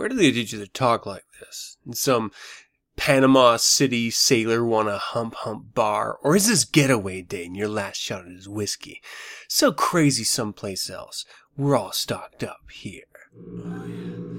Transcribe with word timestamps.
Where 0.00 0.08
do 0.08 0.14
they 0.14 0.32
teach 0.32 0.54
you 0.54 0.58
to 0.60 0.66
talk 0.66 1.04
like 1.04 1.26
this? 1.40 1.76
In 1.86 1.92
some 1.92 2.32
Panama 2.96 3.58
City 3.58 4.10
sailor 4.10 4.64
wanna 4.64 4.96
hump 4.96 5.34
hump 5.34 5.74
bar? 5.74 6.18
Or 6.22 6.34
is 6.34 6.48
this 6.48 6.64
getaway 6.64 7.20
day 7.20 7.44
and 7.44 7.54
your 7.54 7.68
last 7.68 7.98
shot 7.98 8.24
at 8.24 8.32
his 8.32 8.48
whiskey? 8.48 9.02
So 9.46 9.72
crazy 9.72 10.24
someplace 10.24 10.88
else. 10.88 11.26
We're 11.54 11.76
all 11.76 11.92
stocked 11.92 12.42
up 12.42 12.70
here. 12.72 13.02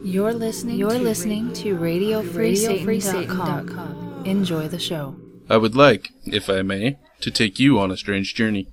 You're 0.04 0.34
listening. 0.34 0.80
You're 0.80 0.98
listening 0.98 1.54
to 1.54 1.76
RadioFreeSatan.com. 1.76 4.24
Enjoy 4.26 4.68
the 4.68 4.80
show. 4.80 5.16
I 5.48 5.58
would 5.58 5.76
like, 5.76 6.10
if 6.26 6.50
I 6.50 6.64
may, 6.64 6.98
to 7.20 7.30
take 7.30 7.60
you 7.60 7.78
on 7.78 7.92
a 7.92 7.98
strange 7.98 8.34
journey. 8.34 8.70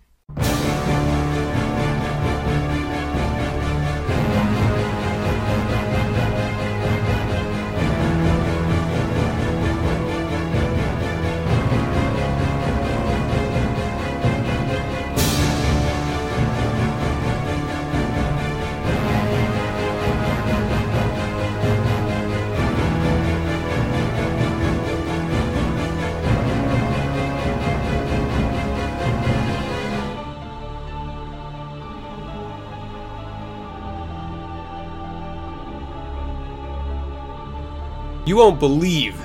Won't 38.38 38.60
believe 38.60 39.16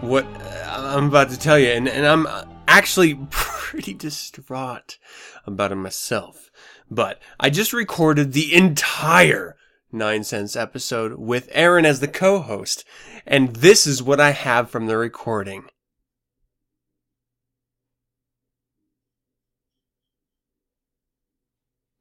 what 0.00 0.24
uh, 0.24 0.92
I'm 0.96 1.08
about 1.08 1.30
to 1.30 1.36
tell 1.36 1.58
you, 1.58 1.70
and, 1.70 1.88
and 1.88 2.06
I'm 2.06 2.28
uh, 2.28 2.44
actually 2.68 3.16
pretty 3.30 3.92
distraught 3.92 4.98
about 5.46 5.72
it 5.72 5.74
myself. 5.74 6.52
But 6.88 7.20
I 7.40 7.50
just 7.50 7.72
recorded 7.72 8.32
the 8.32 8.54
entire 8.54 9.56
Nine 9.90 10.22
Cents 10.22 10.54
episode 10.54 11.14
with 11.14 11.48
Aaron 11.50 11.84
as 11.84 11.98
the 11.98 12.06
co-host, 12.06 12.84
and 13.26 13.56
this 13.56 13.84
is 13.84 14.00
what 14.00 14.20
I 14.20 14.30
have 14.30 14.70
from 14.70 14.86
the 14.86 14.96
recording. 14.96 15.64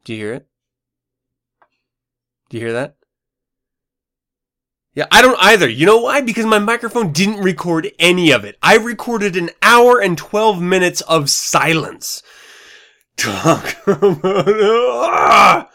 Do 0.03 0.13
you 0.13 0.19
hear 0.19 0.33
it? 0.35 0.47
Do 2.49 2.57
you 2.57 2.63
hear 2.63 2.73
that? 2.73 2.97
Yeah, 4.95 5.07
I 5.11 5.21
don't 5.21 5.37
either. 5.41 5.67
You 5.67 5.85
know 5.85 5.99
why? 5.99 6.21
Because 6.21 6.45
my 6.45 6.57
microphone 6.57 7.11
didn't 7.11 7.41
record 7.41 7.91
any 7.99 8.31
of 8.31 8.45
it. 8.45 8.57
I 8.63 8.77
recorded 8.77 9.35
an 9.35 9.49
hour 9.61 9.99
and 9.99 10.17
12 10.17 10.61
minutes 10.61 11.01
of 11.01 11.29
silence. 11.29 12.23
Talk 13.17 13.75
about 13.87 14.47
ah! 14.47 15.69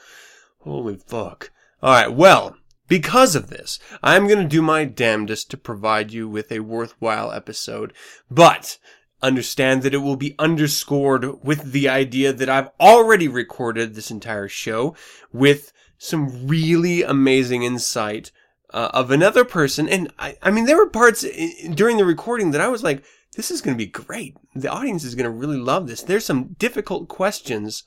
Holy 0.61 0.97
fuck. 0.97 1.51
Alright, 1.83 2.15
well, 2.15 2.57
because 2.89 3.37
of 3.37 3.51
this, 3.51 3.79
I'm 4.03 4.27
gonna 4.27 4.49
do 4.49 4.63
my 4.63 4.85
damnedest 4.85 5.51
to 5.51 5.59
provide 5.59 6.13
you 6.13 6.27
with 6.27 6.51
a 6.51 6.61
worthwhile 6.61 7.31
episode, 7.31 7.93
but 8.31 8.79
understand 9.23 9.83
that 9.83 9.95
it 9.95 9.99
will 9.99 10.17
be 10.17 10.35
underscored 10.39 11.45
with 11.45 11.73
the 11.73 11.91
idea 11.91 12.33
that 12.33 12.49
I've 12.49 12.71
already 12.81 13.29
recorded 13.29 13.95
this 13.95 14.11
entire 14.11 14.49
show 14.49 14.97
with 15.31 15.73
some 15.99 16.47
really 16.47 17.03
amazing 17.03 17.63
insight 17.63 18.33
uh, 18.73 18.91
of 18.93 19.11
another 19.11 19.45
person. 19.45 19.89
And 19.89 20.13
I, 20.19 20.37
I 20.43 20.51
mean, 20.51 20.65
there 20.65 20.77
were 20.77 20.89
parts 20.89 21.25
in, 21.25 21.75
during 21.75 21.97
the 21.97 22.05
recording 22.05 22.51
that 22.51 22.61
I 22.61 22.69
was 22.69 22.83
like, 22.83 23.05
this 23.37 23.51
is 23.51 23.61
going 23.61 23.77
to 23.77 23.85
be 23.85 23.91
great. 23.91 24.37
The 24.55 24.71
audience 24.71 25.05
is 25.05 25.15
going 25.15 25.25
to 25.25 25.31
really 25.31 25.57
love 25.57 25.87
this. 25.87 26.03
There's 26.03 26.25
some 26.25 26.57
difficult 26.59 27.09
questions 27.09 27.85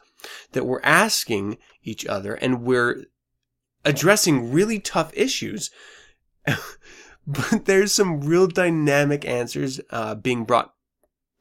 that 0.54 0.66
we're 0.66 0.82
asking 0.84 1.58
each 1.84 2.06
other 2.06 2.36
and 2.36 2.64
we're 2.64 3.06
addressing 3.84 4.52
really 4.52 4.80
tough 4.80 5.12
issues. 5.14 5.70
but 7.28 7.66
there's 7.66 7.94
some 7.94 8.22
real 8.22 8.48
dynamic 8.48 9.26
answers 9.26 9.82
uh, 9.90 10.16
being 10.16 10.46
brought 10.46 10.74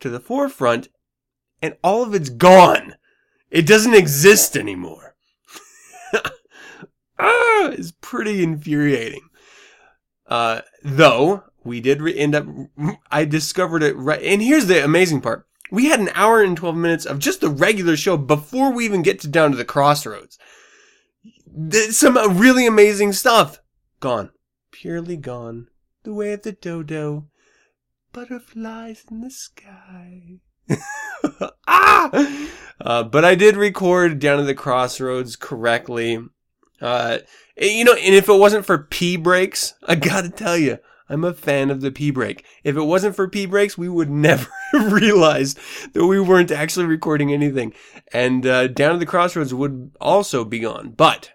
to 0.00 0.10
the 0.10 0.20
forefront 0.20 0.88
and 1.60 1.76
all 1.82 2.02
of 2.02 2.14
it's 2.14 2.28
gone. 2.28 2.96
It 3.50 3.66
doesn't 3.66 3.94
exist 3.94 4.56
anymore. 4.56 5.14
ah, 7.18 7.70
it's 7.70 7.92
pretty 8.00 8.42
infuriating. 8.42 9.28
Uh, 10.32 10.62
though 10.82 11.44
we 11.62 11.78
did 11.78 12.00
re- 12.00 12.18
end 12.18 12.34
up, 12.34 12.46
I 13.10 13.26
discovered 13.26 13.82
it 13.82 13.94
right. 13.94 14.22
And 14.22 14.40
here's 14.40 14.64
the 14.64 14.82
amazing 14.82 15.20
part: 15.20 15.46
we 15.70 15.90
had 15.90 16.00
an 16.00 16.08
hour 16.14 16.42
and 16.42 16.56
twelve 16.56 16.74
minutes 16.74 17.04
of 17.04 17.18
just 17.18 17.42
the 17.42 17.50
regular 17.50 17.98
show 17.98 18.16
before 18.16 18.72
we 18.72 18.86
even 18.86 19.02
get 19.02 19.20
to 19.20 19.28
down 19.28 19.50
to 19.50 19.58
the 19.58 19.64
crossroads. 19.66 20.38
Some 21.90 22.16
uh, 22.16 22.28
really 22.28 22.66
amazing 22.66 23.12
stuff 23.12 23.60
gone, 24.00 24.30
purely 24.70 25.18
gone. 25.18 25.66
The 26.02 26.14
way 26.14 26.32
of 26.32 26.44
the 26.44 26.52
dodo, 26.52 27.28
butterflies 28.14 29.04
in 29.10 29.20
the 29.20 29.30
sky. 29.30 30.38
ah! 31.68 32.48
Uh, 32.80 33.02
but 33.02 33.22
I 33.22 33.34
did 33.34 33.56
record 33.58 34.18
down 34.18 34.38
to 34.38 34.44
the 34.44 34.54
crossroads 34.54 35.36
correctly. 35.36 36.20
Uh, 36.82 37.18
you 37.56 37.84
know, 37.84 37.94
and 37.94 38.14
if 38.14 38.28
it 38.28 38.34
wasn't 38.34 38.66
for 38.66 38.78
pee 38.78 39.16
breaks, 39.16 39.74
I 39.86 39.94
gotta 39.94 40.28
tell 40.30 40.56
you, 40.58 40.78
I'm 41.08 41.24
a 41.24 41.32
fan 41.32 41.70
of 41.70 41.80
the 41.80 41.92
pee 41.92 42.10
break. 42.10 42.44
If 42.64 42.76
it 42.76 42.82
wasn't 42.82 43.16
for 43.16 43.28
pee 43.28 43.46
breaks, 43.46 43.78
we 43.78 43.88
would 43.88 44.10
never 44.28 44.48
realize 44.72 45.54
that 45.92 46.06
we 46.06 46.20
weren't 46.20 46.50
actually 46.50 46.86
recording 46.86 47.32
anything. 47.32 47.72
And 48.12 48.46
uh, 48.46 48.66
Down 48.66 48.94
to 48.94 48.98
the 48.98 49.06
Crossroads 49.06 49.54
would 49.54 49.92
also 50.00 50.44
be 50.44 50.58
gone. 50.58 50.90
But 50.90 51.32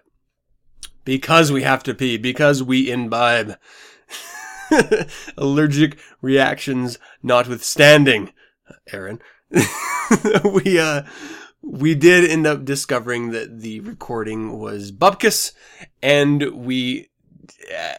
because 1.04 1.50
we 1.50 1.62
have 1.62 1.82
to 1.84 1.94
pee, 1.94 2.18
because 2.18 2.62
we 2.62 2.90
imbibe 2.90 3.56
allergic 5.38 5.98
reactions 6.20 6.98
notwithstanding, 7.22 8.32
Aaron, 8.92 9.20
we 10.44 10.78
uh 10.78 11.02
we 11.62 11.94
did 11.94 12.28
end 12.28 12.46
up 12.46 12.64
discovering 12.64 13.30
that 13.30 13.60
the 13.60 13.80
recording 13.80 14.58
was 14.58 14.92
bupkis 14.92 15.52
and 16.02 16.42
we 16.52 17.08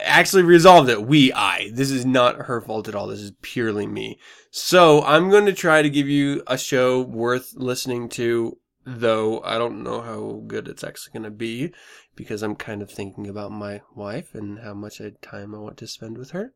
actually 0.02 0.44
resolved 0.44 0.90
it. 0.90 1.06
We, 1.06 1.34
I. 1.34 1.70
This 1.74 1.92
is 1.92 2.06
not 2.06 2.46
her 2.46 2.62
fault 2.62 2.88
at 2.88 2.96
all. 2.96 3.08
This 3.08 3.22
is 3.22 3.34
purely 3.42 3.88
me. 3.88 4.20
So 4.52 5.04
I'm 5.04 5.30
going 5.30 5.46
to 5.46 5.54
try 5.54 5.82
to 5.82 5.90
give 5.90 6.08
you 6.08 6.44
a 6.48 6.58
show 6.58 7.02
worth 7.02 7.54
listening 7.56 8.10
to, 8.10 8.58
though 8.86 9.42
I 9.42 9.58
don't 9.58 9.84
know 9.84 10.02
how 10.02 10.44
good 10.48 10.68
it's 10.68 10.84
actually 10.84 11.14
going 11.14 11.32
to 11.32 11.38
be 11.38 11.74
because 12.16 12.42
I'm 12.42 12.56
kind 12.56 12.82
of 12.82 12.92
thinking 12.92 13.28
about 13.28 13.52
my 13.52 13.82
wife 13.96 14.34
and 14.34 14.60
how 14.60 14.74
much 14.74 15.02
time 15.22 15.56
I 15.56 15.60
want 15.60 15.78
to 15.78 15.88
spend 15.88 16.18
with 16.18 16.32
her. 16.32 16.54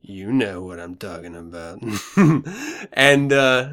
You 0.00 0.32
know 0.32 0.62
what 0.62 0.78
I'm 0.78 0.96
talking 0.96 1.34
about. 1.34 1.80
and, 2.92 3.32
uh, 3.32 3.68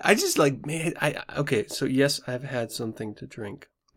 I 0.00 0.14
just 0.14 0.38
like, 0.38 0.64
man, 0.64 0.94
I, 1.00 1.22
okay, 1.36 1.66
so 1.66 1.84
yes, 1.84 2.20
I've 2.26 2.44
had 2.44 2.70
something 2.70 3.14
to 3.16 3.26
drink. 3.26 3.68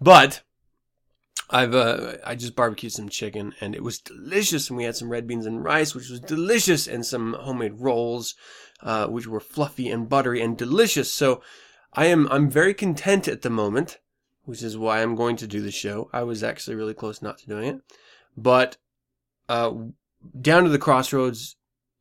but 0.00 0.42
I've 1.50 1.74
uh, 1.74 2.14
I 2.24 2.34
just 2.34 2.56
barbecued 2.56 2.92
some 2.92 3.08
chicken 3.08 3.54
and 3.60 3.74
it 3.74 3.82
was 3.82 3.98
delicious, 3.98 4.68
and 4.68 4.76
we 4.76 4.84
had 4.84 4.96
some 4.96 5.10
red 5.10 5.26
beans 5.26 5.46
and 5.46 5.62
rice, 5.62 5.94
which 5.94 6.08
was 6.08 6.20
delicious, 6.20 6.86
and 6.88 7.04
some 7.04 7.34
homemade 7.34 7.80
rolls, 7.80 8.34
uh, 8.82 9.06
which 9.06 9.26
were 9.26 9.40
fluffy 9.40 9.88
and 9.90 10.08
buttery 10.08 10.40
and 10.40 10.56
delicious. 10.56 11.12
So 11.12 11.42
I 11.92 12.06
am 12.06 12.26
I'm 12.30 12.50
very 12.50 12.74
content 12.74 13.28
at 13.28 13.42
the 13.42 13.50
moment, 13.50 13.98
which 14.44 14.62
is 14.62 14.76
why 14.76 15.02
I'm 15.02 15.14
going 15.14 15.36
to 15.36 15.46
do 15.46 15.60
the 15.60 15.70
show. 15.70 16.10
I 16.12 16.22
was 16.24 16.42
actually 16.42 16.76
really 16.76 16.94
close 16.94 17.22
not 17.22 17.38
to 17.38 17.46
doing 17.46 17.68
it, 17.68 17.80
but 18.36 18.76
uh, 19.48 19.72
down 20.40 20.64
to 20.64 20.70
the 20.70 20.78
crossroads 20.78 21.56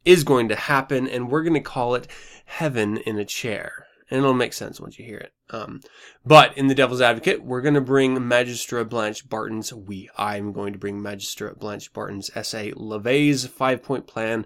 is 0.05 0.23
going 0.23 0.49
to 0.49 0.55
happen, 0.55 1.07
and 1.07 1.29
we're 1.29 1.43
going 1.43 1.53
to 1.53 1.59
call 1.59 1.95
it 1.95 2.07
heaven 2.45 2.97
in 2.97 3.17
a 3.17 3.25
chair 3.25 3.87
and 4.11 4.19
it'll 4.19 4.33
make 4.33 4.51
sense 4.51 4.79
once 4.79 4.99
you 4.99 5.05
hear 5.05 5.17
it. 5.17 5.33
Um, 5.49 5.79
but 6.25 6.55
in 6.57 6.67
the 6.67 6.75
Devil's 6.75 7.01
Advocate, 7.01 7.43
we're 7.43 7.61
going 7.61 7.75
to 7.75 7.81
bring 7.81 8.17
Magistra 8.17 8.87
Blanche 8.87 9.27
Barton's. 9.27 9.73
We, 9.73 10.09
I'm 10.17 10.51
going 10.51 10.73
to 10.73 10.79
bring 10.79 10.99
Magistra 10.99 11.57
Blanche 11.57 11.91
Barton's 11.93 12.29
essay, 12.35 12.73
LaVey's 12.73 13.47
Five 13.47 13.81
Point 13.81 14.07
Plan 14.07 14.45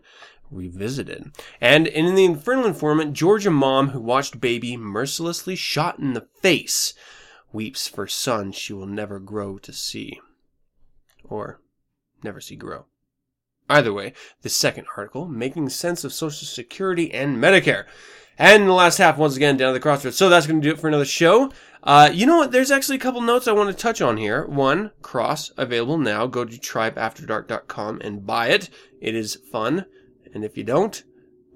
Revisited. 0.51 1.31
And 1.59 1.87
in 1.87 2.13
the 2.13 2.25
Infernal 2.25 2.67
Informant, 2.67 3.13
Georgia 3.13 3.49
mom 3.49 3.89
who 3.89 3.99
watched 3.99 4.39
baby 4.39 4.77
mercilessly 4.77 5.55
shot 5.55 5.97
in 5.97 6.13
the 6.13 6.27
face 6.41 6.93
weeps 7.51 7.87
for 7.87 8.05
son 8.05 8.51
she 8.51 8.71
will 8.71 8.85
never 8.85 9.17
grow 9.17 9.57
to 9.57 9.73
see, 9.73 10.19
or 11.23 11.59
never 12.21 12.39
see 12.39 12.55
grow. 12.55 12.85
Either 13.69 13.93
way, 13.93 14.13
the 14.41 14.49
second 14.49 14.85
article, 14.95 15.27
Making 15.27 15.69
Sense 15.69 16.03
of 16.03 16.13
Social 16.13 16.47
Security 16.47 17.13
and 17.13 17.37
Medicare. 17.37 17.85
And 18.37 18.67
the 18.67 18.73
last 18.73 18.97
half, 18.97 19.17
once 19.17 19.35
again, 19.35 19.57
down 19.57 19.69
to 19.69 19.73
the 19.73 19.79
crossroads. 19.79 20.17
So 20.17 20.29
that's 20.29 20.45
going 20.45 20.61
to 20.61 20.67
do 20.67 20.73
it 20.73 20.79
for 20.79 20.87
another 20.87 21.05
show. 21.05 21.51
Uh, 21.83 22.09
you 22.11 22.25
know 22.25 22.37
what? 22.37 22.51
There's 22.51 22.71
actually 22.71 22.97
a 22.97 23.01
couple 23.01 23.21
notes 23.21 23.47
I 23.47 23.53
want 23.53 23.69
to 23.69 23.81
touch 23.81 24.01
on 24.01 24.17
here. 24.17 24.45
One, 24.45 24.91
Cross, 25.01 25.51
available 25.57 25.97
now. 25.97 26.27
Go 26.27 26.43
to 26.43 26.57
tribeafterdark.com 26.57 28.01
and 28.01 28.25
buy 28.25 28.47
it. 28.47 28.69
It 28.99 29.15
is 29.15 29.35
fun. 29.35 29.85
And 30.33 30.43
if 30.43 30.57
you 30.57 30.63
don't, 30.63 31.01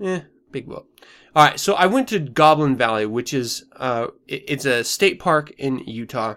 eh, 0.02 0.22
big 0.52 0.68
whoop. 0.68 0.88
All 1.36 1.46
right, 1.46 1.60
so 1.60 1.74
I 1.74 1.86
went 1.86 2.08
to 2.10 2.20
Goblin 2.20 2.76
Valley, 2.76 3.06
which 3.06 3.34
is 3.34 3.66
uh, 3.76 4.08
it's 4.28 4.66
a 4.66 4.84
state 4.84 5.20
park 5.20 5.52
in 5.58 5.80
Utah, 5.80 6.36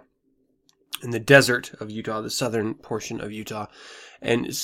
in 1.02 1.10
the 1.10 1.20
desert 1.20 1.72
of 1.80 1.90
Utah, 1.90 2.20
the 2.20 2.30
southern 2.30 2.74
portion 2.74 3.20
of 3.20 3.32
Utah, 3.32 3.66
and 4.20 4.54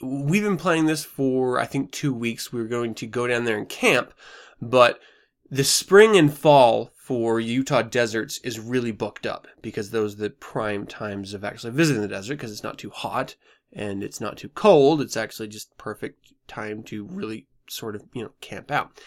we've 0.00 0.42
been 0.42 0.56
planning 0.56 0.86
this 0.86 1.04
for 1.04 1.58
I 1.58 1.66
think 1.66 1.90
two 1.90 2.12
weeks. 2.12 2.52
We 2.52 2.60
were 2.60 2.68
going 2.68 2.94
to 2.94 3.06
go 3.06 3.26
down 3.26 3.44
there 3.44 3.58
and 3.58 3.68
camp, 3.68 4.12
but 4.60 5.00
the 5.50 5.64
spring 5.64 6.16
and 6.16 6.36
fall 6.36 6.92
for 6.96 7.38
Utah 7.38 7.82
deserts 7.82 8.38
is 8.38 8.58
really 8.58 8.90
booked 8.90 9.26
up 9.26 9.46
because 9.62 9.90
those 9.90 10.14
are 10.14 10.22
the 10.22 10.30
prime 10.30 10.86
times 10.86 11.34
of 11.34 11.44
actually 11.44 11.72
visiting 11.72 12.02
the 12.02 12.08
desert 12.08 12.34
because 12.34 12.50
it's 12.50 12.64
not 12.64 12.78
too 12.78 12.90
hot 12.90 13.36
and 13.72 14.02
it's 14.02 14.20
not 14.20 14.36
too 14.36 14.48
cold. 14.48 15.00
It's 15.00 15.16
actually 15.16 15.48
just 15.48 15.76
perfect 15.78 16.32
time 16.48 16.82
to 16.84 17.04
really 17.04 17.46
sort 17.68 17.94
of, 17.94 18.02
you 18.12 18.22
know, 18.22 18.32
camp 18.40 18.70
out. 18.70 19.00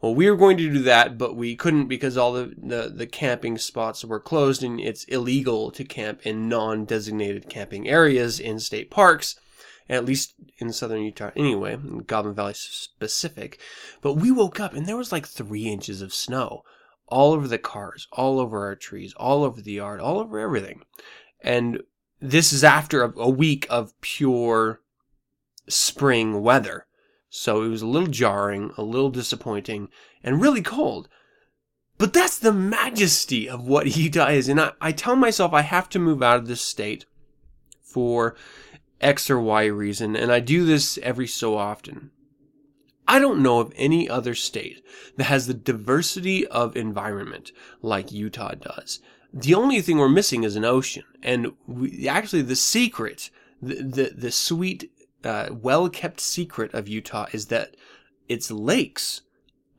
Well, 0.00 0.14
we 0.14 0.28
were 0.30 0.36
going 0.36 0.56
to 0.56 0.72
do 0.72 0.80
that, 0.80 1.16
but 1.18 1.36
we 1.36 1.54
couldn't 1.54 1.86
because 1.86 2.16
all 2.16 2.32
the, 2.32 2.54
the, 2.56 2.92
the 2.94 3.06
camping 3.06 3.58
spots 3.58 4.04
were 4.04 4.18
closed 4.18 4.62
and 4.62 4.80
it's 4.80 5.04
illegal 5.04 5.70
to 5.72 5.84
camp 5.84 6.26
in 6.26 6.48
non-designated 6.48 7.48
camping 7.48 7.88
areas 7.88 8.40
in 8.40 8.58
state 8.58 8.90
parks 8.90 9.36
at 9.88 10.04
least 10.04 10.34
in 10.58 10.72
southern 10.72 11.02
Utah 11.02 11.30
anyway, 11.36 11.74
in 11.74 12.00
Goblin 12.00 12.34
Valley 12.34 12.54
specific. 12.54 13.60
But 14.00 14.14
we 14.14 14.30
woke 14.30 14.60
up 14.60 14.74
and 14.74 14.86
there 14.86 14.96
was 14.96 15.12
like 15.12 15.26
three 15.26 15.68
inches 15.68 16.02
of 16.02 16.14
snow 16.14 16.62
all 17.08 17.32
over 17.32 17.46
the 17.46 17.58
cars, 17.58 18.08
all 18.12 18.40
over 18.40 18.64
our 18.66 18.76
trees, 18.76 19.12
all 19.16 19.44
over 19.44 19.60
the 19.60 19.72
yard, 19.72 20.00
all 20.00 20.18
over 20.18 20.38
everything. 20.38 20.82
And 21.40 21.82
this 22.20 22.52
is 22.52 22.64
after 22.64 23.02
a, 23.02 23.12
a 23.18 23.28
week 23.28 23.66
of 23.68 23.98
pure 24.00 24.80
spring 25.68 26.42
weather. 26.42 26.86
So 27.28 27.62
it 27.62 27.68
was 27.68 27.82
a 27.82 27.86
little 27.86 28.08
jarring, 28.08 28.72
a 28.76 28.82
little 28.82 29.10
disappointing, 29.10 29.88
and 30.22 30.40
really 30.40 30.62
cold. 30.62 31.08
But 31.98 32.12
that's 32.12 32.38
the 32.38 32.52
majesty 32.52 33.48
of 33.48 33.66
what 33.66 33.86
Utah 33.96 34.28
is. 34.28 34.48
And 34.48 34.60
I, 34.60 34.72
I 34.80 34.92
tell 34.92 35.16
myself 35.16 35.52
I 35.52 35.62
have 35.62 35.88
to 35.90 35.98
move 35.98 36.22
out 36.22 36.38
of 36.38 36.46
this 36.46 36.62
state 36.62 37.04
for 37.80 38.36
X 39.02 39.28
or 39.28 39.40
Y 39.40 39.64
reason, 39.66 40.16
and 40.16 40.32
I 40.32 40.40
do 40.40 40.64
this 40.64 40.98
every 41.02 41.26
so 41.26 41.56
often. 41.56 42.10
I 43.06 43.18
don't 43.18 43.42
know 43.42 43.60
of 43.60 43.72
any 43.76 44.08
other 44.08 44.34
state 44.34 44.84
that 45.16 45.24
has 45.24 45.46
the 45.46 45.54
diversity 45.54 46.46
of 46.46 46.76
environment 46.76 47.52
like 47.82 48.12
Utah 48.12 48.54
does. 48.54 49.00
The 49.34 49.54
only 49.54 49.80
thing 49.80 49.98
we're 49.98 50.08
missing 50.08 50.44
is 50.44 50.56
an 50.56 50.64
ocean, 50.64 51.04
and 51.22 51.52
we, 51.66 52.08
actually 52.08 52.42
the 52.42 52.56
secret, 52.56 53.30
the 53.60 53.82
the, 53.82 54.12
the 54.14 54.30
sweet, 54.30 54.90
uh, 55.24 55.48
well 55.50 55.88
kept 55.88 56.20
secret 56.20 56.72
of 56.74 56.88
Utah 56.88 57.26
is 57.32 57.46
that 57.46 57.76
its 58.28 58.50
lakes 58.50 59.22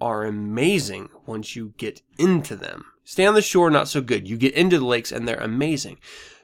are 0.01 0.25
amazing 0.25 1.09
once 1.25 1.55
you 1.55 1.73
get 1.77 2.01
into 2.17 2.55
them. 2.55 2.85
Stay 3.05 3.25
on 3.25 3.33
the 3.33 3.41
shore, 3.41 3.69
not 3.69 3.87
so 3.87 4.01
good. 4.01 4.27
You 4.27 4.37
get 4.37 4.53
into 4.53 4.79
the 4.79 4.85
lakes 4.85 5.11
and 5.11 5.27
they're 5.27 5.37
amazing. 5.37 5.97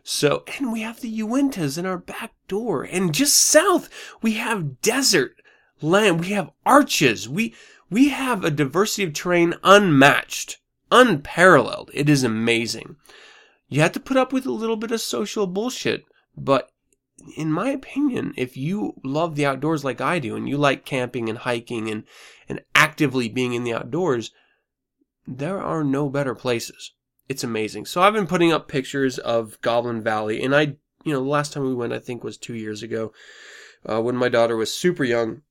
So, 0.04 0.44
and 0.58 0.72
we 0.72 0.82
have 0.82 1.02
the 1.02 1.20
Uintas 1.20 1.78
in 1.78 1.86
our 1.86 1.98
back 1.98 2.34
door. 2.48 2.84
And 2.84 3.14
just 3.14 3.38
south, 3.38 3.90
we 4.22 4.34
have 4.34 4.82
desert 4.82 5.36
land. 5.82 6.22
We 6.22 6.28
have 6.30 6.52
arches. 6.66 7.30
We, 7.30 7.54
we 7.90 8.10
have 8.10 8.44
a 8.44 8.52
diversity 8.52 9.04
of 9.04 9.14
terrain 9.14 9.56
unmatched, 9.64 10.58
unparalleled. 10.92 11.92
It 11.94 12.10
is 12.10 12.24
amazing. 12.24 12.96
You 13.68 13.82
have 13.82 13.92
to 13.94 14.00
put 14.00 14.18
up 14.18 14.34
with 14.34 14.46
a 14.46 14.52
little 14.52 14.78
bit 14.78 14.92
of 14.92 15.02
social 15.02 15.46
bullshit, 15.46 16.06
but 16.36 16.72
in 17.36 17.52
my 17.52 17.70
opinion, 17.70 18.34
if 18.38 18.58
you 18.58 18.94
love 19.04 19.36
the 19.36 19.46
outdoors 19.46 19.84
like 19.84 20.02
I 20.02 20.20
do 20.20 20.36
and 20.36 20.48
you 20.48 20.58
like 20.58 20.86
camping 20.86 21.30
and 21.30 21.38
hiking 21.38 21.90
and, 21.90 22.04
and 22.48 22.62
actively 22.74 23.30
being 23.30 23.54
in 23.54 23.64
the 23.64 23.74
outdoors, 23.74 24.32
there 25.28 25.62
are 25.62 25.84
no 25.84 26.10
better 26.10 26.34
places. 26.34 26.94
It's 27.30 27.44
amazing. 27.44 27.86
So 27.86 28.02
I've 28.02 28.14
been 28.14 28.28
putting 28.28 28.52
up 28.52 28.68
pictures 28.68 29.20
of 29.20 29.62
Goblin 29.62 30.02
Valley 30.02 30.44
and 30.44 30.56
I, 30.56 30.76
you 31.04 31.14
know, 31.14 31.24
the 31.24 31.30
last 31.30 31.54
time 31.54 31.64
we 31.64 31.76
went, 31.76 31.94
I 31.94 32.00
think 32.00 32.24
was 32.24 32.38
two 32.38 32.56
years 32.56 32.84
ago, 32.84 33.14
uh, 33.86 34.02
when 34.02 34.18
my 34.18 34.28
daughter 34.28 34.58
was 34.58 34.74
super 34.74 35.04
young. 35.04 35.44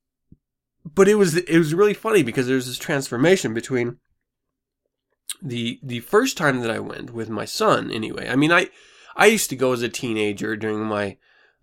But 0.85 1.09
it 1.09 1.15
was, 1.15 1.37
it 1.37 1.57
was 1.57 1.75
really 1.75 1.95
funny 1.95 2.23
because 2.23 2.47
there's 2.47 2.67
this 2.67 2.79
transformation 2.79 3.55
between 3.55 3.99
the, 5.41 5.79
the 5.83 6.01
first 6.01 6.37
time 6.37 6.61
that 6.61 6.71
I 6.71 6.81
went 6.81 7.13
with 7.13 7.31
my 7.31 7.45
son 7.45 7.91
anyway. 7.91 8.29
I 8.29 8.37
mean, 8.37 8.53
I, 8.53 8.71
I 9.17 9.27
used 9.27 9.51
to 9.51 9.57
go 9.57 9.73
as 9.73 9.83
a 9.83 9.89
teenager 9.89 10.57
during 10.57 10.81
my, 10.81 11.17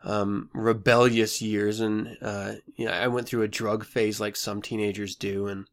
um, 0.06 0.50
rebellious 0.53 1.41
years, 1.41 1.79
and 1.79 2.17
uh, 2.21 2.53
you 2.75 2.85
know, 2.85 2.91
I 2.91 3.07
went 3.07 3.27
through 3.27 3.41
a 3.41 3.47
drug 3.47 3.83
phase 3.83 4.19
like 4.19 4.35
some 4.35 4.62
teenagers 4.62 5.15
do, 5.15 5.47
and 5.47 5.65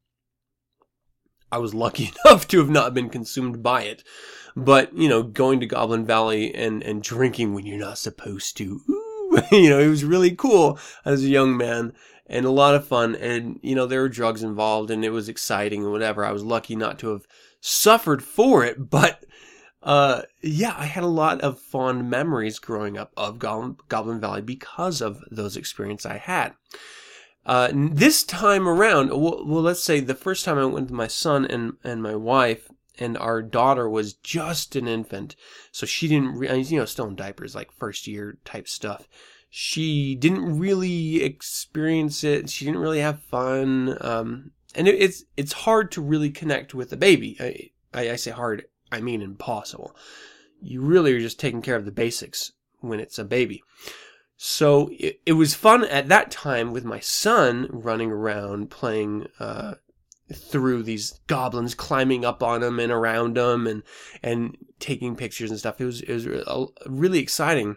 I 1.53 1.59
was 1.59 1.75
lucky 1.75 2.11
enough 2.25 2.49
to 2.49 2.59
have 2.59 2.71
not 2.71 2.95
been 2.95 3.11
consumed 3.11 3.63
by 3.63 3.83
it. 3.83 4.03
But 4.57 4.97
you 4.97 5.09
know, 5.09 5.23
going 5.23 5.61
to 5.61 5.67
Goblin 5.67 6.05
Valley 6.05 6.55
and 6.55 6.83
and 6.83 7.03
drinking 7.03 7.55
when 7.55 7.67
you're 7.67 7.79
not 7.79 7.99
supposed 7.99 8.57
to, 8.57 8.81
ooh, 8.89 9.43
you 9.53 9.71
know, 9.71 9.79
it 9.79 9.89
was 9.89 10.05
really 10.05 10.35
cool 10.35 10.79
as 11.05 11.23
a 11.23 11.29
young 11.29 11.57
man 11.57 11.93
and 12.27 12.47
a 12.47 12.51
lot 12.51 12.75
of 12.75 12.87
fun. 12.87 13.15
And 13.15 13.61
you 13.63 13.75
know, 13.75 13.87
there 13.87 14.01
were 14.01 14.09
drugs 14.09 14.43
involved, 14.43 14.91
and 14.91 15.05
it 15.05 15.11
was 15.11 15.29
exciting 15.29 15.83
and 15.85 15.93
whatever. 15.93 16.25
I 16.25 16.33
was 16.33 16.45
lucky 16.45 16.77
not 16.77 16.99
to 17.01 17.11
have 17.11 17.27
suffered 17.61 18.23
for 18.23 18.65
it, 18.65 18.91
but 18.91 19.25
uh, 19.83 20.23
yeah, 20.43 20.75
I 20.77 20.85
had 20.85 21.05
a 21.05 21.09
lot 21.09 21.41
of 21.41 21.61
fond 21.61 22.09
memories 22.09 22.59
growing 22.59 22.97
up 22.97 23.13
of 23.17 23.39
Goblin, 23.39 23.77
Goblin 23.89 24.21
Valley 24.21 24.43
because 24.43 25.01
of 25.01 25.23
those 25.31 25.57
experiences 25.57 26.07
I 26.07 26.19
had. 26.19 26.55
Uh, 27.45 27.71
this 27.75 28.23
time 28.23 28.69
around, 28.69 29.11
well, 29.11 29.45
well, 29.45 29.63
let's 29.63 29.83
say 29.83 30.01
the 30.01 30.15
first 30.15 30.45
time 30.45 30.59
I 30.59 30.65
went 30.65 30.75
with 30.75 30.91
my 30.91 31.09
son 31.09 31.45
and, 31.45 31.75
and 31.83 32.03
my 32.03 32.15
wife, 32.15 32.69
and 32.99 33.19
our 33.19 33.43
daughter 33.43 33.89
was 33.89 34.13
just 34.13 34.77
an 34.77 34.87
infant, 34.87 35.35
so 35.73 35.87
she 35.87 36.07
didn't, 36.09 36.37
re- 36.37 36.61
you 36.61 36.79
know, 36.79 36.85
still 36.85 37.09
in 37.09 37.17
diapers, 37.17 37.55
like 37.55 37.73
first 37.73 38.07
year 38.07 38.39
type 38.45 38.69
stuff. 38.69 39.09
She 39.51 40.15
didn't 40.15 40.59
really 40.59 41.23
experience 41.23 42.23
it. 42.25 42.49
She 42.49 42.65
didn't 42.65 42.81
really 42.81 43.01
have 43.01 43.23
fun. 43.23 43.99
Um, 44.01 44.53
and 44.75 44.89
it, 44.89 44.95
it's 44.95 45.25
it's 45.37 45.53
hard 45.53 45.93
to 45.93 46.01
really 46.01 46.31
connect 46.31 46.75
with 46.75 46.93
a 46.93 46.97
baby. 46.97 47.37
I, 47.39 47.71
I, 47.93 48.11
I 48.13 48.17
say 48.17 48.31
hard 48.31 48.65
I 48.91 49.01
mean 49.01 49.21
impossible. 49.21 49.95
You 50.61 50.81
really 50.81 51.13
are 51.13 51.21
just 51.21 51.41
taking 51.41 51.63
care 51.63 51.77
of 51.77 51.85
the 51.85 51.93
basics 51.93 52.53
when 52.81 53.01
it's 53.01 53.19
a 53.19 53.25
baby. 53.25 53.63
So 54.45 54.91
it, 54.99 55.21
it 55.25 55.35
was 55.35 55.55
fun 55.55 55.85
at 55.85 56.09
that 56.09 56.33
time 56.33 56.73
with 56.73 56.85
my 56.85 56.99
son 56.99 57.69
running 57.71 58.11
around 58.11 58.71
playing 58.71 59.29
uh, 59.39 59.75
through 60.35 60.83
these 60.83 61.21
goblins, 61.29 61.77
climbing 61.77 62.25
up 62.25 62.43
on 62.43 62.61
them 62.61 62.81
and 62.81 62.91
around 62.91 63.37
them, 63.37 63.69
and 63.69 63.85
and 64.21 64.59
taking 64.81 65.15
pictures 65.15 65.51
and 65.51 65.61
stuff. 65.61 65.81
It 65.81 65.85
was 65.85 66.01
it 66.01 66.13
was 66.13 66.27
really 66.87 67.21
exciting. 67.21 67.77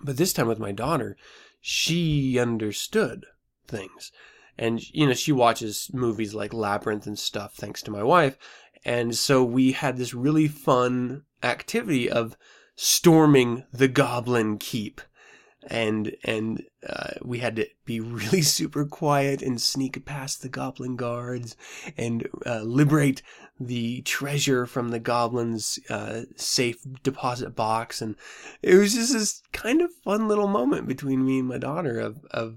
But 0.00 0.16
this 0.16 0.32
time 0.32 0.46
with 0.46 0.60
my 0.60 0.70
daughter, 0.70 1.16
she 1.60 2.38
understood 2.38 3.26
things, 3.66 4.12
and 4.56 4.80
you 4.94 5.08
know 5.08 5.14
she 5.14 5.32
watches 5.32 5.90
movies 5.92 6.34
like 6.34 6.54
Labyrinth 6.54 7.04
and 7.04 7.18
stuff 7.18 7.54
thanks 7.54 7.82
to 7.82 7.90
my 7.90 8.04
wife, 8.04 8.38
and 8.84 9.16
so 9.16 9.42
we 9.42 9.72
had 9.72 9.96
this 9.96 10.14
really 10.14 10.46
fun 10.46 11.24
activity 11.42 12.08
of 12.08 12.36
storming 12.76 13.64
the 13.72 13.88
Goblin 13.88 14.56
Keep. 14.56 15.00
And 15.66 16.14
and 16.24 16.62
uh, 16.88 17.14
we 17.22 17.40
had 17.40 17.56
to 17.56 17.66
be 17.84 18.00
really 18.00 18.42
super 18.58 18.84
quiet 18.84 19.42
and 19.42 19.60
sneak 19.60 20.04
past 20.04 20.40
the 20.40 20.48
goblin 20.48 20.96
guards 20.96 21.56
and 21.96 22.28
uh, 22.46 22.60
liberate 22.60 23.22
the 23.60 24.02
treasure 24.02 24.66
from 24.66 24.90
the 24.90 25.00
goblin's 25.00 25.80
uh, 25.90 26.22
safe 26.36 26.76
deposit 27.02 27.56
box. 27.56 28.00
And 28.00 28.14
it 28.62 28.76
was 28.76 28.94
just 28.94 29.12
this 29.12 29.42
kind 29.52 29.82
of 29.82 29.90
fun 30.04 30.28
little 30.28 30.46
moment 30.46 30.86
between 30.86 31.24
me 31.24 31.40
and 31.40 31.48
my 31.48 31.58
daughter 31.58 31.98
of 31.98 32.24
of 32.30 32.56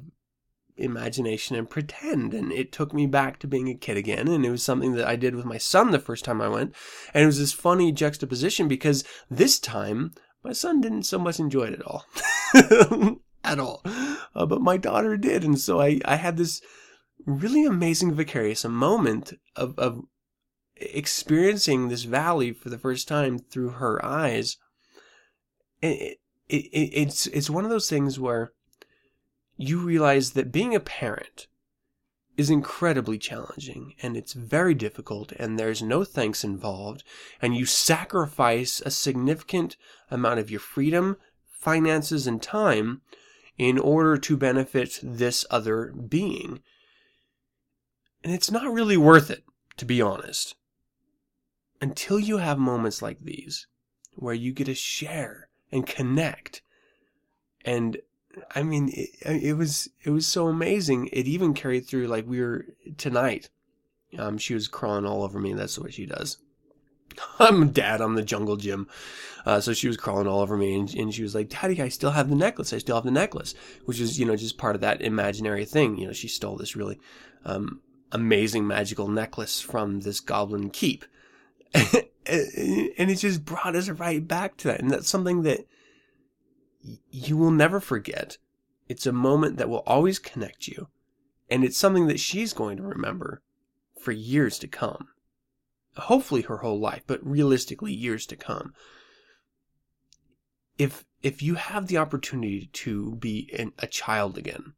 imagination 0.78 1.56
and 1.56 1.70
pretend. 1.70 2.34
And 2.34 2.52
it 2.52 2.72
took 2.72 2.94
me 2.94 3.08
back 3.08 3.40
to 3.40 3.48
being 3.48 3.70
a 3.70 3.76
kid 3.76 3.98
again. 3.98 4.28
And 4.28 4.46
it 4.46 4.52
was 4.52 4.64
something 4.64 4.94
that 4.94 5.08
I 5.08 5.16
did 5.16 5.36
with 5.36 5.46
my 5.46 5.58
son 5.58 5.92
the 5.92 6.00
first 6.00 6.26
time 6.26 6.42
I 6.42 6.50
went. 6.50 6.76
And 7.14 7.24
it 7.24 7.28
was 7.28 7.40
this 7.40 7.54
funny 7.54 7.92
juxtaposition 7.92 8.68
because 8.68 9.04
this 9.30 9.60
time 9.60 10.12
my 10.44 10.54
son 10.54 10.82
didn't 10.82 11.04
so 11.04 11.20
much 11.20 11.40
enjoy 11.40 11.66
it 11.66 11.74
at 11.74 11.86
all. 11.86 12.06
at 13.44 13.60
all. 13.60 13.82
Uh, 14.34 14.46
but 14.46 14.62
my 14.62 14.78
daughter 14.78 15.18
did. 15.18 15.44
And 15.44 15.60
so 15.60 15.82
I, 15.82 16.00
I 16.06 16.16
had 16.16 16.38
this 16.38 16.62
really 17.26 17.66
amazing 17.66 18.14
vicarious 18.14 18.66
moment 18.66 19.34
of, 19.56 19.78
of 19.78 20.02
experiencing 20.76 21.88
this 21.88 22.04
valley 22.04 22.52
for 22.52 22.70
the 22.70 22.78
first 22.78 23.08
time 23.08 23.38
through 23.38 23.70
her 23.72 24.04
eyes. 24.04 24.58
It, 25.82 26.20
it, 26.50 26.56
it, 26.56 26.90
it's, 26.94 27.28
it's 27.28 27.50
one 27.50 27.64
of 27.64 27.70
those 27.70 27.90
things 27.90 28.20
where 28.20 28.54
you 29.58 29.80
realize 29.80 30.32
that 30.32 30.52
being 30.52 30.74
a 30.74 30.80
parent 30.80 31.48
is 32.38 32.50
incredibly 32.50 33.18
challenging 33.18 33.94
and 34.02 34.16
it's 34.16 34.34
very 34.34 34.74
difficult 34.74 35.32
and 35.34 35.60
there's 35.60 35.82
no 35.82 36.04
thanks 36.04 36.44
involved 36.44 37.04
and 37.42 37.56
you 37.56 37.66
sacrifice 37.66 38.82
a 38.86 38.92
significant 38.92 39.78
amount 40.10 40.40
of 40.40 40.50
your 40.50 40.60
freedom, 40.60 41.18
finances, 41.50 42.28
and 42.28 42.42
time 42.42 43.02
in 43.58 43.78
order 43.78 44.18
to 44.18 44.38
benefit 44.38 45.00
this 45.04 45.46
other 45.52 45.94
being. 45.94 46.62
And 48.24 48.34
it's 48.34 48.52
not 48.52 48.72
really 48.72 48.98
worth 48.98 49.30
it, 49.30 49.44
to 49.78 49.86
be 49.86 50.02
honest. 50.02 50.56
Until 51.82 52.20
you 52.20 52.38
have 52.38 52.58
moments 52.58 53.02
like 53.02 53.20
these 53.22 53.68
where 54.14 54.34
you 54.34 54.54
get 54.54 54.66
to 54.66 54.76
share 54.76 55.50
and 55.72 55.86
connect 55.86 56.62
and 57.64 57.98
I 58.56 58.64
mean, 58.64 58.90
it, 58.94 59.10
it, 59.44 59.54
was 59.54 59.90
it 60.04 60.12
was 60.12 60.28
so 60.28 60.48
amazing. 60.48 61.10
It 61.12 61.28
even 61.28 61.54
carried 61.54 61.88
through. 61.88 62.08
Like 62.08 62.28
we 62.28 62.42
were 62.42 62.66
tonight. 62.98 63.50
Um, 64.18 64.38
she 64.38 64.54
was 64.54 64.68
crawling 64.68 65.06
all 65.06 65.24
over 65.24 65.40
me. 65.40 65.54
That's 65.54 65.80
what 65.80 65.94
she 65.94 66.06
does. 66.06 66.38
I'm 67.40 67.72
dad. 67.72 68.02
I'm 68.02 68.16
the 68.16 68.24
jungle 68.24 68.58
gym. 68.58 68.88
Uh, 69.46 69.60
so 69.60 69.74
she 69.74 69.88
was 69.88 69.98
crawling 69.98 70.28
all 70.28 70.42
over 70.42 70.56
me, 70.56 70.76
and, 70.76 70.94
and 70.94 71.14
she 71.14 71.24
was 71.24 71.34
like, 71.34 71.50
"Daddy, 71.50 71.82
I 71.82 71.90
still 71.90 72.12
have 72.12 72.30
the 72.30 72.36
necklace. 72.36 72.74
I 72.74 72.78
still 72.78 72.96
have 72.96 73.06
the 73.06 73.12
necklace," 73.12 73.56
which 73.86 74.00
is 74.00 74.20
you 74.20 74.26
know 74.26 74.36
just 74.36 74.58
part 74.58 74.76
of 74.76 74.82
that 74.82 75.02
imaginary 75.02 75.66
thing. 75.66 75.98
You 75.98 76.08
know, 76.08 76.14
she 76.14 76.28
stole 76.28 76.58
this 76.58 76.76
really 76.76 77.00
um, 77.46 77.82
amazing 78.12 78.68
magical 78.68 79.08
necklace 79.08 79.60
from 79.60 80.02
this 80.02 80.20
goblin 80.20 80.70
keep, 80.70 81.06
and 81.74 81.86
it 82.26 83.16
just 83.16 83.46
brought 83.46 83.76
us 83.76 83.90
right 83.90 84.26
back 84.26 84.58
to 84.58 84.68
that. 84.68 84.80
And 84.80 84.92
that's 84.92 85.10
something 85.10 85.44
that 85.44 85.66
you 87.10 87.38
will 87.38 87.52
never 87.52 87.80
forget. 87.80 88.38
It's 88.88 89.06
a 89.06 89.12
moment 89.12 89.58
that 89.58 89.70
will 89.70 89.84
always 89.86 90.20
connect 90.20 90.68
you. 90.68 90.88
And 91.50 91.64
it's 91.64 91.78
something 91.78 92.08
that 92.08 92.20
she's 92.20 92.54
going 92.54 92.78
to 92.78 92.84
remember 92.84 93.42
for 94.00 94.12
years 94.12 94.58
to 94.60 94.68
come. 94.68 95.10
Hopefully 95.98 96.42
her 96.44 96.58
whole 96.58 96.80
life, 96.80 97.04
but 97.06 97.26
realistically 97.26 97.94
years 97.94 98.26
to 98.28 98.36
come. 98.36 98.74
If 100.78 101.06
if 101.22 101.44
you 101.44 101.56
have 101.56 101.88
the 101.88 101.98
opportunity 101.98 102.70
to 102.74 103.16
be 103.18 103.54
an, 103.58 103.74
a 103.78 103.86
child 103.86 104.38
again, 104.38 104.74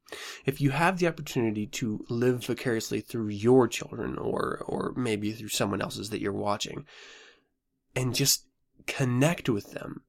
if 0.45 0.59
you 0.59 0.71
have 0.71 0.99
the 0.99 1.07
opportunity 1.07 1.65
to 1.67 2.03
live 2.09 2.43
vicariously 2.43 2.99
through 2.99 3.29
your 3.29 3.67
children 3.67 4.17
or 4.17 4.63
or 4.65 4.93
maybe 4.97 5.31
through 5.31 5.49
someone 5.49 5.81
else's 5.81 6.09
that 6.09 6.19
you're 6.19 6.33
watching 6.33 6.85
and 7.95 8.15
just 8.15 8.47
connect 8.87 9.47
with 9.47 9.71
them 9.71 10.01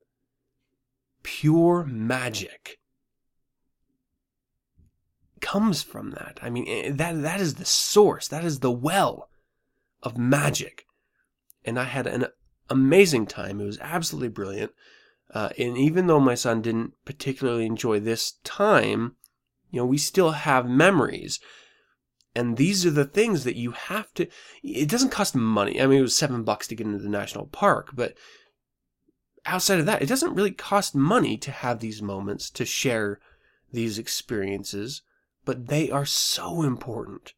pure 1.25 1.85
magic 1.85 2.79
comes 5.41 5.83
from 5.83 6.13
that. 6.13 6.39
I 6.41 6.49
mean, 6.49 6.67
eh, 6.69 6.91
that 6.95 7.21
that 7.23 7.41
is 7.41 7.55
the 7.55 7.65
source. 7.65 8.29
That 8.29 8.45
is 8.45 8.61
the 8.61 8.71
well 8.71 9.29
of 10.03 10.17
magic. 10.17 10.87
And 11.65 11.79
I 11.79 11.85
had 11.85 12.07
an 12.07 12.27
amazing 12.71 13.27
time. 13.27 13.61
It 13.61 13.65
was 13.65 13.79
absolutely 13.81 14.29
brilliant. 14.29 14.73
Uh, 15.33 15.49
and 15.59 15.77
even 15.77 16.07
though 16.07 16.21
my 16.21 16.35
son 16.35 16.63
didn't 16.63 16.93
particularly 17.05 17.67
enjoy 17.67 17.99
this 17.99 18.35
time, 18.45 19.17
you 19.71 19.81
know, 19.81 19.87
we 19.87 19.99
still 19.99 20.31
have 20.31 20.69
memories. 20.69 21.41
And 22.37 22.57
these 22.57 22.87
are 22.87 22.91
the 22.91 23.05
things 23.05 23.45
that 23.45 23.57
you 23.57 23.73
have 23.73 24.13
to. 24.15 24.27
It 24.63 24.89
doesn't 24.89 25.11
cost 25.11 25.35
money. 25.35 25.81
I 25.81 25.87
mean, 25.87 25.99
it 25.99 26.03
was 26.03 26.17
seven 26.17 26.43
bucks 26.43 26.69
to 26.69 26.75
get 26.75 26.87
into 26.87 26.99
the 26.99 27.09
national 27.09 27.47
park, 27.47 27.91
but 27.95 28.15
outside 29.47 29.79
of 29.79 29.87
that, 29.87 30.03
it 30.03 30.09
doesn't 30.09 30.35
really 30.35 30.51
cost 30.51 30.95
money 30.95 31.37
to 31.39 31.51
have 31.51 31.81
these 31.81 32.03
moments, 32.03 32.51
to 32.51 32.65
share 32.65 33.21
these 33.73 33.99
experiences, 33.99 35.03
but 35.45 35.69
they 35.69 35.91
are 35.91 36.07
so 36.07 36.63
important. 36.63 37.35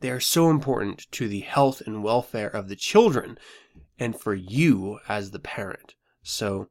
They 0.00 0.10
are 0.10 0.20
so 0.20 0.50
important 0.50 1.10
to 1.12 1.28
the 1.28 1.40
health 1.40 1.80
and 1.86 2.02
welfare 2.02 2.48
of 2.48 2.68
the 2.68 2.76
children 2.76 3.38
and 3.98 4.18
for 4.18 4.34
you 4.34 4.98
as 5.08 5.30
the 5.30 5.38
parent. 5.38 5.94
So, 6.22 6.68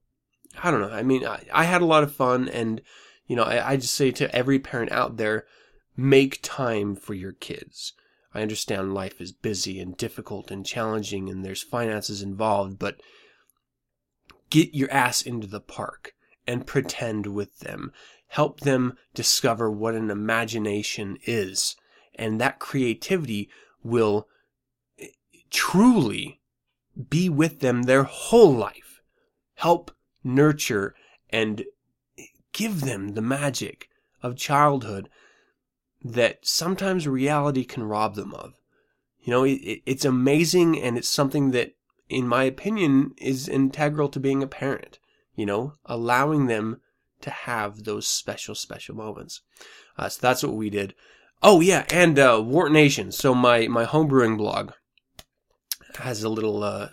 I 0.63 0.71
don't 0.71 0.81
know. 0.81 0.91
I 0.91 1.03
mean, 1.03 1.25
I, 1.25 1.43
I 1.51 1.63
had 1.63 1.81
a 1.81 1.85
lot 1.85 2.03
of 2.03 2.15
fun, 2.15 2.47
and, 2.47 2.81
you 3.27 3.35
know, 3.35 3.43
I, 3.43 3.71
I 3.71 3.77
just 3.77 3.95
say 3.95 4.11
to 4.11 4.33
every 4.35 4.59
parent 4.59 4.91
out 4.91 5.17
there 5.17 5.45
make 5.97 6.39
time 6.41 6.95
for 6.95 7.13
your 7.13 7.31
kids. 7.31 7.93
I 8.33 8.41
understand 8.41 8.93
life 8.93 9.19
is 9.21 9.31
busy 9.31 9.79
and 9.79 9.97
difficult 9.97 10.51
and 10.51 10.65
challenging, 10.65 11.29
and 11.29 11.43
there's 11.43 11.63
finances 11.63 12.21
involved, 12.21 12.77
but 12.77 12.99
get 14.49 14.73
your 14.73 14.91
ass 14.91 15.21
into 15.21 15.47
the 15.47 15.59
park 15.59 16.13
and 16.47 16.67
pretend 16.67 17.27
with 17.27 17.59
them. 17.59 17.91
Help 18.27 18.61
them 18.61 18.97
discover 19.13 19.69
what 19.69 19.95
an 19.95 20.09
imagination 20.09 21.17
is. 21.25 21.75
And 22.15 22.39
that 22.39 22.59
creativity 22.59 23.49
will 23.83 24.27
eh, 24.99 25.07
truly 25.49 26.39
be 27.09 27.29
with 27.29 27.59
them 27.59 27.83
their 27.83 28.03
whole 28.03 28.53
life. 28.53 29.01
Help 29.55 29.91
nurture 30.23 30.95
and 31.29 31.63
give 32.51 32.81
them 32.81 33.09
the 33.09 33.21
magic 33.21 33.89
of 34.23 34.37
childhood 34.37 35.09
that 36.03 36.39
sometimes 36.45 37.07
reality 37.07 37.63
can 37.63 37.83
rob 37.83 38.15
them 38.15 38.33
of. 38.33 38.53
You 39.21 39.31
know, 39.31 39.43
it, 39.43 39.81
it's 39.85 40.05
amazing 40.05 40.79
and 40.79 40.97
it's 40.97 41.09
something 41.09 41.51
that 41.51 41.73
in 42.09 42.27
my 42.27 42.43
opinion, 42.43 43.13
is 43.17 43.47
integral 43.47 44.09
to 44.09 44.19
being 44.19 44.43
a 44.43 44.47
parent. 44.47 44.99
You 45.35 45.45
know, 45.45 45.73
allowing 45.85 46.47
them 46.47 46.81
to 47.21 47.29
have 47.29 47.83
those 47.83 48.07
special, 48.07 48.55
special 48.55 48.95
moments. 48.95 49.41
Uh, 49.97 50.09
so 50.09 50.19
that's 50.21 50.43
what 50.43 50.53
we 50.53 50.69
did. 50.69 50.93
Oh 51.43 51.59
yeah, 51.59 51.85
and 51.89 52.17
uh, 52.17 52.41
Wort 52.43 52.71
Nation. 52.71 53.11
So 53.11 53.35
my 53.35 53.67
my 53.67 53.85
homebrewing 53.85 54.37
blog 54.37 54.71
has 55.97 56.23
a 56.23 56.29
little. 56.29 56.63
Uh, 56.63 56.89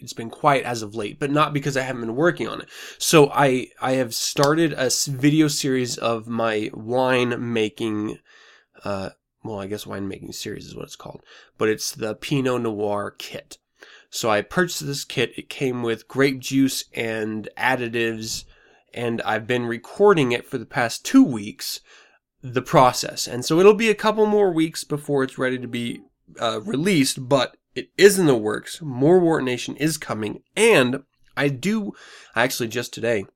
it's 0.00 0.12
been 0.12 0.30
quiet 0.30 0.64
as 0.64 0.82
of 0.82 0.94
late, 0.94 1.18
but 1.18 1.30
not 1.30 1.52
because 1.52 1.76
I 1.76 1.82
haven't 1.82 2.02
been 2.02 2.16
working 2.16 2.48
on 2.48 2.62
it. 2.62 2.68
So 2.98 3.30
I 3.30 3.68
I 3.80 3.92
have 3.92 4.14
started 4.14 4.74
a 4.76 4.90
video 5.08 5.48
series 5.48 5.96
of 5.98 6.26
my 6.26 6.70
wine 6.72 7.52
making. 7.52 8.18
Uh, 8.84 9.10
well, 9.42 9.60
I 9.60 9.66
guess 9.66 9.84
winemaking 9.84 10.34
series 10.34 10.66
is 10.66 10.76
what 10.76 10.84
it's 10.84 10.96
called, 10.96 11.22
but 11.56 11.68
it's 11.68 11.92
the 11.92 12.14
Pinot 12.14 12.62
Noir 12.62 13.14
kit. 13.18 13.58
So 14.10 14.28
I 14.28 14.42
purchased 14.42 14.84
this 14.84 15.04
kit. 15.04 15.32
It 15.36 15.48
came 15.48 15.82
with 15.82 16.08
grape 16.08 16.40
juice 16.40 16.84
and 16.92 17.48
additives, 17.56 18.44
and 18.92 19.22
I've 19.22 19.46
been 19.46 19.66
recording 19.66 20.32
it 20.32 20.46
for 20.46 20.58
the 20.58 20.66
past 20.66 21.04
two 21.04 21.24
weeks, 21.24 21.80
the 22.42 22.62
process. 22.62 23.28
And 23.28 23.44
so 23.44 23.60
it'll 23.60 23.74
be 23.74 23.88
a 23.88 23.94
couple 23.94 24.26
more 24.26 24.52
weeks 24.52 24.82
before 24.82 25.22
it's 25.22 25.38
ready 25.38 25.58
to 25.58 25.68
be 25.68 26.02
uh, 26.40 26.60
released, 26.62 27.28
but 27.28 27.56
it 27.74 27.90
is 27.96 28.18
in 28.18 28.26
the 28.26 28.34
works. 28.34 28.82
More 28.82 29.20
Wort 29.20 29.44
Nation 29.44 29.76
is 29.76 29.96
coming, 29.96 30.42
and 30.56 31.04
I 31.36 31.48
do, 31.48 31.92
I 32.34 32.42
actually 32.42 32.68
just 32.68 32.92
today 32.92 33.26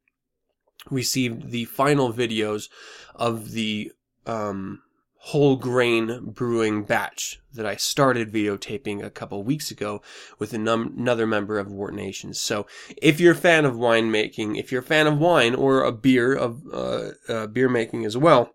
received 0.90 1.50
the 1.50 1.64
final 1.66 2.12
videos 2.12 2.68
of 3.14 3.52
the 3.52 3.92
um, 4.26 4.82
whole 5.28 5.56
grain 5.56 6.20
brewing 6.22 6.84
batch 6.84 7.40
that 7.54 7.64
I 7.64 7.76
started 7.76 8.30
videotaping 8.30 9.02
a 9.02 9.08
couple 9.08 9.42
weeks 9.42 9.70
ago 9.70 10.02
with 10.38 10.52
another 10.52 11.26
member 11.26 11.58
of 11.58 11.72
Wort 11.72 11.94
Nations. 11.94 12.38
So 12.38 12.66
if 13.00 13.18
you're 13.18 13.32
a 13.32 13.36
fan 13.36 13.64
of 13.64 13.72
winemaking, 13.72 14.58
if 14.58 14.70
you're 14.70 14.82
a 14.82 14.84
fan 14.84 15.06
of 15.06 15.16
wine 15.16 15.54
or 15.54 15.82
a 15.82 15.92
beer 15.92 16.34
of 16.34 16.62
uh, 16.70 17.12
uh, 17.26 17.46
beer 17.46 17.70
making 17.70 18.04
as 18.04 18.18
well, 18.18 18.54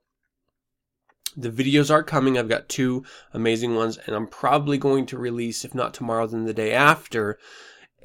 the 1.36 1.50
videos 1.50 1.90
are 1.90 2.04
coming. 2.04 2.38
I've 2.38 2.48
got 2.48 2.70
two 2.70 3.04
amazing 3.34 3.74
ones, 3.74 3.98
and 4.06 4.16
I'm 4.16 4.28
probably 4.28 4.78
going 4.78 5.08
to 5.08 5.18
release, 5.18 5.66
if 5.66 5.74
not 5.74 5.96
tomorrow, 5.96 6.28
then 6.28 6.46
the 6.46 6.54
day 6.54 6.72
after, 6.72 7.40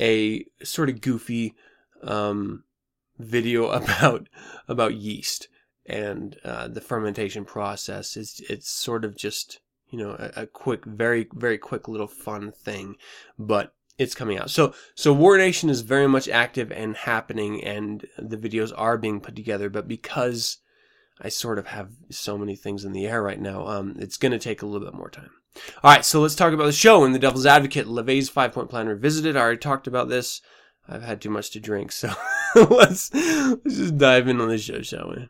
a 0.00 0.46
sort 0.62 0.88
of 0.88 1.02
goofy 1.02 1.54
um, 2.02 2.64
video 3.18 3.66
about 3.82 4.26
about 4.68 4.94
yeast 4.94 5.48
and 5.86 6.36
uh, 6.44 6.68
the 6.68 6.80
fermentation 6.80 7.44
process. 7.44 8.16
is 8.16 8.40
it's 8.48 8.70
sort 8.70 9.04
of 9.04 9.16
just 9.16 9.60
you 9.90 9.98
know 9.98 10.16
a, 10.18 10.42
a, 10.42 10.46
quick, 10.46 10.84
very 10.84 11.28
very 11.32 11.58
quick 11.58 11.88
little 11.88 12.06
fun 12.06 12.52
thing, 12.52 12.96
but 13.38 13.74
it's 13.98 14.14
coming 14.14 14.38
out. 14.38 14.50
So 14.50 14.74
so 14.94 15.12
Wort 15.12 15.40
Nation 15.40 15.70
is 15.70 15.82
very 15.82 16.08
much 16.08 16.28
active 16.28 16.72
and 16.72 16.96
happening, 16.96 17.62
and 17.62 18.06
the 18.18 18.36
videos 18.36 18.72
are 18.76 18.98
being 18.98 19.20
put 19.20 19.36
together. 19.36 19.68
But 19.68 19.88
because 19.88 20.58
I 21.20 21.28
sort 21.28 21.58
of 21.58 21.68
have 21.68 21.92
so 22.10 22.36
many 22.36 22.56
things 22.56 22.84
in 22.84 22.92
the 22.92 23.06
air 23.06 23.22
right 23.22 23.40
now, 23.40 23.66
um, 23.66 23.96
it's 23.98 24.16
going 24.16 24.32
to 24.32 24.38
take 24.38 24.62
a 24.62 24.66
little 24.66 24.86
bit 24.86 24.96
more 24.96 25.10
time. 25.10 25.30
All 25.84 25.92
right, 25.92 26.04
so 26.04 26.20
let's 26.20 26.34
talk 26.34 26.52
about 26.52 26.66
the 26.66 26.72
show 26.72 27.04
and 27.04 27.14
the 27.14 27.20
Devil's 27.20 27.46
Advocate, 27.46 27.86
LaVey's 27.86 28.28
five 28.28 28.52
point 28.52 28.70
plan 28.70 28.88
revisited. 28.88 29.36
I 29.36 29.40
already 29.40 29.58
talked 29.58 29.86
about 29.86 30.08
this. 30.08 30.40
I've 30.88 31.02
had 31.02 31.20
too 31.20 31.30
much 31.30 31.50
to 31.52 31.60
drink, 31.60 31.92
so 31.92 32.12
let's 32.54 33.14
let's 33.14 33.76
just 33.76 33.96
dive 33.96 34.28
in 34.28 34.40
on 34.40 34.48
the 34.48 34.58
show, 34.58 34.82
shall 34.82 35.10
we? 35.10 35.28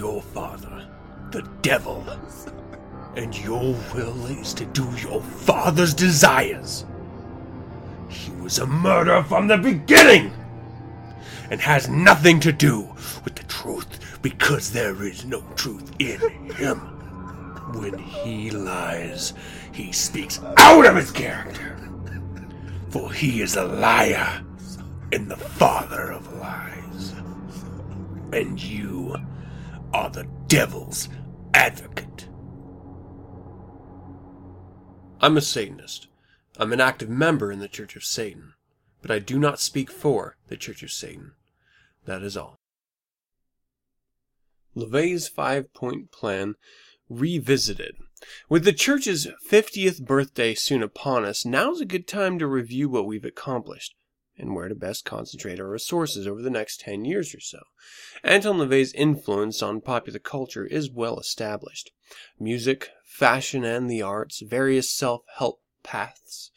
Your 0.00 0.22
father, 0.22 0.88
the 1.30 1.42
devil. 1.60 2.02
And 3.16 3.36
your 3.36 3.76
will 3.94 4.24
is 4.26 4.54
to 4.54 4.64
do 4.64 4.88
your 4.96 5.20
father's 5.20 5.92
desires. 5.92 6.86
He 8.08 8.30
was 8.32 8.58
a 8.58 8.66
murderer 8.66 9.22
from 9.22 9.46
the 9.46 9.58
beginning. 9.58 10.32
and 11.50 11.60
has 11.60 11.88
nothing 11.88 12.38
to 12.38 12.52
do 12.52 12.88
with 13.24 13.34
the 13.34 13.42
truth 13.42 14.18
because 14.22 14.70
there 14.70 15.02
is 15.02 15.24
no 15.24 15.42
truth 15.56 15.90
in 15.98 16.20
him. 16.54 16.78
When 17.74 17.98
he 17.98 18.52
lies, 18.52 19.34
he 19.72 19.90
speaks 19.90 20.40
out 20.56 20.86
of 20.86 20.94
his 20.94 21.10
character. 21.10 21.76
For 22.90 23.12
he 23.12 23.42
is 23.42 23.56
a 23.56 23.64
liar 23.64 24.44
and 25.12 25.28
the 25.28 25.36
father 25.36 26.12
of 26.12 26.32
lies. 26.38 27.12
And 28.32 28.62
you 28.62 29.16
are 29.92 30.10
the 30.10 30.26
devil's 30.46 31.08
advocate. 31.54 32.28
I'm 35.20 35.36
a 35.36 35.40
Satanist. 35.40 36.08
I'm 36.58 36.72
an 36.72 36.80
active 36.80 37.08
member 37.08 37.50
in 37.52 37.58
the 37.58 37.68
Church 37.68 37.96
of 37.96 38.04
Satan, 38.04 38.54
but 39.02 39.10
I 39.10 39.18
do 39.18 39.38
not 39.38 39.60
speak 39.60 39.90
for 39.90 40.36
the 40.48 40.56
Church 40.56 40.82
of 40.82 40.90
Satan. 40.90 41.32
That 42.04 42.22
is 42.22 42.36
all. 42.36 42.58
LaVey's 44.76 45.28
five 45.28 45.72
point 45.74 46.10
plan 46.12 46.54
revisited. 47.08 47.96
With 48.48 48.64
the 48.64 48.72
church's 48.72 49.26
50th 49.50 50.04
birthday 50.04 50.54
soon 50.54 50.82
upon 50.82 51.24
us, 51.24 51.44
now's 51.44 51.80
a 51.80 51.86
good 51.86 52.06
time 52.06 52.38
to 52.38 52.46
review 52.46 52.88
what 52.88 53.06
we've 53.06 53.24
accomplished 53.24 53.94
and 54.40 54.54
where 54.54 54.68
to 54.68 54.74
best 54.74 55.04
concentrate 55.04 55.60
our 55.60 55.68
resources 55.68 56.26
over 56.26 56.42
the 56.42 56.50
next 56.50 56.80
10 56.80 57.04
years 57.04 57.34
or 57.34 57.40
so. 57.40 57.60
Anton 58.24 58.58
LaVey's 58.58 58.92
influence 58.94 59.62
on 59.62 59.80
popular 59.80 60.18
culture 60.18 60.66
is 60.66 60.90
well 60.90 61.18
established. 61.18 61.90
Music, 62.38 62.90
fashion, 63.04 63.64
and 63.64 63.88
the 63.90 64.02
arts, 64.02 64.40
various 64.40 64.90
self-help 64.90 65.60
paths, 65.82 66.50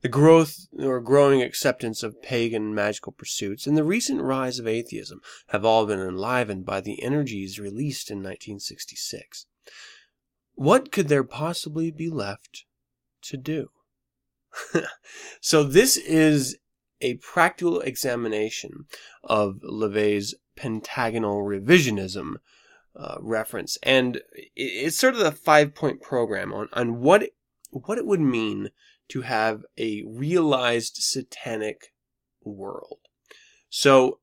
the 0.00 0.08
growth 0.08 0.66
or 0.78 1.00
growing 1.00 1.42
acceptance 1.42 2.02
of 2.02 2.22
pagan 2.22 2.74
magical 2.74 3.12
pursuits, 3.12 3.66
and 3.66 3.76
the 3.76 3.84
recent 3.84 4.20
rise 4.20 4.58
of 4.58 4.66
atheism 4.66 5.20
have 5.48 5.64
all 5.64 5.86
been 5.86 6.00
enlivened 6.00 6.64
by 6.64 6.80
the 6.80 7.02
energies 7.02 7.58
released 7.58 8.10
in 8.10 8.18
1966. 8.18 9.46
What 10.54 10.92
could 10.92 11.08
there 11.08 11.24
possibly 11.24 11.90
be 11.90 12.10
left 12.10 12.64
to 13.22 13.36
do? 13.36 13.70
so 15.40 15.62
this 15.62 15.96
is 15.96 16.56
a 17.00 17.14
practical 17.14 17.80
examination 17.80 18.86
of 19.22 19.60
LaVey's 19.62 20.34
pentagonal 20.56 21.42
revisionism 21.42 22.36
uh, 22.96 23.16
reference, 23.20 23.78
and 23.82 24.20
it's 24.56 24.96
sort 24.96 25.14
of 25.14 25.20
the 25.20 25.32
five-point 25.32 26.02
program 26.02 26.52
on 26.52 26.68
on 26.72 27.00
what 27.00 27.30
what 27.70 27.98
it 27.98 28.06
would 28.06 28.20
mean 28.20 28.70
to 29.08 29.22
have 29.22 29.62
a 29.76 30.02
realized 30.06 30.96
satanic 30.96 31.92
world. 32.42 32.98
So 33.70 34.18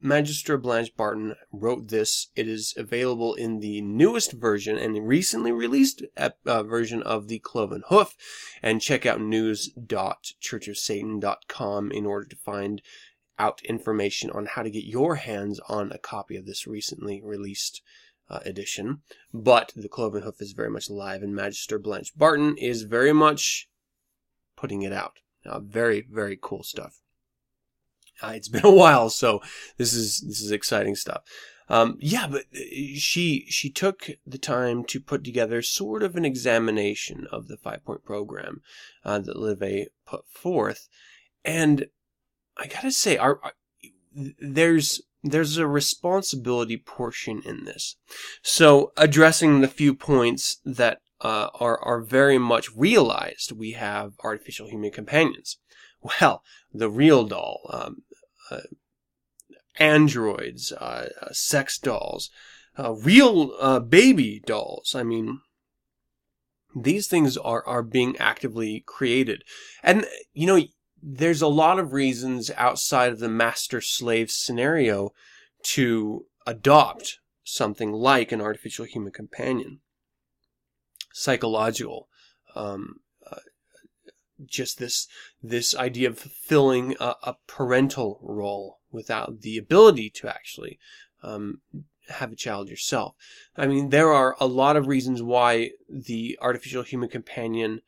Magister 0.00 0.56
Blanche 0.56 0.96
Barton 0.96 1.34
wrote 1.52 1.88
this. 1.88 2.28
It 2.36 2.46
is 2.48 2.72
available 2.76 3.34
in 3.34 3.58
the 3.60 3.80
newest 3.80 4.32
version 4.32 4.76
and 4.78 5.06
recently 5.06 5.52
released 5.52 6.02
uh, 6.16 6.62
version 6.62 7.02
of 7.02 7.28
the 7.28 7.40
Cloven 7.40 7.82
Hoof. 7.88 8.14
And 8.62 8.80
check 8.80 9.04
out 9.06 9.20
news.churchofsatan.com 9.20 11.92
in 11.92 12.06
order 12.06 12.26
to 12.26 12.36
find 12.36 12.82
out 13.38 13.60
information 13.62 14.30
on 14.30 14.46
how 14.46 14.62
to 14.62 14.70
get 14.70 14.84
your 14.84 15.16
hands 15.16 15.60
on 15.68 15.92
a 15.92 15.98
copy 15.98 16.36
of 16.36 16.46
this 16.46 16.66
recently 16.66 17.20
released 17.22 17.82
uh, 18.30 18.40
edition. 18.44 19.02
But 19.32 19.72
the 19.74 19.88
Cloven 19.88 20.22
Hoof 20.22 20.40
is 20.40 20.52
very 20.52 20.70
much 20.70 20.88
alive, 20.88 21.22
and 21.22 21.34
Magister 21.34 21.78
Blanche 21.78 22.16
Barton 22.16 22.56
is 22.56 22.82
very 22.82 23.12
much 23.12 23.68
putting 24.56 24.82
it 24.82 24.92
out. 24.92 25.18
Uh, 25.46 25.60
very, 25.60 26.06
very 26.10 26.38
cool 26.40 26.62
stuff. 26.62 27.00
Uh, 28.22 28.32
it's 28.34 28.48
been 28.54 28.64
a 28.64 28.70
while, 28.70 29.10
so 29.10 29.40
this 29.76 29.92
is 29.92 30.20
this 30.20 30.40
is 30.40 30.50
exciting 30.50 30.94
stuff. 30.94 31.22
Um, 31.70 31.98
yeah, 32.00 32.26
but 32.26 32.44
uh, 32.54 32.60
she 32.96 33.44
she 33.48 33.70
took 33.70 34.10
the 34.26 34.38
time 34.38 34.84
to 34.84 35.00
put 35.00 35.22
together 35.22 35.60
sort 35.62 36.02
of 36.02 36.16
an 36.16 36.24
examination 36.24 37.26
of 37.30 37.48
the 37.48 37.56
five 37.56 37.84
point 37.84 38.04
program 38.04 38.62
uh, 39.04 39.18
that 39.18 39.36
LaVey 39.36 39.86
put 40.06 40.26
forth, 40.28 40.88
and 41.44 41.86
I 42.56 42.66
gotta 42.66 42.90
say, 42.90 43.16
our, 43.16 43.38
our, 43.42 43.52
there's 44.40 45.02
there's 45.22 45.58
a 45.58 45.66
responsibility 45.66 46.76
portion 46.76 47.42
in 47.44 47.64
this. 47.64 47.96
So 48.42 48.92
addressing 48.96 49.60
the 49.60 49.68
few 49.68 49.94
points 49.94 50.58
that 50.64 51.00
uh, 51.20 51.48
are 51.54 51.78
are 51.82 52.00
very 52.00 52.38
much 52.38 52.74
realized, 52.74 53.52
we 53.52 53.72
have 53.72 54.14
artificial 54.20 54.68
human 54.68 54.90
companions. 54.90 55.58
Well, 56.20 56.44
the 56.72 56.88
real 56.88 57.24
doll, 57.24 57.68
um, 57.72 58.02
androids, 59.78 60.72
uh, 60.72 61.08
uh, 61.22 61.32
sex 61.32 61.78
dolls, 61.78 62.30
uh, 62.78 62.94
real 62.94 63.54
uh, 63.60 63.80
baby 63.80 64.42
dolls. 64.44 64.94
I 64.94 65.02
mean, 65.02 65.40
these 66.74 67.08
things 67.08 67.36
are, 67.36 67.66
are 67.66 67.82
being 67.82 68.16
actively 68.18 68.82
created. 68.86 69.42
And, 69.82 70.06
you 70.32 70.46
know, 70.46 70.60
there's 71.02 71.42
a 71.42 71.48
lot 71.48 71.78
of 71.78 71.92
reasons 71.92 72.50
outside 72.56 73.12
of 73.12 73.20
the 73.20 73.28
master 73.28 73.80
slave 73.80 74.30
scenario 74.30 75.10
to 75.62 76.26
adopt 76.46 77.18
something 77.44 77.92
like 77.92 78.32
an 78.32 78.40
artificial 78.40 78.84
human 78.84 79.12
companion. 79.12 79.80
Psychological, 81.12 82.08
um, 82.54 83.00
just 84.46 84.78
this 84.78 85.08
this 85.42 85.74
idea 85.74 86.08
of 86.08 86.18
fulfilling 86.18 86.96
a, 87.00 87.14
a 87.22 87.36
parental 87.46 88.20
role 88.22 88.78
without 88.90 89.40
the 89.40 89.58
ability 89.58 90.10
to 90.10 90.28
actually 90.28 90.78
um, 91.22 91.60
have 92.08 92.32
a 92.32 92.36
child 92.36 92.68
yourself. 92.68 93.14
I 93.56 93.66
mean, 93.66 93.90
there 93.90 94.12
are 94.12 94.36
a 94.40 94.46
lot 94.46 94.76
of 94.76 94.86
reasons 94.86 95.22
why 95.22 95.72
the 95.88 96.38
artificial 96.40 96.82
human 96.82 97.08
companion 97.08 97.82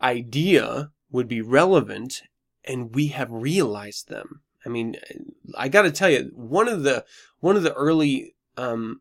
idea 0.00 0.90
would 1.10 1.28
be 1.28 1.40
relevant, 1.40 2.22
and 2.64 2.94
we 2.94 3.08
have 3.08 3.30
realized 3.30 4.08
them. 4.08 4.40
I 4.64 4.68
mean, 4.68 4.96
I 5.56 5.68
got 5.68 5.82
to 5.82 5.90
tell 5.90 6.10
you, 6.10 6.30
one 6.34 6.68
of 6.68 6.82
the 6.82 7.04
one 7.40 7.56
of 7.56 7.62
the 7.62 7.74
early 7.74 8.34
um, 8.56 9.00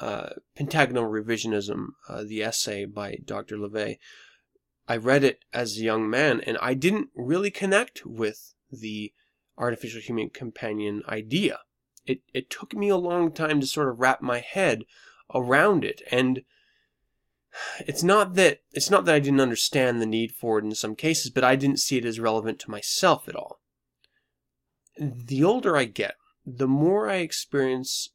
uh, 0.00 0.30
pentagonal 0.54 1.04
revisionism, 1.04 1.88
uh, 2.08 2.22
the 2.22 2.42
essay 2.42 2.84
by 2.84 3.18
Dr. 3.24 3.56
LaVey, 3.56 3.98
I 4.88 4.96
read 4.96 5.22
it 5.22 5.44
as 5.52 5.76
a 5.76 5.82
young 5.82 6.08
man 6.08 6.40
and 6.40 6.56
I 6.62 6.72
didn't 6.72 7.10
really 7.14 7.50
connect 7.50 8.06
with 8.06 8.54
the 8.72 9.12
artificial 9.58 10.00
human 10.00 10.30
companion 10.30 11.02
idea. 11.06 11.60
It, 12.06 12.22
it 12.32 12.48
took 12.48 12.74
me 12.74 12.88
a 12.88 12.96
long 12.96 13.32
time 13.32 13.60
to 13.60 13.66
sort 13.66 13.88
of 13.88 14.00
wrap 14.00 14.22
my 14.22 14.38
head 14.38 14.84
around 15.34 15.84
it. 15.84 16.00
And 16.10 16.42
it's 17.80 18.02
not 18.02 18.34
that, 18.34 18.60
it's 18.72 18.90
not 18.90 19.04
that 19.04 19.14
I 19.14 19.18
didn't 19.18 19.42
understand 19.42 20.00
the 20.00 20.06
need 20.06 20.32
for 20.32 20.58
it 20.58 20.64
in 20.64 20.74
some 20.74 20.96
cases, 20.96 21.30
but 21.30 21.44
I 21.44 21.54
didn't 21.54 21.80
see 21.80 21.98
it 21.98 22.06
as 22.06 22.18
relevant 22.18 22.58
to 22.60 22.70
myself 22.70 23.28
at 23.28 23.36
all. 23.36 23.60
The 24.96 25.44
older 25.44 25.76
I 25.76 25.84
get, 25.84 26.14
the 26.46 26.66
more 26.66 27.10
I 27.10 27.16
experience 27.16 28.10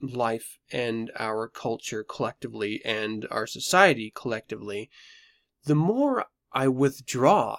life 0.00 0.58
and 0.70 1.10
our 1.18 1.48
culture 1.48 2.04
collectively 2.04 2.80
and 2.84 3.26
our 3.32 3.48
society 3.48 4.12
collectively, 4.14 4.90
the 5.64 5.74
more 5.74 6.26
I 6.52 6.68
withdraw 6.68 7.56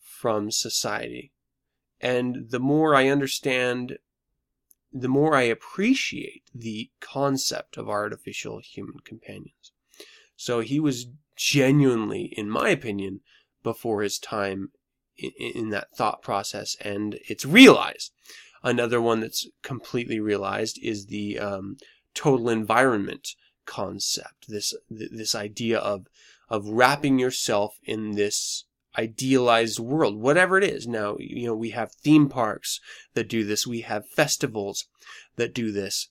from 0.00 0.50
society 0.50 1.32
and 2.00 2.50
the 2.50 2.58
more 2.58 2.94
I 2.94 3.08
understand, 3.08 3.98
the 4.92 5.08
more 5.08 5.34
I 5.34 5.42
appreciate 5.42 6.42
the 6.54 6.90
concept 7.00 7.76
of 7.76 7.88
artificial 7.88 8.60
human 8.60 8.98
companions. 9.04 9.72
So 10.36 10.60
he 10.60 10.80
was 10.80 11.06
genuinely, 11.36 12.32
in 12.36 12.50
my 12.50 12.70
opinion, 12.70 13.20
before 13.62 14.02
his 14.02 14.18
time 14.18 14.70
in, 15.16 15.30
in 15.38 15.70
that 15.70 15.88
thought 15.96 16.22
process, 16.22 16.76
and 16.80 17.18
it's 17.28 17.44
realized. 17.44 18.12
Another 18.62 19.00
one 19.00 19.20
that's 19.20 19.46
completely 19.62 20.20
realized 20.20 20.78
is 20.82 21.06
the 21.06 21.38
um, 21.38 21.76
total 22.14 22.48
environment 22.48 23.28
concept. 23.64 24.46
This 24.48 24.74
this 24.88 25.34
idea 25.34 25.78
of 25.78 26.06
of 26.48 26.68
wrapping 26.68 27.18
yourself 27.18 27.78
in 27.84 28.12
this 28.12 28.64
idealized 28.98 29.78
world, 29.78 30.16
whatever 30.16 30.58
it 30.58 30.64
is. 30.64 30.86
Now, 30.86 31.16
you 31.18 31.46
know, 31.46 31.54
we 31.54 31.70
have 31.70 31.92
theme 31.92 32.28
parks 32.28 32.80
that 33.14 33.28
do 33.28 33.44
this. 33.44 33.66
We 33.66 33.82
have 33.82 34.08
festivals 34.08 34.86
that 35.36 35.54
do 35.54 35.70
this, 35.70 36.08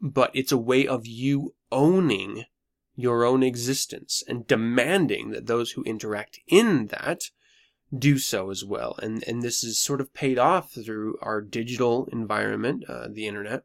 but 0.00 0.30
it's 0.34 0.52
a 0.52 0.58
way 0.58 0.86
of 0.86 1.06
you 1.06 1.54
owning 1.70 2.44
your 2.96 3.24
own 3.24 3.42
existence 3.42 4.22
and 4.26 4.46
demanding 4.46 5.30
that 5.30 5.46
those 5.46 5.72
who 5.72 5.82
interact 5.84 6.40
in 6.48 6.88
that 6.88 7.22
do 7.96 8.18
so 8.18 8.50
as 8.50 8.64
well. 8.64 8.96
And, 9.02 9.24
and 9.26 9.42
this 9.42 9.64
is 9.64 9.80
sort 9.80 10.00
of 10.00 10.14
paid 10.14 10.38
off 10.38 10.72
through 10.72 11.16
our 11.22 11.40
digital 11.40 12.08
environment, 12.12 12.84
uh, 12.88 13.08
the 13.10 13.26
internet, 13.26 13.64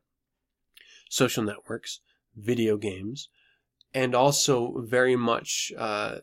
social 1.10 1.44
networks, 1.44 2.00
video 2.36 2.78
games, 2.78 3.30
and 3.96 4.14
also 4.14 4.82
very 4.82 5.16
much 5.16 5.72
uh, 5.78 6.18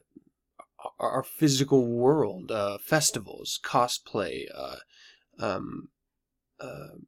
our 1.00 1.22
physical 1.22 1.86
world, 1.86 2.52
uh, 2.52 2.76
festivals, 2.76 3.58
cosplay, 3.64 4.44
uh, 4.54 4.76
um, 5.40 5.88
uh, 6.60 6.98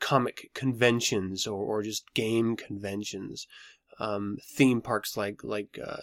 comic 0.00 0.50
conventions 0.54 1.46
or, 1.46 1.62
or 1.62 1.82
just 1.82 2.12
game 2.14 2.56
conventions, 2.56 3.46
um, 4.00 4.38
theme 4.44 4.80
parks 4.80 5.16
like 5.16 5.44
like 5.44 5.78
uh, 5.86 6.02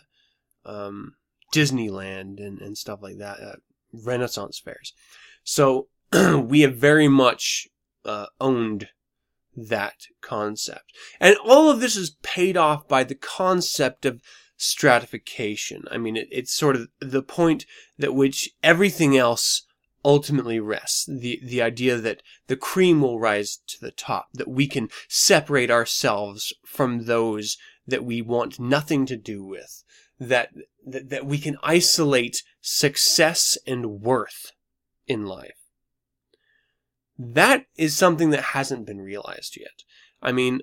um, 0.65 1.15
Disneyland 1.53 2.39
and, 2.39 2.61
and 2.61 2.77
stuff 2.77 2.99
like 3.01 3.17
that, 3.17 3.39
uh, 3.41 3.55
Renaissance 3.91 4.59
fairs. 4.59 4.93
So 5.43 5.89
we 6.37 6.61
have 6.61 6.77
very 6.77 7.09
much 7.09 7.67
owned 8.39 8.87
that 9.57 10.05
concept. 10.21 10.93
And 11.19 11.35
all 11.43 11.69
of 11.69 11.79
this 11.79 11.95
is 11.95 12.15
paid 12.21 12.55
off 12.55 12.87
by 12.87 13.03
the 13.03 13.15
concept 13.15 14.05
of 14.05 14.21
stratification. 14.55 15.83
I 15.89 15.97
mean, 15.97 16.15
it, 16.15 16.27
it's 16.31 16.53
sort 16.53 16.75
of 16.75 16.87
the 16.99 17.23
point 17.23 17.65
that 17.97 18.13
which 18.13 18.51
everything 18.63 19.17
else 19.17 19.63
ultimately 20.05 20.59
rests. 20.59 21.05
The, 21.05 21.41
the 21.43 21.61
idea 21.61 21.97
that 21.97 22.21
the 22.47 22.55
cream 22.55 23.01
will 23.01 23.19
rise 23.19 23.59
to 23.67 23.81
the 23.81 23.91
top, 23.91 24.27
that 24.33 24.47
we 24.47 24.67
can 24.67 24.89
separate 25.07 25.71
ourselves 25.71 26.53
from 26.65 27.05
those 27.05 27.57
that 27.87 28.05
we 28.05 28.21
want 28.21 28.59
nothing 28.59 29.05
to 29.07 29.17
do 29.17 29.43
with, 29.43 29.83
that, 30.19 30.51
that, 30.85 31.09
that 31.09 31.25
we 31.25 31.39
can 31.39 31.57
isolate 31.63 32.43
success 32.61 33.57
and 33.65 34.01
worth 34.01 34.51
in 35.07 35.25
life. 35.25 35.66
That 37.17 37.65
is 37.75 37.95
something 37.95 38.29
that 38.29 38.43
hasn't 38.43 38.85
been 38.85 39.01
realized 39.01 39.57
yet. 39.57 39.83
I 40.21 40.31
mean, 40.31 40.61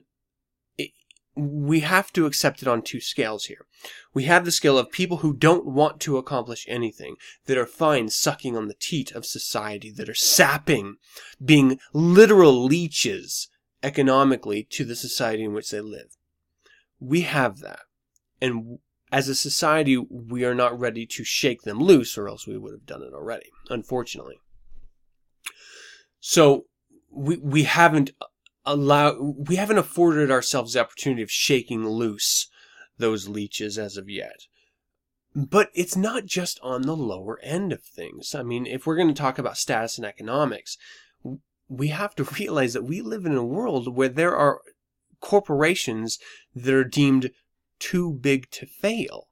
it, 0.78 0.90
we 1.34 1.80
have 1.80 2.12
to 2.12 2.26
accept 2.26 2.62
it 2.62 2.68
on 2.68 2.82
two 2.82 3.00
scales 3.00 3.46
here. 3.46 3.66
We 4.12 4.24
have 4.24 4.44
the 4.44 4.52
scale 4.52 4.78
of 4.78 4.92
people 4.92 5.18
who 5.18 5.34
don't 5.34 5.66
want 5.66 6.00
to 6.02 6.16
accomplish 6.16 6.64
anything, 6.68 7.16
that 7.46 7.58
are 7.58 7.66
fine 7.66 8.08
sucking 8.08 8.56
on 8.56 8.68
the 8.68 8.74
teat 8.74 9.10
of 9.12 9.26
society, 9.26 9.90
that 9.92 10.08
are 10.08 10.14
sapping, 10.14 10.96
being 11.44 11.80
literal 11.92 12.64
leeches 12.64 13.48
economically 13.82 14.62
to 14.70 14.84
the 14.84 14.96
society 14.96 15.44
in 15.44 15.52
which 15.52 15.70
they 15.70 15.80
live. 15.80 16.16
We 17.00 17.22
have 17.22 17.58
that. 17.60 17.80
And 18.40 18.78
as 19.12 19.28
a 19.28 19.34
society, 19.34 19.96
we 19.96 20.44
are 20.44 20.54
not 20.54 20.78
ready 20.78 21.06
to 21.06 21.24
shake 21.24 21.62
them 21.62 21.78
loose, 21.78 22.16
or 22.16 22.28
else 22.28 22.46
we 22.46 22.58
would 22.58 22.72
have 22.72 22.86
done 22.86 23.02
it 23.02 23.12
already, 23.12 23.50
unfortunately. 23.68 24.36
So 26.26 26.64
we 27.10 27.36
we 27.36 27.64
haven't 27.64 28.12
allowed 28.64 29.18
we 29.46 29.56
haven't 29.56 29.76
afforded 29.76 30.30
ourselves 30.30 30.72
the 30.72 30.80
opportunity 30.80 31.20
of 31.20 31.30
shaking 31.30 31.86
loose 31.86 32.48
those 32.96 33.28
leeches 33.28 33.76
as 33.76 33.98
of 33.98 34.08
yet. 34.08 34.46
But 35.36 35.68
it's 35.74 35.98
not 35.98 36.24
just 36.24 36.58
on 36.62 36.80
the 36.80 36.96
lower 36.96 37.38
end 37.40 37.74
of 37.74 37.82
things. 37.82 38.34
I 38.34 38.42
mean, 38.42 38.64
if 38.64 38.86
we're 38.86 38.96
going 38.96 39.08
to 39.08 39.14
talk 39.14 39.38
about 39.38 39.58
status 39.58 39.98
and 39.98 40.06
economics, 40.06 40.78
we 41.68 41.88
have 41.88 42.14
to 42.14 42.24
realize 42.40 42.72
that 42.72 42.84
we 42.84 43.02
live 43.02 43.26
in 43.26 43.36
a 43.36 43.44
world 43.44 43.94
where 43.94 44.08
there 44.08 44.34
are 44.34 44.62
corporations 45.20 46.18
that 46.54 46.72
are 46.72 46.84
deemed 46.84 47.32
too 47.78 48.14
big 48.14 48.50
to 48.52 48.64
fail. 48.64 49.28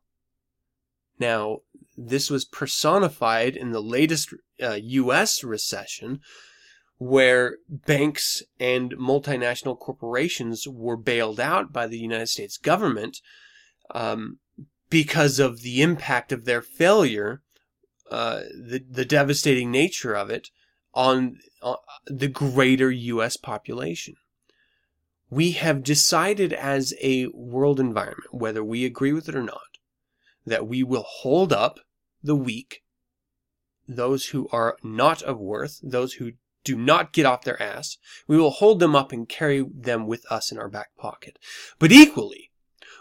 Now, 1.18 1.60
this 1.96 2.28
was 2.28 2.44
personified 2.44 3.56
in 3.56 3.70
the 3.70 3.80
latest 3.80 4.34
uh, 4.62 4.78
US 4.82 5.42
recession 5.42 6.20
where 7.02 7.56
banks 7.68 8.42
and 8.60 8.92
multinational 8.92 9.78
corporations 9.78 10.68
were 10.68 10.96
bailed 10.96 11.40
out 11.40 11.72
by 11.72 11.86
the 11.86 11.98
United 11.98 12.28
States 12.28 12.56
government 12.56 13.20
um, 13.90 14.38
because 14.88 15.40
of 15.40 15.62
the 15.62 15.82
impact 15.82 16.30
of 16.30 16.44
their 16.44 16.62
failure, 16.62 17.42
uh, 18.10 18.42
the 18.54 18.84
the 18.88 19.04
devastating 19.04 19.70
nature 19.70 20.14
of 20.14 20.30
it 20.30 20.50
on, 20.94 21.38
on 21.60 21.76
the 22.06 22.28
greater 22.28 22.90
U.S. 22.90 23.36
population. 23.36 24.14
We 25.28 25.52
have 25.52 25.82
decided 25.82 26.52
as 26.52 26.94
a 27.02 27.26
world 27.28 27.80
environment, 27.80 28.32
whether 28.32 28.62
we 28.62 28.84
agree 28.84 29.12
with 29.12 29.28
it 29.28 29.34
or 29.34 29.42
not, 29.42 29.78
that 30.46 30.68
we 30.68 30.82
will 30.82 31.06
hold 31.06 31.52
up 31.52 31.80
the 32.22 32.36
weak, 32.36 32.82
those 33.88 34.26
who 34.26 34.46
are 34.52 34.76
not 34.84 35.22
of 35.22 35.40
worth, 35.40 35.80
those 35.82 36.14
who 36.14 36.32
do 36.64 36.76
not 36.76 37.12
get 37.12 37.26
off 37.26 37.44
their 37.44 37.60
ass. 37.60 37.96
We 38.26 38.36
will 38.36 38.50
hold 38.50 38.80
them 38.80 38.94
up 38.94 39.12
and 39.12 39.28
carry 39.28 39.62
them 39.62 40.06
with 40.06 40.24
us 40.30 40.52
in 40.52 40.58
our 40.58 40.68
back 40.68 40.96
pocket. 40.96 41.38
But 41.78 41.92
equally, 41.92 42.50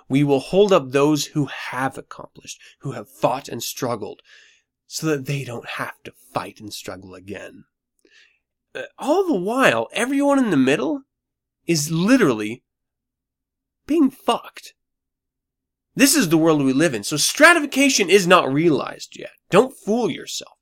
we 0.09 0.23
will 0.23 0.39
hold 0.39 0.73
up 0.73 0.91
those 0.91 1.27
who 1.27 1.45
have 1.45 1.97
accomplished, 1.97 2.59
who 2.79 2.91
have 2.91 3.09
fought 3.09 3.47
and 3.47 3.63
struggled, 3.63 4.21
so 4.87 5.07
that 5.07 5.25
they 5.25 5.43
don't 5.43 5.69
have 5.69 6.01
to 6.03 6.13
fight 6.33 6.59
and 6.59 6.73
struggle 6.73 7.15
again. 7.15 7.65
Uh, 8.73 8.83
all 8.97 9.25
the 9.25 9.39
while, 9.39 9.87
everyone 9.93 10.39
in 10.39 10.49
the 10.49 10.57
middle 10.57 11.03
is 11.67 11.91
literally 11.91 12.63
being 13.85 14.09
fucked. 14.09 14.73
This 15.95 16.15
is 16.15 16.29
the 16.29 16.37
world 16.37 16.63
we 16.63 16.73
live 16.73 16.93
in. 16.93 17.03
So 17.03 17.17
stratification 17.17 18.09
is 18.09 18.25
not 18.25 18.51
realized 18.51 19.17
yet. 19.17 19.31
Don't 19.49 19.75
fool 19.75 20.09
yourself. 20.09 20.57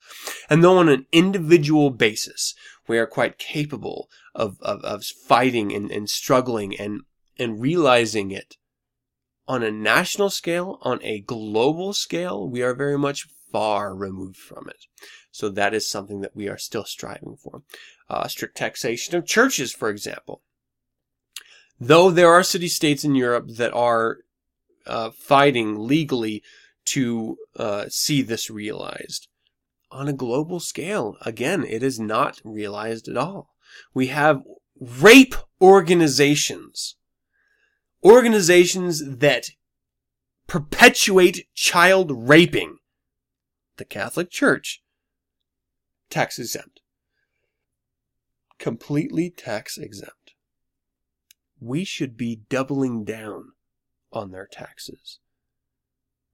And 0.50 0.64
though 0.64 0.78
on 0.78 0.90
an 0.90 1.06
individual 1.12 1.92
basis, 1.92 2.56
we 2.90 2.98
are 2.98 3.08
quite 3.08 3.38
capable 3.38 4.10
of, 4.36 4.58
of, 4.62 4.84
of 4.84 5.06
fighting 5.06 5.74
and, 5.74 5.90
and 5.92 6.10
struggling 6.10 6.78
and, 6.78 7.02
and 7.38 7.62
realizing 7.62 8.32
it 8.32 8.58
on 9.48 9.64
a 9.64 9.72
national 9.72 10.30
scale, 10.30 10.78
on 10.82 11.00
a 11.02 11.22
global 11.22 11.94
scale, 11.94 12.48
we 12.48 12.62
are 12.62 12.74
very 12.74 12.98
much 12.98 13.28
far 13.52 13.96
removed 13.96 14.38
from 14.38 14.70
it. 14.70 14.86
So 15.32 15.50
that 15.50 15.74
is 15.74 15.88
something 15.88 16.22
that 16.22 16.36
we 16.36 16.48
are 16.48 16.58
still 16.58 16.86
striving 16.86 17.36
for. 17.36 17.64
Uh, 18.10 18.28
strict 18.28 18.58
taxation 18.58 19.16
of 19.16 19.26
churches, 19.26 19.72
for 19.72 19.90
example. 19.90 20.42
Though 21.80 22.12
there 22.12 22.30
are 22.30 22.44
city 22.44 22.68
states 22.68 23.04
in 23.04 23.16
Europe 23.16 23.48
that 23.50 23.74
are 23.74 24.20
uh, 24.86 25.12
fighting 25.12 25.88
legally 25.88 26.44
to 26.86 27.38
uh, 27.56 27.86
see 27.90 28.22
this 28.22 28.50
realized, 28.50 29.28
on 29.92 30.08
a 30.08 30.14
global 30.14 30.60
scale. 30.60 31.16
Again, 31.22 31.64
it 31.64 31.84
is 31.84 32.00
not 32.00 32.42
realized 32.44 33.08
at 33.08 33.18
all. 33.18 33.56
We 33.94 34.08
have 34.08 34.44
rape 34.80 35.36
organizations. 35.62 36.96
Organizations 38.04 39.18
that 39.18 39.50
perpetuate 40.48 41.48
child 41.54 42.12
raping. 42.30 42.78
The 43.78 43.86
Catholic 43.86 44.30
Church. 44.30 44.82
Tax 46.10 46.40
exempt. 46.40 46.82
Completely 48.58 49.30
tax 49.30 49.78
exempt. 49.78 50.34
We 51.60 51.84
should 51.84 52.18
be 52.18 52.42
doubling 52.50 53.04
down 53.04 53.52
on 54.12 54.32
their 54.32 54.48
taxes. 54.48 55.20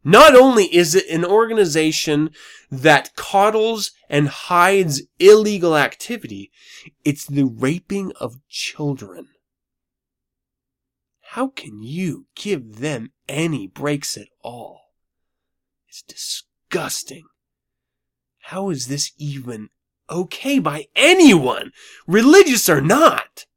Not 0.07 0.35
only 0.35 0.65
is 0.65 0.93
it 0.93 1.09
an 1.09 1.25
organization 1.25 2.29
that 2.69 3.15
coddles 3.15 3.91
and 4.07 4.27
hides 4.27 5.01
illegal 5.17 5.75
activity, 5.75 6.51
it's 7.03 7.25
the 7.25 7.45
raping 7.45 8.11
of 8.19 8.39
children. 8.47 9.29
How 11.29 11.47
can 11.47 11.81
you 11.81 12.27
give 12.35 12.77
them 12.77 13.13
any 13.27 13.65
breaks 13.65 14.15
at 14.15 14.27
all? 14.43 14.91
It's 15.89 16.03
disgusting. 16.03 17.25
How 18.41 18.69
is 18.69 18.87
this 18.87 19.11
even 19.17 19.69
okay 20.07 20.59
by 20.59 20.85
anyone, 20.95 21.71
religious 22.05 22.69
or 22.69 22.79
not? 22.79 23.47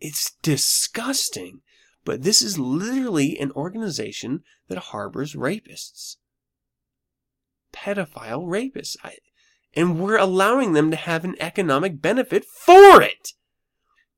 It's 0.00 0.32
disgusting. 0.40 1.60
But 2.08 2.22
this 2.22 2.40
is 2.40 2.58
literally 2.58 3.38
an 3.38 3.52
organization 3.52 4.42
that 4.68 4.78
harbors 4.78 5.34
rapists. 5.34 6.16
Pedophile 7.70 8.46
rapists. 8.46 8.96
I, 9.04 9.16
and 9.74 10.00
we're 10.00 10.16
allowing 10.16 10.72
them 10.72 10.90
to 10.90 10.96
have 10.96 11.26
an 11.26 11.36
economic 11.38 12.00
benefit 12.00 12.46
for 12.46 13.02
it. 13.02 13.34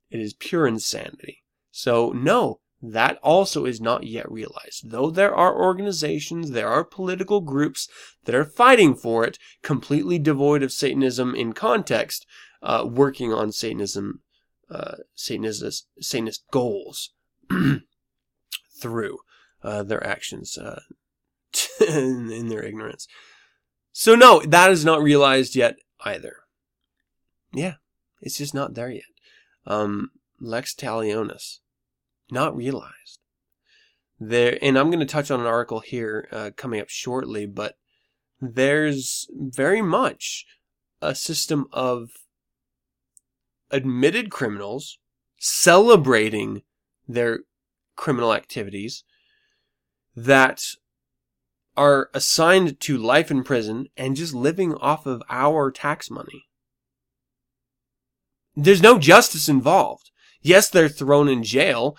It 0.08 0.20
is 0.20 0.34
pure 0.34 0.68
insanity. 0.68 1.42
So, 1.72 2.10
no, 2.10 2.60
that 2.80 3.18
also 3.24 3.64
is 3.64 3.80
not 3.80 4.04
yet 4.04 4.30
realized. 4.30 4.92
Though 4.92 5.10
there 5.10 5.34
are 5.34 5.60
organizations, 5.60 6.52
there 6.52 6.68
are 6.68 6.84
political 6.84 7.40
groups 7.40 7.88
that 8.24 8.36
are 8.36 8.44
fighting 8.44 8.94
for 8.94 9.24
it, 9.24 9.36
completely 9.64 10.20
devoid 10.20 10.62
of 10.62 10.70
Satanism 10.70 11.34
in 11.34 11.54
context, 11.54 12.24
uh, 12.62 12.86
working 12.88 13.32
on 13.32 13.50
Satanism, 13.50 14.22
uh, 14.70 14.98
Satanist, 15.16 15.88
Satanist 16.00 16.44
goals. 16.52 17.10
through 18.80 19.18
uh, 19.62 19.82
their 19.82 20.04
actions 20.06 20.56
uh, 20.56 20.80
in, 21.88 22.48
their 22.48 22.62
ignorance. 22.62 23.06
So 23.92 24.14
no, 24.14 24.40
that 24.40 24.70
is 24.70 24.84
not 24.84 25.02
realized 25.02 25.56
yet 25.56 25.76
either. 26.04 26.36
Yeah, 27.52 27.74
it's 28.20 28.38
just 28.38 28.54
not 28.54 28.74
there 28.74 28.90
yet. 28.90 29.02
Um, 29.66 30.10
Lex 30.40 30.74
Talionis, 30.74 31.58
not 32.30 32.56
realized. 32.56 33.18
There, 34.18 34.58
and 34.62 34.78
I'm 34.78 34.88
going 34.90 35.00
to 35.00 35.06
touch 35.06 35.30
on 35.30 35.40
an 35.40 35.46
article 35.46 35.80
here 35.80 36.28
uh, 36.30 36.50
coming 36.56 36.80
up 36.80 36.88
shortly, 36.88 37.46
but 37.46 37.76
there's 38.40 39.26
very 39.32 39.82
much 39.82 40.46
a 41.02 41.14
system 41.14 41.66
of 41.72 42.10
admitted 43.70 44.30
criminals 44.30 44.98
celebrating 45.38 46.62
their 47.12 47.40
criminal 47.96 48.32
activities 48.32 49.04
that 50.16 50.62
are 51.76 52.10
assigned 52.14 52.80
to 52.80 52.98
life 52.98 53.30
in 53.30 53.42
prison 53.42 53.88
and 53.96 54.16
just 54.16 54.34
living 54.34 54.74
off 54.74 55.06
of 55.06 55.22
our 55.30 55.70
tax 55.70 56.10
money. 56.10 56.44
There's 58.56 58.82
no 58.82 58.98
justice 58.98 59.48
involved. 59.48 60.10
Yes, 60.42 60.68
they're 60.68 60.88
thrown 60.88 61.28
in 61.28 61.44
jail, 61.44 61.96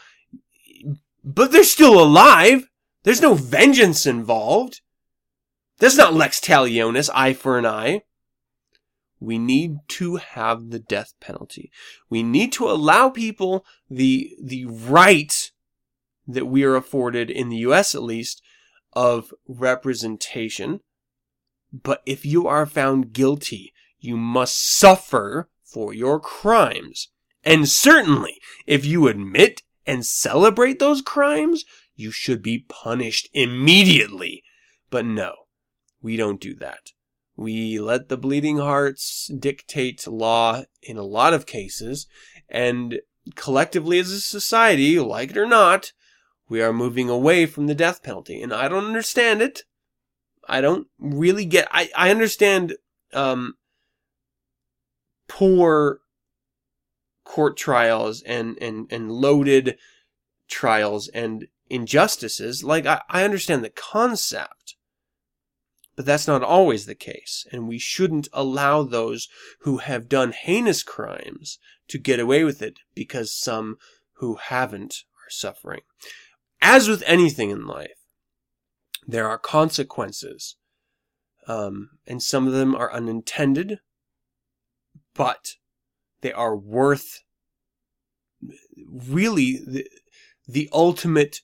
but 1.24 1.52
they're 1.52 1.64
still 1.64 2.02
alive. 2.02 2.68
There's 3.04 3.22
no 3.22 3.34
vengeance 3.34 4.06
involved. 4.06 4.82
That's 5.80 5.98
not 5.98 6.14
lex 6.14 6.40
talionis, 6.40 7.10
eye 7.14 7.34
for 7.34 7.58
an 7.58 7.66
eye. 7.66 8.04
We 9.22 9.38
need 9.38 9.78
to 9.90 10.16
have 10.16 10.72
the 10.72 10.80
death 10.80 11.14
penalty. 11.22 11.72
We 12.10 12.24
need 12.24 12.52
to 12.54 12.68
allow 12.68 13.10
people 13.10 13.64
the, 13.90 14.36
the 14.42 14.66
right 14.66 15.52
that 16.28 16.48
we 16.48 16.64
are 16.64 16.76
afforded 16.76 17.30
in 17.30 17.50
the 17.50 17.58
US 17.58 17.94
at 17.94 18.02
least 18.02 18.42
of 18.94 19.32
representation. 19.48 20.82
But 21.72 22.02
if 22.06 22.26
you 22.26 22.48
are 22.48 22.66
found 22.66 23.14
guilty, 23.14 23.74
you 24.00 24.18
must 24.18 24.58
suffer 24.78 25.50
for 25.64 25.94
your 25.94 26.20
crimes. 26.20 27.10
And 27.44 27.70
certainly, 27.70 28.40
if 28.66 28.86
you 28.86 29.08
admit 29.08 29.62
and 29.86 30.06
celebrate 30.06 30.80
those 30.80 31.02
crimes, 31.02 31.64
you 31.96 32.12
should 32.12 32.42
be 32.42 32.66
punished 32.68 33.30
immediately. 33.34 34.44
But 34.90 35.06
no, 35.06 35.34
we 36.02 36.18
don't 36.18 36.42
do 36.42 36.56
that. 36.56 36.92
We 37.42 37.80
let 37.80 38.08
the 38.08 38.18
bleeding 38.18 38.58
hearts 38.58 39.28
dictate 39.28 40.06
law 40.06 40.64
in 40.84 40.98
a 40.98 41.04
lot 41.04 41.34
of 41.34 41.48
cases, 41.48 42.06
and 42.48 43.00
collectively 43.36 43.98
as 43.98 44.12
a 44.12 44.22
society, 44.22 45.00
like 45.00 45.32
it 45.32 45.38
or 45.38 45.48
not, 45.48 45.92
we 46.48 46.62
are 46.62 46.72
moving 46.72 47.10
away 47.10 47.48
from 47.48 47.66
the 47.66 47.74
death 47.74 48.04
penalty. 48.04 48.44
And 48.44 48.54
I 48.54 48.68
don't 48.68 48.86
understand 48.86 49.42
it. 49.42 49.64
I 50.48 50.62
don't 50.62 50.88
really 51.00 51.46
get, 51.46 51.68
I, 51.72 51.90
I 51.96 52.12
understand, 52.12 52.76
um, 53.14 53.56
poor 55.28 56.02
court 57.24 57.58
trials 57.58 58.22
and, 58.22 58.58
and, 58.62 58.88
and 58.92 59.12
loaded 59.12 59.78
trials 60.48 61.08
and 61.08 61.48
injustices. 61.70 62.64
Like, 62.64 62.86
I, 62.86 63.02
I 63.10 63.24
understand 63.24 63.64
the 63.64 63.70
concept, 63.70 64.76
but 65.96 66.06
that's 66.06 66.28
not 66.28 66.44
always 66.44 66.86
the 66.86 66.96
case. 66.96 67.46
And 67.52 67.68
we 67.68 67.78
shouldn't 67.78 68.28
allow 68.34 68.84
those 68.84 69.28
who 69.62 69.78
have 69.78 70.10
done 70.10 70.32
heinous 70.32 70.84
crimes 70.84 71.60
to 71.90 71.98
get 71.98 72.20
away 72.20 72.44
with 72.44 72.62
it 72.62 72.80
because 72.96 73.34
some 73.34 73.78
who 74.14 74.36
haven't 74.36 75.04
are 75.26 75.30
suffering. 75.30 75.82
As 76.62 76.88
with 76.88 77.04
anything 77.06 77.50
in 77.50 77.66
life, 77.66 77.90
there 79.08 79.28
are 79.28 79.38
consequences. 79.38 80.56
Um, 81.48 81.90
and 82.08 82.22
some 82.22 82.48
of 82.48 82.54
them 82.54 82.76
are 82.76 82.94
unintended, 82.94 83.80
but 85.14 85.56
they 86.22 86.32
are 86.32 86.56
worth 86.56 87.24
really 88.88 89.60
the, 89.66 89.88
the 90.48 90.70
ultimate 90.72 91.42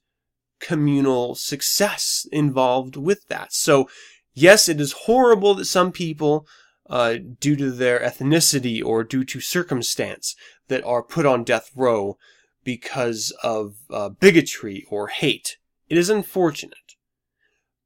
communal 0.59 1.35
success 1.35 2.27
involved 2.31 2.95
with 2.95 3.27
that. 3.27 3.53
So, 3.53 3.89
yes, 4.37 4.69
it 4.69 4.79
is 4.79 5.03
horrible 5.05 5.55
that 5.55 5.65
some 5.65 5.91
people, 5.91 6.47
uh, 6.89 7.15
due 7.39 7.55
to 7.55 7.71
their 7.71 7.99
ethnicity 7.99 8.83
or 8.83 9.03
due 9.03 9.23
to 9.25 9.39
circumstance, 9.39 10.35
that 10.67 10.83
are 10.83 11.03
put 11.03 11.25
on 11.25 11.43
death 11.43 11.71
row 11.75 12.17
because 12.63 13.33
of 13.43 13.75
uh, 13.89 14.09
bigotry 14.09 14.85
or 14.89 15.07
hate. 15.07 15.57
It 15.89 15.97
is 15.97 16.09
unfortunate. 16.09 16.95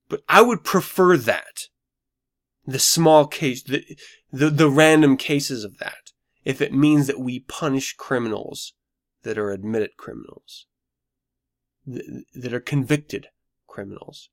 But 0.09 0.21
I 0.27 0.41
would 0.41 0.63
prefer 0.63 1.17
that. 1.17 1.67
The 2.65 2.79
small 2.79 3.27
case, 3.27 3.63
the, 3.63 3.83
the, 4.31 4.49
the 4.49 4.69
random 4.69 5.17
cases 5.17 5.63
of 5.63 5.77
that, 5.79 6.11
if 6.45 6.61
it 6.61 6.73
means 6.73 7.07
that 7.07 7.19
we 7.19 7.39
punish 7.39 7.93
criminals 7.93 8.73
that 9.23 9.37
are 9.37 9.51
admitted 9.51 9.97
criminals 9.97 10.65
that 11.85 12.53
are 12.53 12.59
convicted 12.59 13.27
criminals. 13.67 14.29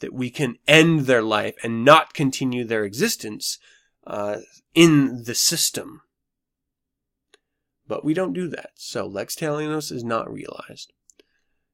That 0.00 0.12
we 0.12 0.30
can 0.30 0.56
end 0.66 1.00
their 1.00 1.22
life 1.22 1.56
and 1.62 1.84
not 1.84 2.14
continue 2.14 2.64
their 2.64 2.84
existence 2.84 3.58
uh, 4.06 4.38
in 4.74 5.24
the 5.24 5.34
system. 5.34 6.02
But 7.86 8.04
we 8.04 8.14
don't 8.14 8.32
do 8.32 8.48
that. 8.48 8.70
So 8.76 9.06
Lex 9.06 9.34
Talionis 9.34 9.90
is 9.90 10.04
not 10.04 10.32
realized. 10.32 10.92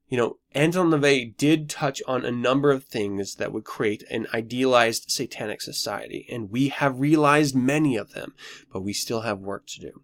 You 0.07 0.17
know, 0.17 0.37
Anton 0.53 0.91
LaVey 0.91 1.35
did 1.35 1.69
touch 1.69 2.01
on 2.07 2.23
a 2.23 2.31
number 2.31 2.71
of 2.71 2.85
things 2.85 3.35
that 3.35 3.51
would 3.51 3.63
create 3.63 4.03
an 4.11 4.27
idealized 4.33 5.09
satanic 5.09 5.61
society, 5.61 6.27
and 6.31 6.51
we 6.51 6.69
have 6.69 6.99
realized 6.99 7.55
many 7.55 7.97
of 7.97 8.13
them, 8.13 8.35
but 8.71 8.81
we 8.81 8.93
still 8.93 9.21
have 9.21 9.39
work 9.39 9.65
to 9.67 9.79
do. 9.79 10.03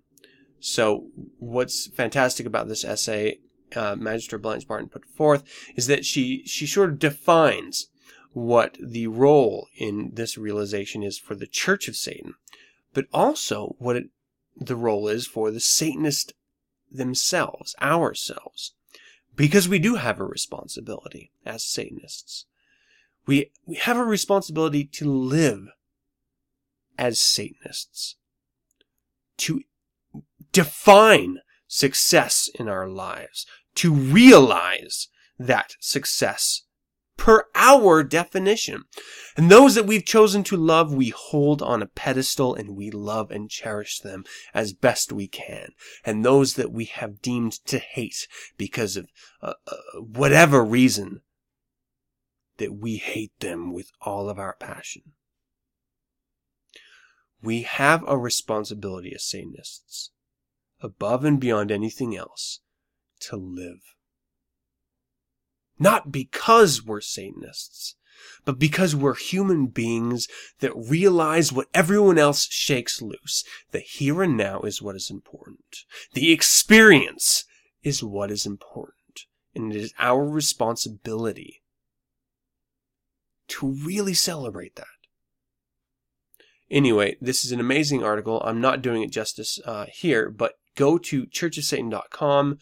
So, 0.59 1.07
what's 1.37 1.87
fantastic 1.87 2.47
about 2.47 2.67
this 2.67 2.83
essay 2.83 3.39
uh, 3.75 3.95
Magister 3.97 4.37
Blanche 4.37 4.67
Barton 4.67 4.89
put 4.89 5.05
forth 5.05 5.43
is 5.75 5.87
that 5.87 6.05
she 6.05 6.43
she 6.45 6.67
sort 6.67 6.89
of 6.89 6.99
defines 6.99 7.87
what 8.33 8.77
the 8.81 9.07
role 9.07 9.67
in 9.75 10.11
this 10.13 10.37
realization 10.37 11.03
is 11.03 11.17
for 11.17 11.35
the 11.35 11.47
Church 11.47 11.87
of 11.87 11.95
Satan, 11.95 12.35
but 12.93 13.05
also 13.13 13.75
what 13.79 13.95
it, 13.95 14.09
the 14.55 14.75
role 14.75 15.07
is 15.07 15.27
for 15.27 15.51
the 15.51 15.59
Satanists 15.59 16.33
themselves, 16.89 17.75
ourselves, 17.81 18.73
because 19.35 19.67
we 19.67 19.79
do 19.79 19.95
have 19.95 20.19
a 20.19 20.25
responsibility 20.25 21.31
as 21.45 21.63
Satanists. 21.63 22.45
We 23.25 23.51
we 23.65 23.75
have 23.75 23.97
a 23.97 24.03
responsibility 24.03 24.85
to 24.85 25.09
live 25.09 25.67
as 26.97 27.21
Satanists, 27.21 28.15
to 29.37 29.61
define 30.51 31.39
success 31.67 32.49
in 32.55 32.67
our 32.67 32.87
lives, 32.87 33.45
to 33.75 33.93
realize 33.93 35.07
that 35.37 35.75
success 35.79 36.63
per 37.21 37.45
our 37.53 38.03
definition. 38.03 38.83
And 39.37 39.51
those 39.51 39.75
that 39.75 39.85
we've 39.85 40.03
chosen 40.03 40.43
to 40.45 40.57
love, 40.57 40.91
we 40.91 41.09
hold 41.09 41.61
on 41.61 41.83
a 41.83 41.85
pedestal 41.85 42.55
and 42.55 42.75
we 42.75 42.89
love 42.89 43.29
and 43.29 43.47
cherish 43.47 43.99
them 43.99 44.25
as 44.55 44.73
best 44.73 45.13
we 45.13 45.27
can. 45.27 45.69
And 46.03 46.25
those 46.25 46.55
that 46.55 46.71
we 46.71 46.85
have 46.85 47.21
deemed 47.21 47.63
to 47.67 47.77
hate 47.77 48.27
because 48.57 48.97
of 48.97 49.11
uh, 49.39 49.53
uh, 49.67 49.99
whatever 49.99 50.65
reason, 50.65 51.21
that 52.57 52.73
we 52.73 52.97
hate 52.97 53.39
them 53.39 53.71
with 53.71 53.91
all 54.01 54.27
of 54.27 54.39
our 54.39 54.55
passion. 54.55 55.13
We 57.39 57.61
have 57.61 58.03
a 58.07 58.17
responsibility 58.17 59.13
as 59.13 59.23
Satanists, 59.23 60.09
above 60.79 61.23
and 61.23 61.39
beyond 61.39 61.69
anything 61.69 62.15
else, 62.15 62.61
to 63.19 63.35
live. 63.35 63.81
Not 65.79 66.11
because 66.11 66.83
we're 66.85 67.01
Satanists, 67.01 67.95
but 68.45 68.59
because 68.59 68.95
we're 68.95 69.15
human 69.15 69.67
beings 69.67 70.27
that 70.59 70.75
realize 70.75 71.51
what 71.51 71.67
everyone 71.73 72.17
else 72.17 72.47
shakes 72.49 73.01
loose. 73.01 73.43
The 73.71 73.79
here 73.79 74.21
and 74.21 74.37
now 74.37 74.61
is 74.61 74.81
what 74.81 74.95
is 74.95 75.09
important. 75.09 75.77
The 76.13 76.31
experience 76.31 77.45
is 77.83 78.03
what 78.03 78.31
is 78.31 78.45
important. 78.45 78.95
And 79.55 79.73
it 79.73 79.81
is 79.81 79.93
our 79.99 80.23
responsibility 80.23 81.61
to 83.49 83.67
really 83.67 84.13
celebrate 84.13 84.75
that. 84.75 84.85
Anyway, 86.69 87.17
this 87.19 87.43
is 87.43 87.51
an 87.51 87.59
amazing 87.59 88.01
article. 88.01 88.41
I'm 88.45 88.61
not 88.61 88.81
doing 88.81 89.03
it 89.03 89.11
justice 89.11 89.59
uh, 89.65 89.87
here, 89.91 90.29
but 90.29 90.53
go 90.77 90.97
to 90.97 91.25
churchofsatan.com 91.25 92.59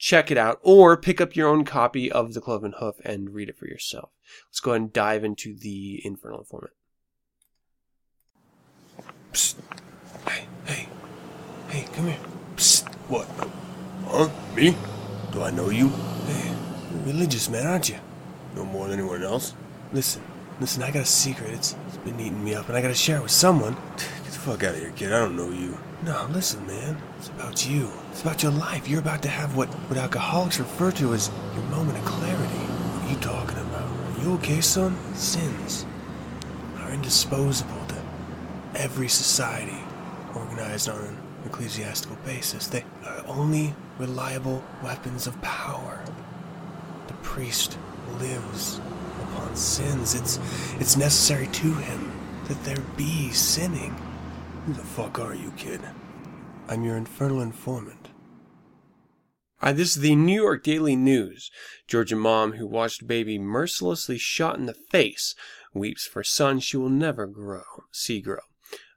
check 0.00 0.30
it 0.30 0.38
out, 0.38 0.58
or 0.62 0.96
pick 0.96 1.20
up 1.20 1.36
your 1.36 1.46
own 1.46 1.64
copy 1.64 2.10
of 2.10 2.32
The 2.32 2.40
Cloven 2.40 2.74
Hoof 2.80 2.96
and 3.04 3.34
read 3.34 3.50
it 3.50 3.56
for 3.56 3.66
yourself. 3.66 4.10
Let's 4.48 4.58
go 4.58 4.72
ahead 4.72 4.80
and 4.80 4.92
dive 4.92 5.22
into 5.22 5.54
the 5.54 6.00
Infernal 6.04 6.40
Informant. 6.40 6.72
Psst. 9.32 9.56
Hey, 10.26 10.46
hey, 10.64 10.88
hey, 11.68 11.86
come 11.92 12.06
here. 12.06 12.18
Psst. 12.56 12.92
What? 13.08 13.28
Huh? 14.06 14.30
Me? 14.56 14.74
Do 15.32 15.42
I 15.42 15.50
know 15.50 15.68
you? 15.68 15.88
Hey, 15.88 16.50
you're 16.92 17.04
religious, 17.04 17.48
man, 17.48 17.66
aren't 17.66 17.90
you? 17.90 17.98
No 18.56 18.64
more 18.64 18.88
than 18.88 18.98
anyone 18.98 19.22
else. 19.22 19.54
Listen, 19.92 20.22
listen, 20.60 20.82
I 20.82 20.90
got 20.90 21.02
a 21.02 21.06
secret. 21.06 21.50
It's, 21.50 21.76
it's 21.86 21.98
been 21.98 22.18
eating 22.18 22.42
me 22.42 22.54
up, 22.54 22.68
and 22.68 22.76
I 22.76 22.80
gotta 22.80 22.94
share 22.94 23.18
it 23.18 23.22
with 23.22 23.30
someone. 23.30 23.74
Get 23.74 24.32
the 24.32 24.38
fuck 24.38 24.64
out 24.64 24.74
of 24.74 24.80
here, 24.80 24.92
kid. 24.96 25.12
I 25.12 25.18
don't 25.18 25.36
know 25.36 25.50
you. 25.50 25.78
No, 26.02 26.26
listen, 26.32 26.66
man. 26.66 26.96
It's 27.18 27.28
about 27.28 27.68
you. 27.68 27.90
It's 28.10 28.22
about 28.22 28.42
your 28.42 28.52
life. 28.52 28.88
You're 28.88 29.00
about 29.00 29.20
to 29.22 29.28
have 29.28 29.54
what, 29.54 29.68
what 29.68 29.98
alcoholics 29.98 30.58
refer 30.58 30.90
to 30.92 31.12
as 31.12 31.30
your 31.54 31.64
moment 31.64 31.98
of 31.98 32.04
clarity. 32.06 32.40
What 32.42 33.06
are 33.06 33.12
you 33.12 33.20
talking 33.20 33.58
about? 33.58 34.18
Are 34.18 34.22
you 34.24 34.32
okay, 34.36 34.62
son? 34.62 34.96
Sins 35.14 35.84
are 36.78 36.90
indisposable 36.90 37.84
to 37.88 38.02
every 38.76 39.08
society 39.08 39.76
organized 40.34 40.88
on 40.88 41.04
an 41.04 41.18
ecclesiastical 41.44 42.16
basis. 42.24 42.66
They 42.66 42.84
are 43.04 43.22
only 43.26 43.74
reliable 43.98 44.64
weapons 44.82 45.26
of 45.26 45.40
power. 45.42 46.02
The 47.08 47.14
priest 47.14 47.76
lives 48.18 48.80
upon 49.22 49.54
sins. 49.54 50.14
It's 50.14 50.38
it's 50.80 50.96
necessary 50.96 51.48
to 51.48 51.74
him 51.74 52.10
that 52.48 52.64
there 52.64 52.80
be 52.96 53.30
sinning. 53.32 53.94
Who 54.66 54.74
the 54.74 54.82
fuck 54.82 55.18
are 55.18 55.34
you, 55.34 55.52
kid? 55.56 55.80
I'm 56.68 56.84
your 56.84 56.98
infernal 56.98 57.40
informant. 57.40 58.10
Alright, 59.62 59.76
this 59.76 59.96
is 59.96 60.02
the 60.02 60.14
New 60.14 60.42
York 60.42 60.62
Daily 60.62 60.96
News. 60.96 61.50
Georgia 61.88 62.14
mom 62.14 62.52
who 62.52 62.66
watched 62.66 63.06
baby 63.06 63.38
mercilessly 63.38 64.18
shot 64.18 64.58
in 64.58 64.66
the 64.66 64.74
face 64.74 65.34
weeps 65.72 66.04
for 66.04 66.22
son 66.22 66.60
she 66.60 66.76
will 66.76 66.90
never 66.90 67.26
grow, 67.26 67.62
see 67.90 68.20
grow. 68.20 68.40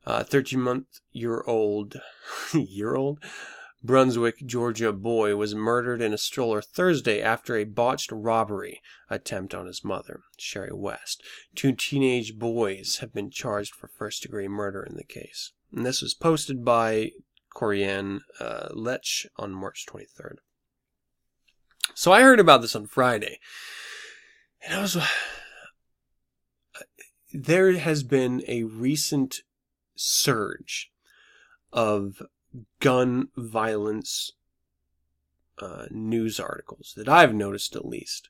Uh, 0.06 0.24
13 0.24 0.60
month 0.60 1.00
year 1.14 1.42
old, 1.48 1.96
year 2.54 2.96
old 2.96 3.24
Brunswick, 3.84 4.38
Georgia 4.46 4.94
boy 4.94 5.36
was 5.36 5.54
murdered 5.54 6.02
in 6.02 6.14
a 6.14 6.18
stroller 6.18 6.62
Thursday 6.62 7.22
after 7.22 7.58
a 7.58 7.66
botched 7.66 8.12
robbery 8.14 8.82
attempt 9.10 9.54
on 9.54 9.66
his 9.66 9.84
mother, 9.84 10.22
Sherry 10.38 10.72
West. 10.72 11.22
Two 11.54 11.74
teenage 11.74 12.40
boys 12.40 13.00
have 13.00 13.14
been 13.14 13.30
charged 13.30 13.76
for 13.76 13.90
first 13.90 14.22
degree 14.22 14.48
murder 14.48 14.82
in 14.84 14.96
the 14.96 15.04
case. 15.04 15.52
And 15.74 15.86
this 15.86 16.02
was 16.02 16.14
posted 16.14 16.64
by 16.64 17.12
Corianne 17.54 18.22
uh, 18.40 18.70
Lech 18.72 19.26
on 19.36 19.52
March 19.52 19.86
23rd. 19.90 20.36
So 21.94 22.14
I 22.14 22.22
heard 22.22 22.40
about 22.40 22.62
this 22.62 22.76
on 22.76 22.88
Friday. 22.88 23.40
And 24.66 24.76
I 24.76 24.82
was. 24.82 24.98
There 27.36 27.76
has 27.80 28.04
been 28.04 28.44
a 28.48 28.62
recent 28.62 29.40
surge 29.96 30.92
of 31.72 32.22
gun 32.80 33.30
violence 33.36 34.32
uh, 35.60 35.86
news 35.92 36.40
articles 36.40 36.94
that 36.98 37.08
I've 37.08 37.34
noticed 37.34 37.76
at 37.76 37.86
least. 37.86 38.30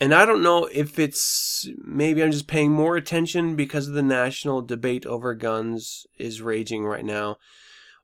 And 0.00 0.12
I 0.12 0.24
don't 0.24 0.42
know 0.42 0.64
if 0.66 0.98
it's 0.98 1.68
maybe 1.78 2.22
I'm 2.22 2.32
just 2.32 2.48
paying 2.48 2.72
more 2.72 2.96
attention 2.96 3.54
because 3.54 3.86
of 3.86 3.94
the 3.94 4.02
national 4.02 4.62
debate 4.62 5.06
over 5.06 5.34
guns 5.34 6.06
is 6.18 6.42
raging 6.42 6.84
right 6.84 7.04
now, 7.04 7.36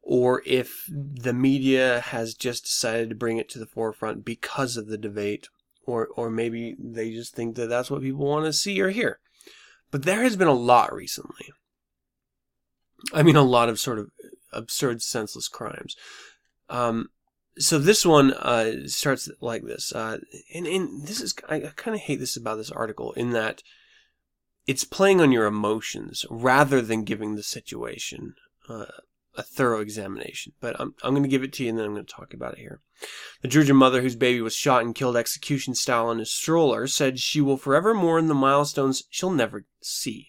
or 0.00 0.42
if 0.46 0.84
the 0.88 1.32
media 1.32 2.00
has 2.00 2.34
just 2.34 2.66
decided 2.66 3.08
to 3.08 3.16
bring 3.16 3.38
it 3.38 3.48
to 3.50 3.58
the 3.58 3.66
forefront 3.66 4.24
because 4.24 4.76
of 4.76 4.86
the 4.86 4.98
debate, 4.98 5.48
or 5.86 6.06
or 6.14 6.30
maybe 6.30 6.76
they 6.78 7.10
just 7.10 7.34
think 7.34 7.56
that 7.56 7.68
that's 7.68 7.90
what 7.90 8.02
people 8.02 8.26
want 8.26 8.44
to 8.46 8.52
see 8.52 8.80
or 8.80 8.90
hear. 8.90 9.18
But 9.90 10.04
there 10.04 10.22
has 10.22 10.36
been 10.36 10.48
a 10.48 10.52
lot 10.52 10.94
recently. 10.94 11.50
I 13.12 13.24
mean, 13.24 13.36
a 13.36 13.42
lot 13.42 13.68
of 13.68 13.80
sort 13.80 13.98
of 13.98 14.10
absurd, 14.52 15.02
senseless 15.02 15.48
crimes. 15.48 15.96
Um, 16.68 17.10
so 17.58 17.78
this 17.78 18.06
one 18.06 18.32
uh, 18.34 18.86
starts 18.86 19.28
like 19.40 19.64
this, 19.64 19.92
uh, 19.92 20.18
and, 20.54 20.66
and 20.66 21.06
this 21.06 21.20
is 21.20 21.34
I, 21.48 21.56
I 21.56 21.72
kind 21.74 21.94
of 21.94 22.02
hate 22.02 22.20
this 22.20 22.36
about 22.36 22.56
this 22.56 22.70
article 22.70 23.12
in 23.12 23.32
that 23.32 23.62
it's 24.66 24.84
playing 24.84 25.20
on 25.20 25.32
your 25.32 25.46
emotions 25.46 26.24
rather 26.30 26.80
than 26.80 27.02
giving 27.04 27.34
the 27.34 27.42
situation 27.42 28.34
uh, 28.68 28.86
a 29.36 29.42
thorough 29.42 29.80
examination. 29.80 30.52
But 30.60 30.78
I'm 30.78 30.94
I'm 31.02 31.12
going 31.12 31.24
to 31.24 31.28
give 31.28 31.42
it 31.42 31.52
to 31.54 31.64
you, 31.64 31.70
and 31.70 31.78
then 31.78 31.86
I'm 31.86 31.94
going 31.94 32.06
to 32.06 32.12
talk 32.12 32.32
about 32.32 32.54
it 32.54 32.60
here. 32.60 32.80
The 33.42 33.48
Georgia 33.48 33.74
mother 33.74 34.02
whose 34.02 34.16
baby 34.16 34.40
was 34.40 34.54
shot 34.54 34.84
and 34.84 34.94
killed 34.94 35.16
execution 35.16 35.74
style 35.74 36.10
in 36.10 36.20
a 36.20 36.26
stroller 36.26 36.86
said 36.86 37.18
she 37.18 37.40
will 37.40 37.56
forever 37.56 37.92
mourn 37.92 38.28
the 38.28 38.34
milestones 38.34 39.04
she'll 39.10 39.30
never 39.30 39.64
see. 39.80 40.28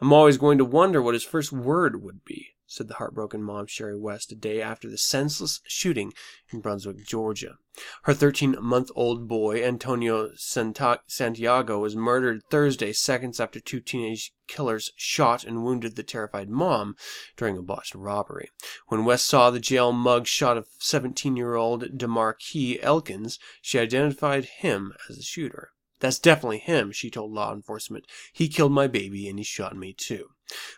I'm 0.00 0.12
always 0.12 0.38
going 0.38 0.58
to 0.58 0.64
wonder 0.64 1.02
what 1.02 1.14
his 1.14 1.24
first 1.24 1.52
word 1.52 2.02
would 2.02 2.24
be 2.24 2.51
said 2.72 2.88
the 2.88 2.94
heartbroken 2.94 3.42
mom, 3.42 3.66
Sherry 3.66 3.98
West, 3.98 4.32
a 4.32 4.34
day 4.34 4.62
after 4.62 4.88
the 4.88 4.96
senseless 4.96 5.60
shooting 5.66 6.14
in 6.50 6.60
Brunswick, 6.60 7.06
Georgia. 7.06 7.58
Her 8.04 8.14
13 8.14 8.56
month 8.60 8.90
old 8.94 9.28
boy, 9.28 9.62
Antonio 9.62 10.30
Santiago, 10.36 11.78
was 11.78 11.94
murdered 11.94 12.42
Thursday, 12.50 12.94
seconds 12.94 13.38
after 13.38 13.60
two 13.60 13.80
teenage 13.80 14.32
killers 14.48 14.92
shot 14.96 15.44
and 15.44 15.64
wounded 15.64 15.96
the 15.96 16.02
terrified 16.02 16.48
mom 16.48 16.96
during 17.36 17.58
a 17.58 17.62
botched 17.62 17.94
robbery. 17.94 18.48
When 18.88 19.04
West 19.04 19.26
saw 19.26 19.50
the 19.50 19.60
jail 19.60 19.92
mug 19.92 20.26
shot 20.26 20.56
of 20.56 20.68
17 20.78 21.36
year 21.36 21.54
old 21.54 21.98
DeMarquis 21.98 22.78
Elkins, 22.82 23.38
she 23.60 23.78
identified 23.78 24.46
him 24.46 24.94
as 25.10 25.16
the 25.16 25.22
shooter. 25.22 25.72
That's 26.02 26.18
definitely 26.18 26.58
him, 26.58 26.90
she 26.90 27.10
told 27.10 27.30
law 27.30 27.52
enforcement. 27.54 28.06
He 28.32 28.48
killed 28.48 28.72
my 28.72 28.88
baby 28.88 29.28
and 29.28 29.38
he 29.38 29.44
shot 29.44 29.76
me 29.76 29.92
too. 29.92 30.30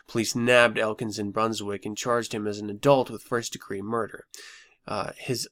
Police 0.07 0.35
nabbed 0.35 0.77
Elkins 0.77 1.19
in 1.19 1.31
Brunswick 1.31 1.85
and 1.85 1.97
charged 1.97 2.33
him 2.33 2.47
as 2.47 2.59
an 2.59 2.69
adult 2.69 3.09
with 3.09 3.23
first 3.23 3.53
degree 3.53 3.81
murder. 3.81 4.25
Uh, 4.87 5.11
his 5.17 5.47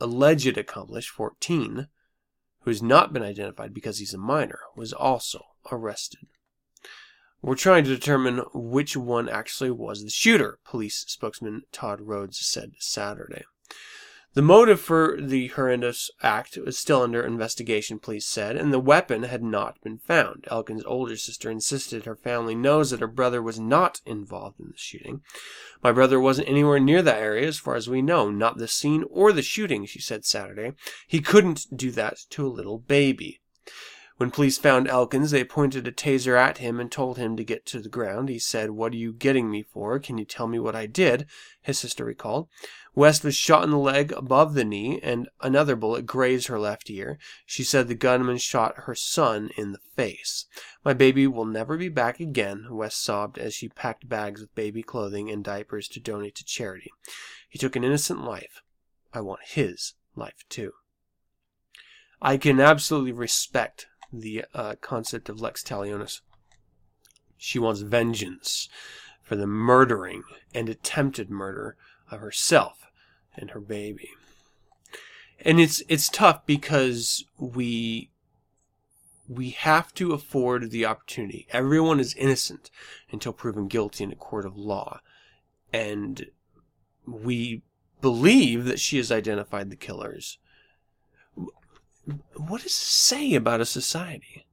alleged 0.00 0.56
accomplice, 0.56 1.06
14, 1.06 1.88
who 2.60 2.70
has 2.70 2.82
not 2.82 3.12
been 3.12 3.22
identified 3.22 3.74
because 3.74 3.98
he's 3.98 4.14
a 4.14 4.18
minor, 4.18 4.60
was 4.76 4.92
also 4.92 5.44
arrested. 5.70 6.26
We're 7.40 7.56
trying 7.56 7.84
to 7.84 7.90
determine 7.90 8.42
which 8.54 8.96
one 8.96 9.28
actually 9.28 9.72
was 9.72 10.04
the 10.04 10.10
shooter, 10.10 10.58
police 10.64 11.04
spokesman 11.08 11.62
Todd 11.72 12.00
Rhodes 12.00 12.38
said 12.38 12.72
Saturday. 12.78 13.44
The 14.34 14.40
motive 14.40 14.80
for 14.80 15.18
the 15.20 15.48
horrendous 15.48 16.10
act 16.22 16.56
was 16.56 16.78
still 16.78 17.02
under 17.02 17.22
investigation, 17.22 17.98
police 17.98 18.26
said, 18.26 18.56
and 18.56 18.72
the 18.72 18.80
weapon 18.80 19.24
had 19.24 19.42
not 19.42 19.78
been 19.82 19.98
found. 19.98 20.46
Elkin's 20.50 20.84
older 20.84 21.18
sister 21.18 21.50
insisted 21.50 22.06
her 22.06 22.16
family 22.16 22.54
knows 22.54 22.90
that 22.90 23.00
her 23.00 23.06
brother 23.06 23.42
was 23.42 23.60
not 23.60 24.00
involved 24.06 24.58
in 24.58 24.68
the 24.68 24.78
shooting. 24.78 25.20
My 25.82 25.92
brother 25.92 26.18
wasn't 26.18 26.48
anywhere 26.48 26.80
near 26.80 27.02
that 27.02 27.20
area 27.20 27.46
as 27.46 27.58
far 27.58 27.74
as 27.74 27.90
we 27.90 28.00
know, 28.00 28.30
not 28.30 28.56
the 28.56 28.68
scene 28.68 29.04
or 29.10 29.34
the 29.34 29.42
shooting, 29.42 29.84
she 29.84 30.00
said 30.00 30.24
Saturday. 30.24 30.72
He 31.06 31.20
couldn't 31.20 31.66
do 31.76 31.90
that 31.90 32.16
to 32.30 32.46
a 32.46 32.48
little 32.48 32.78
baby. 32.78 33.41
When 34.22 34.30
police 34.30 34.56
found 34.56 34.86
Elkins, 34.86 35.32
they 35.32 35.42
pointed 35.42 35.88
a 35.88 35.90
taser 35.90 36.38
at 36.38 36.58
him 36.58 36.78
and 36.78 36.92
told 36.92 37.18
him 37.18 37.36
to 37.36 37.42
get 37.42 37.66
to 37.66 37.80
the 37.80 37.88
ground. 37.88 38.28
He 38.28 38.38
said, 38.38 38.70
What 38.70 38.92
are 38.92 38.96
you 38.96 39.12
getting 39.12 39.50
me 39.50 39.64
for? 39.64 39.98
Can 39.98 40.16
you 40.16 40.24
tell 40.24 40.46
me 40.46 40.60
what 40.60 40.76
I 40.76 40.86
did? 40.86 41.26
His 41.60 41.80
sister 41.80 42.04
recalled. 42.04 42.46
West 42.94 43.24
was 43.24 43.34
shot 43.34 43.64
in 43.64 43.70
the 43.70 43.78
leg 43.78 44.12
above 44.12 44.54
the 44.54 44.64
knee, 44.64 45.00
and 45.02 45.28
another 45.40 45.74
bullet 45.74 46.06
grazed 46.06 46.46
her 46.46 46.60
left 46.60 46.88
ear. 46.88 47.18
She 47.44 47.64
said 47.64 47.88
the 47.88 47.96
gunman 47.96 48.38
shot 48.38 48.84
her 48.84 48.94
son 48.94 49.50
in 49.56 49.72
the 49.72 49.80
face. 49.96 50.46
My 50.84 50.92
baby 50.92 51.26
will 51.26 51.44
never 51.44 51.76
be 51.76 51.88
back 51.88 52.20
again, 52.20 52.68
West 52.70 53.02
sobbed 53.02 53.38
as 53.38 53.54
she 53.54 53.70
packed 53.70 54.08
bags 54.08 54.40
with 54.40 54.54
baby 54.54 54.84
clothing 54.84 55.32
and 55.32 55.42
diapers 55.42 55.88
to 55.88 55.98
donate 55.98 56.36
to 56.36 56.44
charity. 56.44 56.92
He 57.48 57.58
took 57.58 57.74
an 57.74 57.82
innocent 57.82 58.22
life. 58.22 58.62
I 59.12 59.20
want 59.20 59.40
his 59.46 59.94
life 60.14 60.44
too. 60.48 60.74
I 62.24 62.36
can 62.36 62.60
absolutely 62.60 63.10
respect 63.10 63.88
the 64.12 64.44
uh, 64.54 64.74
concept 64.80 65.28
of 65.28 65.40
Lex 65.40 65.62
Talionis. 65.62 66.20
She 67.36 67.58
wants 67.58 67.80
vengeance 67.80 68.68
for 69.22 69.36
the 69.36 69.46
murdering 69.46 70.24
and 70.54 70.68
attempted 70.68 71.30
murder 71.30 71.76
of 72.10 72.20
herself 72.20 72.86
and 73.36 73.50
her 73.50 73.60
baby. 73.60 74.10
And 75.40 75.58
it's 75.58 75.82
it's 75.88 76.08
tough 76.08 76.46
because 76.46 77.24
we 77.38 78.10
we 79.28 79.50
have 79.50 79.94
to 79.94 80.12
afford 80.12 80.70
the 80.70 80.84
opportunity. 80.84 81.46
Everyone 81.50 81.98
is 82.00 82.14
innocent 82.14 82.70
until 83.10 83.32
proven 83.32 83.66
guilty 83.66 84.04
in 84.04 84.12
a 84.12 84.16
court 84.16 84.44
of 84.44 84.56
law. 84.56 85.00
And 85.72 86.26
we 87.06 87.62
believe 88.00 88.64
that 88.66 88.80
she 88.80 88.98
has 88.98 89.10
identified 89.10 89.70
the 89.70 89.76
killers. 89.76 90.38
What 92.04 92.62
does 92.62 92.72
it 92.72 92.72
say 92.72 93.34
about 93.34 93.60
a 93.60 93.66
society? 93.66 94.46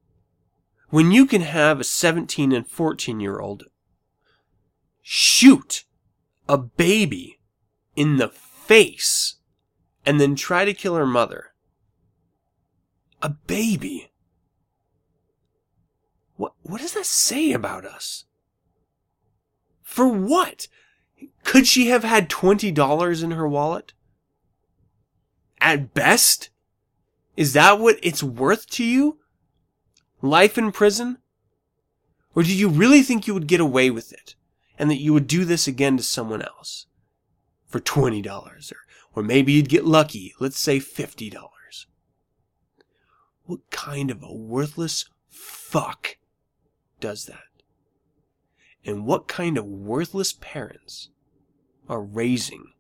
When 0.90 1.12
you 1.12 1.26
can 1.26 1.42
have 1.42 1.80
a 1.80 1.84
17 1.84 2.52
and 2.52 2.68
14 2.68 3.20
year 3.20 3.40
old 3.40 3.66
shoot 5.02 5.86
a 6.48 6.58
baby 6.58 7.40
in 7.96 8.18
the 8.18 8.28
face 8.28 9.36
and 10.06 10.20
then 10.20 10.36
try 10.36 10.66
to 10.66 10.74
kill 10.74 10.96
her 10.96 11.06
mother. 11.06 11.54
A 13.22 13.30
baby. 13.30 14.12
What, 16.38 16.54
what 16.64 16.82
does 16.82 16.94
that 16.94 17.06
say 17.06 17.52
about 17.52 17.86
us? 17.86 18.26
For 19.84 20.08
what? 20.08 20.68
Could 21.44 21.68
she 21.68 21.88
have 21.88 22.04
had 22.04 22.30
$20 22.30 23.24
in 23.24 23.32
her 23.32 23.48
wallet? 23.48 23.94
At 25.60 25.94
best? 25.94 26.50
Is 27.40 27.54
that 27.54 27.80
what 27.80 27.98
it's 28.04 28.22
worth 28.22 28.68
to 28.72 28.84
you? 28.84 29.20
Life 30.22 30.58
in 30.58 30.72
prison? 30.72 31.18
Or 32.36 32.44
did 32.44 32.52
you 32.52 32.70
really 32.70 33.02
think 33.02 33.26
you 33.26 33.34
would 33.34 33.48
get 33.48 33.62
away 33.62 33.90
with 33.90 34.12
it 34.12 34.36
and 34.78 34.92
that 34.92 35.02
you 35.02 35.14
would 35.14 35.28
do 35.28 35.46
this 35.46 35.68
again 35.68 35.98
to 35.98 36.04
someone 36.04 36.42
else? 36.42 36.86
for 37.70 37.80
$20 37.80 38.28
or, 38.72 38.78
or 39.16 39.24
maybe 39.24 39.54
you'd 39.54 39.70
get 39.70 39.86
lucky, 39.86 40.34
let's 40.40 40.60
say 40.60 40.80
$50. 40.80 41.32
What 43.46 43.70
kind 43.72 44.12
of 44.12 44.22
a 44.24 44.34
worthless 44.34 45.06
fuck 45.30 46.18
does 47.00 47.26
that? 47.26 47.38
And 48.84 49.06
what 49.06 49.28
kind 49.28 49.58
of 49.58 49.66
worthless 49.66 50.34
parents 50.34 51.10
are 51.88 52.02
raising 52.02 52.74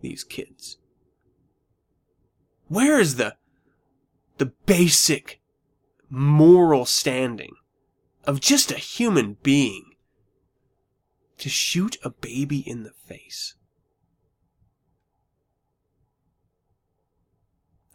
these 0.00 0.24
kids? 0.24 0.76
Where 2.68 2.98
is 2.98 3.16
the 3.16 3.36
the 4.38 4.52
basic 4.66 5.40
moral 6.10 6.84
standing 6.84 7.54
of 8.24 8.40
just 8.40 8.70
a 8.70 8.78
human 8.78 9.36
being 9.42 9.94
to 11.38 11.48
shoot 11.48 11.96
a 12.04 12.10
baby 12.10 12.58
in 12.58 12.82
the 12.82 12.92
face? 12.92 13.54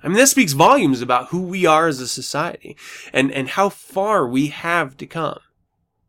I 0.02 0.08
mean, 0.08 0.18
that 0.18 0.28
speaks 0.28 0.54
volumes 0.54 1.02
about 1.02 1.28
who 1.28 1.42
we 1.42 1.66
are 1.66 1.88
as 1.88 2.00
a 2.00 2.08
society 2.08 2.78
and, 3.12 3.32
and 3.32 3.50
how 3.50 3.68
far 3.70 4.26
we 4.26 4.48
have 4.48 4.96
to 4.98 5.06
come. 5.06 5.40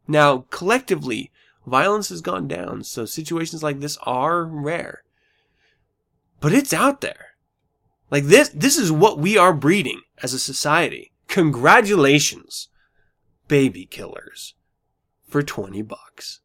Now, 0.06 0.44
collectively, 0.50 1.32
violence 1.66 2.08
has 2.10 2.20
gone 2.20 2.46
down, 2.46 2.84
so 2.84 3.04
situations 3.04 3.62
like 3.62 3.80
this 3.80 3.98
are 4.02 4.44
rare. 4.44 5.02
But 6.40 6.52
it's 6.52 6.72
out 6.72 7.00
there. 7.00 7.29
Like 8.10 8.24
this, 8.24 8.48
this 8.50 8.76
is 8.76 8.90
what 8.90 9.18
we 9.18 9.36
are 9.38 9.52
breeding 9.52 10.02
as 10.22 10.34
a 10.34 10.38
society. 10.38 11.12
Congratulations, 11.28 12.68
baby 13.46 13.86
killers, 13.86 14.54
for 15.28 15.42
20 15.42 15.82
bucks. 15.82 16.40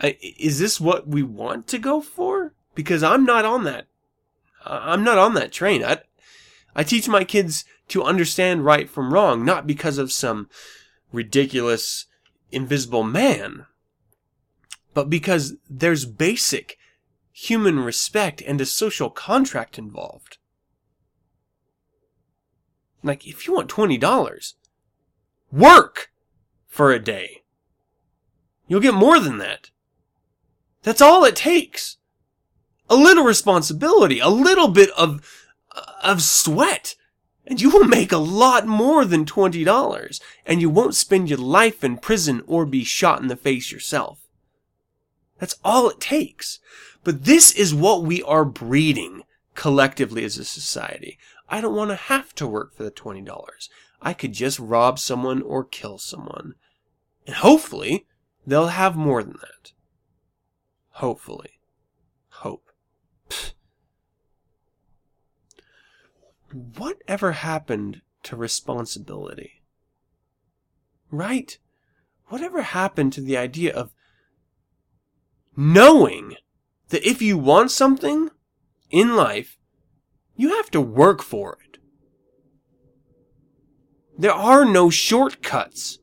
I, 0.00 0.18
is 0.20 0.58
this 0.58 0.80
what 0.80 1.08
we 1.08 1.22
want 1.22 1.66
to 1.68 1.78
go 1.78 2.00
for? 2.00 2.54
Because 2.74 3.02
I'm 3.02 3.24
not 3.24 3.44
on 3.44 3.64
that 3.64 3.86
I'm 4.66 5.04
not 5.04 5.18
on 5.18 5.34
that 5.34 5.52
train. 5.52 5.84
I, 5.84 5.98
I 6.74 6.82
teach 6.82 7.08
my 7.08 7.24
kids 7.24 7.64
to 7.88 8.02
understand 8.02 8.64
right 8.64 8.88
from 8.88 9.12
wrong, 9.12 9.44
not 9.44 9.66
because 9.66 9.98
of 9.98 10.12
some 10.12 10.48
ridiculous 11.12 12.06
invisible 12.50 13.02
man, 13.02 13.66
but 14.94 15.10
because 15.10 15.54
there's 15.68 16.06
basic 16.06 16.78
human 17.36 17.80
respect 17.80 18.40
and 18.46 18.60
a 18.60 18.66
social 18.66 19.10
contract 19.10 19.76
involved. 19.76 20.38
Like, 23.02 23.26
if 23.26 23.46
you 23.46 23.52
want 23.52 23.68
$20, 23.68 24.54
work 25.50 26.10
for 26.66 26.92
a 26.92 26.98
day. 26.98 27.42
You'll 28.68 28.80
get 28.80 28.94
more 28.94 29.18
than 29.18 29.38
that. 29.38 29.70
That's 30.84 31.02
all 31.02 31.24
it 31.24 31.36
takes 31.36 31.98
a 32.88 32.94
little 32.94 33.24
responsibility, 33.24 34.20
a 34.20 34.28
little 34.28 34.68
bit 34.68 34.90
of, 34.90 35.26
of 36.02 36.22
sweat, 36.22 36.94
and 37.46 37.60
you 37.60 37.70
will 37.70 37.84
make 37.84 38.12
a 38.12 38.18
lot 38.18 38.66
more 38.66 39.04
than 39.04 39.24
$20, 39.24 40.20
and 40.46 40.60
you 40.60 40.70
won't 40.70 40.94
spend 40.94 41.28
your 41.28 41.38
life 41.38 41.82
in 41.82 41.96
prison 41.96 42.42
or 42.46 42.66
be 42.66 42.84
shot 42.84 43.20
in 43.20 43.28
the 43.28 43.36
face 43.36 43.72
yourself. 43.72 44.20
That's 45.38 45.56
all 45.64 45.88
it 45.88 45.98
takes. 45.98 46.60
But 47.04 47.24
this 47.24 47.52
is 47.52 47.74
what 47.74 48.02
we 48.02 48.22
are 48.22 48.44
breeding 48.44 49.22
collectively 49.54 50.24
as 50.24 50.38
a 50.38 50.44
society. 50.44 51.18
I 51.48 51.60
don't 51.60 51.76
want 51.76 51.90
to 51.90 51.96
have 51.96 52.34
to 52.36 52.46
work 52.46 52.74
for 52.74 52.82
the 52.82 52.90
$20. 52.90 53.28
I 54.00 54.14
could 54.14 54.32
just 54.32 54.58
rob 54.58 54.98
someone 54.98 55.42
or 55.42 55.64
kill 55.64 55.98
someone. 55.98 56.54
And 57.26 57.36
hopefully, 57.36 58.06
they'll 58.46 58.68
have 58.68 58.96
more 58.96 59.22
than 59.22 59.38
that. 59.40 59.72
Hopefully. 60.92 61.60
Hope. 62.28 62.70
Whatever 66.52 67.32
happened 67.32 68.00
to 68.22 68.36
responsibility? 68.36 69.62
Right? 71.10 71.58
Whatever 72.28 72.62
happened 72.62 73.12
to 73.12 73.20
the 73.20 73.36
idea 73.36 73.74
of 73.74 73.92
knowing 75.56 76.36
that 76.88 77.08
if 77.08 77.22
you 77.22 77.38
want 77.38 77.70
something 77.70 78.30
in 78.90 79.16
life, 79.16 79.58
you 80.36 80.50
have 80.56 80.70
to 80.70 80.80
work 80.80 81.22
for 81.22 81.58
it. 81.64 81.78
There 84.16 84.32
are 84.32 84.64
no 84.64 84.90
shortcuts. 84.90 85.98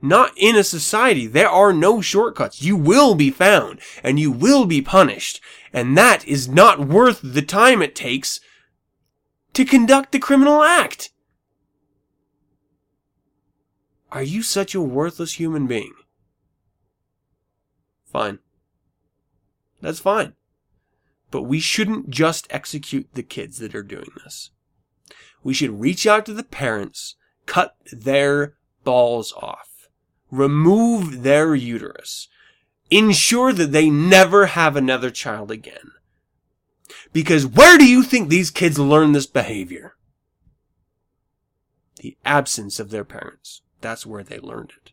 Not 0.00 0.32
in 0.36 0.56
a 0.56 0.64
society. 0.64 1.26
There 1.26 1.48
are 1.48 1.72
no 1.72 2.00
shortcuts. 2.00 2.62
You 2.62 2.76
will 2.76 3.14
be 3.14 3.30
found 3.30 3.80
and 4.02 4.18
you 4.18 4.32
will 4.32 4.66
be 4.66 4.82
punished. 4.82 5.40
And 5.72 5.96
that 5.96 6.26
is 6.26 6.48
not 6.48 6.80
worth 6.80 7.20
the 7.22 7.42
time 7.42 7.82
it 7.82 7.94
takes 7.94 8.40
to 9.52 9.64
conduct 9.64 10.12
the 10.12 10.18
criminal 10.18 10.62
act. 10.62 11.10
Are 14.10 14.22
you 14.22 14.42
such 14.42 14.74
a 14.74 14.80
worthless 14.80 15.34
human 15.34 15.66
being? 15.66 15.94
Fine. 18.10 18.40
That's 19.82 20.00
fine. 20.00 20.32
But 21.30 21.42
we 21.42 21.60
shouldn't 21.60 22.08
just 22.08 22.46
execute 22.48 23.08
the 23.12 23.22
kids 23.22 23.58
that 23.58 23.74
are 23.74 23.82
doing 23.82 24.10
this. 24.24 24.50
We 25.42 25.52
should 25.52 25.80
reach 25.80 26.06
out 26.06 26.24
to 26.26 26.32
the 26.32 26.42
parents, 26.42 27.16
cut 27.44 27.76
their 27.92 28.54
balls 28.84 29.34
off 29.36 29.72
remove 30.32 31.22
their 31.22 31.54
uterus, 31.54 32.26
ensure 32.90 33.52
that 33.52 33.70
they 33.70 33.88
never 33.88 34.46
have 34.46 34.74
another 34.74 35.10
child 35.10 35.52
again. 35.52 35.92
Because 37.12 37.46
where 37.46 37.78
do 37.78 37.86
you 37.86 38.02
think 38.02 38.28
these 38.28 38.50
kids 38.50 38.78
learn 38.78 39.12
this 39.12 39.26
behavior? 39.26 39.94
The 41.96 42.16
absence 42.24 42.80
of 42.80 42.90
their 42.90 43.04
parents. 43.04 43.60
That's 43.80 44.06
where 44.06 44.24
they 44.24 44.38
learned 44.38 44.72
it. 44.84 44.92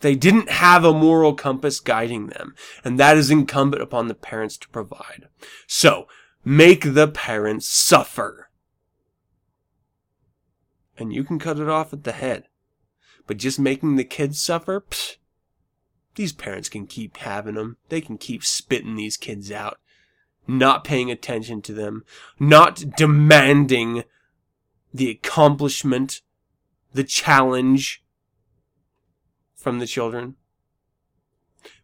They 0.00 0.14
didn't 0.14 0.50
have 0.50 0.84
a 0.84 0.92
moral 0.92 1.34
compass 1.34 1.80
guiding 1.80 2.28
them, 2.28 2.54
and 2.84 2.98
that 3.00 3.16
is 3.16 3.30
incumbent 3.30 3.82
upon 3.82 4.08
the 4.08 4.14
parents 4.14 4.56
to 4.58 4.68
provide. 4.68 5.28
So, 5.66 6.06
make 6.44 6.94
the 6.94 7.08
parents 7.08 7.68
suffer. 7.68 8.50
And 10.98 11.12
you 11.12 11.24
can 11.24 11.38
cut 11.38 11.58
it 11.58 11.68
off 11.68 11.92
at 11.92 12.04
the 12.04 12.12
head. 12.12 12.44
But 13.26 13.38
just 13.38 13.58
making 13.58 13.96
the 13.96 14.04
kids 14.04 14.40
suffer, 14.40 14.82
psh, 14.82 15.16
these 16.14 16.32
parents 16.32 16.68
can 16.68 16.86
keep 16.86 17.18
having 17.18 17.54
them. 17.54 17.76
They 17.88 18.00
can 18.00 18.18
keep 18.18 18.44
spitting 18.44 18.96
these 18.96 19.16
kids 19.16 19.50
out, 19.52 19.78
not 20.46 20.84
paying 20.84 21.10
attention 21.10 21.62
to 21.62 21.72
them, 21.72 22.04
not 22.38 22.96
demanding 22.96 24.04
the 24.92 25.10
accomplishment, 25.10 26.22
the 26.94 27.04
challenge 27.04 28.02
from 29.56 29.78
the 29.78 29.86
children. 29.86 30.36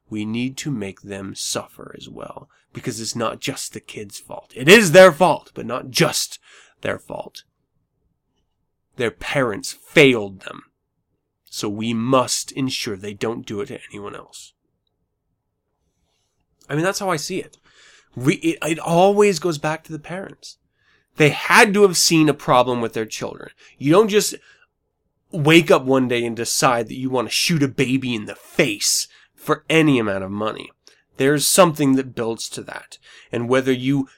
We 0.08 0.24
need 0.24 0.56
to 0.58 0.70
make 0.70 1.02
them 1.02 1.34
suffer 1.34 1.94
as 1.96 2.08
well, 2.08 2.48
because 2.72 3.00
it's 3.00 3.16
not 3.16 3.40
just 3.40 3.72
the 3.72 3.80
kids' 3.80 4.20
fault. 4.20 4.52
It 4.54 4.68
is 4.68 4.92
their 4.92 5.10
fault, 5.10 5.50
but 5.54 5.66
not 5.66 5.90
just 5.90 6.38
their 6.82 6.98
fault. 6.98 7.44
Their 8.96 9.10
parents 9.10 9.72
failed 9.72 10.40
them. 10.42 10.64
So 11.46 11.68
we 11.68 11.94
must 11.94 12.52
ensure 12.52 12.96
they 12.96 13.14
don't 13.14 13.46
do 13.46 13.60
it 13.60 13.66
to 13.66 13.80
anyone 13.90 14.14
else. 14.14 14.52
I 16.68 16.74
mean, 16.74 16.84
that's 16.84 16.98
how 16.98 17.10
I 17.10 17.16
see 17.16 17.40
it. 17.40 17.58
We, 18.14 18.34
it, 18.36 18.58
it 18.62 18.78
always 18.78 19.38
goes 19.38 19.58
back 19.58 19.84
to 19.84 19.92
the 19.92 19.98
parents. 19.98 20.58
They 21.16 21.30
had 21.30 21.74
to 21.74 21.82
have 21.82 21.96
seen 21.96 22.28
a 22.28 22.34
problem 22.34 22.80
with 22.80 22.92
their 22.92 23.06
children. 23.06 23.50
You 23.78 23.92
don't 23.92 24.08
just 24.08 24.34
wake 25.32 25.70
up 25.70 25.84
one 25.84 26.08
day 26.08 26.24
and 26.24 26.36
decide 26.36 26.88
that 26.88 26.98
you 26.98 27.10
want 27.10 27.28
to 27.28 27.34
shoot 27.34 27.62
a 27.62 27.68
baby 27.68 28.14
in 28.14 28.26
the 28.26 28.34
face 28.34 29.08
for 29.34 29.64
any 29.68 29.98
amount 29.98 30.24
of 30.24 30.30
money. 30.30 30.70
There's 31.16 31.46
something 31.46 31.94
that 31.96 32.14
builds 32.14 32.48
to 32.50 32.62
that. 32.62 32.98
And 33.30 33.48
whether 33.48 33.72
you 33.72 34.08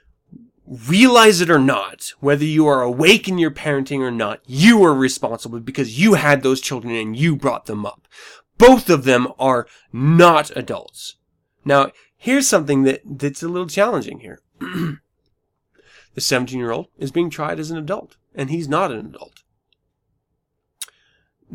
realize 0.67 1.41
it 1.41 1.51
or 1.51 1.59
not, 1.59 2.13
whether 2.21 2.45
you 2.45 2.67
are 2.67 2.83
awake 2.83 3.29
in 3.29 3.39
your 3.39 3.51
parenting 3.51 4.01
or 4.01 4.11
not, 4.11 4.41
you 4.47 4.83
are 4.85 4.95
responsible 4.95 5.61
because 5.61 5.99
you 6.01 6.15
had 6.15 6.43
those 6.43 6.61
children 6.61 6.95
and 6.95 7.17
you 7.17 7.37
brought 7.37 7.67
them 7.67 7.85
up. 7.85 8.09
Both 8.57 8.89
of 8.89 9.05
them 9.05 9.29
are 9.39 9.67
not 9.93 10.57
adults. 10.57 11.17
Now, 11.65 11.91
here's 12.17 12.49
something 12.49 12.85
that, 12.85 13.03
that's 13.05 13.43
a 13.43 13.49
little 13.49 13.69
challenging 13.69 14.21
here. 14.21 14.41
the 14.61 16.21
17 16.21 16.59
year 16.59 16.71
old 16.71 16.89
is 16.99 17.11
being 17.11 17.31
tried 17.31 17.59
as 17.59 17.71
an 17.71 17.79
adult, 17.79 18.17
and 18.35 18.51
he's 18.51 18.69
not 18.69 18.93
an 18.93 19.07
adult. 19.07 19.44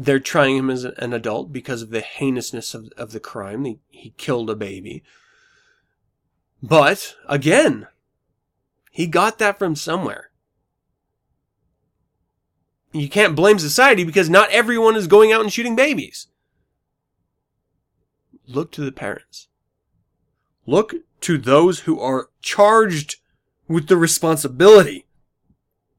They're 0.02 0.22
trying 0.22 0.56
him 0.56 0.70
as 0.70 0.86
an 0.86 1.12
adult 1.12 1.52
because 1.52 1.82
of 1.82 1.90
the 1.90 2.02
heinousness 2.02 2.74
of, 2.74 2.90
of 2.96 3.12
the 3.12 3.20
crime. 3.20 3.66
He, 3.66 3.80
he 3.90 4.14
killed 4.18 4.50
a 4.50 4.56
baby. 4.56 5.04
But, 6.64 7.18
again, 7.28 7.88
he 8.92 9.08
got 9.08 9.40
that 9.40 9.60
from 9.60 9.76
somewhere. 9.76 10.32
You 12.94 13.10
can't 13.10 13.36
blame 13.36 13.60
society 13.60 14.06
because 14.06 14.30
not 14.30 14.50
everyone 14.52 14.96
is 14.96 15.06
going 15.06 15.34
out 15.34 15.42
and 15.42 15.52
shooting 15.52 15.76
babies. 15.76 16.28
Look 18.48 18.72
to 18.72 18.82
the 18.82 18.94
parents. 18.94 19.50
Look 20.66 20.96
to 21.22 21.38
those 21.38 21.82
who 21.82 22.00
are 22.00 22.30
charged 22.42 23.18
with 23.68 23.88
the 23.88 23.98
responsibility 23.98 25.08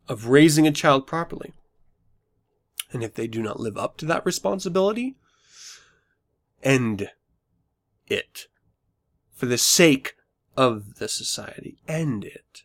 of 0.09 0.28
raising 0.28 0.66
a 0.66 0.72
child 0.72 1.07
properly. 1.07 1.53
And 2.93 3.03
if 3.05 3.14
they 3.14 3.26
do 3.26 3.43
not 3.43 3.61
live 3.61 3.76
up 3.76 3.97
to 3.99 4.07
that 4.07 4.26
responsibility, 4.26 5.16
end 6.62 7.11
it. 8.07 8.47
for 9.32 9.47
the 9.47 9.59
sake 9.59 10.16
of 10.57 10.97
the 10.97 11.09
society. 11.09 11.78
End 11.88 12.24
it. 12.24 12.62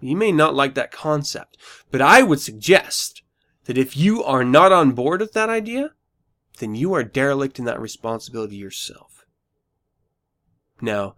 You 0.00 0.16
may 0.16 0.32
not 0.32 0.54
like 0.54 0.74
that 0.74 0.90
concept, 0.90 1.56
but 1.90 2.02
I 2.02 2.22
would 2.22 2.40
suggest 2.40 3.22
that 3.64 3.78
if 3.78 3.96
you 3.96 4.22
are 4.22 4.44
not 4.44 4.72
on 4.72 4.92
board 4.92 5.20
with 5.20 5.32
that 5.32 5.48
idea, 5.48 5.92
then 6.58 6.74
you 6.74 6.92
are 6.92 7.04
derelict 7.04 7.58
in 7.58 7.64
that 7.64 7.80
responsibility 7.80 8.56
yourself. 8.56 9.24
Now, 10.80 11.14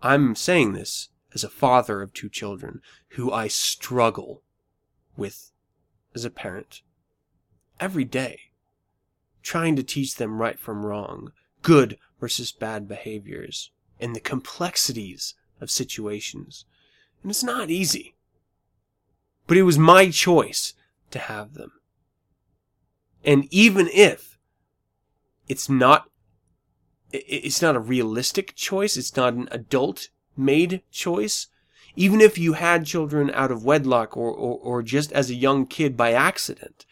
I'm 0.00 0.36
saying 0.36 0.72
this 0.72 1.08
as 1.34 1.42
a 1.42 1.50
father 1.50 2.00
of 2.00 2.14
two 2.14 2.28
children 2.28 2.80
who 3.10 3.32
I 3.32 3.48
struggle 3.48 4.42
with 5.16 5.50
as 6.14 6.24
a 6.24 6.30
parent 6.30 6.82
every 7.80 8.04
day, 8.04 8.40
trying 9.42 9.76
to 9.76 9.82
teach 9.82 10.16
them 10.16 10.40
right 10.40 10.58
from 10.58 10.84
wrong, 10.84 11.32
good 11.62 11.98
versus 12.20 12.52
bad 12.52 12.88
behaviors, 12.88 13.70
and 14.00 14.14
the 14.14 14.20
complexities 14.20 15.34
of 15.60 15.70
situations. 15.70 16.64
And 17.22 17.30
it's 17.30 17.44
not 17.44 17.70
easy. 17.70 18.14
But 19.46 19.56
it 19.56 19.62
was 19.62 19.78
my 19.78 20.10
choice 20.10 20.74
to 21.10 21.18
have 21.18 21.54
them. 21.54 21.72
And 23.24 23.46
even 23.50 23.88
if 23.92 24.38
it's 25.48 25.68
not 25.68 26.10
it's 27.10 27.62
not 27.62 27.74
a 27.74 27.80
realistic 27.80 28.54
choice, 28.54 28.96
it's 28.96 29.16
not 29.16 29.32
an 29.32 29.48
adult 29.50 30.10
made 30.36 30.82
choice, 30.90 31.46
even 31.98 32.20
if 32.20 32.38
you 32.38 32.52
had 32.52 32.86
children 32.86 33.28
out 33.34 33.50
of 33.50 33.64
wedlock 33.64 34.16
or, 34.16 34.30
or, 34.30 34.56
or 34.58 34.82
just 34.84 35.10
as 35.10 35.30
a 35.30 35.34
young 35.34 35.66
kid 35.66 35.96
by 35.96 36.12
accident, 36.12 36.86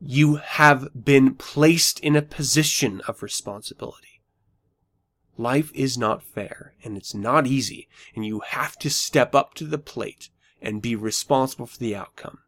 you 0.00 0.36
have 0.36 0.88
been 1.04 1.34
placed 1.34 1.98
in 1.98 2.14
a 2.14 2.22
position 2.22 3.02
of 3.08 3.20
responsibility. 3.20 4.22
Life 5.36 5.72
is 5.74 5.98
not 5.98 6.22
fair 6.22 6.74
and 6.84 6.96
it's 6.96 7.16
not 7.16 7.48
easy 7.48 7.88
and 8.14 8.24
you 8.24 8.38
have 8.46 8.78
to 8.78 8.88
step 8.88 9.34
up 9.34 9.54
to 9.54 9.64
the 9.64 9.76
plate 9.76 10.30
and 10.62 10.80
be 10.80 10.94
responsible 10.94 11.66
for 11.66 11.78
the 11.78 11.96
outcome. 11.96 12.38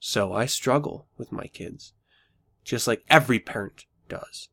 So 0.00 0.32
I 0.32 0.46
struggle 0.46 1.06
with 1.18 1.30
my 1.30 1.48
kids, 1.48 1.92
just 2.64 2.86
like 2.86 3.04
every 3.10 3.38
parent 3.38 3.84
does. 4.08 4.48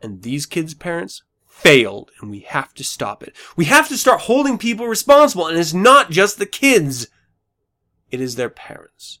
And 0.00 0.22
these 0.22 0.46
kids' 0.46 0.72
parents 0.72 1.24
failed, 1.58 2.10
and 2.20 2.30
we 2.30 2.40
have 2.40 2.72
to 2.74 2.84
stop 2.84 3.22
it. 3.22 3.34
We 3.56 3.64
have 3.64 3.88
to 3.88 3.98
start 3.98 4.22
holding 4.22 4.58
people 4.58 4.86
responsible, 4.86 5.46
and 5.46 5.58
it's 5.58 5.74
not 5.74 6.10
just 6.10 6.38
the 6.38 6.46
kids, 6.46 7.08
it 8.10 8.20
is 8.20 8.36
their 8.36 8.48
parents. 8.48 9.18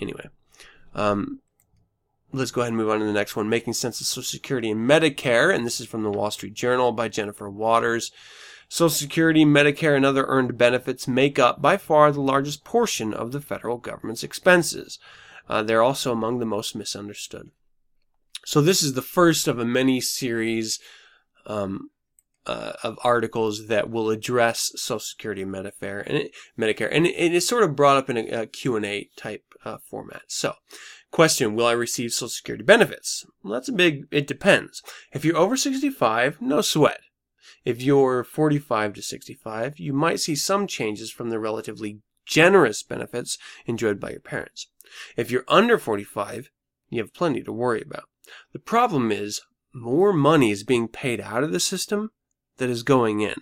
Anyway, 0.00 0.28
um, 0.94 1.40
let's 2.32 2.50
go 2.50 2.62
ahead 2.62 2.72
and 2.72 2.76
move 2.78 2.88
on 2.88 3.00
to 3.00 3.04
the 3.04 3.12
next 3.12 3.36
one 3.36 3.50
Making 3.50 3.74
Sense 3.74 4.00
of 4.00 4.06
Social 4.06 4.22
Security 4.22 4.70
and 4.70 4.88
Medicare, 4.88 5.54
and 5.54 5.66
this 5.66 5.80
is 5.80 5.86
from 5.86 6.02
the 6.02 6.10
Wall 6.10 6.30
Street 6.30 6.54
Journal 6.54 6.92
by 6.92 7.08
Jennifer 7.08 7.50
Waters. 7.50 8.10
Social 8.68 8.88
Security, 8.88 9.44
Medicare, 9.44 9.96
and 9.96 10.06
other 10.06 10.24
earned 10.26 10.56
benefits 10.56 11.06
make 11.06 11.38
up 11.38 11.60
by 11.60 11.76
far 11.76 12.10
the 12.10 12.20
largest 12.20 12.64
portion 12.64 13.12
of 13.12 13.32
the 13.32 13.40
federal 13.40 13.76
government's 13.76 14.22
expenses. 14.22 14.98
Uh, 15.48 15.62
they're 15.62 15.82
also 15.82 16.12
among 16.12 16.38
the 16.38 16.46
most 16.46 16.74
misunderstood. 16.74 17.50
So 18.44 18.60
this 18.60 18.82
is 18.82 18.94
the 18.94 19.02
first 19.02 19.48
of 19.48 19.58
a 19.58 19.64
many 19.64 20.00
series 20.00 20.80
um, 21.46 21.90
uh, 22.46 22.72
of 22.82 22.98
articles 23.04 23.66
that 23.66 23.90
will 23.90 24.10
address 24.10 24.72
Social 24.76 24.98
Security 24.98 25.42
and 25.42 25.52
Medicare, 25.54 26.02
and 26.06 26.16
it, 26.16 26.32
Medicare, 26.58 26.88
and 26.90 27.06
it, 27.06 27.14
it 27.14 27.34
is 27.34 27.46
sort 27.46 27.62
of 27.62 27.76
brought 27.76 27.96
up 27.96 28.10
in 28.10 28.16
a, 28.16 28.42
a 28.42 28.46
Q&A 28.46 29.10
type 29.16 29.44
uh, 29.64 29.78
format. 29.78 30.22
So, 30.28 30.54
question: 31.10 31.54
Will 31.54 31.66
I 31.66 31.72
receive 31.72 32.12
Social 32.12 32.28
Security 32.28 32.64
benefits? 32.64 33.24
Well, 33.42 33.52
that's 33.52 33.68
a 33.68 33.72
big. 33.72 34.06
It 34.10 34.26
depends. 34.26 34.82
If 35.12 35.24
you're 35.24 35.36
over 35.36 35.56
65, 35.56 36.40
no 36.40 36.60
sweat. 36.60 37.00
If 37.64 37.82
you're 37.82 38.24
45 38.24 38.94
to 38.94 39.02
65, 39.02 39.78
you 39.78 39.92
might 39.92 40.20
see 40.20 40.34
some 40.34 40.66
changes 40.66 41.10
from 41.10 41.28
the 41.28 41.38
relatively 41.38 42.00
generous 42.24 42.82
benefits 42.82 43.36
enjoyed 43.66 44.00
by 44.00 44.10
your 44.10 44.20
parents. 44.20 44.68
If 45.16 45.30
you're 45.30 45.44
under 45.46 45.78
45, 45.78 46.50
you 46.88 47.00
have 47.00 47.12
plenty 47.12 47.42
to 47.42 47.52
worry 47.52 47.82
about. 47.82 48.04
The 48.52 48.58
problem 48.58 49.10
is 49.10 49.40
more 49.72 50.12
money 50.12 50.50
is 50.50 50.64
being 50.64 50.88
paid 50.88 51.20
out 51.20 51.44
of 51.44 51.52
the 51.52 51.60
system 51.60 52.10
that 52.58 52.70
is 52.70 52.82
going 52.82 53.20
in. 53.20 53.36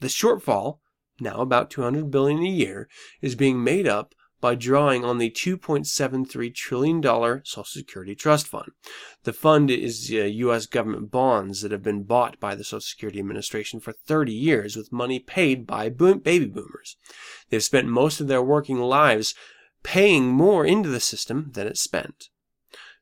The 0.00 0.08
shortfall, 0.08 0.78
now 1.20 1.40
about 1.40 1.70
200 1.70 2.10
billion 2.10 2.40
a 2.42 2.48
year, 2.48 2.88
is 3.20 3.34
being 3.34 3.62
made 3.62 3.86
up 3.86 4.14
by 4.40 4.54
drawing 4.54 5.04
on 5.04 5.18
the 5.18 5.30
$2.73 5.30 6.54
trillion 6.54 7.02
Social 7.02 7.64
Security 7.64 8.14
Trust 8.14 8.46
Fund. 8.46 8.70
The 9.24 9.32
fund 9.32 9.70
is 9.70 10.10
uh, 10.12 10.24
U.S. 10.24 10.66
government 10.66 11.10
bonds 11.10 11.62
that 11.62 11.72
have 11.72 11.82
been 11.82 12.04
bought 12.04 12.38
by 12.38 12.54
the 12.54 12.62
Social 12.62 12.80
Security 12.80 13.18
Administration 13.18 13.80
for 13.80 13.92
30 13.92 14.32
years 14.32 14.76
with 14.76 14.92
money 14.92 15.18
paid 15.18 15.66
by 15.66 15.88
boom- 15.88 16.20
baby 16.20 16.46
boomers. 16.46 16.96
They've 17.50 17.62
spent 17.62 17.88
most 17.88 18.20
of 18.20 18.28
their 18.28 18.42
working 18.42 18.78
lives 18.78 19.34
paying 19.82 20.28
more 20.28 20.64
into 20.64 20.88
the 20.88 21.00
system 21.00 21.50
than 21.54 21.66
it 21.66 21.76
spent. 21.76 22.28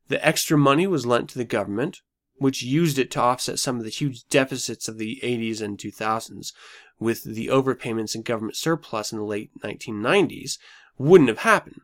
The 0.08 0.24
extra 0.26 0.56
money 0.56 0.86
was 0.86 1.06
lent 1.06 1.30
to 1.30 1.38
the 1.38 1.44
government, 1.44 2.02
which 2.36 2.62
used 2.62 2.98
it 2.98 3.10
to 3.12 3.20
offset 3.20 3.58
some 3.58 3.78
of 3.78 3.84
the 3.84 3.90
huge 3.90 4.26
deficits 4.28 4.88
of 4.88 4.98
the 4.98 5.20
80s 5.22 5.60
and 5.60 5.78
2000s, 5.78 6.52
with 6.98 7.24
the 7.24 7.48
overpayments 7.48 8.14
and 8.14 8.24
government 8.24 8.56
surplus 8.56 9.12
in 9.12 9.18
the 9.18 9.24
late 9.24 9.50
1990s, 9.62 10.58
wouldn't 10.98 11.28
have 11.28 11.40
happened. 11.40 11.80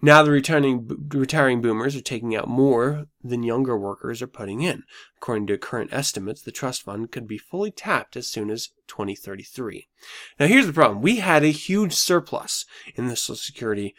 Now 0.00 0.22
the 0.22 0.30
returning, 0.30 0.88
retiring 1.12 1.60
boomers 1.60 1.94
are 1.96 2.00
taking 2.00 2.34
out 2.34 2.48
more 2.48 3.06
than 3.22 3.42
younger 3.42 3.76
workers 3.76 4.22
are 4.22 4.26
putting 4.26 4.62
in. 4.62 4.84
According 5.18 5.48
to 5.48 5.58
current 5.58 5.92
estimates, 5.92 6.40
the 6.40 6.50
trust 6.50 6.82
fund 6.82 7.10
could 7.10 7.28
be 7.28 7.38
fully 7.38 7.70
tapped 7.70 8.16
as 8.16 8.26
soon 8.26 8.50
as 8.50 8.70
2033. 8.88 9.88
Now 10.40 10.46
here's 10.46 10.66
the 10.66 10.72
problem. 10.72 11.02
We 11.02 11.16
had 11.16 11.44
a 11.44 11.48
huge 11.48 11.92
surplus 11.92 12.64
in 12.94 13.08
the 13.08 13.16
Social 13.16 13.36
Security 13.36 13.94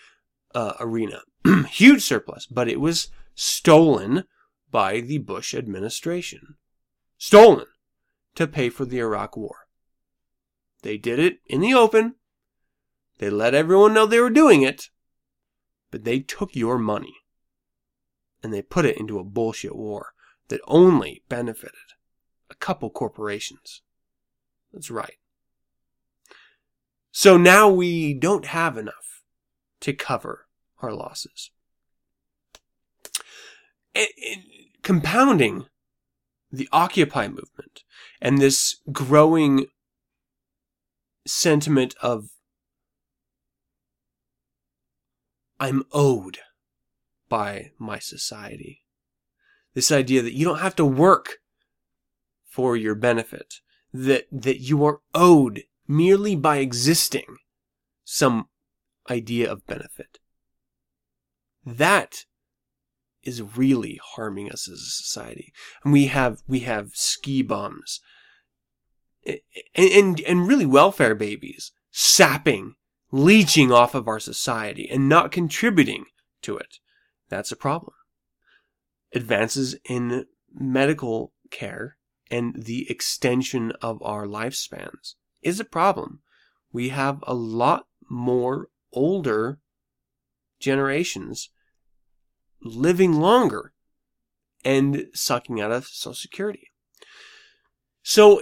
uh, 0.55 0.73
arena. 0.79 1.21
huge 1.69 2.01
surplus, 2.01 2.47
but 2.47 2.67
it 2.67 2.79
was 2.79 3.09
stolen 3.37 4.23
by 4.71 4.99
the 4.99 5.19
Bush 5.19 5.53
administration. 5.53 6.55
Stolen 7.17 7.67
to 8.35 8.47
pay 8.47 8.69
for 8.69 8.83
the 8.83 8.99
Iraq 8.99 9.37
War. 9.37 9.67
They 10.81 10.97
did 10.97 11.19
it 11.19 11.39
in 11.45 11.61
the 11.61 11.73
open. 11.73 12.15
They 13.19 13.29
let 13.29 13.53
everyone 13.53 13.93
know 13.93 14.05
they 14.05 14.19
were 14.19 14.29
doing 14.29 14.63
it, 14.63 14.89
but 15.89 16.03
they 16.03 16.19
took 16.19 16.55
your 16.55 16.77
money 16.77 17.15
and 18.43 18.53
they 18.53 18.61
put 18.61 18.85
it 18.85 18.97
into 18.97 19.19
a 19.19 19.23
bullshit 19.23 19.75
war 19.75 20.13
that 20.49 20.61
only 20.67 21.23
benefited 21.29 21.93
a 22.49 22.55
couple 22.55 22.89
corporations. 22.89 23.81
That's 24.73 24.91
right. 24.91 25.17
So 27.11 27.37
now 27.37 27.69
we 27.69 28.13
don't 28.13 28.45
have 28.45 28.77
enough 28.77 29.23
to 29.81 29.93
cover 29.93 30.47
our 30.81 30.93
losses. 30.93 31.51
And, 33.97 34.07
and 34.23 34.43
compounding 34.83 35.65
the 36.51 36.69
Occupy 36.71 37.27
movement 37.27 37.83
and 38.21 38.37
this 38.37 38.77
growing 38.91 39.65
sentiment 41.25 41.95
of 42.01 42.29
I'm 45.59 45.83
owed 45.91 46.37
by 47.27 47.71
my 47.79 47.99
society. 47.99 48.83
This 49.73 49.91
idea 49.91 50.21
that 50.21 50.33
you 50.33 50.45
don't 50.45 50.59
have 50.59 50.75
to 50.75 50.85
work 50.85 51.37
for 52.45 52.77
your 52.77 52.95
benefit, 52.95 53.55
that, 53.93 54.27
that 54.31 54.59
you 54.59 54.85
are 54.85 55.01
owed 55.13 55.63
merely 55.87 56.35
by 56.35 56.57
existing 56.57 57.37
some 58.03 58.47
idea 59.09 59.51
of 59.51 59.65
benefit. 59.65 60.19
That 61.65 62.25
is 63.23 63.41
really 63.41 63.99
harming 64.15 64.51
us 64.51 64.67
as 64.69 64.79
a 64.79 65.03
society. 65.03 65.53
And 65.83 65.91
we 65.91 66.07
have, 66.07 66.41
we 66.47 66.61
have 66.61 66.91
ski 66.93 67.41
bums 67.41 67.99
and, 69.25 69.39
and, 69.75 70.19
and 70.21 70.47
really 70.47 70.65
welfare 70.65 71.15
babies 71.15 71.71
sapping 71.91 72.75
leeching 73.11 73.71
off 73.71 73.95
of 73.95 74.07
our 74.07 74.19
society 74.19 74.89
and 74.89 75.07
not 75.07 75.31
contributing 75.31 76.05
to 76.41 76.57
it. 76.57 76.79
That's 77.29 77.51
a 77.51 77.55
problem. 77.55 77.93
Advances 79.13 79.75
in 79.85 80.25
medical 80.53 81.33
care 81.49 81.97
and 82.29 82.63
the 82.63 82.89
extension 82.89 83.71
of 83.81 84.01
our 84.03 84.25
lifespans 84.25 85.15
is 85.41 85.59
a 85.59 85.65
problem. 85.65 86.19
We 86.71 86.89
have 86.89 87.23
a 87.25 87.33
lot 87.33 87.87
more 88.09 88.69
older 88.91 89.59
generations 90.59 91.49
living 92.61 93.13
longer 93.13 93.73
and 94.63 95.07
sucking 95.13 95.61
out 95.61 95.71
of 95.71 95.87
Social 95.87 96.13
Security. 96.13 96.71
So, 98.03 98.41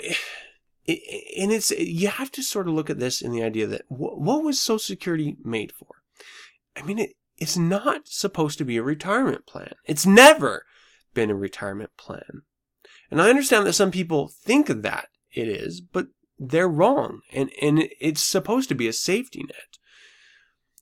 and 0.88 1.52
it's 1.52 1.72
you 1.72 2.08
have 2.08 2.32
to 2.34 2.44
sort 2.44 2.68
of 2.68 2.74
look 2.74 2.90
at 2.90 3.00
this 3.00 3.22
in 3.22 3.32
the 3.32 3.44
idea 3.44 3.68
that 3.68 3.84
what 3.88 4.44
was 4.44 4.60
Social 4.60 4.80
Security 4.80 5.38
made 5.44 5.72
for? 5.72 5.88
I 6.76 6.84
mean, 6.84 7.00
it, 7.00 7.12
it's 7.38 7.58
not 7.58 8.08
supposed 8.08 8.58
to 8.60 8.66
be 8.66 8.78
a 8.78 8.84
retirement 8.84 9.46
plan. 9.46 9.74
It's 9.86 10.06
never 10.06 10.66
been 11.14 11.30
a 11.30 11.36
retirement 11.36 11.92
plan. 11.98 12.44
And 13.12 13.22
I 13.22 13.30
understand 13.30 13.66
that 13.66 13.74
some 13.74 13.92
people 13.92 14.28
think 14.28 14.68
that 14.68 15.10
it 15.32 15.48
is, 15.48 15.82
but 15.82 16.08
they're 16.38 16.68
wrong. 16.68 17.22
And, 17.32 17.52
and 17.62 17.90
it's 18.00 18.22
supposed 18.22 18.70
to 18.70 18.76
be 18.76 18.88
a 18.88 18.94
safety 18.94 19.44
net. 19.44 19.78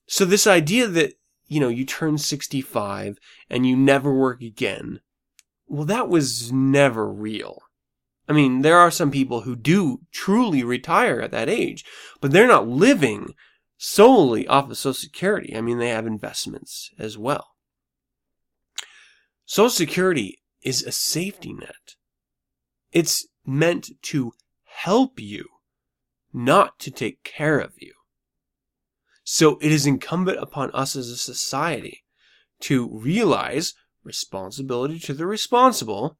So 0.07 0.25
this 0.25 0.47
idea 0.47 0.87
that, 0.87 1.13
you 1.53 1.59
know, 1.59 1.69
you 1.69 1.85
turn 1.85 2.17
65 2.17 3.19
and 3.49 3.67
you 3.67 3.77
never 3.77 4.11
work 4.11 4.41
again, 4.41 5.01
well, 5.67 5.85
that 5.85 6.09
was 6.09 6.51
never 6.51 7.07
real. 7.07 7.61
I 8.27 8.33
mean, 8.33 8.61
there 8.61 8.77
are 8.77 8.89
some 8.89 9.11
people 9.11 9.41
who 9.41 9.55
do 9.55 10.01
truly 10.11 10.63
retire 10.63 11.19
at 11.19 11.31
that 11.31 11.49
age, 11.49 11.85
but 12.21 12.31
they're 12.31 12.47
not 12.47 12.67
living 12.67 13.35
solely 13.77 14.47
off 14.47 14.71
of 14.71 14.77
Social 14.77 14.93
Security. 14.93 15.55
I 15.55 15.61
mean, 15.61 15.77
they 15.77 15.89
have 15.89 16.07
investments 16.07 16.89
as 16.97 17.17
well. 17.17 17.49
Social 19.45 19.69
Security 19.69 20.39
is 20.63 20.81
a 20.81 20.91
safety 20.91 21.53
net. 21.53 21.95
It's 22.91 23.27
meant 23.45 23.91
to 24.03 24.31
help 24.63 25.19
you, 25.19 25.45
not 26.33 26.79
to 26.79 26.89
take 26.89 27.23
care 27.23 27.59
of 27.59 27.73
you. 27.77 27.93
So 29.35 29.57
it 29.63 29.71
is 29.71 29.87
incumbent 29.87 30.37
upon 30.37 30.69
us 30.75 30.95
as 30.95 31.09
a 31.09 31.17
society 31.17 32.03
to 32.59 32.87
realize 32.87 33.73
responsibility 34.03 34.99
to 34.99 35.13
the 35.15 35.25
responsible 35.25 36.19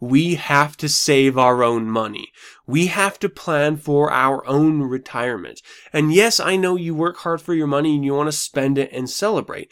we 0.00 0.34
have 0.34 0.76
to 0.78 0.88
save 0.88 1.38
our 1.38 1.62
own 1.62 1.88
money. 1.88 2.32
We 2.66 2.88
have 2.88 3.20
to 3.20 3.28
plan 3.28 3.76
for 3.76 4.10
our 4.10 4.44
own 4.48 4.82
retirement. 4.82 5.60
And 5.92 6.12
yes, 6.12 6.40
I 6.40 6.56
know 6.56 6.74
you 6.74 6.92
work 6.92 7.18
hard 7.18 7.40
for 7.40 7.54
your 7.54 7.68
money 7.68 7.94
and 7.94 8.04
you 8.04 8.14
want 8.14 8.26
to 8.26 8.32
spend 8.36 8.78
it 8.78 8.90
and 8.92 9.08
celebrate. 9.08 9.70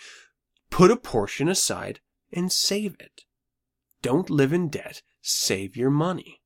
Put 0.70 0.92
a 0.92 0.96
portion 0.96 1.48
aside 1.48 1.98
and 2.32 2.52
save 2.52 2.94
it. 3.00 3.22
Don't 4.02 4.30
live 4.30 4.52
in 4.52 4.68
debt. 4.68 5.02
Save 5.20 5.76
your 5.76 5.90
money. 5.90 6.41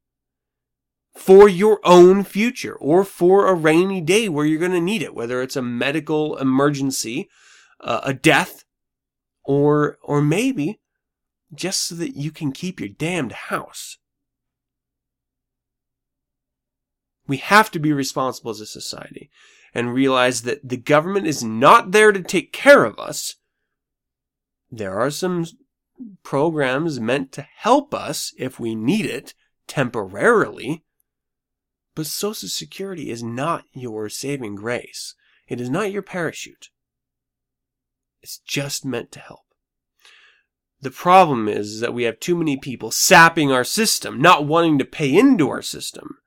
For 1.16 1.48
your 1.48 1.80
own 1.82 2.24
future 2.24 2.74
or 2.74 3.02
for 3.02 3.46
a 3.46 3.54
rainy 3.54 4.00
day 4.00 4.28
where 4.28 4.46
you're 4.46 4.60
going 4.60 4.72
to 4.72 4.80
need 4.80 5.02
it, 5.02 5.14
whether 5.14 5.42
it's 5.42 5.56
a 5.56 5.62
medical 5.62 6.36
emergency, 6.36 7.28
uh, 7.80 8.00
a 8.04 8.14
death, 8.14 8.64
or, 9.44 9.98
or 10.02 10.20
maybe 10.20 10.80
just 11.54 11.86
so 11.88 11.94
that 11.94 12.16
you 12.16 12.30
can 12.30 12.52
keep 12.52 12.80
your 12.80 12.88
damned 12.88 13.32
house. 13.32 13.98
We 17.26 17.38
have 17.38 17.70
to 17.72 17.78
be 17.78 17.92
responsible 17.92 18.50
as 18.50 18.60
a 18.60 18.66
society 18.66 19.30
and 19.74 19.92
realize 19.92 20.42
that 20.42 20.68
the 20.68 20.76
government 20.76 21.26
is 21.26 21.42
not 21.42 21.92
there 21.92 22.12
to 22.12 22.22
take 22.22 22.52
care 22.52 22.84
of 22.84 22.98
us. 22.98 23.36
There 24.70 24.98
are 24.98 25.10
some 25.10 25.44
programs 26.22 27.00
meant 27.00 27.32
to 27.32 27.42
help 27.42 27.94
us 27.94 28.32
if 28.38 28.60
we 28.60 28.74
need 28.74 29.06
it 29.06 29.34
temporarily. 29.66 30.84
But 31.96 32.06
Social 32.06 32.50
Security 32.50 33.10
is 33.10 33.22
not 33.22 33.64
your 33.72 34.08
saving 34.10 34.54
grace. 34.54 35.14
It 35.48 35.60
is 35.60 35.70
not 35.70 35.90
your 35.90 36.02
parachute. 36.02 36.68
It's 38.22 38.38
just 38.38 38.84
meant 38.84 39.10
to 39.12 39.18
help. 39.18 39.40
The 40.82 40.90
problem 40.90 41.48
is 41.48 41.80
that 41.80 41.94
we 41.94 42.02
have 42.02 42.20
too 42.20 42.36
many 42.36 42.58
people 42.58 42.90
sapping 42.90 43.50
our 43.50 43.64
system, 43.64 44.20
not 44.20 44.46
wanting 44.46 44.78
to 44.78 44.84
pay 44.84 45.16
into 45.16 45.48
our 45.48 45.62
system, 45.62 46.18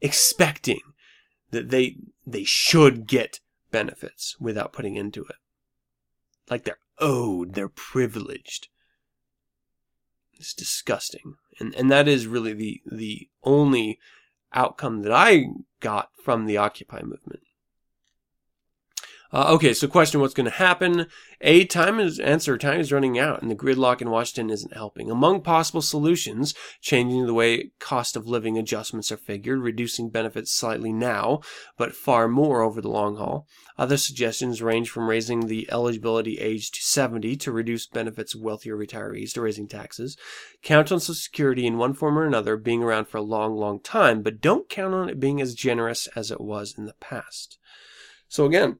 expecting 0.00 0.80
that 1.50 1.68
they, 1.68 1.98
they 2.26 2.44
should 2.44 3.06
get 3.06 3.40
benefits 3.70 4.36
without 4.40 4.72
putting 4.72 4.96
into 4.96 5.22
it. 5.24 5.36
Like 6.48 6.64
they're 6.64 6.78
owed, 6.98 7.54
they're 7.54 7.68
privileged. 7.68 8.68
It's 10.32 10.54
disgusting. 10.54 11.34
And, 11.60 11.74
and 11.74 11.90
that 11.90 12.08
is 12.08 12.26
really 12.26 12.54
the, 12.54 12.80
the 12.90 13.28
only 13.42 13.98
outcome 14.54 15.02
that 15.02 15.12
I 15.12 15.46
got 15.80 16.10
from 16.22 16.46
the 16.46 16.56
Occupy 16.56 17.02
movement. 17.02 17.43
Uh, 19.34 19.46
okay, 19.48 19.74
so 19.74 19.88
question: 19.88 20.20
What's 20.20 20.32
going 20.32 20.44
to 20.44 20.58
happen? 20.58 21.06
A 21.40 21.64
time 21.64 21.98
is 21.98 22.20
answer. 22.20 22.56
Time 22.56 22.78
is 22.78 22.92
running 22.92 23.18
out, 23.18 23.42
and 23.42 23.50
the 23.50 23.56
gridlock 23.56 24.00
in 24.00 24.08
Washington 24.08 24.48
isn't 24.48 24.76
helping. 24.76 25.10
Among 25.10 25.42
possible 25.42 25.82
solutions, 25.82 26.54
changing 26.80 27.26
the 27.26 27.34
way 27.34 27.72
cost 27.80 28.14
of 28.14 28.28
living 28.28 28.56
adjustments 28.56 29.10
are 29.10 29.16
figured, 29.16 29.58
reducing 29.58 30.08
benefits 30.08 30.52
slightly 30.52 30.92
now, 30.92 31.40
but 31.76 31.96
far 31.96 32.28
more 32.28 32.62
over 32.62 32.80
the 32.80 32.88
long 32.88 33.16
haul. 33.16 33.48
Other 33.76 33.96
suggestions 33.96 34.62
range 34.62 34.88
from 34.88 35.08
raising 35.08 35.48
the 35.48 35.68
eligibility 35.68 36.38
age 36.38 36.70
to 36.70 36.80
70 36.80 37.34
to 37.38 37.50
reduce 37.50 37.88
benefits 37.88 38.36
of 38.36 38.40
wealthier 38.40 38.76
retirees 38.76 39.32
to 39.32 39.40
raising 39.40 39.66
taxes. 39.66 40.16
Count 40.62 40.92
on 40.92 41.00
Social 41.00 41.16
Security 41.16 41.66
in 41.66 41.76
one 41.76 41.94
form 41.94 42.16
or 42.16 42.24
another 42.24 42.56
being 42.56 42.84
around 42.84 43.08
for 43.08 43.18
a 43.18 43.22
long, 43.22 43.56
long 43.56 43.80
time, 43.80 44.22
but 44.22 44.40
don't 44.40 44.68
count 44.68 44.94
on 44.94 45.08
it 45.08 45.18
being 45.18 45.40
as 45.40 45.56
generous 45.56 46.06
as 46.14 46.30
it 46.30 46.40
was 46.40 46.76
in 46.78 46.84
the 46.84 46.94
past. 47.00 47.58
So 48.28 48.44
again, 48.46 48.78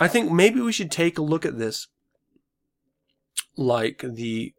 I 0.00 0.08
think 0.08 0.32
maybe 0.32 0.62
we 0.62 0.72
should 0.72 0.90
take 0.90 1.18
a 1.18 1.22
look 1.22 1.44
at 1.44 1.58
this 1.58 1.86
like 3.54 4.02
the 4.02 4.54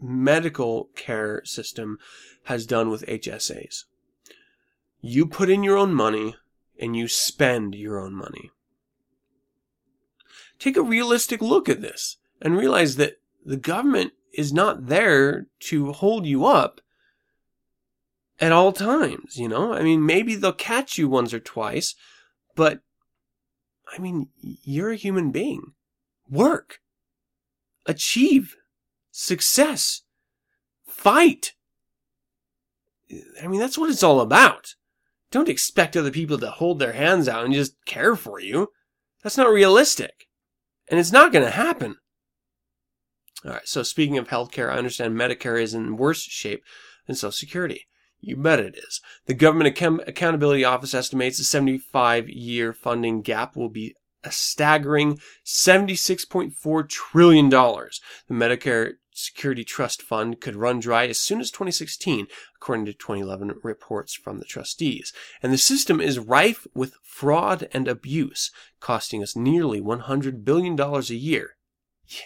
medical 0.00 0.90
care 0.94 1.42
system 1.46 1.98
has 2.44 2.66
done 2.66 2.90
with 2.90 3.06
HSAs. 3.06 3.84
You 5.00 5.24
put 5.26 5.48
in 5.48 5.62
your 5.62 5.78
own 5.78 5.94
money 5.94 6.36
and 6.78 6.94
you 6.94 7.08
spend 7.08 7.74
your 7.74 7.98
own 7.98 8.14
money. 8.14 8.50
Take 10.58 10.76
a 10.76 10.82
realistic 10.82 11.40
look 11.40 11.68
at 11.68 11.80
this 11.80 12.18
and 12.42 12.56
realize 12.56 12.96
that 12.96 13.14
the 13.44 13.56
government 13.56 14.12
is 14.34 14.52
not 14.52 14.86
there 14.88 15.46
to 15.60 15.92
hold 15.92 16.26
you 16.26 16.44
up 16.44 16.80
at 18.40 18.52
all 18.52 18.72
times, 18.72 19.36
you 19.36 19.48
know? 19.48 19.72
I 19.72 19.82
mean, 19.82 20.04
maybe 20.04 20.34
they'll 20.34 20.52
catch 20.52 20.98
you 20.98 21.08
once 21.08 21.32
or 21.32 21.40
twice, 21.40 21.94
but 22.54 22.80
I 23.94 24.00
mean, 24.00 24.28
you're 24.40 24.90
a 24.90 24.96
human 24.96 25.30
being. 25.30 25.72
Work. 26.28 26.80
Achieve. 27.86 28.56
Success. 29.10 30.02
Fight. 30.86 31.52
I 33.42 33.46
mean, 33.46 33.60
that's 33.60 33.78
what 33.78 33.90
it's 33.90 34.02
all 34.02 34.20
about. 34.20 34.74
Don't 35.30 35.48
expect 35.48 35.96
other 35.96 36.10
people 36.10 36.38
to 36.38 36.50
hold 36.50 36.78
their 36.78 36.92
hands 36.92 37.28
out 37.28 37.44
and 37.44 37.54
just 37.54 37.76
care 37.86 38.16
for 38.16 38.40
you. 38.40 38.68
That's 39.22 39.36
not 39.36 39.48
realistic. 39.48 40.26
And 40.88 40.98
it's 40.98 41.12
not 41.12 41.32
going 41.32 41.44
to 41.44 41.50
happen. 41.50 41.96
All 43.44 43.52
right, 43.52 43.66
so 43.66 43.82
speaking 43.82 44.16
of 44.18 44.28
healthcare, 44.28 44.70
I 44.70 44.78
understand 44.78 45.14
Medicare 45.14 45.60
is 45.60 45.74
in 45.74 45.96
worse 45.96 46.22
shape 46.22 46.62
than 47.06 47.16
Social 47.16 47.32
Security. 47.32 47.86
You 48.26 48.36
bet 48.36 48.58
it 48.58 48.78
is. 48.78 49.02
The 49.26 49.34
Government 49.34 49.78
Accountability 49.78 50.64
Office 50.64 50.94
estimates 50.94 51.36
the 51.36 51.44
75 51.44 52.28
year 52.30 52.72
funding 52.72 53.20
gap 53.20 53.54
will 53.54 53.68
be 53.68 53.94
a 54.24 54.32
staggering 54.32 55.20
$76.4 55.44 56.88
trillion. 56.88 57.50
The 57.50 57.90
Medicare 58.30 58.92
Security 59.12 59.62
Trust 59.62 60.00
Fund 60.00 60.40
could 60.40 60.56
run 60.56 60.80
dry 60.80 61.06
as 61.06 61.20
soon 61.20 61.38
as 61.38 61.50
2016, 61.50 62.26
according 62.56 62.86
to 62.86 62.94
2011 62.94 63.60
reports 63.62 64.14
from 64.14 64.38
the 64.38 64.46
trustees. 64.46 65.12
And 65.42 65.52
the 65.52 65.58
system 65.58 66.00
is 66.00 66.18
rife 66.18 66.66
with 66.74 66.94
fraud 67.02 67.68
and 67.72 67.86
abuse, 67.86 68.50
costing 68.80 69.22
us 69.22 69.36
nearly 69.36 69.82
$100 69.82 70.44
billion 70.44 70.80
a 70.80 71.00
year. 71.12 71.56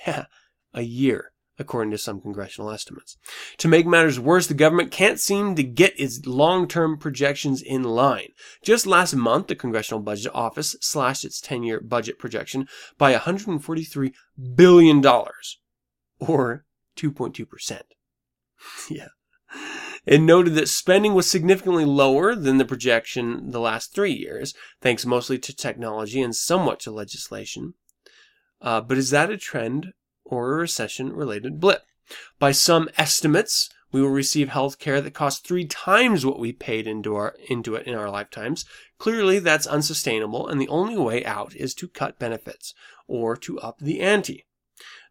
Yeah, 0.06 0.26
a 0.72 0.82
year 0.82 1.32
according 1.58 1.90
to 1.90 1.98
some 1.98 2.20
congressional 2.20 2.70
estimates. 2.70 3.16
To 3.58 3.68
make 3.68 3.86
matters 3.86 4.20
worse, 4.20 4.46
the 4.46 4.54
government 4.54 4.90
can't 4.90 5.18
seem 5.18 5.54
to 5.56 5.62
get 5.62 5.98
its 5.98 6.24
long-term 6.26 6.98
projections 6.98 7.62
in 7.62 7.82
line. 7.82 8.28
Just 8.62 8.86
last 8.86 9.14
month, 9.14 9.48
the 9.48 9.56
Congressional 9.56 10.00
Budget 10.00 10.32
Office 10.34 10.76
slashed 10.80 11.24
its 11.24 11.40
10-year 11.40 11.80
budget 11.80 12.18
projection 12.18 12.68
by 12.96 13.14
$143 13.14 14.12
billion, 14.54 15.04
or 16.20 16.64
2.2%. 16.96 17.80
yeah. 18.90 19.08
It 20.06 20.20
noted 20.20 20.54
that 20.54 20.68
spending 20.68 21.14
was 21.14 21.28
significantly 21.28 21.84
lower 21.84 22.34
than 22.34 22.58
the 22.58 22.64
projection 22.64 23.50
the 23.50 23.60
last 23.60 23.94
three 23.94 24.12
years, 24.12 24.54
thanks 24.80 25.04
mostly 25.04 25.38
to 25.38 25.54
technology 25.54 26.22
and 26.22 26.34
somewhat 26.34 26.80
to 26.80 26.90
legislation. 26.90 27.74
Uh, 28.60 28.80
but 28.80 28.98
is 28.98 29.10
that 29.10 29.30
a 29.30 29.36
trend 29.36 29.92
or 30.28 30.52
a 30.52 30.56
recession 30.56 31.12
related 31.12 31.60
blip. 31.60 31.82
By 32.38 32.52
some 32.52 32.88
estimates, 32.96 33.68
we 33.90 34.02
will 34.02 34.10
receive 34.10 34.50
health 34.50 34.78
care 34.78 35.00
that 35.00 35.14
costs 35.14 35.40
three 35.40 35.66
times 35.66 36.24
what 36.24 36.38
we 36.38 36.52
paid 36.52 36.86
into 36.86 37.14
our 37.16 37.34
into 37.48 37.74
it 37.74 37.86
in 37.86 37.94
our 37.94 38.10
lifetimes. 38.10 38.64
Clearly, 38.98 39.38
that's 39.38 39.66
unsustainable, 39.66 40.46
and 40.46 40.60
the 40.60 40.68
only 40.68 40.96
way 40.96 41.24
out 41.24 41.54
is 41.56 41.74
to 41.74 41.88
cut 41.88 42.18
benefits 42.18 42.74
or 43.06 43.36
to 43.36 43.58
up 43.60 43.78
the 43.78 44.00
ante. 44.00 44.46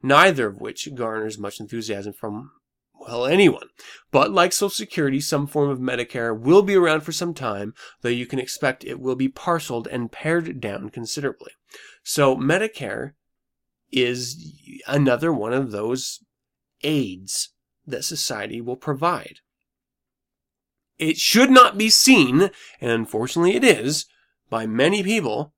Neither 0.01 0.47
of 0.47 0.61
which 0.61 0.93
garners 0.95 1.39
much 1.39 1.59
enthusiasm 1.59 2.13
from 2.13 2.51
well 2.99 3.25
anyone. 3.25 3.69
But 4.11 4.31
like 4.31 4.53
Social 4.53 4.69
Security, 4.69 5.19
some 5.21 5.47
form 5.47 5.69
of 5.69 5.79
Medicare 5.79 6.37
will 6.37 6.61
be 6.61 6.75
around 6.75 7.01
for 7.01 7.11
some 7.11 7.33
time, 7.33 7.73
though 8.01 8.09
you 8.09 8.25
can 8.25 8.39
expect 8.39 8.83
it 8.83 8.99
will 8.99 9.15
be 9.15 9.29
parceled 9.29 9.87
and 9.87 10.11
pared 10.11 10.59
down 10.59 10.89
considerably. 10.89 11.51
So 12.03 12.35
Medicare 12.35 13.13
is 13.91 14.53
another 14.87 15.31
one 15.31 15.53
of 15.53 15.71
those 15.71 16.19
aids 16.83 17.49
that 17.85 18.03
society 18.03 18.61
will 18.61 18.75
provide. 18.75 19.39
It 20.97 21.17
should 21.17 21.51
not 21.51 21.77
be 21.77 21.89
seen, 21.89 22.49
and 22.81 22.91
unfortunately 22.91 23.55
it 23.55 23.63
is, 23.63 24.05
by 24.49 24.65
many 24.65 25.03
people, 25.03 25.53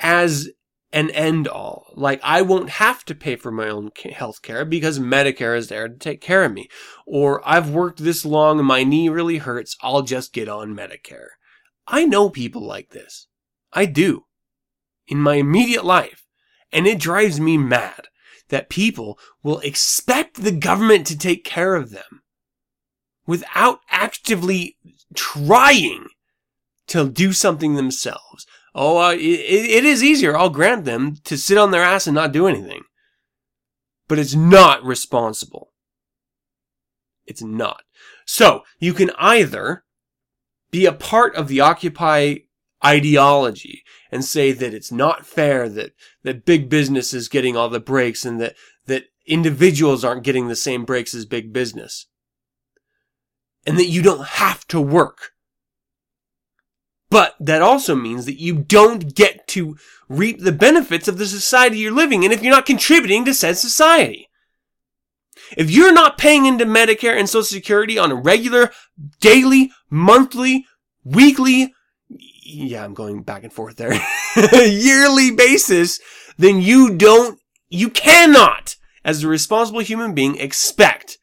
as 0.00 0.50
an 0.92 1.10
end 1.10 1.48
all. 1.48 1.92
Like, 1.94 2.20
I 2.22 2.42
won't 2.42 2.70
have 2.70 3.04
to 3.06 3.14
pay 3.14 3.36
for 3.36 3.50
my 3.50 3.68
own 3.68 3.90
health 4.12 4.42
care 4.42 4.64
because 4.64 4.98
Medicare 5.00 5.56
is 5.56 5.68
there 5.68 5.88
to 5.88 5.96
take 5.96 6.20
care 6.20 6.44
of 6.44 6.52
me. 6.52 6.68
Or, 7.06 7.46
I've 7.48 7.70
worked 7.70 7.98
this 7.98 8.24
long 8.24 8.58
and 8.58 8.68
my 8.68 8.84
knee 8.84 9.08
really 9.08 9.38
hurts, 9.38 9.76
I'll 9.82 10.02
just 10.02 10.32
get 10.32 10.48
on 10.48 10.74
Medicare. 10.74 11.28
I 11.86 12.04
know 12.04 12.30
people 12.30 12.64
like 12.64 12.90
this. 12.90 13.26
I 13.72 13.86
do. 13.86 14.24
In 15.08 15.18
my 15.18 15.34
immediate 15.34 15.84
life. 15.84 16.23
And 16.74 16.88
it 16.88 16.98
drives 16.98 17.38
me 17.38 17.56
mad 17.56 18.08
that 18.48 18.68
people 18.68 19.18
will 19.42 19.60
expect 19.60 20.42
the 20.42 20.52
government 20.52 21.06
to 21.06 21.16
take 21.16 21.44
care 21.44 21.76
of 21.76 21.90
them 21.90 22.22
without 23.26 23.78
actively 23.90 24.76
trying 25.14 26.08
to 26.88 27.08
do 27.08 27.32
something 27.32 27.74
themselves. 27.74 28.46
Oh, 28.74 28.98
uh, 28.98 29.12
it, 29.12 29.20
it 29.20 29.84
is 29.84 30.02
easier, 30.02 30.36
I'll 30.36 30.50
grant 30.50 30.84
them, 30.84 31.16
to 31.24 31.38
sit 31.38 31.56
on 31.56 31.70
their 31.70 31.82
ass 31.82 32.08
and 32.08 32.14
not 32.14 32.32
do 32.32 32.48
anything. 32.48 32.82
But 34.08 34.18
it's 34.18 34.34
not 34.34 34.84
responsible. 34.84 35.72
It's 37.24 37.42
not. 37.42 37.82
So, 38.26 38.64
you 38.78 38.92
can 38.92 39.12
either 39.16 39.84
be 40.72 40.86
a 40.86 40.92
part 40.92 41.36
of 41.36 41.46
the 41.46 41.60
Occupy 41.60 42.38
ideology 42.84 43.82
and 44.10 44.24
say 44.24 44.52
that 44.52 44.74
it's 44.74 44.92
not 44.92 45.26
fair 45.26 45.68
that, 45.68 45.92
that 46.22 46.44
big 46.44 46.68
business 46.68 47.12
is 47.12 47.28
getting 47.28 47.56
all 47.56 47.68
the 47.68 47.80
breaks 47.80 48.24
and 48.24 48.40
that, 48.40 48.54
that 48.86 49.04
individuals 49.26 50.04
aren't 50.04 50.24
getting 50.24 50.48
the 50.48 50.56
same 50.56 50.84
breaks 50.84 51.14
as 51.14 51.24
big 51.24 51.52
business. 51.52 52.06
And 53.66 53.78
that 53.78 53.86
you 53.86 54.02
don't 54.02 54.26
have 54.26 54.66
to 54.68 54.80
work. 54.80 55.30
But 57.10 57.36
that 57.40 57.62
also 57.62 57.94
means 57.94 58.26
that 58.26 58.40
you 58.40 58.54
don't 58.58 59.14
get 59.14 59.46
to 59.48 59.76
reap 60.08 60.40
the 60.40 60.52
benefits 60.52 61.08
of 61.08 61.18
the 61.18 61.26
society 61.26 61.78
you're 61.78 61.92
living 61.92 62.22
in 62.22 62.32
if 62.32 62.42
you're 62.42 62.54
not 62.54 62.66
contributing 62.66 63.24
to 63.24 63.34
said 63.34 63.56
society. 63.56 64.28
If 65.56 65.70
you're 65.70 65.92
not 65.92 66.18
paying 66.18 66.46
into 66.46 66.64
Medicare 66.64 67.18
and 67.18 67.28
Social 67.28 67.44
Security 67.44 67.98
on 67.98 68.10
a 68.10 68.16
regular, 68.16 68.70
daily, 69.20 69.72
monthly, 69.90 70.66
weekly, 71.04 71.73
yeah, 72.44 72.84
I'm 72.84 72.94
going 72.94 73.22
back 73.22 73.42
and 73.42 73.52
forth 73.52 73.76
there, 73.76 73.94
yearly 74.66 75.30
basis, 75.30 76.00
then 76.36 76.60
you 76.60 76.94
don't, 76.96 77.38
you 77.68 77.90
cannot, 77.90 78.76
as 79.04 79.22
a 79.22 79.28
responsible 79.28 79.80
human 79.80 80.14
being, 80.14 80.36
expect 80.36 81.18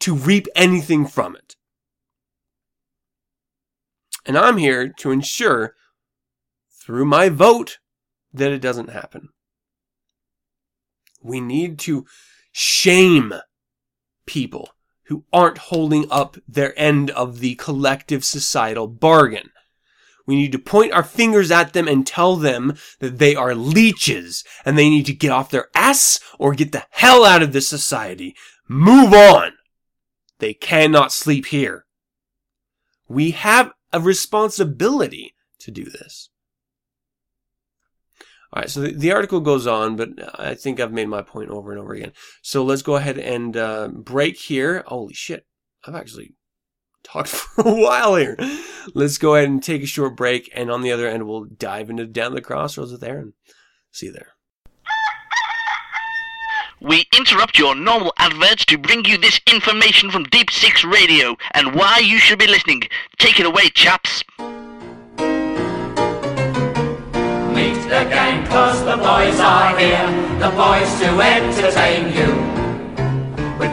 to 0.00 0.14
reap 0.14 0.46
anything 0.54 1.06
from 1.06 1.36
it. 1.36 1.56
And 4.26 4.36
I'm 4.36 4.56
here 4.58 4.88
to 4.98 5.10
ensure, 5.10 5.74
through 6.82 7.04
my 7.04 7.28
vote, 7.28 7.78
that 8.32 8.52
it 8.52 8.60
doesn't 8.60 8.90
happen. 8.90 9.28
We 11.22 11.40
need 11.40 11.78
to 11.80 12.06
shame 12.52 13.34
people 14.26 14.70
who 15.04 15.24
aren't 15.32 15.58
holding 15.58 16.06
up 16.10 16.36
their 16.46 16.78
end 16.78 17.10
of 17.10 17.40
the 17.40 17.56
collective 17.56 18.24
societal 18.24 18.86
bargain. 18.86 19.50
We 20.30 20.36
need 20.36 20.52
to 20.52 20.60
point 20.60 20.92
our 20.92 21.02
fingers 21.02 21.50
at 21.50 21.72
them 21.72 21.88
and 21.88 22.06
tell 22.06 22.36
them 22.36 22.76
that 23.00 23.18
they 23.18 23.34
are 23.34 23.52
leeches 23.52 24.44
and 24.64 24.78
they 24.78 24.88
need 24.88 25.06
to 25.06 25.12
get 25.12 25.32
off 25.32 25.50
their 25.50 25.66
ass 25.74 26.20
or 26.38 26.54
get 26.54 26.70
the 26.70 26.86
hell 26.90 27.24
out 27.24 27.42
of 27.42 27.52
this 27.52 27.66
society. 27.66 28.36
Move 28.68 29.12
on. 29.12 29.54
They 30.38 30.54
cannot 30.54 31.10
sleep 31.10 31.46
here. 31.46 31.84
We 33.08 33.32
have 33.32 33.72
a 33.92 33.98
responsibility 33.98 35.34
to 35.58 35.72
do 35.72 35.86
this. 35.86 36.30
All 38.52 38.60
right, 38.60 38.70
so 38.70 38.82
the, 38.82 38.92
the, 38.92 39.10
article 39.10 39.40
goes 39.40 39.66
on, 39.66 39.96
but 39.96 40.10
I 40.38 40.54
think 40.54 40.78
I've 40.78 40.92
made 40.92 41.08
my 41.08 41.22
point 41.22 41.50
over 41.50 41.72
and 41.72 41.80
over 41.80 41.92
again. 41.92 42.12
So 42.40 42.62
let's 42.62 42.82
go 42.82 42.94
ahead 42.94 43.18
and 43.18 43.56
uh, 43.56 43.88
break 43.88 44.36
here. 44.36 44.84
Holy 44.86 45.12
shit, 45.12 45.44
I've 45.84 45.96
actually 45.96 46.34
talked 47.02 47.28
for 47.28 47.68
a 47.68 47.74
while 47.74 48.16
here. 48.16 48.36
Let's 48.94 49.18
go 49.18 49.34
ahead 49.34 49.48
and 49.48 49.62
take 49.62 49.82
a 49.82 49.86
short 49.86 50.16
break, 50.16 50.50
and 50.54 50.70
on 50.70 50.82
the 50.82 50.92
other 50.92 51.08
end, 51.08 51.26
we'll 51.26 51.44
dive 51.44 51.90
into 51.90 52.06
Down 52.06 52.34
the 52.34 52.40
Crossroads 52.40 52.92
with 52.92 53.02
Aaron. 53.02 53.34
See 53.92 54.06
you 54.06 54.12
there. 54.12 54.34
We 56.82 57.06
interrupt 57.14 57.58
your 57.58 57.74
normal 57.74 58.14
adverts 58.16 58.64
to 58.66 58.78
bring 58.78 59.04
you 59.04 59.18
this 59.18 59.38
information 59.46 60.10
from 60.10 60.24
Deep 60.24 60.50
Six 60.50 60.82
Radio 60.82 61.36
and 61.52 61.74
why 61.74 61.98
you 61.98 62.18
should 62.18 62.38
be 62.38 62.46
listening. 62.46 62.84
Take 63.18 63.38
it 63.38 63.44
away, 63.44 63.68
chaps. 63.68 64.24
Meet 64.38 64.48
the 67.84 68.06
gang 68.08 68.46
cause 68.46 68.82
the 68.86 68.96
boys 68.96 69.38
are 69.40 69.78
here, 69.78 70.06
the 70.38 70.48
boys 70.56 70.98
to 71.00 71.20
entertain 71.20 72.14
you. 72.16 72.59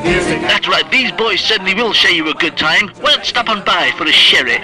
Music 0.04 0.42
That's 0.42 0.68
right, 0.68 0.90
these 0.92 1.12
boys 1.14 1.40
certainly 1.42 1.74
will 1.74 1.94
show 1.94 2.10
you 2.10 2.28
a 2.30 2.34
good 2.34 2.58
time. 2.58 2.92
Well, 3.02 3.22
stop 3.24 3.50
on 3.50 3.64
by 3.66 3.92
for 3.98 4.06
a 4.06 4.12
sherry. 4.12 4.58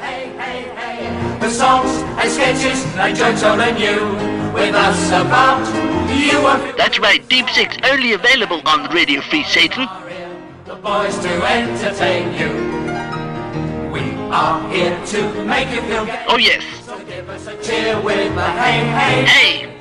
The 1.39 1.49
songs 1.49 1.91
and 2.19 2.31
sketches 2.31 2.85
and 2.95 3.15
jokes 3.15 3.43
and 3.43 3.77
new 3.77 4.53
with 4.53 4.75
us 4.75 5.07
about 5.09 5.63
you 6.15 6.37
are 6.45 6.77
That's 6.77 6.99
right, 6.99 7.27
Deep 7.27 7.49
Six 7.49 7.75
only 7.83 8.13
available 8.13 8.61
on 8.65 8.89
Radio 8.93 9.21
Free 9.21 9.43
Satan. 9.43 9.87
the 10.65 10.75
boys 10.75 11.17
to 11.19 11.43
entertain 11.43 12.33
you. 12.39 12.49
We 13.91 14.01
are 14.31 14.71
here 14.71 14.97
to 15.07 15.45
make 15.45 15.69
you 15.69 15.81
feel 15.81 16.05
gay. 16.05 16.25
Oh 16.27 16.37
yes. 16.37 16.63
So 16.85 16.97
give 17.05 17.27
us 17.29 17.47
a 17.47 17.55
cheer 17.61 17.99
with 18.01 18.37
a 18.37 18.51
hey 18.51 18.79
hey. 18.99 19.25
Hey, 19.25 19.72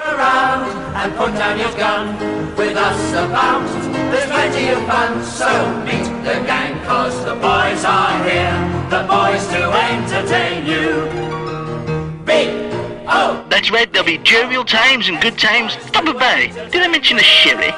around 0.00 0.68
and 0.96 1.14
put 1.16 1.32
down 1.34 1.58
your 1.58 1.72
gun 1.76 2.16
with 2.56 2.76
us 2.76 3.12
about. 3.12 3.66
There's 4.10 4.30
plenty 4.30 4.68
of 4.68 4.84
fun, 4.86 5.22
so 5.22 5.50
meet 5.84 6.04
the 6.24 6.44
gang, 6.46 6.78
cause 6.84 7.24
the 7.24 7.34
boys 7.34 7.84
are 7.84 8.24
here. 8.24 8.56
The 8.90 9.04
boys 9.06 9.46
to 9.48 9.70
entertain 9.70 10.66
you. 10.66 11.06
B 12.24 12.30
O 13.06 13.44
that's 13.50 13.70
right, 13.70 13.92
there'll 13.92 14.06
be 14.06 14.18
jovial 14.18 14.64
times 14.64 15.08
and 15.08 15.20
good 15.20 15.38
times. 15.38 15.72
Stop 15.86 16.04
by. 16.16 16.46
Did 16.70 16.82
I 16.82 16.88
mention 16.88 17.18
a 17.18 17.22
sherry? 17.22 17.72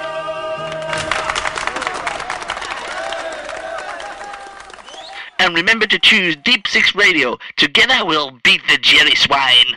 And 5.38 5.56
remember 5.56 5.86
to 5.88 5.98
choose 5.98 6.36
Deep 6.36 6.68
Six 6.68 6.94
Radio. 6.94 7.36
Together 7.56 8.04
we'll 8.04 8.30
beat 8.44 8.60
the 8.68 8.78
Jerry 8.78 9.16
Swine. 9.16 9.76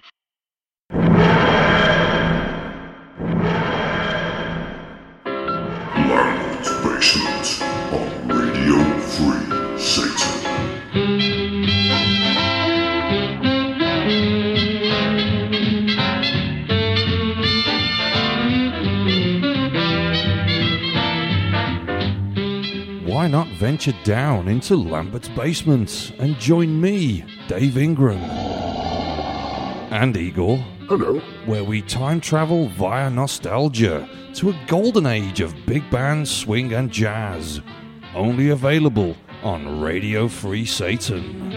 On 6.96 8.28
Radio 8.30 8.78
Free 9.02 9.78
Satan. 9.78 10.32
Why 23.06 23.28
not 23.28 23.50
venture 23.58 23.92
down 24.06 24.48
into 24.48 24.78
Lambert's 24.78 25.28
basement 25.28 26.14
and 26.18 26.40
join 26.40 26.80
me, 26.80 27.26
Dave 27.50 27.78
Ingram, 27.78 28.20
and 29.92 30.16
Igor, 30.16 30.64
Hello. 30.88 31.20
where 31.48 31.64
we 31.64 31.82
time 31.82 32.22
travel 32.22 32.68
via 32.70 33.10
nostalgia 33.10 34.08
to 34.36 34.52
a 34.52 34.60
golden 34.68 35.08
age 35.08 35.42
of 35.42 35.56
big 35.66 35.90
band, 35.90 36.28
swing, 36.28 36.74
and 36.74 36.92
jazz. 36.92 37.60
Only 38.14 38.50
available 38.50 39.18
on 39.42 39.82
Radio 39.82 40.28
Free 40.28 40.64
Satan. 40.64 41.52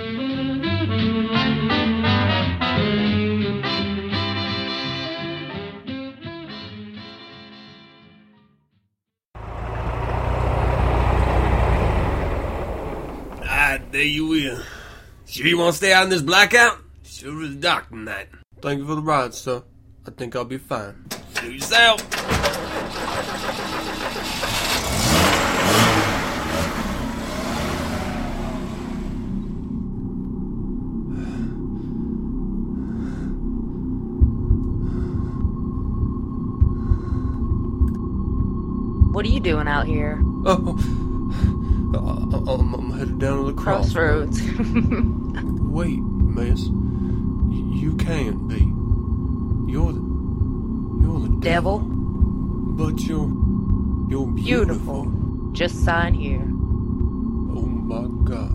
Ah, 13.44 13.78
there 13.90 14.02
you 14.02 14.26
will. 14.26 14.62
Sure 15.26 15.46
you 15.46 15.58
want 15.58 15.72
to 15.72 15.76
stay 15.76 15.92
out 15.92 16.04
in 16.04 16.10
this 16.10 16.22
blackout? 16.22 16.78
Sure 17.02 17.42
is 17.42 17.56
dark 17.56 17.90
tonight. 17.90 18.28
Thank 18.60 18.80
you 18.80 18.86
for 18.86 18.96
the 18.96 19.02
ride, 19.02 19.34
sir. 19.34 19.62
I 20.04 20.10
think 20.10 20.34
I'll 20.34 20.44
be 20.44 20.58
fine. 20.58 21.06
Do 21.40 21.52
yourself. 21.52 22.02
What 39.12 39.24
are 39.24 39.28
you 39.28 39.40
doing 39.40 39.68
out 39.68 39.86
here? 39.86 40.20
Oh, 40.44 40.76
I'm, 42.48 42.74
I'm 42.74 42.90
headed 42.98 43.18
down 43.20 43.44
to 43.44 43.52
the. 43.52 43.60
Crossroads. 43.60 44.40
Wait, 45.70 46.00
miss. 46.00 46.68
Y- 47.58 47.80
You 47.80 47.96
can't 47.96 48.46
be. 48.48 48.60
You're 49.72 49.92
the. 49.92 50.00
You're 51.02 51.20
the 51.20 51.36
Devil. 51.40 51.80
But 51.80 53.00
you're. 53.00 53.28
You're 54.08 54.26
beautiful. 54.28 55.02
Beautiful. 55.04 55.50
Just 55.52 55.84
sign 55.84 56.14
here. 56.14 56.40
Oh 56.40 57.66
my 57.66 58.06
god. 58.28 58.54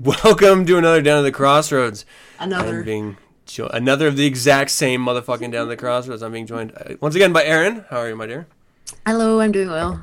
Welcome 0.00 0.64
to 0.66 0.76
another 0.78 1.02
Down 1.02 1.18
to 1.18 1.22
the 1.24 1.32
Crossroads. 1.32 2.04
Another. 2.38 2.78
I'm 2.78 2.84
being 2.84 3.16
jo- 3.46 3.66
another 3.72 4.06
of 4.06 4.16
the 4.16 4.26
exact 4.26 4.70
same 4.70 5.04
motherfucking 5.04 5.50
Down 5.52 5.64
to 5.64 5.70
the 5.70 5.76
Crossroads. 5.76 6.22
I'm 6.22 6.32
being 6.32 6.46
joined 6.46 6.72
uh, 6.76 6.94
once 7.00 7.14
again 7.14 7.32
by 7.32 7.44
Aaron. 7.44 7.84
How 7.90 7.98
are 7.98 8.08
you, 8.08 8.14
my 8.16 8.26
dear? 8.26 8.46
Hello, 9.06 9.40
I'm 9.40 9.50
doing 9.52 9.68
well. 9.70 10.00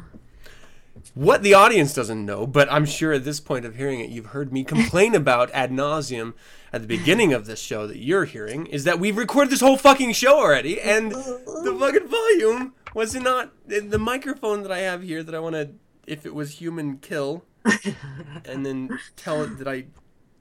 What 1.15 1.43
the 1.43 1.53
audience 1.53 1.93
doesn't 1.93 2.25
know, 2.25 2.45
but 2.45 2.69
I'm 2.69 2.85
sure 2.85 3.13
at 3.13 3.23
this 3.23 3.39
point 3.39 3.63
of 3.63 3.77
hearing 3.77 4.01
it, 4.01 4.09
you've 4.09 4.27
heard 4.27 4.51
me 4.51 4.65
complain 4.65 5.15
about 5.15 5.49
ad 5.51 5.71
nauseum 5.71 6.33
at 6.73 6.81
the 6.81 6.87
beginning 6.87 7.31
of 7.31 7.45
this 7.45 7.61
show 7.61 7.87
that 7.87 7.99
you're 7.99 8.25
hearing, 8.25 8.65
is 8.65 8.83
that 8.83 8.99
we've 8.99 9.15
recorded 9.15 9.49
this 9.49 9.61
whole 9.61 9.77
fucking 9.77 10.11
show 10.11 10.37
already, 10.37 10.81
and 10.81 11.13
the 11.13 11.75
fucking 11.79 12.09
volume 12.09 12.73
was 12.93 13.15
not 13.15 13.53
the 13.65 13.97
microphone 13.97 14.61
that 14.63 14.73
I 14.73 14.79
have 14.79 15.03
here 15.03 15.23
that 15.23 15.33
I 15.33 15.39
want 15.39 15.55
to, 15.55 15.69
if 16.05 16.25
it 16.25 16.35
was 16.35 16.59
human, 16.59 16.97
kill, 16.97 17.45
and 18.45 18.65
then 18.65 18.99
tell 19.15 19.41
it 19.41 19.57
that 19.57 19.69
I 19.69 19.85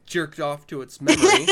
jerked 0.07 0.41
off 0.41 0.67
to 0.67 0.83
its 0.83 1.01
memory. 1.01 1.47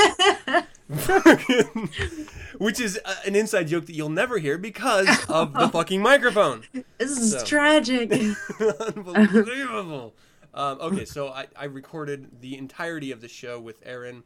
Which 2.58 2.80
is 2.80 3.00
uh, 3.04 3.14
an 3.26 3.34
inside 3.34 3.68
joke 3.68 3.86
that 3.86 3.94
you'll 3.94 4.08
never 4.08 4.38
hear 4.38 4.58
because 4.58 5.08
of 5.28 5.52
the 5.54 5.68
fucking 5.68 6.00
microphone. 6.02 6.64
This 6.98 7.10
is 7.18 7.32
So. 7.32 7.44
tragic. 7.44 8.12
Unbelievable. 8.80 10.14
Um, 10.54 10.78
okay, 10.80 11.04
so 11.04 11.28
I, 11.28 11.46
I 11.56 11.64
recorded 11.64 12.40
the 12.40 12.58
entirety 12.58 13.10
of 13.10 13.20
the 13.20 13.28
show 13.28 13.58
with 13.58 13.80
Aaron, 13.84 14.22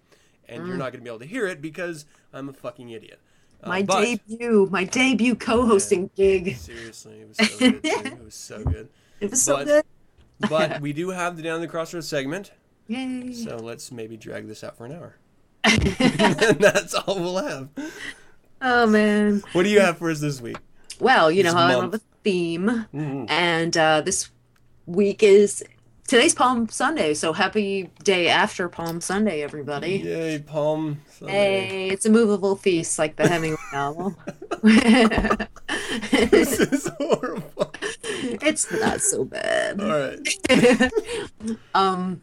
and 0.48 0.66
you're 0.66 0.76
not 0.76 0.92
going 0.92 1.00
to 1.00 1.04
be 1.04 1.08
able 1.08 1.20
to 1.20 1.26
hear 1.26 1.46
it 1.46 1.62
because 1.62 2.04
I'm 2.32 2.48
a 2.48 2.52
fucking 2.52 2.90
idiot. 2.90 3.20
Uh, 3.62 3.68
my 3.68 3.82
but- 3.82 4.02
debut, 4.02 4.68
my 4.70 4.84
debut 4.84 5.34
co-hosting 5.36 6.10
gig. 6.16 6.56
Seriously, 6.56 7.20
it 7.20 7.28
was 7.28 7.36
so 7.48 7.58
good. 7.70 7.80
It 7.84 8.24
was 8.24 8.34
so 8.34 8.64
good. 8.64 8.88
It 9.20 9.30
was 9.30 9.42
so 9.42 9.56
But- 9.56 9.66
good. 9.66 9.84
But 10.50 10.80
we 10.82 10.92
do 10.92 11.10
have 11.10 11.36
the 11.38 11.42
Down 11.42 11.62
the 11.62 11.68
Crossroads 11.68 12.06
segment, 12.08 12.50
Yay. 12.88 13.32
so 13.32 13.56
let's 13.56 13.90
maybe 13.90 14.18
drag 14.18 14.46
this 14.48 14.62
out 14.62 14.76
for 14.76 14.84
an 14.84 14.92
hour. 14.92 15.16
and 15.98 16.58
that's 16.60 16.94
all 16.94 17.16
we'll 17.18 17.36
have. 17.46 17.68
Oh 18.62 18.86
man. 18.86 19.42
What 19.52 19.64
do 19.64 19.68
you 19.68 19.80
have 19.80 19.98
for 19.98 20.10
us 20.10 20.20
this 20.20 20.40
week? 20.40 20.56
Well, 21.00 21.30
you 21.30 21.42
know 21.42 21.50
This 21.50 21.54
how 21.60 21.66
I 21.66 21.72
month. 21.74 21.92
love 21.92 21.94
a 21.94 22.00
theme, 22.24 22.86
Mhm. 22.94 23.26
and 23.30 23.76
uh, 23.76 24.00
this 24.00 24.30
week 24.86 25.22
is 25.22 25.62
today's 26.08 26.34
Palm 26.34 26.68
Sunday. 26.68 27.12
So 27.14 27.32
happy 27.32 27.90
day 28.04 28.28
after 28.28 28.68
Palm 28.68 29.00
Sunday, 29.00 29.42
everybody. 29.42 29.98
Yay, 29.98 30.38
Palm. 30.38 31.00
Sunday. 31.18 31.32
Hey, 31.32 31.88
it's 31.90 32.06
a 32.06 32.10
movable 32.10 32.56
feast 32.56 32.98
like 32.98 33.16
the 33.16 33.28
Hemingway 33.28 33.58
novel. 33.72 34.16
This 36.30 36.60
is 36.60 36.88
horrible. 36.98 37.72
it's 38.02 38.70
not 38.70 39.00
so 39.00 39.24
bad. 39.24 39.80
All 39.80 39.88
right. 39.88 40.90
um, 41.74 42.20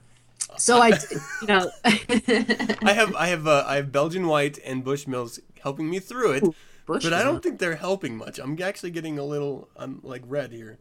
so 0.64 0.80
I, 0.80 0.92
did- 0.92 1.12
you 1.42 1.48
know, 1.48 1.72
I 1.86 2.94
have 2.94 3.16
I 3.16 3.28
have 3.28 3.48
uh, 3.48 3.64
I 3.68 3.76
have 3.76 3.92
Belgian 3.92 4.28
White 4.28 4.60
and 4.66 4.84
Bushmills 4.84 5.40
helping 5.62 5.90
me 5.90 6.00
through 6.00 6.32
it, 6.34 6.44
but 6.86 7.14
I 7.14 7.24
don't 7.24 7.44
think 7.44 7.60
they're 7.60 7.76
helping 7.76 8.16
much. 8.18 8.40
I'm 8.40 8.60
actually 8.62 8.92
getting 8.92 9.20
a 9.20 9.26
little 9.26 9.68
I'm 9.76 10.00
like 10.04 10.24
red 10.26 10.52
here. 10.52 10.78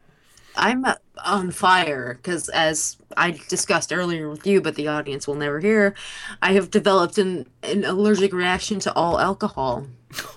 I'm 0.55 0.85
uh, 0.85 0.97
on 1.25 1.51
fire 1.51 2.15
because, 2.15 2.49
as 2.51 2.99
I 3.17 3.31
discussed 3.49 3.93
earlier 3.93 4.29
with 4.29 4.47
you, 4.47 4.61
but 4.61 4.75
the 4.75 4.87
audience 4.87 5.27
will 5.27 5.35
never 5.35 5.59
hear, 5.61 5.95
I 6.43 6.53
have 6.53 6.71
developed 6.71 7.17
an, 7.17 7.47
an 7.63 7.85
allergic 7.85 8.35
reaction 8.35 8.79
to 8.81 8.93
all 8.95 9.19
alcohol. 9.19 9.87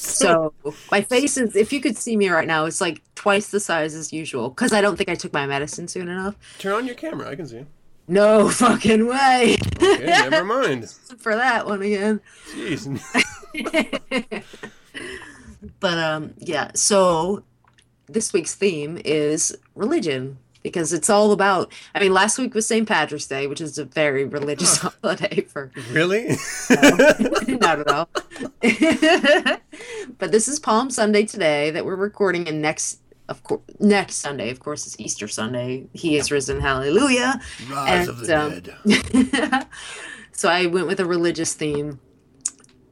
So 0.00 0.54
my 0.92 1.00
face 1.00 1.36
is, 1.36 1.56
if 1.56 1.72
you 1.72 1.80
could 1.80 1.96
see 1.96 2.16
me 2.16 2.28
right 2.28 2.46
now, 2.46 2.66
it's 2.66 2.80
like 2.80 3.02
twice 3.16 3.50
the 3.50 3.58
size 3.58 3.96
as 3.96 4.12
usual 4.12 4.48
because 4.48 4.72
I 4.72 4.80
don't 4.80 4.96
think 4.96 5.08
I 5.08 5.16
took 5.16 5.32
my 5.32 5.44
medicine 5.44 5.88
soon 5.88 6.08
enough. 6.08 6.36
Turn 6.60 6.72
on 6.74 6.86
your 6.86 6.94
camera. 6.94 7.28
I 7.28 7.34
can 7.34 7.48
see. 7.48 7.64
No 8.08 8.48
fucking 8.50 9.06
way 9.06 9.56
Okay, 9.80 10.04
never 10.06 10.44
mind. 10.44 10.88
for 11.18 11.36
that 11.36 11.66
one 11.66 11.82
again. 11.82 12.20
Jeez. 12.52 12.86
But 15.80 15.98
um, 15.98 16.34
yeah. 16.38 16.70
So 16.74 17.42
this 18.06 18.32
week's 18.32 18.54
theme 18.54 19.00
is 19.04 19.56
religion 19.74 20.38
because 20.62 20.92
it's 20.92 21.10
all 21.10 21.32
about. 21.32 21.72
I 21.94 22.00
mean, 22.00 22.12
last 22.12 22.38
week 22.38 22.54
was 22.54 22.66
St. 22.66 22.86
Patrick's 22.86 23.26
Day, 23.26 23.46
which 23.48 23.60
is 23.60 23.76
a 23.78 23.84
very 23.84 24.24
religious 24.24 24.78
holiday 24.78 25.40
for 25.42 25.70
Really? 25.90 26.36
not 27.48 27.80
at 27.80 27.88
all. 27.88 28.08
but 30.18 30.30
this 30.32 30.46
is 30.48 30.60
Palm 30.60 30.90
Sunday 30.90 31.24
today 31.24 31.70
that 31.72 31.84
we're 31.84 31.96
recording, 31.96 32.48
and 32.48 32.62
next, 32.62 33.00
of 33.28 33.42
course, 33.42 33.62
next 33.78 34.16
Sunday, 34.16 34.50
of 34.50 34.60
course, 34.60 34.86
is 34.86 34.98
Easter 34.98 35.28
Sunday. 35.28 35.86
He 35.92 36.16
is 36.16 36.30
risen, 36.30 36.60
hallelujah. 36.60 37.40
Rise 37.70 38.08
of 38.08 38.20
the 38.20 38.38
um, 38.38 38.60
dead. 38.60 39.66
so 40.32 40.48
I 40.48 40.66
went 40.66 40.86
with 40.86 41.00
a 41.00 41.04
religious 41.04 41.54
theme. 41.54 42.00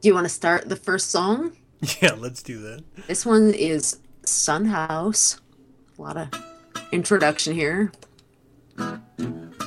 Do 0.01 0.07
you 0.07 0.13
want 0.13 0.25
to 0.25 0.29
start 0.29 0.69
the 0.69 0.75
first 0.75 1.09
song? 1.09 1.53
Yeah, 2.01 2.13
let's 2.17 2.41
do 2.41 2.59
that. 2.61 2.83
This 3.07 3.23
one 3.23 3.53
is 3.53 3.99
Son 4.23 4.65
House. 4.65 5.39
A 5.97 6.01
lot 6.01 6.17
of 6.17 6.29
introduction 6.91 7.53
here. 7.53 7.91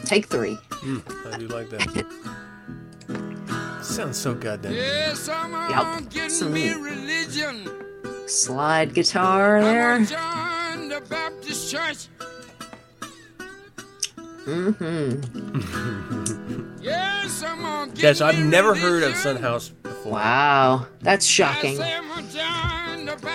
Take 0.04 0.26
three. 0.26 0.58
I 0.72 1.36
do 1.38 1.46
like 1.46 1.70
that. 1.70 2.06
Sounds 3.82 4.18
so 4.18 4.34
goddamn. 4.34 4.72
Yep. 4.72 6.30
Some 6.30 6.54
slide 8.26 8.94
guitar 8.94 9.62
there. 9.62 10.49
Mm-hmm. 14.46 16.76
Yes, 17.94 18.20
I've 18.22 18.42
never 18.44 18.74
heard 18.74 19.02
of 19.02 19.14
Son 19.14 19.36
House 19.36 19.68
before. 19.68 20.12
Wow, 20.12 20.86
that's 21.00 21.26
shocking. 21.26 21.78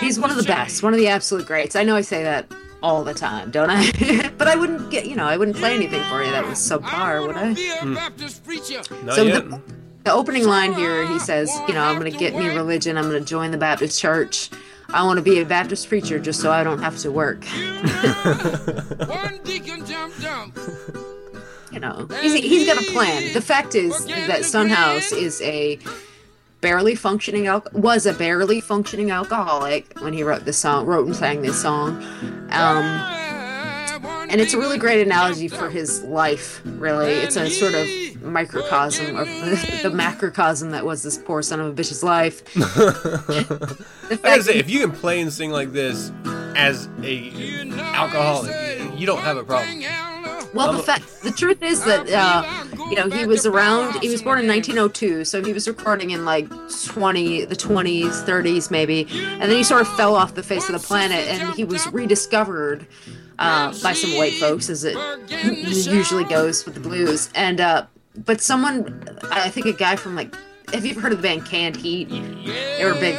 He's 0.00 0.18
one 0.18 0.30
of 0.30 0.36
the 0.36 0.42
best, 0.44 0.82
one 0.82 0.92
of 0.92 0.98
the 0.98 1.06
absolute 1.08 1.46
greats. 1.46 1.76
I 1.76 1.84
know 1.84 1.94
I 1.94 2.00
say 2.00 2.24
that 2.24 2.52
all 2.82 3.04
the 3.04 3.14
time, 3.14 3.50
don't 3.52 3.70
I? 3.70 4.30
but 4.38 4.48
I 4.48 4.56
wouldn't 4.56 4.90
get, 4.90 5.06
you 5.06 5.14
know, 5.14 5.24
I 5.24 5.36
wouldn't 5.36 5.56
play 5.56 5.74
anything 5.74 6.02
for 6.04 6.22
you 6.22 6.30
that 6.32 6.44
was 6.44 6.58
subpar, 6.58 7.24
would 7.26 7.36
I? 7.36 7.52
Not 9.04 9.14
So 9.14 9.22
yet. 9.22 9.48
the, 9.48 9.62
the 10.04 10.12
opening 10.12 10.44
line 10.46 10.72
here, 10.74 11.06
he 11.06 11.18
says, 11.20 11.50
you 11.68 11.74
know, 11.74 11.82
I'm 11.82 11.98
going 11.98 12.10
to 12.10 12.18
get 12.18 12.34
me 12.34 12.48
religion. 12.48 12.98
I'm 12.98 13.08
going 13.08 13.22
to 13.22 13.28
join 13.28 13.52
the 13.52 13.58
Baptist 13.58 14.00
church. 14.00 14.50
I 14.96 15.02
want 15.02 15.18
to 15.18 15.22
be 15.22 15.40
a 15.40 15.44
Baptist 15.44 15.90
preacher 15.90 16.18
just 16.18 16.40
so 16.40 16.50
I 16.50 16.64
don't 16.64 16.78
have 16.78 16.96
to 17.00 17.10
work. 17.12 17.44
you 21.70 21.80
know, 21.80 22.08
he's, 22.22 22.32
he's 22.32 22.66
got 22.66 22.82
a 22.82 22.92
plan. 22.92 23.34
The 23.34 23.42
fact 23.42 23.74
is 23.74 24.06
that 24.06 24.46
Son 24.46 24.70
House 24.70 25.12
is 25.12 25.42
a 25.42 25.78
barely 26.62 26.94
functioning 26.94 27.46
al- 27.46 27.66
was 27.74 28.06
a 28.06 28.14
barely 28.14 28.62
functioning 28.62 29.10
alcoholic 29.10 29.92
when 30.00 30.14
he 30.14 30.22
wrote 30.22 30.46
this 30.46 30.56
song, 30.56 30.86
wrote 30.86 31.04
and 31.04 31.14
sang 31.14 31.42
this 31.42 31.60
song. 31.60 32.02
Um, 32.52 33.25
and 34.28 34.40
it's 34.40 34.54
a 34.54 34.58
really 34.58 34.78
great 34.78 35.04
analogy 35.06 35.48
for 35.48 35.68
his 35.70 36.02
life, 36.02 36.60
really. 36.64 37.12
It's 37.12 37.36
a 37.36 37.48
sort 37.50 37.74
of 37.74 37.86
microcosm 38.22 39.16
of 39.16 39.26
the, 39.26 39.80
the 39.84 39.90
macrocosm 39.90 40.70
that 40.72 40.84
was 40.84 41.02
this 41.02 41.16
poor 41.18 41.42
son 41.42 41.60
of 41.60 41.66
a 41.66 41.72
bitch's 41.72 42.02
life. 42.02 42.42
I 42.56 44.16
gotta 44.22 44.42
say, 44.42 44.56
if 44.56 44.70
you 44.70 44.80
can 44.80 44.92
play 44.92 45.20
and 45.20 45.32
sing 45.32 45.50
like 45.50 45.72
this 45.72 46.12
as 46.56 46.88
a 47.02 47.70
alcoholic, 47.94 48.50
you- 48.80 48.92
you 48.96 49.06
don't 49.06 49.20
have 49.20 49.36
a 49.36 49.44
problem. 49.44 49.82
Well, 50.54 50.72
the 50.72 50.82
fact, 50.82 51.22
the 51.22 51.32
truth 51.32 51.62
is 51.62 51.84
that 51.84 52.08
uh, 52.10 52.64
you 52.88 52.96
know 52.96 53.10
he 53.10 53.26
was 53.26 53.44
around. 53.44 54.00
He 54.00 54.08
was 54.08 54.22
born 54.22 54.38
in 54.38 54.46
1902, 54.48 55.24
so 55.26 55.44
he 55.44 55.52
was 55.52 55.68
recording 55.68 56.10
in 56.10 56.24
like 56.24 56.48
20, 56.86 57.44
the 57.44 57.54
20s, 57.56 58.24
30s 58.24 58.70
maybe, 58.70 59.06
and 59.10 59.42
then 59.42 59.50
he 59.50 59.62
sort 59.64 59.82
of 59.82 59.88
fell 59.96 60.14
off 60.14 60.34
the 60.34 60.42
face 60.42 60.66
of 60.70 60.80
the 60.80 60.86
planet, 60.86 61.26
and 61.28 61.54
he 61.54 61.64
was 61.64 61.86
rediscovered 61.88 62.86
uh, 63.38 63.74
by 63.82 63.92
some 63.92 64.16
white 64.16 64.34
folks, 64.34 64.68
as 64.70 64.84
it 64.84 64.96
usually 65.30 66.24
goes 66.24 66.64
with 66.64 66.74
the 66.74 66.80
blues. 66.80 67.30
And 67.34 67.60
uh, 67.60 67.86
but 68.24 68.40
someone, 68.40 69.18
I 69.30 69.50
think 69.50 69.66
a 69.66 69.72
guy 69.72 69.96
from 69.96 70.14
like, 70.14 70.34
have 70.72 70.84
you 70.84 70.92
ever 70.92 71.00
heard 71.00 71.12
of 71.12 71.18
the 71.18 71.22
band 71.22 71.46
Canned 71.46 71.76
Heat? 71.76 72.08
They 72.08 72.84
were 72.84 72.92
a 72.92 73.00
big 73.00 73.16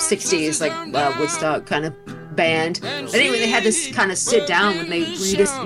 60s 0.00 0.60
like 0.60 0.72
uh, 0.72 1.16
Woodstock 1.18 1.66
kind 1.66 1.84
of 1.84 1.94
band. 2.36 2.80
But 2.82 3.14
anyway, 3.14 3.38
they 3.38 3.48
had 3.48 3.64
to 3.64 3.92
kind 3.92 4.10
of 4.10 4.18
sit 4.18 4.46
down 4.46 4.76
when 4.76 4.90
they 4.90 5.04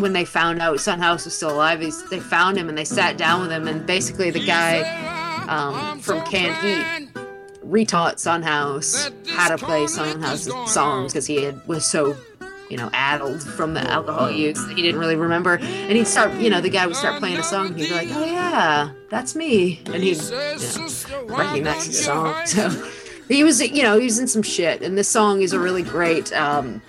when 0.00 0.12
they 0.12 0.24
found 0.24 0.60
out 0.60 0.80
Son 0.80 0.98
House 0.98 1.24
was 1.24 1.34
still 1.34 1.50
alive. 1.50 1.80
They, 2.10 2.20
found 2.20 2.56
him 2.56 2.68
and 2.68 2.76
they 2.76 2.84
sat 2.84 3.16
down 3.16 3.42
with 3.42 3.52
him, 3.52 3.68
and 3.68 3.86
basically 3.86 4.30
the 4.30 4.44
guy 4.44 4.82
um, 5.48 6.00
from 6.00 6.24
Canned 6.26 6.56
Heat 6.56 7.08
retaught 7.64 8.18
Son 8.18 8.42
House 8.42 9.10
how 9.28 9.48
to 9.48 9.58
play 9.58 9.86
Son 9.86 10.20
House's 10.20 10.52
songs 10.70 11.12
because 11.12 11.26
he 11.26 11.42
had, 11.42 11.66
was 11.66 11.84
so 11.84 12.16
you 12.70 12.76
know, 12.76 12.90
addled 12.92 13.42
from 13.42 13.74
the 13.74 13.80
alcohol 13.80 14.30
use. 14.30 14.66
He 14.70 14.82
didn't 14.82 15.00
really 15.00 15.16
remember, 15.16 15.56
and 15.58 15.92
he'd 15.92 16.06
start, 16.06 16.32
you 16.40 16.50
know, 16.50 16.60
the 16.60 16.70
guy 16.70 16.86
would 16.86 16.96
start 16.96 17.18
playing 17.18 17.38
a 17.38 17.42
song, 17.42 17.68
and 17.68 17.78
he'd 17.78 17.88
be 17.88 17.94
like, 17.94 18.08
"Oh 18.10 18.24
yeah, 18.24 18.90
that's 19.10 19.34
me," 19.34 19.80
and 19.86 20.02
he'd 20.02 20.20
you 20.22 20.30
know, 20.30 21.24
recognize 21.26 21.86
the 21.86 21.92
song. 21.92 22.34
So 23.26 23.34
he 23.34 23.42
was, 23.42 23.62
you 23.62 23.82
know, 23.82 23.98
he 23.98 24.04
was 24.04 24.18
in 24.18 24.26
some 24.26 24.42
shit, 24.42 24.82
and 24.82 24.98
this 24.98 25.08
song 25.08 25.40
is 25.40 25.52
a 25.52 25.58
really 25.58 25.82
great. 25.82 26.32
Um, 26.32 26.82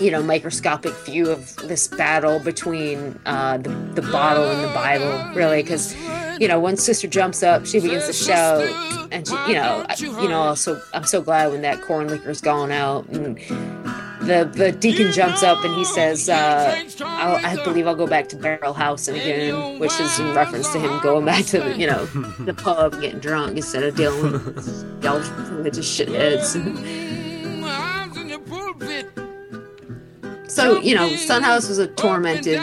you 0.00 0.10
know, 0.10 0.22
microscopic 0.22 0.92
view 1.04 1.30
of 1.30 1.54
this 1.68 1.86
battle 1.86 2.38
between 2.40 3.18
uh, 3.26 3.58
the, 3.58 3.68
the 3.94 4.02
bottle 4.02 4.44
and 4.44 4.64
the 4.64 4.74
Bible, 4.74 5.34
really, 5.34 5.62
because 5.62 5.94
you 6.42 6.48
know, 6.48 6.58
when 6.58 6.76
Sister 6.76 7.06
jumps 7.06 7.44
up, 7.44 7.66
she 7.66 7.78
begins 7.78 8.06
to 8.08 8.12
shout, 8.12 8.62
and 9.12 9.28
she, 9.28 9.34
you 9.46 9.54
know, 9.54 9.86
I, 9.88 9.94
you 9.96 10.28
know, 10.28 10.40
also 10.40 10.82
I'm 10.92 11.04
so 11.04 11.22
glad 11.22 11.52
when 11.52 11.62
that 11.62 11.80
corn 11.82 12.08
liquor's 12.08 12.40
gone 12.40 12.72
out, 12.72 13.08
and 13.10 13.38
the 14.22 14.50
the 14.52 14.72
deacon 14.72 15.12
jumps 15.12 15.44
up 15.44 15.64
and 15.64 15.72
he 15.76 15.84
says, 15.84 16.28
uh, 16.28 16.82
I'll, 17.02 17.46
"I 17.46 17.62
believe 17.62 17.86
I'll 17.86 17.94
go 17.94 18.08
back 18.08 18.28
to 18.30 18.36
Barrel 18.36 18.72
House 18.72 19.06
again," 19.06 19.78
which 19.78 20.00
is 20.00 20.18
in 20.18 20.34
reference 20.34 20.72
to 20.72 20.80
him 20.80 20.98
going 21.00 21.24
back 21.24 21.44
to 21.46 21.60
the, 21.60 21.78
you 21.78 21.86
know 21.86 22.06
the 22.40 22.54
pub 22.54 23.00
getting 23.00 23.20
drunk 23.20 23.56
instead 23.56 23.84
of 23.84 23.94
dealing 23.94 24.32
with 24.32 25.00
y'all 25.04 25.20
religious 25.52 25.86
shitheads. 25.96 26.56
So, 30.48 30.80
you 30.80 30.94
know, 30.94 31.08
Son 31.16 31.42
House 31.42 31.66
was 31.66 31.78
a 31.78 31.86
tormented, 31.86 32.60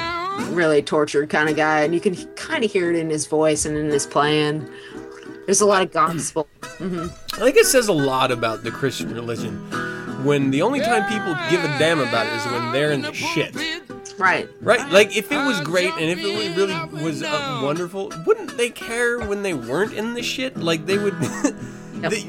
really 0.51 0.81
tortured 0.81 1.29
kind 1.29 1.49
of 1.49 1.55
guy, 1.55 1.81
and 1.81 1.93
you 1.93 1.99
can 1.99 2.15
kind 2.35 2.63
of 2.63 2.71
hear 2.71 2.89
it 2.89 2.95
in 2.95 3.09
his 3.09 3.25
voice 3.27 3.65
and 3.65 3.77
in 3.77 3.87
his 3.87 4.05
playing. 4.05 4.69
There's 5.45 5.61
a 5.61 5.65
lot 5.65 5.81
of 5.81 5.91
gospel. 5.91 6.47
hmm 6.77 7.07
I 7.33 7.43
think 7.43 7.57
it 7.57 7.65
says 7.65 7.87
a 7.87 7.93
lot 7.93 8.31
about 8.31 8.63
the 8.63 8.71
Christian 8.71 9.13
religion 9.13 9.55
when 10.23 10.51
the 10.51 10.61
only 10.61 10.79
time 10.79 11.05
people 11.07 11.33
give 11.49 11.63
a 11.63 11.79
damn 11.79 11.99
about 11.99 12.27
it 12.27 12.33
is 12.33 12.45
when 12.51 12.71
they're 12.71 12.91
in 12.91 13.01
the 13.01 13.13
shit. 13.13 13.55
Right. 14.17 14.49
Right? 14.61 14.91
Like, 14.91 15.15
if 15.15 15.31
it 15.31 15.37
was 15.37 15.61
great 15.61 15.93
and 15.93 16.03
if 16.03 16.19
it 16.19 16.57
really 16.57 17.03
was 17.03 17.23
uh, 17.23 17.61
wonderful, 17.63 18.11
wouldn't 18.25 18.57
they 18.57 18.69
care 18.69 19.19
when 19.19 19.43
they 19.43 19.53
weren't 19.53 19.93
in 19.93 20.13
the 20.13 20.23
shit? 20.23 20.57
Like, 20.57 20.85
they 20.85 20.97
would. 20.97 21.13
they, 21.93 22.23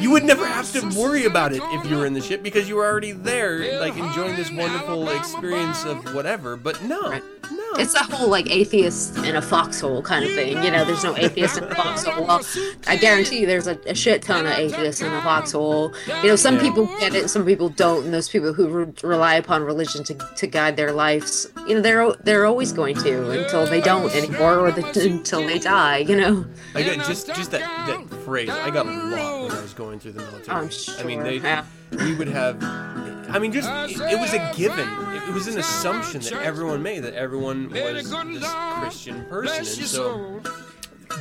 you 0.00 0.10
would 0.10 0.24
never 0.24 0.46
have 0.46 0.70
to 0.72 0.80
worry 0.98 1.24
about 1.26 1.52
it 1.52 1.62
if 1.64 1.90
you 1.90 1.96
were 1.96 2.06
in 2.06 2.14
the 2.14 2.20
ship 2.20 2.42
because 2.42 2.68
you 2.68 2.76
were 2.76 2.86
already 2.86 3.12
there, 3.12 3.80
like, 3.80 3.96
enjoying 3.96 4.36
this 4.36 4.50
wonderful 4.50 5.08
experience 5.10 5.84
of 5.84 6.14
whatever. 6.14 6.56
But 6.56 6.82
no. 6.84 7.10
Right. 7.10 7.22
No. 7.50 7.72
It's 7.78 7.94
a 7.94 7.98
whole 8.02 8.28
like 8.28 8.48
atheist 8.50 9.16
in 9.18 9.34
a 9.36 9.42
foxhole 9.42 10.02
kind 10.02 10.24
of 10.24 10.30
thing. 10.32 10.62
You 10.62 10.70
know, 10.70 10.84
there's 10.84 11.02
no 11.02 11.16
atheist 11.16 11.58
in 11.58 11.64
a 11.64 11.74
foxhole. 11.74 12.24
Well, 12.24 12.42
I 12.86 12.96
guarantee 12.96 13.40
you 13.40 13.46
there's 13.46 13.66
a, 13.66 13.76
a 13.86 13.94
shit 13.94 14.22
ton 14.22 14.46
of 14.46 14.52
atheists 14.52 15.00
in 15.00 15.12
a 15.12 15.20
foxhole. 15.22 15.92
You 16.22 16.28
know, 16.28 16.36
some 16.36 16.56
Yeah. 16.56 16.60
people 16.62 16.86
get 17.00 17.14
it, 17.14 17.28
some 17.28 17.44
people 17.44 17.68
don't, 17.68 18.04
and 18.04 18.14
those 18.14 18.28
people 18.28 18.52
who 18.52 18.68
re- 18.68 18.92
rely 19.02 19.34
upon 19.34 19.62
religion 19.64 20.04
to, 20.04 20.14
to 20.36 20.46
guide 20.46 20.76
their 20.76 20.92
lives, 20.92 21.48
you 21.66 21.74
know, 21.74 21.80
they're 21.80 22.12
they're 22.24 22.46
always 22.46 22.72
going 22.72 22.94
to 22.96 23.30
until 23.30 23.66
they 23.66 23.80
don't 23.80 24.14
anymore, 24.14 24.58
or 24.60 24.70
the, 24.70 24.86
until 25.10 25.44
they 25.44 25.58
die. 25.58 25.98
You 25.98 26.16
know. 26.16 26.44
I 26.76 26.82
got 26.82 27.04
just 27.06 27.26
just 27.34 27.50
that 27.50 27.60
that 27.86 28.08
phrase. 28.24 28.48
I 28.50 28.70
got 28.70 28.86
a 28.86 28.90
lot 28.90 29.42
when 29.42 29.52
I 29.52 29.60
was 29.62 29.74
going 29.74 29.89
through 29.98 30.12
the 30.12 30.22
military. 30.22 30.56
I'm 30.56 30.70
I 30.98 31.02
mean, 31.02 31.22
they 31.22 31.38
yeah. 31.38 31.64
we 31.92 32.14
would 32.14 32.28
have. 32.28 32.62
I 32.62 33.38
mean, 33.38 33.52
just 33.52 33.68
it, 33.68 34.00
it 34.12 34.20
was 34.20 34.32
a 34.32 34.52
given. 34.56 34.88
It, 35.14 35.28
it 35.28 35.34
was 35.34 35.46
an 35.46 35.58
assumption 35.58 36.20
that 36.22 36.42
everyone 36.42 36.82
made 36.82 37.00
that 37.00 37.14
everyone 37.14 37.70
was 37.70 38.10
this 38.10 38.52
Christian 38.80 39.24
person, 39.26 39.58
and 39.58 39.66
so 39.66 40.40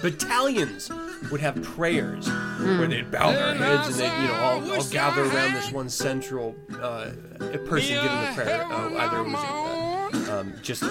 battalions 0.01 0.89
would 1.31 1.41
have 1.41 1.61
prayers 1.61 2.27
where 2.27 2.87
they'd 2.87 3.11
bow 3.11 3.31
their 3.31 3.55
heads 3.55 3.87
and 3.87 3.95
they'd 3.97 4.21
you 4.21 4.27
know 4.27 4.35
all, 4.35 4.71
all 4.71 4.83
gather 4.85 5.23
around 5.23 5.53
this 5.53 5.71
one 5.71 5.89
central 5.89 6.55
uh, 6.81 7.11
person 7.65 7.95
giving 7.95 8.21
the 8.21 8.31
prayer. 8.35 8.63
Uh, 8.65 8.93
either 8.95 9.19
it 9.19 9.31
was 9.31 10.29
uh, 10.29 10.39
um, 10.39 10.53
just 10.61 10.83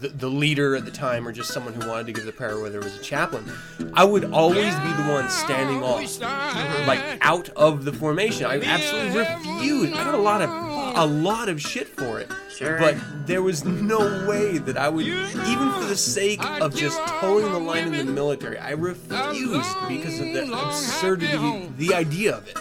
the, 0.00 0.08
the 0.08 0.28
leader 0.28 0.76
at 0.76 0.84
the 0.84 0.90
time 0.90 1.26
or 1.26 1.32
just 1.32 1.52
someone 1.52 1.74
who 1.74 1.88
wanted 1.88 2.06
to 2.06 2.12
give 2.12 2.24
the 2.24 2.32
prayer, 2.32 2.60
whether 2.60 2.78
it 2.78 2.84
was 2.84 2.96
a 2.96 3.02
chaplain. 3.02 3.50
I 3.94 4.04
would 4.04 4.32
always 4.32 4.74
be 4.74 4.92
the 4.92 5.08
one 5.10 5.28
standing 5.28 5.82
off, 5.82 6.00
mhm. 6.00 6.86
like 6.86 7.00
out 7.20 7.48
of 7.50 7.84
the 7.84 7.92
formation. 7.92 8.46
I 8.46 8.60
absolutely 8.60 9.18
refused. 9.18 9.94
I 9.94 10.04
got 10.04 10.14
a 10.14 10.18
lot 10.18 10.42
of 10.42 10.50
a 10.98 11.06
lot 11.06 11.48
of 11.48 11.60
shit 11.60 11.86
for 11.86 12.18
it. 12.18 12.30
Sure. 12.50 12.78
But 12.78 12.96
there 13.26 13.42
was 13.42 13.64
no 13.64 14.26
way 14.28 14.58
that 14.58 14.76
I 14.76 14.88
would, 14.88 15.06
even 15.06 15.72
for 15.72 15.84
the 15.84 15.96
sake 15.96 16.44
of 16.60 16.74
just 16.74 16.98
toeing 17.20 17.52
the 17.52 17.58
line 17.58 17.94
in 17.94 18.06
the 18.06 18.12
military, 18.12 18.58
I 18.58 18.70
refused 18.70 19.76
because 19.86 20.18
of 20.18 20.32
the 20.32 20.52
absurdity, 20.52 21.70
the 21.76 21.94
idea 21.94 22.36
of 22.36 22.48
it. 22.48 22.58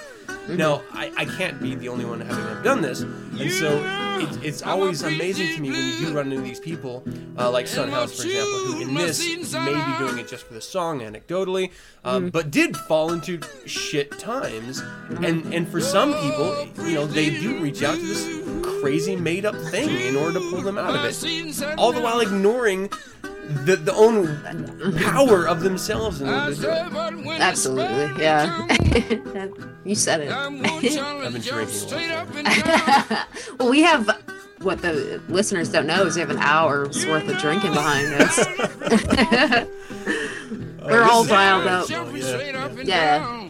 Now, 0.50 0.82
I, 0.93 1.12
I 1.18 1.26
can't 1.26 1.62
be 1.62 1.76
the 1.76 1.89
only 1.89 2.06
one 2.06 2.22
having 2.22 2.45
have 2.45 2.64
done 2.64 2.82
this, 2.82 3.02
and 3.02 3.52
so 3.52 3.82
it, 4.20 4.45
it's 4.45 4.62
always 4.62 5.04
amazing 5.04 5.56
to 5.56 5.62
me 5.62 5.72
when 5.72 5.86
you 5.86 6.08
do 6.08 6.14
run 6.14 6.32
into 6.32 6.43
these 6.43 6.60
people, 6.60 7.04
uh, 7.38 7.52
like 7.52 7.68
Son 7.68 7.89
House, 7.89 8.16
for 8.16 8.24
example, 8.24 8.54
who 8.74 8.82
in 8.82 8.93
this 8.93 9.20
may 9.54 9.74
be 9.74 9.98
doing 10.00 10.18
it 10.18 10.28
just 10.28 10.45
for 10.45 10.54
the 10.54 10.62
song, 10.62 11.02
anecdotally, 11.02 11.72
um, 12.06 12.30
but 12.30 12.50
did 12.52 12.76
fall 12.76 13.12
into 13.12 13.39
shit 13.66 14.18
times, 14.20 14.82
and 15.22 15.54
and 15.54 15.68
for 15.68 15.82
some 15.82 16.14
people, 16.14 16.68
you 16.88 16.95
know, 16.95 17.06
they 17.06 17.30
do 17.30 17.60
reach 17.60 17.84
out 17.84 17.95
to 17.95 18.06
this 18.06 18.82
crazy 18.82 19.16
made 19.16 19.45
up 19.45 19.56
thing 19.70 19.89
in 19.89 20.16
order 20.16 20.39
to 20.39 20.50
pull 20.50 20.62
them 20.62 20.78
out 20.78 20.95
of 20.95 21.04
it, 21.04 21.78
all 21.78 21.91
the 21.91 22.02
while 22.02 22.20
ignoring 22.22 22.89
the 23.48 23.76
the 23.76 23.93
own 23.93 24.98
power 25.00 25.48
of 25.48 25.62
themselves 25.62 26.22
in 26.22 26.30
order 26.30 26.56
to 26.56 26.62
do. 26.62 27.32
Absolutely, 27.32 28.24
yeah. 28.24 28.68
you 29.86 29.95
said 29.95 30.22
it. 30.22 30.32
I've 30.32 31.34
been 31.34 31.41
drinking 31.41 32.12
a 32.45 33.28
well, 33.60 33.70
we 33.70 33.82
have 33.82 34.10
what 34.60 34.82
the 34.82 35.22
listeners 35.30 35.72
don't 35.72 35.88
know 35.88 36.06
is 36.06 36.16
we 36.16 36.22
have 36.22 36.30
an 36.30 36.39
hour's 36.39 37.06
worth 37.06 37.28
of 37.30 37.38
drinking 37.38 37.74
behind 37.74 38.14
us. 38.14 38.45
We're 40.84 41.04
all 41.04 41.26
dialed 41.26 41.68
up. 41.68 41.86
So, 41.86 42.10
yeah. 42.10 42.72
Yeah. 42.84 43.50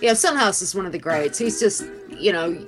Yeah, 0.00 0.14
Son 0.14 0.36
House 0.36 0.62
is 0.62 0.74
one 0.74 0.84
of 0.84 0.92
the 0.92 0.98
greats. 0.98 1.38
He's 1.38 1.60
just, 1.60 1.84
you 2.18 2.32
know, 2.32 2.66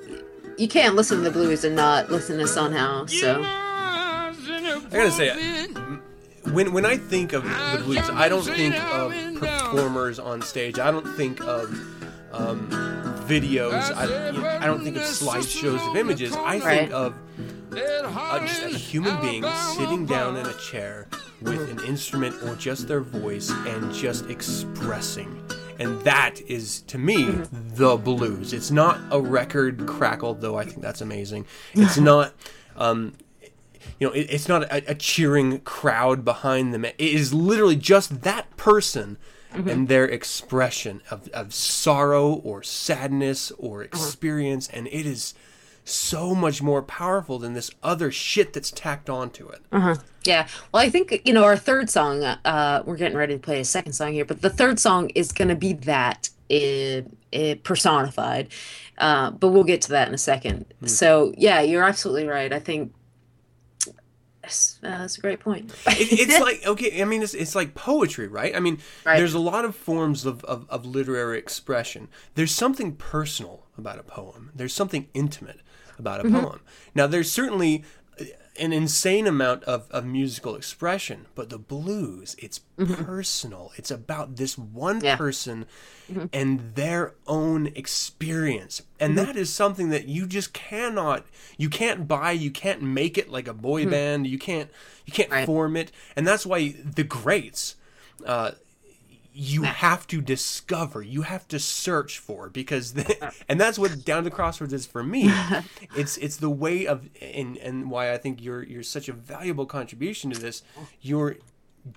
you 0.57 0.69
can't 0.69 0.95
listen 0.95 1.19
to 1.19 1.25
the 1.25 1.31
blues 1.33 1.65
and 1.65 1.75
not 1.75 2.11
listen 2.11 2.39
to 2.39 2.47
Son 2.47 2.73
House. 2.73 3.13
So, 3.13 3.43
I 3.43 4.33
gotta 4.91 5.11
say, 5.11 5.69
when 6.53 6.73
when 6.73 6.85
I 6.85 6.97
think 6.97 7.33
of 7.33 7.43
the 7.45 7.83
blues, 7.85 8.09
I 8.11 8.29
don't 8.29 8.43
think 8.45 8.75
of 8.77 9.13
performers 9.41 10.19
on 10.19 10.43
stage. 10.43 10.79
I 10.79 10.91
don't 10.91 11.07
think 11.17 11.41
of 11.43 11.71
um, 12.33 12.69
videos. 13.27 13.95
I, 13.95 14.31
you 14.31 14.41
know, 14.41 14.47
I 14.61 14.67
don't 14.67 14.83
think 14.83 14.97
of 14.97 15.03
slideshows 15.03 15.89
of 15.91 15.97
images. 15.97 16.35
I 16.37 16.59
think 16.59 16.65
Right. 16.65 16.93
of 16.93 17.15
uh, 17.73 18.41
just 18.47 18.63
a 18.63 18.69
human 18.69 19.21
being 19.21 19.45
sitting 19.77 20.07
down 20.07 20.37
in 20.37 20.47
a 20.47 20.53
chair 20.55 21.09
with 21.43 21.69
an 21.71 21.85
instrument 21.87 22.35
or 22.45 22.55
just 22.57 22.87
their 22.89 23.01
voice 23.01 23.51
and 23.51 23.93
just 23.93 24.29
expressing. 24.31 25.43
And 25.81 26.01
that 26.03 26.41
is, 26.43 26.83
to 26.83 26.99
me, 26.99 27.25
the 27.75 27.97
blues. 27.97 28.53
It's 28.53 28.71
not 28.71 29.01
a 29.11 29.21
record 29.21 29.87
crackle, 29.87 30.35
though 30.35 30.57
I 30.57 30.65
think 30.65 30.81
that's 30.83 31.01
amazing. 31.01 31.47
It's 31.73 31.99
not, 31.99 32.33
um, 32.77 33.15
you 33.99 34.07
know, 34.07 34.13
it, 34.13 34.27
it's 34.31 34.49
not 34.49 34.65
a, 34.65 34.91
a 34.91 34.95
cheering 34.95 35.61
crowd 35.61 36.25
behind 36.25 36.73
them. 36.75 36.85
It 36.85 36.95
is 36.99 37.33
literally 37.33 37.77
just 37.77 38.23
that 38.23 38.57
person 38.57 39.19
and 39.53 39.87
their 39.87 40.05
expression 40.05 41.01
of, 41.11 41.29
of 41.29 41.55
sorrow 41.55 42.33
or 42.33 42.63
sadness 42.63 43.53
or 43.53 43.83
experience. 43.85 44.69
And 44.69 44.89
it 44.89 45.07
is 45.07 45.35
so 45.85 46.35
much 46.35 46.61
more 46.63 46.83
powerful 46.83 47.39
than 47.39 47.53
this 47.53 47.71
other 47.83 48.11
shit 48.11 48.53
that's 48.53 48.71
tacked 48.71 49.09
onto 49.09 49.49
it. 49.49 49.61
yeah. 50.25 50.49
Well, 50.73 50.83
I 50.83 50.91
think, 50.91 51.23
you 51.25 51.33
know, 51.33 51.45
our 51.45 51.57
third 51.57 51.89
song, 51.91 52.25
uh, 52.25 52.83
we're 52.85 52.97
getting 52.97 53.17
ready 53.17 53.35
to 53.35 53.39
play 53.41 53.61
a 53.61 53.65
second 53.65 53.93
song 53.93 54.13
here, 54.15 54.25
but 54.25 54.41
the 54.41 54.51
third 54.51 54.81
song 54.81 55.11
is 55.11 55.31
going 55.31 55.49
to 55.49 55.55
be 55.55 55.75
that 55.75 56.31
uh, 56.51 57.03
personified. 57.63 58.49
Uh, 58.99 59.31
but 59.33 59.49
we'll 59.49 59.65
get 59.65 59.83
to 59.83 59.91
that 59.91 60.09
in 60.09 60.15
a 60.15 60.19
second. 60.19 60.67
So, 60.87 61.35
yeah, 61.37 61.61
you're 61.61 61.85
absolutely 61.85 62.27
right. 62.27 62.53
I 62.53 62.59
think 62.61 62.93
that's, 64.45 64.79
uh, 64.83 64.89
that's 64.99 65.19
a 65.19 65.21
great 65.21 65.41
point. 65.41 65.73
it, 65.87 66.09
it's 66.21 66.39
like 66.47 66.67
okay 66.67 67.01
i 67.03 67.05
mean 67.05 67.23
it's, 67.23 67.35
it's 67.35 67.55
like 67.55 67.75
poetry 67.75 68.29
right 68.29 68.55
i 68.55 68.61
mean 68.61 68.79
Right. 69.05 69.17
there's 69.19 69.35
a 69.35 69.39
lot 69.39 69.65
of 69.65 69.75
forms 69.75 70.25
of, 70.27 70.45
of, 70.45 70.67
of 70.69 70.85
literary 70.87 71.39
expression 71.39 72.09
there's 72.35 72.53
something 72.53 72.95
personal 72.97 73.67
about 73.79 73.99
a 73.99 74.03
poem 74.03 74.51
there's 74.55 74.75
something 74.75 75.09
intimate 75.15 75.61
about 75.99 76.21
a 76.21 76.25
Mm-hmm. 76.25 76.41
poem 76.41 76.61
now 76.95 77.07
there's 77.07 77.31
certainly 77.31 77.85
an 78.59 78.73
insane 78.73 79.27
amount 79.27 79.65
of, 79.65 79.91
of 79.91 80.05
musical 80.05 80.55
expression 80.55 81.27
but 81.35 81.51
the 81.51 81.59
blues 81.59 82.37
it's 82.39 82.61
personal 82.77 83.73
it's 83.77 83.91
about 83.91 84.37
this 84.37 84.57
one 84.57 85.01
Mm-hmm. 85.01 85.17
Person 85.19 85.67
and 86.33 86.75
their 86.75 87.15
own 87.27 87.67
experience 87.69 88.83
and 89.01 89.17
Mm-hmm. 89.17 89.27
that 89.27 89.37
is 89.37 89.53
something 89.53 89.89
that 89.91 90.07
you 90.09 90.27
just 90.27 90.53
cannot 90.53 91.25
you 91.59 91.69
can't 91.69 92.07
buy 92.07 92.33
you 92.33 92.51
can't 92.51 92.81
make 92.83 93.19
it 93.19 93.29
like 93.29 93.49
a 93.49 93.55
boy 93.55 93.87
band 93.87 94.27
you 94.27 94.39
can't 94.39 94.71
you 95.05 95.13
can't 95.13 95.29
Mm-hmm. 95.31 95.39
Right. 95.39 95.47
form 95.47 95.77
it 95.77 95.91
and 96.15 96.27
that's 96.27 96.47
why 96.47 96.75
the 96.85 97.05
greats 97.05 97.77
uh 98.25 98.53
you 99.37 99.63
have 99.65 100.07
to 100.07 100.21
discover, 100.21 101.03
you 101.03 101.23
have 101.23 101.49
to 101.49 101.59
search 101.59 102.21
for 102.21 102.49
because 102.49 102.93
the, 102.95 103.33
and 103.49 103.61
that's 103.61 103.79
what 103.79 104.05
down 104.05 104.23
the 104.25 104.31
crossroads 104.31 104.73
is 104.73 104.87
for 104.87 105.03
me. 105.03 105.31
It's 105.97 106.17
it's 106.19 106.37
the 106.37 106.51
way 106.51 106.87
of 106.87 107.09
and 107.21 107.57
and 107.59 107.91
why 107.91 108.13
I 108.13 108.19
think 108.19 108.43
you're 108.43 108.63
you're 108.63 108.83
such 108.85 109.09
a 109.09 109.13
valuable 109.13 109.67
contribution 109.67 110.31
to 110.31 110.41
this. 110.41 110.63
You're 111.01 111.37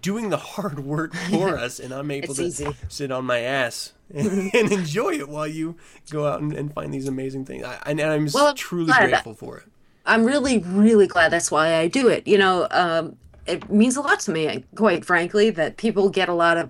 doing 0.02 0.30
the 0.30 0.38
hard 0.38 0.80
work 0.80 1.14
for 1.16 1.58
us 1.66 1.80
and 1.80 1.94
I'm 1.94 2.10
able 2.12 2.30
It's 2.32 2.40
to 2.40 2.46
easy. 2.46 2.68
sit 2.90 3.12
on 3.12 3.26
my 3.26 3.40
ass 3.40 3.94
and, 4.14 4.54
and 4.54 4.72
enjoy 4.72 5.14
it 5.14 5.30
while 5.30 5.48
you 5.48 5.76
go 6.10 6.28
out 6.28 6.42
and, 6.42 6.54
and 6.54 6.74
find 6.74 6.94
these 6.94 7.08
amazing 7.08 7.46
things. 7.46 7.64
I, 7.66 7.78
and 7.86 8.02
I'm 8.02 8.28
Well, 8.34 8.48
I'm 8.48 8.56
truly 8.56 8.88
glad. 8.88 9.10
grateful 9.10 9.34
for 9.34 9.58
it. 9.60 9.66
I'm 10.06 10.24
really, 10.26 10.60
really 10.60 11.08
glad 11.08 11.32
that's 11.32 11.52
why 11.52 11.76
I 11.76 11.88
do 11.88 12.08
it. 12.08 12.28
You 12.28 12.38
know, 12.38 12.68
um, 12.72 13.18
it 13.46 13.70
means 13.72 13.96
a 13.98 14.02
lot 14.02 14.20
to 14.22 14.32
me, 14.32 14.66
quite 14.76 15.06
frankly, 15.06 15.50
that 15.52 15.78
people 15.78 16.10
get 16.10 16.28
a 16.30 16.34
lot 16.34 16.58
of 16.58 16.70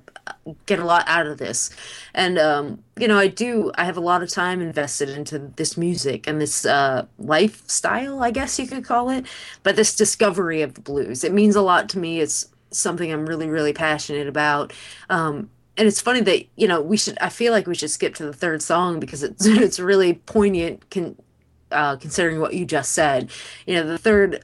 get 0.66 0.80
a 0.80 0.86
lot 0.86 1.04
out 1.08 1.28
of 1.28 1.38
this, 1.38 1.70
and 2.14 2.38
um, 2.38 2.84
you 2.98 3.08
know, 3.08 3.18
I 3.18 3.28
do. 3.28 3.72
I 3.76 3.86
have 3.86 3.98
a 3.98 4.02
lot 4.02 4.24
of 4.24 4.30
time 4.30 4.62
invested 4.62 5.10
into 5.10 5.39
this 5.39 5.78
music 5.78 6.28
and 6.28 6.39
this 6.39 6.66
uh, 6.66 7.06
lifestyle, 7.18 8.24
I 8.24 8.32
guess 8.32 8.60
you 8.60 8.68
could 8.68 8.86
call 8.86 9.10
it. 9.10 9.26
But 9.64 9.76
this 9.76 9.95
discovery 9.95 10.62
of 10.62 10.74
the 10.74 10.82
blues, 10.82 11.24
it 11.24 11.34
means 11.34 11.56
a 11.56 11.62
lot 11.62 11.89
to 11.89 12.00
me. 12.00 12.20
It's 12.20 12.50
something 12.72 13.12
I'm 13.12 13.26
really, 13.26 13.48
really 13.50 13.74
passionate 13.74 14.28
about. 14.28 14.74
Um, 15.10 15.50
and 15.78 15.88
it's 15.88 16.02
funny 16.02 16.22
that 16.22 16.45
you 16.56 16.68
know 16.68 16.82
we 16.82 16.98
should. 16.98 17.18
I 17.20 17.30
feel 17.30 17.52
like 17.52 17.68
we 17.68 17.76
should 17.76 17.91
skip 17.91 18.16
to 18.16 18.26
the 18.26 18.34
third 18.34 18.62
song 18.62 19.00
because 19.00 19.24
it's 19.24 19.45
it's 19.48 19.80
really 19.80 20.16
poignant. 20.16 20.89
Can 20.89 21.16
uh, 21.72 21.95
considering 21.98 22.39
what 22.39 22.54
you 22.54 22.66
just 22.66 22.91
said. 22.91 23.30
You 23.66 23.76
know, 23.76 23.88
the 23.88 23.98
third 23.98 24.43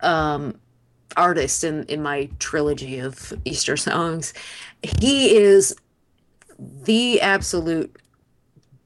um, 0.00 0.58
artist 1.16 1.64
in, 1.64 1.84
in 1.84 2.02
my 2.02 2.28
trilogy 2.38 2.98
of 2.98 3.32
Easter 3.44 3.76
songs, 3.76 4.32
he 4.82 5.36
is 5.36 5.74
the 6.58 7.20
absolute 7.20 7.94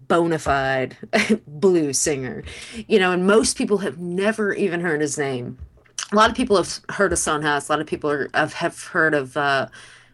bona 0.08 0.38
fide 0.38 0.96
blues 1.46 1.98
singer. 1.98 2.42
You 2.88 2.98
know, 2.98 3.12
and 3.12 3.26
most 3.26 3.56
people 3.56 3.78
have 3.78 3.98
never 3.98 4.52
even 4.54 4.80
heard 4.80 5.00
his 5.00 5.16
name. 5.18 5.58
A 6.12 6.16
lot 6.16 6.28
of 6.30 6.36
people 6.36 6.56
have 6.56 6.80
heard 6.90 7.12
of 7.12 7.18
Son 7.18 7.42
House. 7.42 7.68
A 7.68 7.72
lot 7.72 7.80
of 7.80 7.86
people 7.86 8.10
are, 8.10 8.28
have, 8.34 8.52
have 8.54 8.82
heard 8.82 9.14
of 9.14 9.36
uh, 9.36 9.68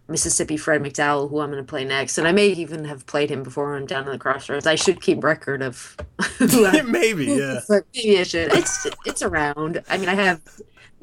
Mississippi 0.09 0.59
Fred 0.59 0.83
McDowell, 0.83 1.31
who 1.31 1.41
I'm 1.41 1.51
going 1.51 1.63
to 1.65 1.69
play 1.69 1.85
next. 1.87 2.19
And 2.19 2.29
I 2.29 2.33
may 2.33 2.49
even 2.49 2.85
have 2.85 3.07
played 3.07 3.31
him 3.31 3.43
before 3.43 3.75
on 3.77 3.87
Down 3.87 4.05
to 4.05 4.11
the 4.11 4.19
Crossroads. 4.19 4.67
I 4.67 4.75
should 4.75 5.01
keep 5.01 5.25
record 5.25 5.63
of 5.63 5.97
who 6.39 6.67
I- 6.67 6.83
Maybe, 6.87 7.25
yeah. 7.27 7.61
maybe 7.69 8.21
I 8.21 8.23
should. 8.25 8.53
It's 8.53 8.87
it's 9.07 9.23
around. 9.23 9.83
I 9.89 9.97
mean, 9.97 10.11
I 10.11 10.15
have 10.15 10.43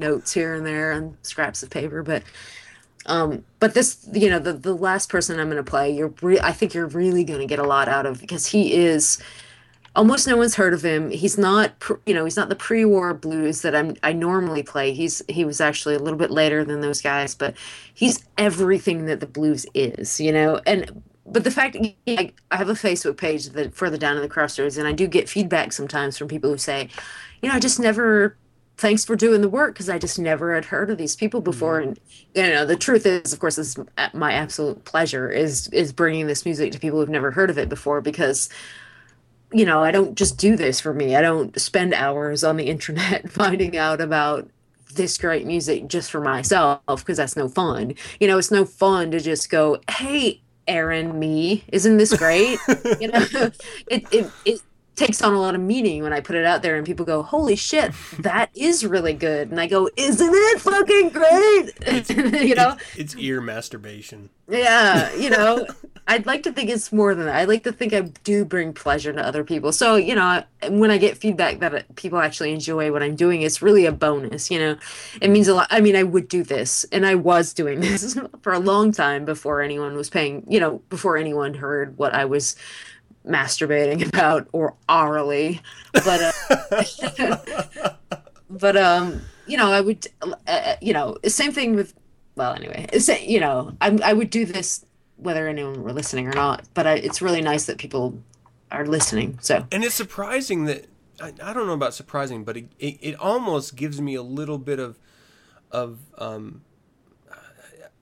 notes 0.03 0.33
here 0.33 0.53
and 0.53 0.65
there 0.65 0.91
and 0.91 1.17
scraps 1.21 1.63
of 1.63 1.69
paper, 1.69 2.03
but 2.03 2.23
um, 3.05 3.43
but 3.59 3.73
this, 3.73 4.07
you 4.13 4.29
know, 4.29 4.39
the 4.39 4.53
the 4.53 4.73
last 4.73 5.09
person 5.09 5.39
I'm 5.39 5.49
going 5.49 5.57
to 5.57 5.69
play, 5.69 5.91
you're 5.91 6.13
re- 6.21 6.39
I 6.39 6.51
think 6.51 6.73
you're 6.73 6.87
really 6.87 7.23
going 7.23 7.39
to 7.39 7.45
get 7.45 7.59
a 7.59 7.67
lot 7.67 7.87
out 7.87 8.05
of 8.05 8.19
because 8.19 8.47
he 8.47 8.73
is 8.73 9.21
almost 9.95 10.27
no 10.27 10.37
one's 10.37 10.55
heard 10.55 10.73
of 10.73 10.83
him. 10.83 11.11
He's 11.11 11.37
not, 11.37 11.73
you 12.05 12.13
know, 12.13 12.23
he's 12.23 12.37
not 12.37 12.49
the 12.49 12.55
pre-war 12.55 13.13
blues 13.13 13.61
that 13.61 13.75
I'm 13.75 13.95
I 14.03 14.13
normally 14.13 14.63
play. 14.63 14.93
He's 14.93 15.21
he 15.27 15.45
was 15.45 15.59
actually 15.59 15.95
a 15.95 15.99
little 15.99 16.17
bit 16.17 16.31
later 16.31 16.63
than 16.63 16.81
those 16.81 17.01
guys, 17.01 17.35
but 17.35 17.55
he's 17.93 18.23
everything 18.37 19.05
that 19.05 19.19
the 19.19 19.27
blues 19.27 19.65
is, 19.73 20.19
you 20.19 20.31
know. 20.31 20.61
And 20.65 21.03
but 21.25 21.43
the 21.43 21.51
fact 21.51 21.77
I 22.07 22.31
have 22.51 22.69
a 22.69 22.73
Facebook 22.73 23.17
page 23.17 23.49
that 23.49 23.73
further 23.75 23.97
Down 23.97 24.15
in 24.15 24.21
the 24.21 24.29
Crossroads, 24.29 24.77
and 24.77 24.87
I 24.87 24.93
do 24.93 25.07
get 25.07 25.29
feedback 25.29 25.73
sometimes 25.73 26.17
from 26.17 26.27
people 26.27 26.49
who 26.49 26.57
say, 26.57 26.89
you 27.41 27.49
know, 27.49 27.55
I 27.55 27.59
just 27.59 27.79
never. 27.79 28.37
Thanks 28.83 29.05
for 29.05 29.15
doing 29.15 29.39
the 29.39 29.47
work 29.47 29.75
because 29.75 29.87
I 29.87 29.97
just 29.97 30.19
never 30.19 30.53
had 30.53 30.65
heard 30.65 30.89
of 30.89 30.97
these 30.97 31.15
people 31.15 31.39
before, 31.39 31.79
mm-hmm. 31.79 31.91
and 31.91 31.99
you 32.35 32.53
know 32.53 32.65
the 32.65 32.75
truth 32.75 33.05
is, 33.05 33.31
of 33.31 33.39
course, 33.39 33.55
this 33.55 33.77
is 33.77 33.85
my 34.11 34.33
absolute 34.33 34.83
pleasure 34.83 35.29
is 35.29 35.69
is 35.69 35.93
bringing 35.93 36.27
this 36.27 36.43
music 36.43 36.73
to 36.73 36.79
people 36.79 36.99
who've 36.99 37.07
never 37.07 37.31
heard 37.31 37.49
of 37.49 37.57
it 37.57 37.69
before 37.69 38.01
because 38.01 38.49
you 39.53 39.63
know, 39.63 39.81
I 39.81 39.91
don't 39.91 40.15
just 40.15 40.37
do 40.37 40.57
this 40.57 40.81
for 40.81 40.93
me. 40.93 41.15
I 41.15 41.21
don't 41.21 41.57
spend 41.57 41.93
hours 41.93 42.43
on 42.43 42.57
the 42.57 42.65
internet 42.75 43.31
finding 43.31 43.77
out 43.77 44.01
about 44.01 44.49
this 44.95 45.17
great 45.17 45.47
music 45.47 45.87
just 45.87 46.11
for 46.11 46.19
myself 46.19 46.81
because 46.85 47.15
that's 47.15 47.37
no 47.37 47.47
fun. 47.47 47.93
You 48.19 48.27
know, 48.27 48.37
it's 48.37 48.51
no 48.51 48.65
fun 48.65 49.11
to 49.11 49.21
just 49.21 49.49
go, 49.49 49.79
"Hey, 49.89 50.41
Aaron, 50.67 51.17
me, 51.17 51.63
isn't 51.71 51.95
this 51.95 52.17
great?" 52.17 52.59
you 52.99 53.07
know, 53.07 53.25
it 53.87 54.03
it 54.11 54.29
it 54.43 54.61
takes 54.95 55.21
on 55.21 55.33
a 55.33 55.39
lot 55.39 55.55
of 55.55 55.61
meaning 55.61 56.03
when 56.03 56.13
I 56.13 56.19
put 56.19 56.35
it 56.35 56.45
out 56.45 56.61
there 56.61 56.75
and 56.75 56.85
people 56.85 57.05
go, 57.05 57.23
"Holy 57.23 57.55
shit, 57.55 57.91
that 58.19 58.49
is 58.55 58.85
really 58.85 59.13
good." 59.13 59.51
And 59.51 59.59
I 59.59 59.67
go, 59.67 59.89
"Isn't 59.95 60.31
it 60.33 60.61
fucking 60.61 61.09
great?" 61.09 62.43
you 62.43 62.55
know? 62.55 62.77
It's 62.95 63.15
ear 63.15 63.41
masturbation. 63.41 64.29
Yeah, 64.47 65.13
you 65.15 65.29
know, 65.29 65.65
I'd 66.07 66.25
like 66.25 66.43
to 66.43 66.51
think 66.51 66.69
it's 66.69 66.91
more 66.91 67.15
than 67.15 67.27
that. 67.27 67.35
I 67.35 67.45
like 67.45 67.63
to 67.63 67.71
think 67.71 67.93
I 67.93 68.01
do 68.01 68.43
bring 68.43 68.73
pleasure 68.73 69.13
to 69.13 69.25
other 69.25 69.43
people. 69.43 69.71
So, 69.71 69.95
you 69.95 70.15
know, 70.15 70.43
when 70.69 70.91
I 70.91 70.97
get 70.97 71.17
feedback 71.17 71.59
that 71.59 71.73
uh, 71.73 71.81
people 71.95 72.19
actually 72.19 72.51
enjoy 72.51 72.91
what 72.91 73.01
I'm 73.01 73.15
doing, 73.15 73.41
it's 73.41 73.61
really 73.61 73.85
a 73.85 73.91
bonus, 73.91 74.51
you 74.51 74.59
know. 74.59 74.75
It 75.21 75.29
means 75.29 75.47
a 75.47 75.55
lot. 75.55 75.67
I 75.71 75.79
mean, 75.79 75.95
I 75.95 76.03
would 76.03 76.27
do 76.27 76.43
this, 76.43 76.85
and 76.91 77.05
I 77.05 77.15
was 77.15 77.53
doing 77.53 77.79
this 77.79 78.19
for 78.41 78.51
a 78.51 78.59
long 78.59 78.91
time 78.91 79.23
before 79.23 79.61
anyone 79.61 79.95
was 79.95 80.09
paying, 80.09 80.45
you 80.47 80.59
know, 80.59 80.79
before 80.89 81.15
anyone 81.15 81.53
heard 81.53 81.97
what 81.97 82.13
I 82.13 82.25
was 82.25 82.57
masturbating 83.27 84.07
about 84.13 84.47
or 84.51 84.75
orally. 84.89 85.61
But 85.93 86.33
uh, 86.49 87.95
but 88.49 88.77
um, 88.77 89.21
you 89.47 89.57
know, 89.57 89.71
I 89.71 89.81
would 89.81 90.07
uh, 90.47 90.75
you 90.81 90.93
know, 90.93 91.17
same 91.25 91.51
thing 91.51 91.75
with 91.75 91.93
well, 92.35 92.53
anyway, 92.53 92.87
you 93.21 93.39
know, 93.39 93.75
I 93.81 93.97
I 94.03 94.13
would 94.13 94.29
do 94.29 94.45
this 94.45 94.85
whether 95.17 95.47
anyone 95.47 95.83
were 95.83 95.93
listening 95.93 96.27
or 96.27 96.33
not. 96.33 96.63
But 96.73 96.87
I, 96.87 96.93
it's 96.95 97.21
really 97.21 97.41
nice 97.41 97.65
that 97.65 97.77
people 97.77 98.19
are 98.71 98.85
listening. 98.85 99.37
So 99.41 99.65
And 99.71 99.83
it's 99.83 99.95
surprising 99.95 100.65
that 100.65 100.87
I, 101.21 101.33
I 101.41 101.53
don't 101.53 101.67
know 101.67 101.73
about 101.73 101.93
surprising, 101.93 102.43
but 102.43 102.57
it, 102.57 102.65
it, 102.79 102.97
it 103.01 103.15
almost 103.15 103.75
gives 103.75 104.01
me 104.01 104.15
a 104.15 104.23
little 104.23 104.57
bit 104.57 104.79
of 104.79 104.97
of 105.71 105.99
um 106.17 106.61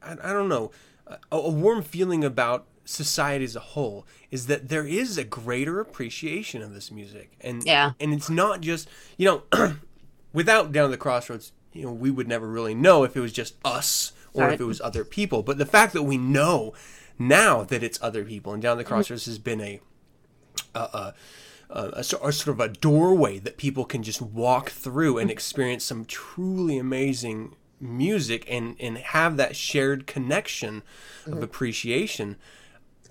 I, 0.02 0.14
I 0.24 0.34
don't 0.34 0.50
know 0.50 0.72
a, 1.08 1.18
a 1.32 1.50
warm 1.50 1.84
feeling 1.84 2.24
about 2.24 2.66
society 2.92 3.46
as 3.46 3.56
a 3.56 3.60
whole 3.60 4.06
is 4.30 4.48
that 4.48 4.70
there 4.70 4.86
is 4.86 5.18
a 5.18 5.24
greater 5.24 5.80
appreciation 5.80 6.62
of 6.62 6.74
this 6.74 6.92
music. 6.92 7.32
And 7.42 7.64
Yeah. 7.64 7.92
and 8.00 8.14
it's 8.14 8.30
not 8.30 8.62
just 8.62 8.90
you 9.18 9.44
know 9.52 9.76
without 10.34 10.72
down 10.72 10.92
the 10.92 10.98
crossroads 10.98 11.52
you 11.74 11.84
know 11.84 11.92
we 11.92 12.12
would 12.12 12.28
never 12.28 12.48
really 12.48 12.76
know 12.76 13.04
if 13.04 13.16
it 13.16 13.22
was 13.22 13.34
just 13.34 13.56
us 13.66 14.14
or 14.34 14.46
Right. 14.46 14.54
if 14.54 14.62
it 14.62 14.66
was 14.66 14.82
other 14.82 15.04
people. 15.04 15.44
But 15.44 15.58
the 15.58 15.66
fact 15.66 15.94
that 15.94 16.04
we 16.04 16.18
know 16.18 16.74
now 17.20 17.64
that 17.64 17.84
it's 17.84 18.00
other 18.02 18.24
people 18.24 18.54
and 18.54 18.62
down 18.62 18.78
the 18.78 18.84
mm-hmm. 18.84 18.94
crossroads 18.94 19.26
has 19.26 19.40
been 19.40 19.62
a 19.62 19.80
a, 20.76 21.14
a, 21.70 22.04
sor- 22.04 22.28
a 22.28 22.34
sort 22.34 22.56
of 22.56 22.60
a 22.60 22.70
doorway 22.70 23.40
that 23.40 23.58
people 23.58 23.86
can 23.86 24.04
just 24.04 24.22
walk 24.22 24.70
through 24.70 25.18
and 25.18 25.28
mm-hmm. 25.28 25.34
experience 25.34 25.84
some 25.84 26.06
truly 26.06 26.78
amazing 26.78 27.56
music 27.80 28.46
and, 28.50 28.76
and 28.80 28.98
have 28.98 29.38
that 29.38 29.56
shared 29.56 30.08
connection 30.08 30.84
of 31.26 31.34
mm-hmm. 31.34 31.44
appreciation, 31.44 32.38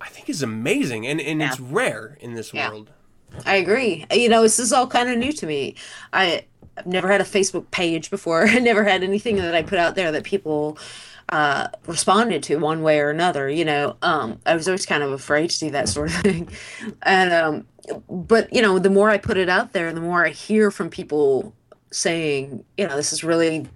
I 0.00 0.08
think 0.08 0.28
is 0.28 0.42
amazing. 0.42 1.06
And, 1.06 1.20
and 1.20 1.42
it's 1.42 1.60
rare 1.60 2.16
in 2.20 2.34
this 2.34 2.52
Yeah. 2.54 2.70
world. 2.70 2.90
I 3.46 3.56
agree. 3.56 4.06
You 4.12 4.28
know, 4.28 4.42
this 4.42 4.58
is 4.58 4.72
all 4.72 4.86
kind 4.86 5.08
of 5.08 5.16
new 5.18 5.32
to 5.32 5.46
me. 5.46 5.76
I, 6.12 6.44
I've 6.76 6.86
never 6.86 7.08
had 7.08 7.20
a 7.20 7.24
Facebook 7.24 7.70
page 7.70 8.10
before. 8.10 8.46
I 8.48 8.58
never 8.58 8.82
had 8.84 9.02
anything 9.02 9.36
that 9.36 9.54
I 9.54 9.62
put 9.62 9.78
out 9.78 9.94
there 9.94 10.10
that 10.12 10.24
people 10.24 10.78
uh, 11.28 11.68
responded 11.86 12.42
to 12.44 12.56
one 12.56 12.82
way 12.82 12.98
or 12.98 13.10
another. 13.10 13.48
You 13.48 13.64
know, 13.64 13.96
um, 14.02 14.40
I 14.46 14.54
was 14.56 14.66
always 14.66 14.84
kind 14.86 15.02
of 15.02 15.12
afraid 15.12 15.50
to 15.50 15.58
do 15.60 15.70
that 15.70 15.88
sort 15.88 16.08
of 16.08 16.16
thing. 16.22 16.48
And 17.02 17.32
um, 17.32 17.66
but 18.08 18.52
you 18.52 18.62
know, 18.62 18.78
the 18.78 18.90
more 18.90 19.10
I 19.10 19.18
put 19.18 19.36
it 19.36 19.48
out 19.48 19.72
there, 19.72 19.92
the 19.92 20.00
more 20.00 20.24
I 20.26 20.30
hear 20.30 20.70
from 20.72 20.90
people 20.90 21.54
saying, 21.92 22.64
you 22.76 22.86
know, 22.86 22.96
this 22.96 23.12
is 23.12 23.22
really 23.22 23.68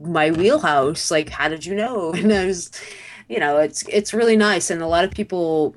my 0.00 0.30
wheelhouse. 0.32 1.10
Like, 1.10 1.28
how 1.28 1.48
did 1.48 1.64
you 1.64 1.74
know? 1.74 2.12
And 2.14 2.32
I 2.32 2.46
was, 2.46 2.70
you 3.28 3.38
know, 3.38 3.58
it's 3.58 3.82
it's 3.88 4.14
really 4.14 4.36
nice, 4.36 4.70
and 4.70 4.82
a 4.82 4.86
lot 4.86 5.04
of 5.04 5.10
people 5.10 5.76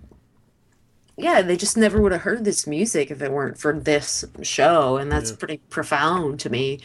yeah, 1.21 1.41
they 1.41 1.55
just 1.55 1.77
never 1.77 2.01
would 2.01 2.11
have 2.11 2.21
heard 2.21 2.45
this 2.45 2.65
music 2.65 3.11
if 3.11 3.21
it 3.21 3.31
weren't 3.31 3.57
for 3.57 3.77
this 3.77 4.25
show, 4.41 4.97
and 4.97 5.11
that's 5.11 5.31
pretty 5.31 5.57
profound 5.69 6.39
to 6.41 6.49
me. 6.49 6.79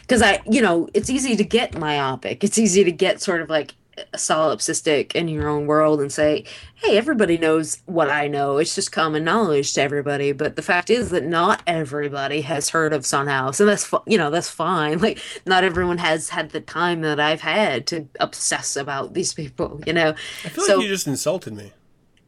Because 0.00 0.22
I, 0.22 0.40
you 0.48 0.62
know, 0.62 0.88
it's 0.94 1.10
easy 1.10 1.36
to 1.36 1.44
get 1.44 1.78
myopic. 1.78 2.42
It's 2.42 2.58
easy 2.58 2.84
to 2.84 2.92
get 2.92 3.20
sort 3.20 3.42
of 3.42 3.50
like 3.50 3.74
solipsistic 4.14 5.14
in 5.14 5.28
your 5.28 5.48
own 5.48 5.66
world 5.66 6.00
and 6.00 6.12
say, 6.12 6.44
"Hey, 6.74 6.96
everybody 6.96 7.38
knows 7.38 7.78
what 7.86 8.10
I 8.10 8.28
know. 8.28 8.58
It's 8.58 8.74
just 8.74 8.92
common 8.92 9.24
knowledge 9.24 9.72
to 9.74 9.82
everybody." 9.82 10.32
But 10.32 10.56
the 10.56 10.62
fact 10.62 10.90
is 10.90 11.10
that 11.10 11.24
not 11.24 11.62
everybody 11.66 12.42
has 12.42 12.70
heard 12.70 12.92
of 12.92 13.06
Son 13.06 13.26
House, 13.26 13.60
and 13.60 13.68
that's 13.68 13.90
you 14.06 14.18
know 14.18 14.30
that's 14.30 14.48
fine. 14.50 14.98
Like 15.02 15.18
not 15.46 15.64
everyone 15.64 15.98
has 15.98 16.28
had 16.30 16.50
the 16.50 16.60
time 16.60 17.00
that 17.02 17.18
I've 17.20 17.40
had 17.40 17.86
to 17.88 18.06
obsess 18.20 18.76
about 18.76 19.14
these 19.14 19.34
people. 19.34 19.80
You 19.86 19.92
know, 19.92 20.14
I 20.44 20.48
feel 20.48 20.64
so 20.64 20.76
like 20.76 20.84
you 20.84 20.88
just 20.88 21.06
insulted 21.06 21.54
me. 21.54 21.72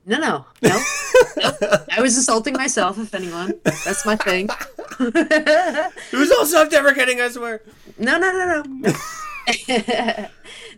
no, 0.06 0.18
no, 0.18 0.46
no, 0.62 0.82
no. 1.36 1.78
I 1.96 2.00
was 2.00 2.16
insulting 2.16 2.54
myself, 2.54 2.98
if 2.98 3.14
anyone. 3.14 3.54
That's 3.64 4.04
my 4.04 4.16
thing. 4.16 4.48
It 5.00 5.92
was 6.12 6.30
all 6.32 6.46
self 6.46 6.70
deprecating, 6.70 7.20
I 7.20 7.28
swear. 7.28 7.62
No, 7.98 8.18
no, 8.18 8.30
no, 8.32 8.62
no. 8.66 8.92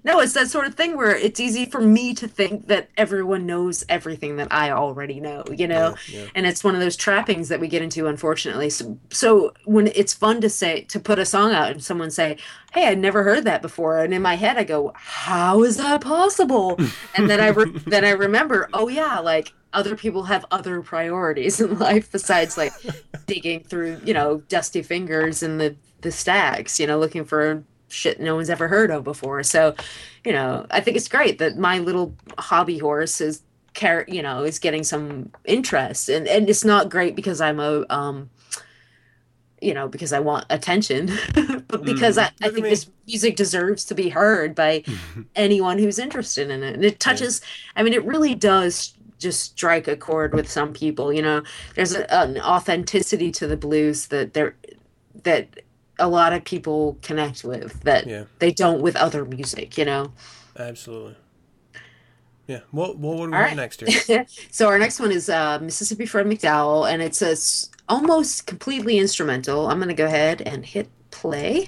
No, 0.05 0.21
it's 0.21 0.35
that 0.35 0.49
sort 0.49 0.67
of 0.67 0.75
thing 0.75 0.97
where 0.97 1.17
it's 1.17 1.41
easy 1.41 1.67
for 1.67 1.81
me 1.81 2.15
to 2.15 2.29
think 2.29 2.69
that 2.69 2.89
everyone 2.97 3.45
knows 3.45 3.85
everything 3.89 4.37
that 4.37 4.47
I 4.53 4.71
already 4.71 5.19
know, 5.19 5.43
you 5.51 5.67
know? 5.67 5.97
And 6.35 6.47
it's 6.47 6.63
one 6.63 6.75
of 6.75 6.81
those 6.81 6.97
trappings 6.97 7.49
that 7.49 7.59
we 7.59 7.67
get 7.67 7.83
into, 7.83 8.07
unfortunately. 8.07 8.71
So, 8.71 8.99
so 9.11 9.53
when 9.65 9.89
it's 9.89 10.15
fun 10.15 10.41
to 10.43 10.49
say, 10.49 10.83
to 10.83 11.01
put 11.01 11.19
a 11.19 11.25
song 11.25 11.53
out 11.53 11.73
and 11.73 11.83
someone 11.83 12.13
say, 12.13 12.37
Hey, 12.73 12.87
I'd 12.87 13.01
never 13.01 13.25
heard 13.25 13.45
that 13.45 13.63
before. 13.63 13.99
And 13.99 14.15
in 14.15 14.23
my 14.23 14.37
head, 14.37 14.57
I 14.57 14.63
go, 14.65 14.93
How 14.95 15.65
is 15.65 15.77
that 15.79 16.03
possible? 16.03 16.79
and 17.17 17.29
then 17.29 17.41
I, 17.41 17.49
re- 17.49 17.73
then 17.87 18.05
I 18.05 18.11
remember, 18.11 18.69
oh, 18.73 18.87
yeah, 18.87 19.19
like 19.19 19.53
other 19.73 19.97
people 19.97 20.23
have 20.25 20.45
other 20.53 20.83
priorities 20.83 21.61
in 21.61 21.79
life 21.81 22.13
besides 22.13 22.57
like 22.57 22.73
digging 23.27 23.65
through, 23.65 24.01
you 24.05 24.15
know, 24.15 24.39
dusty 24.49 24.83
fingers 24.83 25.43
and 25.43 25.61
the, 25.61 25.75
the 26.03 26.13
stacks, 26.13 26.79
you 26.79 26.87
know, 26.87 26.99
looking 26.99 27.25
for 27.25 27.65
shit 27.89 28.21
no 28.21 28.37
one's 28.37 28.51
ever 28.51 28.69
heard 28.69 28.91
of 28.91 29.05
before. 29.05 29.43
So, 29.43 29.75
you 30.25 30.33
know, 30.33 30.67
I 30.71 30.81
think 30.81 30.97
it's 30.97 31.09
great 31.09 31.39
that 31.39 31.57
my 31.57 31.79
little 31.79 32.15
hobby 32.39 32.79
horse 32.79 33.21
is 33.21 33.43
care, 33.75 34.05
you 34.09 34.23
know, 34.23 34.43
is 34.43 34.59
getting 34.59 34.83
some 34.83 35.31
interest, 35.45 36.09
and 36.09 36.27
and 36.27 36.49
it's 36.49 36.65
not 36.65 36.91
great 36.91 37.15
because 37.15 37.41
I'm 37.41 37.61
a 37.61 37.85
um, 37.91 38.31
you 39.61 39.73
know, 39.73 39.89
because 39.89 40.13
I 40.13 40.21
want 40.21 40.47
attention, 40.51 41.11
but 41.69 41.85
because 41.85 42.19
I, 42.19 42.31
I 42.43 42.51
think 42.51 42.65
this 42.65 42.91
music 43.07 43.37
deserves 43.37 43.85
to 43.87 43.95
be 43.95 44.09
heard 44.09 44.55
by 44.55 44.85
anyone 45.37 45.79
who's 45.79 45.99
interested 45.99 46.51
in 46.51 46.63
it, 46.63 46.75
and 46.75 46.85
it 46.85 47.01
touches. 47.01 47.41
I 47.75 47.83
mean, 47.83 47.93
it 47.93 48.05
really 48.05 48.35
does 48.35 48.95
just 49.19 49.53
strike 49.53 49.89
a 49.89 49.97
chord 49.97 50.35
with 50.35 50.51
some 50.51 50.73
people. 50.73 51.13
You 51.13 51.23
know, 51.23 51.43
there's 51.75 51.95
a, 51.95 52.13
an 52.13 52.39
authenticity 52.41 53.31
to 53.33 53.47
the 53.47 53.57
blues 53.57 54.09
that 54.09 54.35
there 54.35 54.57
that 55.23 55.49
a 55.99 56.09
lot 56.09 56.33
of 56.33 56.45
people 56.45 56.99
connect 57.03 57.45
with 57.45 57.83
that 57.85 58.07
Yeah. 58.07 58.25
they 58.39 58.51
don't 58.53 58.83
with 58.83 58.97
other 58.97 59.25
music, 59.25 59.79
you 59.79 59.85
know. 59.85 60.13
Absolutely. 60.59 61.17
Yeah. 62.47 62.61
Well 62.73 62.95
what 62.95 63.17
do 63.27 63.31
we 63.31 63.37
right. 63.37 63.57
next 63.57 63.81
here? 63.81 64.27
so 64.51 64.69
our 64.69 64.79
next 64.79 65.01
one 65.01 65.11
is 65.11 65.29
uh, 65.29 65.59
Mississippi 65.61 66.07
Fred 66.07 66.27
McDowell, 66.27 66.91
and 66.91 67.03
it's 67.03 67.21
a 67.23 67.33
s- 67.33 67.71
almost 67.89 68.47
completely 68.47 68.99
instrumental. 68.99 69.67
I'm 69.69 69.81
gonna 69.81 69.95
go 69.95 70.07
ahead 70.07 70.43
and 70.43 70.65
hit 70.65 70.89
play, 71.11 71.67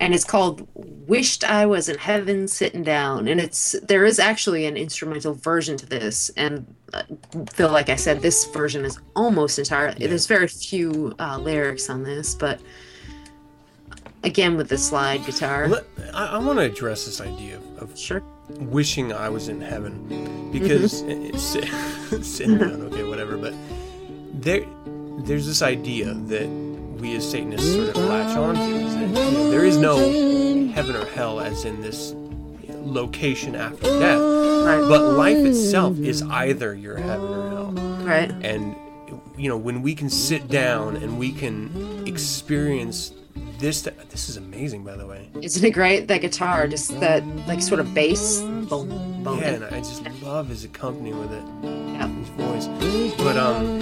and 0.00 0.14
it's 0.14 0.24
called 0.24 0.66
"Wished 0.74 1.44
I 1.44 1.66
Was 1.66 1.90
in 1.90 1.98
Heaven 1.98 2.48
Sitting 2.48 2.82
Down," 2.82 3.28
and 3.28 3.38
it's 3.38 3.76
there 3.82 4.06
is 4.06 4.18
actually 4.18 4.64
an 4.64 4.78
instrumental 4.78 5.34
version 5.34 5.76
to 5.76 5.86
this, 5.86 6.30
and 6.30 6.74
uh, 6.94 7.02
Phil, 7.52 7.70
like 7.70 7.90
I 7.90 7.96
said, 7.96 8.22
this 8.22 8.46
version 8.46 8.86
is 8.86 8.98
almost 9.14 9.58
entirely. 9.58 10.06
There's 10.06 10.26
very 10.26 10.48
few 10.48 11.14
uh, 11.18 11.38
lyrics 11.38 11.90
on 11.90 12.04
this, 12.04 12.34
but 12.34 12.58
again 14.24 14.56
with 14.56 14.68
the 14.68 14.78
slide 14.78 15.24
guitar. 15.26 15.68
Let- 15.68 15.84
I, 16.14 16.26
I 16.26 16.38
want 16.38 16.58
to 16.58 16.64
address 16.64 17.06
this 17.06 17.20
idea 17.20 17.56
of, 17.56 17.82
of 17.90 17.98
Sure. 17.98 18.22
wishing 18.60 19.12
I 19.12 19.28
was 19.28 19.48
in 19.48 19.60
heaven 19.60 20.50
because 20.52 21.02
Mm-hmm. 21.02 22.22
sitting 22.22 22.58
down, 22.58 22.82
okay, 22.82 23.02
whatever. 23.04 23.36
But 23.36 23.54
there, 24.34 24.64
there's 25.24 25.46
this 25.46 25.62
idea 25.62 26.12
that 26.14 26.48
we 27.00 27.16
as 27.16 27.28
Satanists 27.28 27.72
sort 27.72 27.88
of 27.90 27.96
latch 27.96 28.36
on 28.36 28.54
to 28.54 28.60
is 28.60 28.94
that 28.94 29.08
you 29.08 29.12
know, 29.38 29.50
there 29.50 29.64
is 29.64 29.76
no 29.76 29.96
heaven 30.72 30.94
or 30.96 31.04
hell 31.06 31.40
as 31.40 31.64
in 31.64 31.80
this 31.80 32.14
location 32.68 33.54
after 33.54 33.82
death, 33.82 34.20
Right. 34.20 34.84
but 34.88 35.12
life 35.16 35.36
itself 35.38 35.98
is 35.98 36.22
either 36.22 36.74
your 36.74 36.96
heaven 36.96 37.28
or 37.28 37.48
hell 37.50 37.72
Right. 38.04 38.30
and 38.42 38.74
you 39.36 39.48
know 39.48 39.56
when 39.56 39.82
we 39.82 39.94
can 39.94 40.10
sit 40.10 40.48
down 40.48 40.96
and 40.96 41.18
we 41.18 41.32
can 41.32 42.04
experience 42.06 43.12
this 43.58 43.82
this 44.10 44.28
is 44.28 44.36
amazing 44.36 44.82
by 44.84 44.96
the 44.96 45.06
way 45.06 45.30
Isn't 45.40 45.64
it 45.64 45.70
great? 45.70 46.08
That 46.08 46.20
guitar, 46.20 46.66
just 46.66 46.98
that 47.00 47.24
like 47.46 47.62
sort 47.62 47.80
of 47.80 47.94
bass. 47.94 48.40
Boom, 48.40 48.68
boom. 49.22 49.38
yeah 49.38 49.50
and 49.50 49.64
i 49.66 49.78
just 49.78 50.04
love 50.22 50.48
his 50.48 50.64
accompaniment 50.64 51.16
with 51.16 51.32
it 51.32 51.44
Yeah. 51.64 52.08
his 52.08 52.28
voice 52.30 53.14
but 53.18 53.36
um 53.36 53.78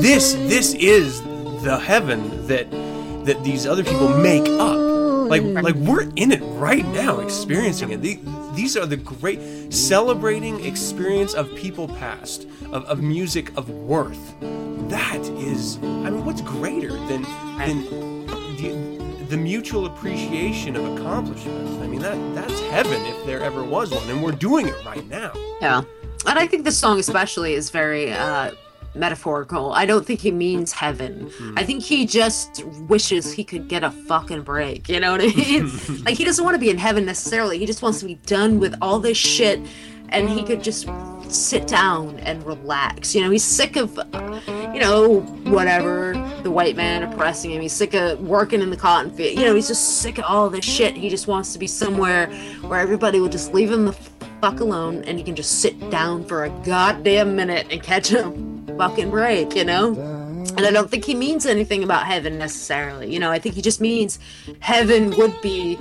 this 0.00 0.34
this 0.34 0.74
is 0.74 1.20
the 1.62 1.78
heaven 1.78 2.46
that 2.46 2.70
that 3.24 3.42
these 3.42 3.66
other 3.66 3.82
people 3.84 4.08
make 4.18 4.46
up 4.60 4.78
like 5.28 5.42
like 5.42 5.74
we're 5.76 6.02
in 6.16 6.30
it 6.32 6.40
right 6.42 6.84
now 6.88 7.20
experiencing 7.20 7.90
it 7.90 8.00
these, 8.02 8.18
these 8.54 8.76
are 8.76 8.86
the 8.86 8.96
great 8.96 9.40
celebrating 9.72 10.64
experience 10.64 11.32
of 11.34 11.54
people 11.56 11.88
past 11.88 12.46
of, 12.72 12.84
of 12.84 13.02
music 13.02 13.54
of 13.56 13.68
worth 13.70 14.34
that 14.88 15.20
is 15.38 15.76
i 15.78 16.10
mean 16.10 16.24
what's 16.24 16.42
greater 16.42 16.92
than 17.08 17.22
than 17.58 18.23
the, 18.56 19.24
the 19.30 19.36
mutual 19.36 19.86
appreciation 19.86 20.76
of 20.76 20.84
accomplishment 20.96 21.82
i 21.82 21.86
mean 21.86 22.00
that 22.00 22.16
that's 22.34 22.60
heaven 22.70 23.00
if 23.06 23.26
there 23.26 23.40
ever 23.40 23.62
was 23.64 23.90
one 23.90 24.08
and 24.10 24.22
we're 24.22 24.32
doing 24.32 24.68
it 24.68 24.84
right 24.84 25.06
now 25.08 25.32
Yeah. 25.60 25.82
And 26.26 26.38
I 26.38 26.46
think 26.46 26.64
this 26.64 26.78
song 26.78 26.98
especially 26.98 27.52
is 27.54 27.68
very 27.70 28.10
uh 28.12 28.52
metaphorical. 28.94 29.72
I 29.72 29.86
don't 29.86 30.06
think 30.06 30.20
he 30.20 30.30
means 30.30 30.70
heaven. 30.72 31.28
I 31.56 31.64
think 31.64 31.82
he 31.82 32.06
just 32.06 32.62
wishes 32.88 33.32
he 33.32 33.42
could 33.42 33.66
get 33.68 33.82
a 33.82 33.90
fucking 33.90 34.42
break. 34.42 34.88
You 34.88 35.00
know 35.00 35.10
what 35.12 35.20
I 35.20 35.26
mean? 35.34 35.70
like 36.04 36.16
he 36.16 36.24
doesn't 36.24 36.44
want 36.44 36.54
to 36.54 36.60
be 36.60 36.70
in 36.70 36.78
heaven 36.78 37.04
necessarily. 37.04 37.58
He 37.58 37.66
just 37.66 37.82
wants 37.82 37.98
to 38.00 38.06
be 38.06 38.14
done 38.26 38.60
with 38.60 38.74
all 38.80 39.00
this 39.00 39.16
shit 39.18 39.58
and 40.10 40.28
he 40.28 40.42
could 40.42 40.62
just 40.62 40.88
sit 41.28 41.66
down 41.66 42.18
and 42.20 42.44
relax. 42.46 43.14
You 43.14 43.22
know, 43.22 43.30
he's 43.30 43.44
sick 43.44 43.76
of 43.76 43.98
you 44.74 44.80
know, 44.80 45.20
whatever, 45.44 46.14
the 46.42 46.50
white 46.50 46.76
man 46.76 47.04
oppressing 47.04 47.52
him. 47.52 47.62
He's 47.62 47.72
sick 47.72 47.94
of 47.94 48.20
working 48.20 48.60
in 48.60 48.70
the 48.70 48.76
cotton 48.76 49.12
field. 49.12 49.38
You 49.38 49.44
know, 49.44 49.54
he's 49.54 49.68
just 49.68 50.00
sick 50.00 50.18
of 50.18 50.24
all 50.24 50.50
this 50.50 50.64
shit. 50.64 50.96
He 50.96 51.08
just 51.08 51.28
wants 51.28 51.52
to 51.52 51.58
be 51.58 51.66
somewhere 51.66 52.26
where 52.62 52.80
everybody 52.80 53.20
will 53.20 53.28
just 53.28 53.54
leave 53.54 53.70
him 53.70 53.84
the 53.84 53.92
fuck 54.40 54.60
alone 54.60 55.04
and 55.04 55.16
he 55.16 55.24
can 55.24 55.36
just 55.36 55.60
sit 55.60 55.90
down 55.90 56.24
for 56.24 56.44
a 56.44 56.50
goddamn 56.64 57.36
minute 57.36 57.68
and 57.70 57.82
catch 57.82 58.12
a 58.12 58.32
fucking 58.76 59.10
break, 59.10 59.54
you 59.54 59.64
know? 59.64 59.94
And 60.56 60.66
I 60.66 60.70
don't 60.70 60.90
think 60.90 61.04
he 61.04 61.14
means 61.14 61.46
anything 61.46 61.82
about 61.82 62.06
heaven 62.06 62.36
necessarily. 62.36 63.12
You 63.12 63.18
know, 63.18 63.30
I 63.30 63.38
think 63.38 63.54
he 63.54 63.62
just 63.62 63.80
means 63.80 64.18
heaven 64.60 65.16
would 65.16 65.40
be 65.40 65.78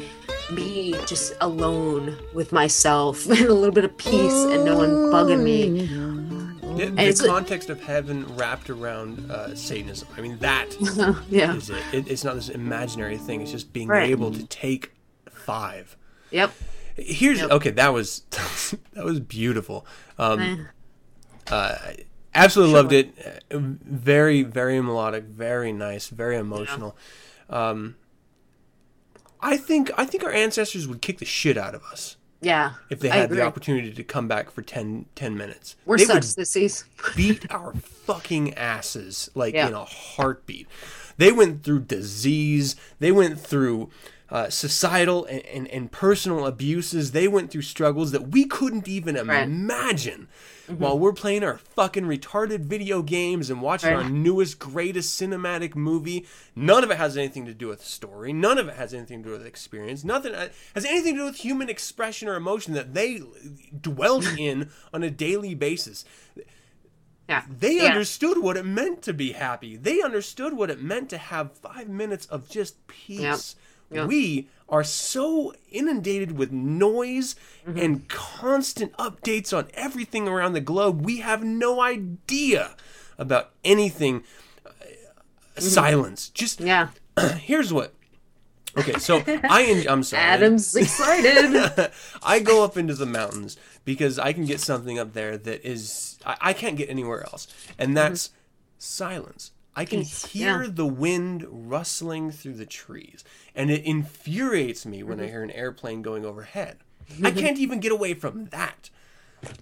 me 0.51 0.93
just 1.05 1.33
alone 1.41 2.17
with 2.33 2.51
myself 2.51 3.25
and 3.29 3.39
a 3.39 3.53
little 3.53 3.73
bit 3.73 3.85
of 3.85 3.97
peace 3.97 4.33
and 4.33 4.65
no 4.65 4.77
one 4.77 4.89
bugging 5.11 5.43
me. 5.43 5.87
The, 6.77 6.87
the 6.89 7.03
it's 7.03 7.21
a- 7.21 7.27
context 7.27 7.69
of 7.69 7.81
heaven 7.81 8.25
wrapped 8.35 8.69
around 8.69 9.29
uh, 9.31 9.55
Satanism. 9.55 10.07
I 10.17 10.21
mean, 10.21 10.37
that 10.39 10.75
yeah. 11.29 11.53
is 11.55 11.69
it. 11.69 11.83
it. 11.91 12.07
It's 12.07 12.23
not 12.23 12.35
this 12.35 12.49
imaginary 12.49 13.17
thing. 13.17 13.41
It's 13.41 13.51
just 13.51 13.71
being 13.73 13.87
Right. 13.87 14.09
able 14.09 14.31
to 14.31 14.45
take 14.47 14.91
five. 15.31 15.95
Yep. 16.31 16.51
Here's 16.95 17.39
Yep. 17.41 17.51
okay. 17.51 17.69
That 17.71 17.93
was 17.93 18.21
that 18.93 19.03
was 19.05 19.19
beautiful. 19.19 19.85
Um, 20.17 20.67
uh, 21.47 21.75
absolutely 22.33 22.73
loved 22.73 22.93
it. 22.93 23.41
Uh, 23.51 23.57
Very 23.59 24.41
very 24.43 24.81
melodic. 24.81 25.25
Very 25.25 25.71
nice. 25.71 26.07
Very 26.07 26.37
emotional. 26.37 26.95
Um, 27.49 27.95
I 29.43 29.57
think 29.57 29.91
I 29.97 30.05
think 30.05 30.23
our 30.23 30.31
ancestors 30.31 30.87
would 30.87 31.01
kick 31.01 31.17
the 31.19 31.25
shit 31.25 31.57
out 31.57 31.75
of 31.75 31.83
us 31.83 32.15
Yeah. 32.41 32.73
if 32.89 32.99
they 32.99 33.09
had 33.09 33.29
the 33.29 33.41
opportunity 33.41 33.91
to 33.93 34.03
come 34.03 34.27
back 34.27 34.49
for 34.49 34.61
10, 34.61 35.05
10 35.15 35.37
minutes. 35.37 35.75
We're 35.85 35.97
they 35.97 36.05
such 36.05 36.23
sissies. 36.23 36.85
beat 37.15 37.51
our 37.51 37.73
fucking 37.73 38.53
asses 38.55 39.29
like 39.35 39.53
Yeah. 39.53 39.67
in 39.67 39.73
a 39.73 39.83
heartbeat. 39.85 40.67
They 41.17 41.31
went 41.31 41.63
through 41.63 41.81
disease. 41.81 42.75
They 42.99 43.11
went 43.11 43.39
through 43.39 43.89
uh, 44.29 44.49
societal 44.49 45.25
and, 45.25 45.45
and, 45.45 45.67
and 45.67 45.91
personal 45.91 46.47
abuses. 46.47 47.11
They 47.11 47.27
went 47.27 47.51
through 47.51 47.61
struggles 47.61 48.11
that 48.11 48.29
we 48.29 48.45
couldn't 48.45 48.87
even 48.87 49.15
Right. 49.15 49.47
Mm-hmm. 50.69 50.81
while 50.81 50.97
we're 50.97 51.11
playing 51.11 51.43
our 51.43 51.57
fucking 51.57 52.05
retarded 52.05 52.61
video 52.61 53.01
games 53.01 53.49
and 53.49 53.61
watching 53.61 53.93
Right. 53.93 54.03
our 54.05 54.09
newest, 54.09 54.59
greatest 54.59 55.19
cinematic 55.19 55.75
movie. 55.75 56.25
None 56.55 56.85
of 56.85 56.91
it 56.91 56.95
has 56.97 57.17
anything 57.17 57.45
to 57.47 57.53
do 57.53 57.67
with 57.67 57.83
story. 57.83 58.31
None 58.31 58.57
of 58.57 58.69
it 58.69 58.75
has 58.75 58.93
anything 58.93 59.23
to 59.23 59.29
do 59.29 59.33
with 59.33 59.45
experience. 59.45 60.05
Nothing 60.05 60.33
uh, 60.33 60.47
has 60.73 60.85
anything 60.85 61.15
to 61.15 61.19
do 61.19 61.25
with 61.25 61.35
human 61.37 61.69
expression 61.69 62.29
or 62.29 62.35
emotion 62.35 62.73
that 62.75 62.93
they 62.93 63.21
dwelt 63.81 64.25
in 64.39 64.69
on 64.93 65.03
a 65.03 65.09
daily 65.11 65.53
basis 65.53 66.05
Yeah. 67.27 67.43
they 67.49 67.77
Yeah. 67.77 67.89
understood 67.89 68.37
what 68.41 68.57
it 68.57 68.65
meant 68.65 69.01
to 69.03 69.13
be 69.13 69.33
happy. 69.33 69.75
They 69.75 70.01
understood 70.01 70.53
what 70.53 70.69
it 70.69 70.81
meant 70.81 71.09
to 71.09 71.17
have 71.17 71.51
five 71.57 71.89
minutes 71.89 72.25
of 72.27 72.49
just 72.49 72.85
peace. 72.87 73.55
Yep. 73.91 74.07
We 74.07 74.47
are 74.73 74.83
so 74.83 75.53
inundated 75.71 76.33
with 76.37 76.51
noise 76.51 77.35
Mm-hmm. 77.65 77.79
and 77.79 78.09
constant 78.09 78.91
updates 78.97 79.57
on 79.57 79.69
everything 79.73 80.27
around 80.27 80.51
the 80.51 80.59
globe. 80.59 81.05
We 81.05 81.19
have 81.19 81.41
no 81.45 81.79
idea 81.79 82.75
about 83.17 83.51
anything. 83.63 84.23
Uh, 84.65 85.61
Silence. 85.61 86.27
Just 86.27 86.59
Mm-hmm. 86.59 86.67
Yeah. 86.67 86.89
here's 87.37 87.71
what. 87.71 87.93
Okay, 88.77 88.99
so 88.99 89.23
I 89.25 89.85
I'm 89.89 90.03
sorry. 90.03 90.23
Adam's 90.33 90.75
excited. 90.75 91.91
I 92.23 92.39
go 92.41 92.65
up 92.65 92.75
into 92.75 92.95
the 92.95 93.05
mountains 93.05 93.55
because 93.85 94.19
I 94.19 94.33
can 94.33 94.43
get 94.43 94.59
something 94.59 94.99
up 94.99 95.13
there 95.13 95.37
that 95.37 95.65
is 95.65 96.19
I, 96.25 96.35
I 96.41 96.53
can't 96.53 96.75
get 96.75 96.89
anywhere 96.89 97.23
else, 97.23 97.47
and 97.79 97.95
that's 97.95 98.31
silence. 98.77 99.51
I 99.75 99.85
can 99.85 100.01
hear 100.01 100.63
yeah. 100.63 100.69
the 100.71 100.85
wind 100.85 101.45
rustling 101.49 102.31
through 102.31 102.53
the 102.53 102.65
trees, 102.65 103.23
and 103.55 103.71
it 103.71 103.83
infuriates 103.83 104.85
me 104.85 104.99
Mm-hmm. 104.99 105.09
when 105.09 105.19
I 105.19 105.27
hear 105.27 105.43
an 105.43 105.51
airplane 105.51 106.01
going 106.01 106.25
overhead. 106.25 106.77
I 107.23 107.31
can't 107.31 107.57
even 107.57 107.79
get 107.79 107.91
away 107.91 108.13
from 108.13 108.45
that. 108.45 108.89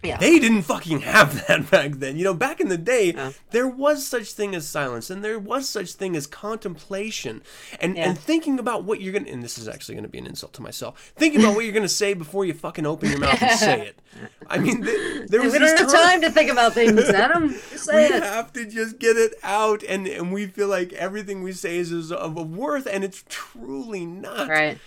Yeah. 0.03 0.18
They 0.18 0.40
didn't 0.40 0.64
fucking 0.64 1.02
have 1.02 1.34
that 1.48 1.70
back 1.72 1.91
then. 1.94 2.18
You 2.18 2.24
know, 2.24 2.34
back 2.34 2.60
in 2.60 2.70
the 2.70 2.78
day, 2.78 3.16
there 3.52 3.68
was 3.68 4.06
such 4.06 4.34
thing 4.34 4.56
as 4.56 4.68
silence, 4.68 5.10
and 5.10 5.24
there 5.24 5.40
was 5.40 5.68
such 5.70 5.94
thing 5.94 6.16
as 6.16 6.28
contemplation, 6.28 7.41
and 7.80 7.95
Yeah. 7.98 8.10
and 8.10 8.18
thinking 8.20 8.60
about 8.60 8.84
what 8.84 9.02
you're 9.02 9.14
gonna. 9.14 9.30
And 9.30 9.44
this 9.44 9.58
is 9.58 9.68
actually 9.68 9.95
gonna 9.95 10.08
be 10.08 10.18
an 10.20 10.28
insult 10.28 10.53
to 10.53 10.62
myself. 10.62 11.12
Thinking 11.16 11.41
about 11.41 11.56
what 11.56 11.66
you're 11.66 11.74
gonna 11.74 11.88
say 11.90 12.14
before 12.14 12.45
you 12.45 12.53
fucking 12.53 12.86
open 12.86 13.10
your 13.10 13.20
mouth 13.20 13.41
and 13.41 13.60
say 13.60 13.82
it. 13.88 13.99
I 14.48 14.58
mean, 14.58 14.84
th- 14.84 15.28
there 15.30 15.41
was 15.44 15.53
we 15.53 15.60
don't 15.60 15.78
have 15.78 15.91
time 15.91 16.22
to 16.22 16.32
think 16.32 16.52
about 16.52 16.74
things, 16.74 16.99
Adam. 17.10 17.56
We 17.91 17.99
it. 18.03 18.24
have 18.24 18.53
to 18.53 18.66
just 18.66 18.99
get 18.99 19.18
it 19.18 19.34
out, 19.44 19.82
and 19.84 20.08
and 20.08 20.32
we 20.32 20.45
feel 20.48 20.68
like 20.68 20.94
everything 20.94 21.41
we 21.41 21.52
say 21.53 21.78
is, 21.78 21.91
is 21.91 22.12
of 22.12 22.36
worth, 22.36 22.86
and 22.86 23.03
it's 23.03 23.24
truly 23.28 24.06
not. 24.06 24.48
Right. 24.48 24.78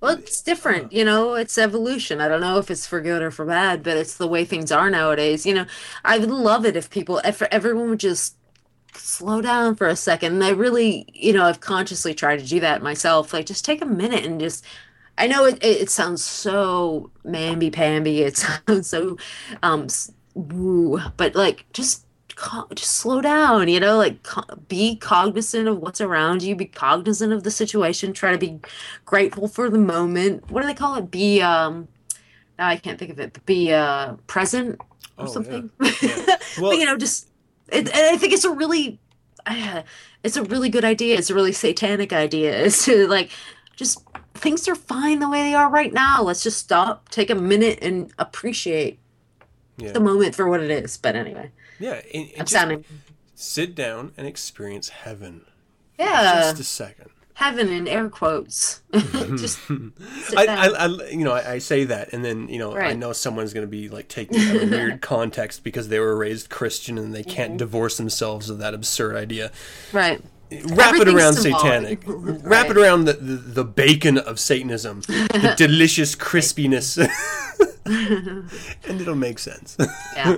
Well, 0.00 0.16
it's 0.16 0.40
different, 0.40 0.92
you 0.92 1.04
know, 1.04 1.34
it's 1.34 1.58
evolution. 1.58 2.20
I 2.22 2.28
don't 2.28 2.40
know 2.40 2.56
if 2.58 2.70
it's 2.70 2.86
for 2.86 3.02
good 3.02 3.20
or 3.20 3.30
for 3.30 3.44
bad, 3.44 3.82
but 3.82 3.98
it's 3.98 4.16
the 4.16 4.26
way 4.26 4.46
things 4.46 4.72
are 4.72 4.88
nowadays. 4.88 5.44
You 5.44 5.52
know, 5.54 5.66
I 6.04 6.18
would 6.18 6.30
love 6.30 6.64
it 6.64 6.74
if 6.74 6.88
people, 6.88 7.18
if 7.22 7.42
everyone 7.42 7.90
would 7.90 8.00
just 8.00 8.36
slow 8.94 9.42
down 9.42 9.76
for 9.76 9.88
a 9.88 9.96
second. 9.96 10.34
And 10.34 10.44
I 10.44 10.50
really, 10.50 11.06
you 11.12 11.34
know, 11.34 11.44
I've 11.44 11.60
consciously 11.60 12.14
tried 12.14 12.38
to 12.40 12.46
do 12.46 12.60
that 12.60 12.82
myself. 12.82 13.32
Like, 13.34 13.46
just 13.46 13.64
take 13.64 13.82
a 13.82 13.86
minute 13.86 14.24
and 14.24 14.40
just, 14.40 14.64
I 15.18 15.26
know 15.26 15.44
it, 15.44 15.56
it, 15.62 15.82
it 15.82 15.90
sounds 15.90 16.24
so 16.24 17.10
mamby-pamby. 17.26 18.22
It 18.22 18.36
sounds 18.68 18.88
so 18.88 19.18
um 19.62 19.88
woo, 20.34 21.00
but 21.16 21.34
like, 21.34 21.66
just 21.74 22.06
just 22.74 22.92
slow 22.92 23.20
down, 23.20 23.68
you 23.68 23.80
know, 23.80 23.96
like 23.96 24.16
be 24.68 24.96
cognizant 24.96 25.68
of 25.68 25.78
what's 25.78 26.00
around 26.00 26.42
you, 26.42 26.54
be 26.56 26.66
cognizant 26.66 27.32
of 27.32 27.42
the 27.44 27.50
situation, 27.50 28.12
try 28.12 28.32
to 28.32 28.38
be 28.38 28.58
grateful 29.04 29.48
for 29.48 29.68
the 29.70 29.78
moment. 29.78 30.50
What 30.50 30.62
do 30.62 30.66
they 30.66 30.74
call 30.74 30.96
it? 30.96 31.10
Be 31.10 31.40
um 31.42 31.88
now 32.58 32.68
I 32.68 32.76
can't 32.76 32.98
think 32.98 33.10
of 33.12 33.20
it, 33.20 33.32
but 33.32 33.44
be 33.46 33.72
uh 33.72 34.14
present 34.26 34.80
or 35.16 35.26
Oh, 35.26 35.26
something. 35.26 35.70
Yeah. 35.80 35.88
But, 36.26 36.42
Well- 36.60 36.74
you 36.74 36.84
know, 36.86 36.96
just 36.96 37.28
it, 37.68 37.88
and 37.88 38.14
I 38.14 38.16
think 38.16 38.32
it's 38.32 38.44
a 38.44 38.50
really 38.52 38.98
uh, 39.46 39.82
it's 40.22 40.36
a 40.36 40.42
really 40.44 40.68
good 40.68 40.84
idea. 40.84 41.16
It's 41.16 41.30
a 41.30 41.34
really 41.34 41.52
satanic 41.52 42.12
idea. 42.12 42.58
Is 42.64 42.84
to 42.84 43.06
like 43.06 43.30
just 43.76 44.02
things 44.34 44.66
are 44.68 44.74
fine 44.74 45.18
the 45.18 45.28
way 45.28 45.42
they 45.42 45.54
are 45.54 45.70
right 45.70 45.92
now. 45.92 46.22
Let's 46.22 46.42
just 46.42 46.58
stop, 46.58 47.08
take 47.10 47.30
a 47.30 47.34
minute 47.34 47.78
and 47.82 48.12
appreciate 48.18 48.98
Yeah. 49.78 49.92
the 49.92 50.00
moment 50.00 50.34
for 50.34 50.48
what 50.48 50.60
it 50.62 50.70
is. 50.70 50.96
But 50.96 51.14
anyway, 51.16 51.50
Yeah, 51.80 52.00
and, 52.14 52.28
and 52.30 52.40
I'm 52.40 52.46
sounding 52.46 52.84
sit 53.34 53.74
down 53.74 54.12
and 54.16 54.26
experience 54.26 54.90
heaven. 54.90 55.46
yeah. 55.98 56.42
Just 56.50 56.60
a 56.60 56.64
second. 56.64 57.10
heaven 57.34 57.68
in 57.70 57.88
air 57.88 58.08
quotes. 58.10 58.82
Just 58.92 59.58
I. 60.36 60.44
I, 60.46 60.66
I, 60.68 60.86
you 61.08 61.24
know, 61.24 61.32
I, 61.32 61.52
I 61.52 61.58
say 61.58 61.84
that, 61.84 62.12
and 62.12 62.22
then 62.24 62.48
you 62.48 62.58
know, 62.58 62.76
I 62.76 62.92
know 62.92 63.12
someone's 63.14 63.54
going 63.54 63.66
to 63.66 63.70
be 63.70 63.88
like 63.88 64.08
taking 64.08 64.38
of 64.62 64.70
weird 64.70 65.00
context 65.14 65.64
because 65.64 65.88
they 65.88 65.98
were 65.98 66.16
raised 66.16 66.50
Christian 66.50 66.98
and 66.98 67.14
they 67.14 67.22
Mm-hmm. 67.22 67.30
can't 67.30 67.56
divorce 67.56 67.96
themselves 67.96 68.50
of 68.50 68.58
that 68.58 68.74
absurd 68.74 69.16
idea. 69.16 69.50
right. 69.92 70.20
Wrap 70.70 70.96
it 70.96 71.06
around 71.08 71.34
symbolic. 71.34 72.02
satanic. 72.02 72.02
Wrap 72.44 72.68
it 72.70 72.76
around 72.76 73.04
the, 73.04 73.12
the, 73.12 73.34
the 73.36 73.64
bacon 73.64 74.18
of 74.18 74.40
Satanism, 74.40 75.00
the 75.02 75.54
delicious 75.56 76.16
crispiness, 76.16 76.98
and 77.86 79.00
it'll 79.00 79.14
make 79.14 79.38
sense. 79.38 79.76
Yeah. 80.16 80.36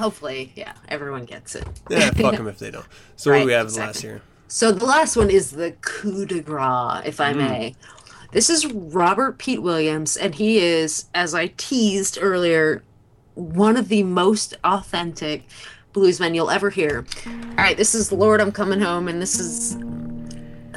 Hopefully, 0.00 0.50
yeah, 0.56 0.72
everyone 0.88 1.26
gets 1.26 1.54
it. 1.54 1.66
yeah, 1.90 2.10
fuck 2.16 2.36
them 2.36 2.48
if 2.48 2.58
they 2.58 2.70
don't. 2.70 2.86
So 3.16 3.30
what 3.30 3.40
do 3.40 3.46
we 3.46 3.52
have 3.52 3.70
the 3.70 3.78
last 3.78 3.96
exactly. 3.96 4.08
year? 4.08 4.22
So 4.48 4.72
the 4.72 4.86
last 4.86 5.14
one 5.14 5.28
is 5.28 5.50
the 5.50 5.72
coup 5.82 6.24
de 6.24 6.40
grace, 6.40 7.02
if 7.04 7.20
I 7.20 7.32
hmm. 7.32 7.38
may. 7.38 7.74
This 8.32 8.48
is 8.48 8.66
Robert 8.66 9.38
Pete 9.38 9.60
Williams, 9.60 10.16
and 10.16 10.34
he 10.34 10.58
is, 10.58 11.06
as 11.14 11.34
I 11.34 11.48
teased 11.58 12.16
earlier, 12.18 12.82
one 13.34 13.76
of 13.76 13.88
the 13.88 14.02
most 14.04 14.56
authentic 14.64 15.44
bluesmen 15.92 16.34
you'll 16.34 16.50
ever 16.50 16.70
hear. 16.70 17.04
All 17.26 17.56
right, 17.56 17.76
this 17.76 17.94
is 17.94 18.10
Lord, 18.10 18.40
I'm 18.40 18.52
Coming 18.52 18.80
Home, 18.80 19.06
and 19.06 19.20
this 19.20 19.38
is 19.38 19.76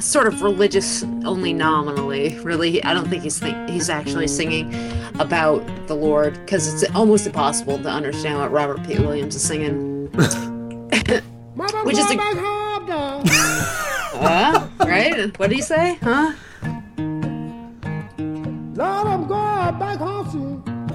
sort 0.00 0.26
of 0.26 0.42
religious 0.42 1.02
only 1.24 1.52
nominally. 1.52 2.38
Really, 2.40 2.82
I 2.84 2.94
don't 2.94 3.08
think 3.08 3.22
he's 3.22 3.38
think- 3.38 3.68
he's 3.68 3.88
actually 3.88 4.28
singing 4.28 4.74
about 5.18 5.64
the 5.86 5.94
Lord 5.94 6.34
because 6.44 6.72
it's 6.72 6.94
almost 6.94 7.26
impossible 7.26 7.78
to 7.78 7.88
understand 7.88 8.38
what 8.38 8.50
Robert 8.50 8.84
Pete 8.86 9.00
Williams 9.00 9.34
is 9.36 9.42
singing. 9.42 10.10
Which 11.84 11.96
is 11.98 12.10
a 12.10 12.16
Huh? 14.16 14.68
right? 14.80 15.38
What 15.38 15.50
do 15.50 15.56
you 15.56 15.62
say? 15.62 15.98
Huh? 16.02 16.32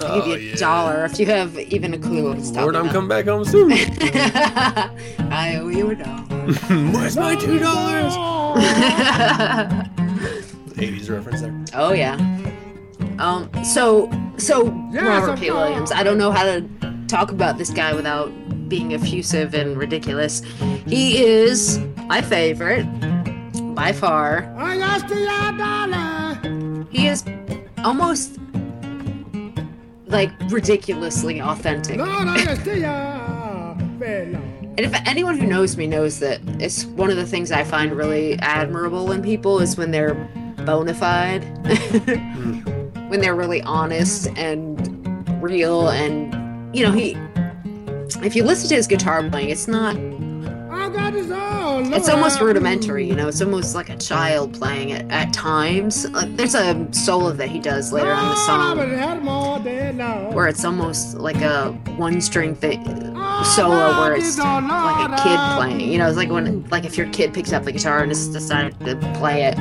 I'll 0.03 0.26
give 0.26 0.41
you 0.41 0.53
a 0.53 0.57
dollar 0.57 1.05
if 1.05 1.19
you 1.19 1.26
have 1.27 1.57
even 1.57 1.93
a 1.93 1.97
clue 1.99 2.30
what 2.30 2.38
it's 2.38 2.49
Oh, 2.51 2.61
Lord, 2.61 2.73
talking 2.76 2.76
I'm 2.76 2.81
about. 2.85 2.93
coming 2.93 3.09
back 3.09 3.26
home 3.26 3.45
soon. 3.45 3.71
I 5.31 5.57
owe 5.61 5.67
you 5.67 5.91
a 5.91 5.95
dollar. 5.95 6.23
Where's 6.93 7.15
my 7.17 7.35
two 7.35 7.59
dollars? 7.59 8.13
80s 10.80 11.09
reference 11.09 11.41
there. 11.41 11.53
Oh 11.73 11.91
yeah. 11.93 12.13
Um. 13.19 13.49
So 13.63 14.09
so 14.38 14.67
Robert 14.93 15.39
Pete 15.39 15.53
Williams. 15.53 15.91
I 15.91 16.03
don't 16.03 16.17
know 16.17 16.31
how 16.31 16.43
to 16.43 16.61
talk 17.07 17.31
about 17.31 17.57
this 17.57 17.69
guy 17.69 17.93
without 17.93 18.31
being 18.69 18.93
effusive 18.93 19.53
and 19.53 19.77
ridiculous. 19.77 20.41
He 20.88 21.23
is 21.23 21.80
my 22.05 22.21
favorite 22.21 22.85
by 23.76 23.91
far. 23.91 24.53
I 24.57 24.76
lost 24.77 25.05
a 25.11 25.26
dollar. 25.57 26.85
He 26.91 27.07
is 27.07 27.23
almost 27.84 28.38
like 30.10 30.31
ridiculously 30.49 31.41
authentic. 31.41 31.98
And 34.80 34.86
if 34.86 34.94
anyone 35.06 35.38
who 35.38 35.45
knows 35.45 35.76
me 35.76 35.88
knows 35.88 36.19
that 36.19 36.40
it's 36.61 36.86
one 36.86 37.10
of 37.10 37.18
the 37.18 37.26
things 37.26 37.52
I 37.52 37.65
find 37.65 37.91
really 37.91 38.40
admirable 38.40 39.11
in 39.11 39.22
people 39.22 39.60
is 39.60 39.76
when 39.76 39.91
they're 39.91 40.14
bona 40.65 40.94
fide, 40.94 41.44
when 43.10 43.19
they're 43.19 43.36
really 43.36 43.61
honest 43.64 44.27
and 44.38 45.44
real. 45.44 45.90
And, 45.90 46.73
you 46.73 46.86
know, 46.86 46.94
he, 46.94 47.18
if 48.26 48.36
you 48.38 48.44
listen 48.44 48.69
to 48.69 48.76
his 48.76 48.88
guitar 48.88 49.27
playing, 49.30 49.49
it's 49.49 49.68
not, 49.68 49.95
it's 51.80 52.10
almost 52.10 52.39
rudimentary, 52.41 53.07
you 53.07 53.15
know, 53.15 53.27
it's 53.27 53.41
almost 53.41 53.76
like 53.76 53.89
a 53.89 53.97
child 53.97 54.53
playing 54.53 54.89
it 54.89 55.06
at 55.10 55.34
times. 55.34 56.10
Like, 56.10 56.35
there's 56.35 56.56
a 56.56 56.88
solo 56.91 57.31
that 57.31 57.49
he 57.49 57.60
does 57.60 57.91
later 57.91 58.11
on 58.11 58.30
the 58.30 58.35
song 58.35 58.77
where 60.34 60.47
it's 60.47 60.64
almost 60.65 61.15
like 61.18 61.41
a 61.41 61.72
one 61.97 62.22
string 62.22 62.56
thing 62.56 62.84
solo 63.43 63.99
where 64.01 64.15
it's 64.15 64.38
like 64.38 65.10
a 65.11 65.23
kid 65.23 65.38
playing. 65.57 65.91
You 65.91 65.97
know, 65.99 66.07
it's 66.07 66.18
like 66.18 66.30
when 66.30 66.68
like 66.69 66.85
if 66.85 66.97
your 66.97 67.07
kid 67.10 67.34
picks 67.34 67.53
up 67.53 67.64
the 67.64 67.72
guitar 67.72 68.01
and 68.03 68.11
just 68.11 68.31
decided 68.34 68.80
to 68.81 68.95
play 69.18 69.43
it. 69.43 69.56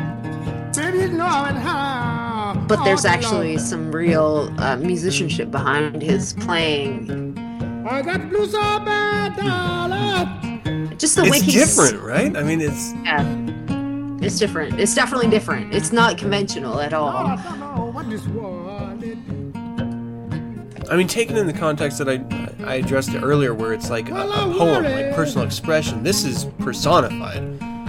But 2.68 2.84
there's 2.84 3.04
actually 3.04 3.58
some 3.58 3.90
real 3.92 4.52
uh, 4.58 4.76
musicianship 4.76 5.50
behind 5.50 6.02
his 6.02 6.32
playing. 6.34 7.34
Just 10.98 11.16
the 11.16 11.22
way 11.22 11.28
It's 11.28 11.40
he's 11.42 11.54
different, 11.54 12.02
right? 12.02 12.36
I 12.36 12.42
mean, 12.42 12.60
it's 12.60 12.92
Yeah. 13.04 13.24
It's 14.20 14.38
different. 14.38 14.80
It's 14.80 14.94
definitely 14.94 15.30
different. 15.30 15.72
It's 15.72 15.92
not 15.92 16.18
conventional 16.18 16.80
at 16.80 16.92
all. 16.92 17.14
I 20.90 20.96
mean, 20.96 21.06
taken 21.06 21.36
in 21.36 21.46
the 21.46 21.52
context 21.52 21.98
that 21.98 22.08
I 22.08 22.20
I 22.64 22.76
addressed 22.76 23.14
it 23.14 23.22
earlier, 23.22 23.54
where 23.54 23.72
it's 23.72 23.90
like 23.90 24.10
a, 24.10 24.14
a 24.14 24.54
poem, 24.58 24.84
like 24.84 25.14
personal 25.14 25.46
expression. 25.46 26.02
This 26.02 26.24
is 26.24 26.46
personified. 26.58 27.42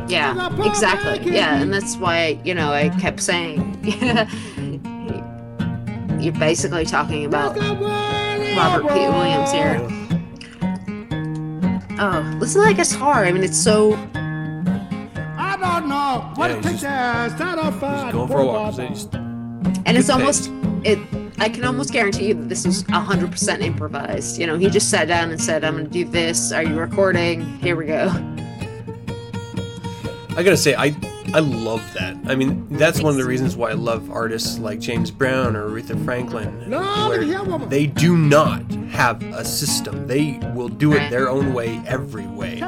Yeah, 0.10 0.50
exactly. 0.66 1.34
Yeah, 1.34 1.62
and 1.62 1.74
that's 1.74 1.98
why, 1.98 2.40
you 2.44 2.56
know, 2.56 2.72
I 2.72 2.90
kept 3.00 3.22
saying 3.22 3.80
you're 6.20 6.34
basically 6.34 6.86
talking 6.86 7.26
about 7.26 7.56
Robert 7.58 8.90
Pete 8.94 9.10
Williams 9.10 9.52
here. 9.52 9.78
Oh, 12.02 12.36
listen 12.40 12.62
to 12.62 12.68
that 12.68 12.78
guitar. 12.78 13.26
I 13.26 13.32
mean, 13.32 13.44
it's 13.44 13.58
so. 13.58 13.94
I 15.36 15.56
Yeah, 16.50 16.56
he's 16.56 16.82
just, 16.82 16.84
just 18.04 18.14
going 18.14 18.28
for 18.30 18.38
a 18.40 18.46
walk. 18.46 18.76
Just- 18.76 19.12
just- 19.12 19.16
And 19.86 19.98
it's 19.98 20.10
almost. 20.10 20.50
it. 20.84 21.00
I 21.40 21.48
can 21.50 21.64
almost 21.66 21.92
guarantee 21.94 22.28
you 22.30 22.34
that 22.36 22.50
this 22.50 22.66
was 22.66 22.84
100% 22.84 23.62
improvised. 23.62 24.38
You 24.40 24.48
know, 24.48 24.58
he 24.58 24.70
just 24.70 24.90
sat 24.90 25.08
down 25.08 25.32
and 25.32 25.42
said, 25.42 25.64
I'm 25.64 25.74
going 25.74 25.86
to 25.86 25.92
do 25.92 26.04
this. 26.06 26.52
Are 26.52 26.64
you 26.64 26.76
recording? 26.76 27.46
Here 27.60 27.76
we 27.78 27.86
go. 27.86 28.08
I 30.38 30.44
gotta 30.44 30.58
say, 30.58 30.76
I 30.76 30.92
I 31.34 31.40
love 31.40 31.94
that. 31.94 32.18
I 32.26 32.36
mean, 32.36 32.68
that's 32.70 33.02
one 33.02 33.12
of 33.12 33.18
the 33.18 33.26
reasons 33.26 33.56
why 33.56 33.70
I 33.70 33.74
love 33.74 34.10
artists 34.12 34.58
like 34.58 34.80
James 34.80 35.12
Brown 35.12 35.56
or 35.56 35.70
Aretha 35.70 36.04
Franklin, 36.04 36.70
where 36.70 37.60
they 37.68 37.86
do 37.86 38.18
not 38.18 38.64
have 38.90 39.22
a 39.22 39.46
system. 39.46 40.08
They 40.08 40.40
will 40.56 40.70
do 40.70 40.94
it 40.94 41.10
their 41.10 41.30
own 41.30 41.54
way, 41.54 41.82
every 41.86 42.26
way. 42.28 42.60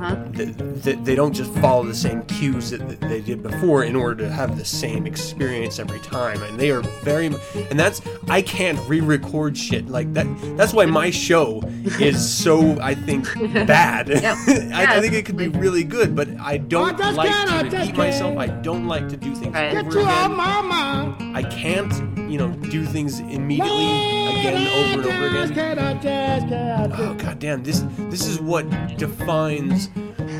Uh-huh. 0.00 0.16
th- 0.32 0.56
th- 0.82 0.98
they 1.02 1.14
don't 1.14 1.32
just 1.34 1.52
follow 1.54 1.84
the 1.84 1.94
same 1.94 2.22
cues 2.22 2.70
that, 2.70 2.88
that 2.88 3.00
they 3.02 3.20
did 3.20 3.42
before 3.42 3.84
in 3.84 3.94
order 3.94 4.24
to 4.24 4.30
have 4.30 4.56
the 4.56 4.64
same 4.64 5.06
experience 5.06 5.78
every 5.78 5.98
time 6.00 6.42
and 6.44 6.58
they 6.58 6.70
are 6.70 6.80
very 7.04 7.26
and 7.26 7.78
that's 7.78 8.00
i 8.28 8.40
can't 8.40 8.78
re-record 8.88 9.56
shit 9.58 9.88
like 9.88 10.10
that 10.14 10.26
that's 10.56 10.72
why 10.72 10.86
my 10.86 11.10
show 11.10 11.60
is 12.00 12.18
so 12.26 12.78
i 12.80 12.94
think 12.94 13.26
bad. 13.66 14.10
I, 14.72 14.96
I 14.96 15.00
think 15.02 15.12
it 15.12 15.26
could 15.26 15.36
be 15.36 15.48
really 15.48 15.84
good 15.84 16.16
but 16.16 16.28
i 16.40 16.56
don't 16.56 16.98
like 17.14 17.30
to 17.60 17.76
repeat 17.76 17.96
myself. 17.96 18.38
I 18.38 18.46
don't 18.46 18.86
like 18.86 19.08
to 19.10 19.16
do 19.18 19.34
things 19.34 19.52
Right. 19.54 19.76
over 19.76 19.90
again. 20.00 20.06
i 21.36 21.42
can't 21.50 21.92
you 22.30 22.38
know 22.38 22.48
do 22.70 22.84
things 22.84 23.20
immediately 23.20 23.86
again 24.38 24.66
over 24.68 25.08
and 25.08 25.26
over 25.26 25.52
again 25.52 26.92
oh 26.96 27.14
god 27.14 27.38
damn 27.38 27.62
this 27.62 27.84
this 28.10 28.26
is 28.26 28.40
what 28.40 28.68
defines 28.96 29.90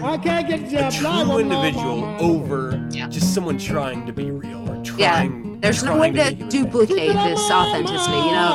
a 0.03 0.91
true 0.93 1.39
individual 1.39 2.05
over 2.21 2.77
just 3.11 3.35
someone 3.35 3.59
trying 3.59 4.07
to 4.07 4.12
be 4.12 4.31
real 4.31 4.69
or 4.71 4.83
trying. 4.85 4.99
Yeah, 4.99 5.17
trying. 5.17 5.61
there's 5.61 5.83
no 5.83 5.99
way 5.99 6.11
trying 6.12 6.39
to 6.39 6.49
duplicate 6.49 7.12
this 7.12 7.51
authenticity. 7.51 8.17
You 8.17 8.33
know, 8.33 8.55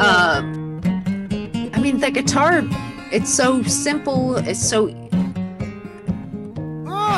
uh, 0.00 0.42
I 1.74 1.80
mean, 1.80 1.98
the 1.98 2.10
guitar, 2.10 2.62
it's 3.12 3.32
so 3.32 3.62
simple. 3.62 4.36
It's 4.36 4.64
so 4.64 4.88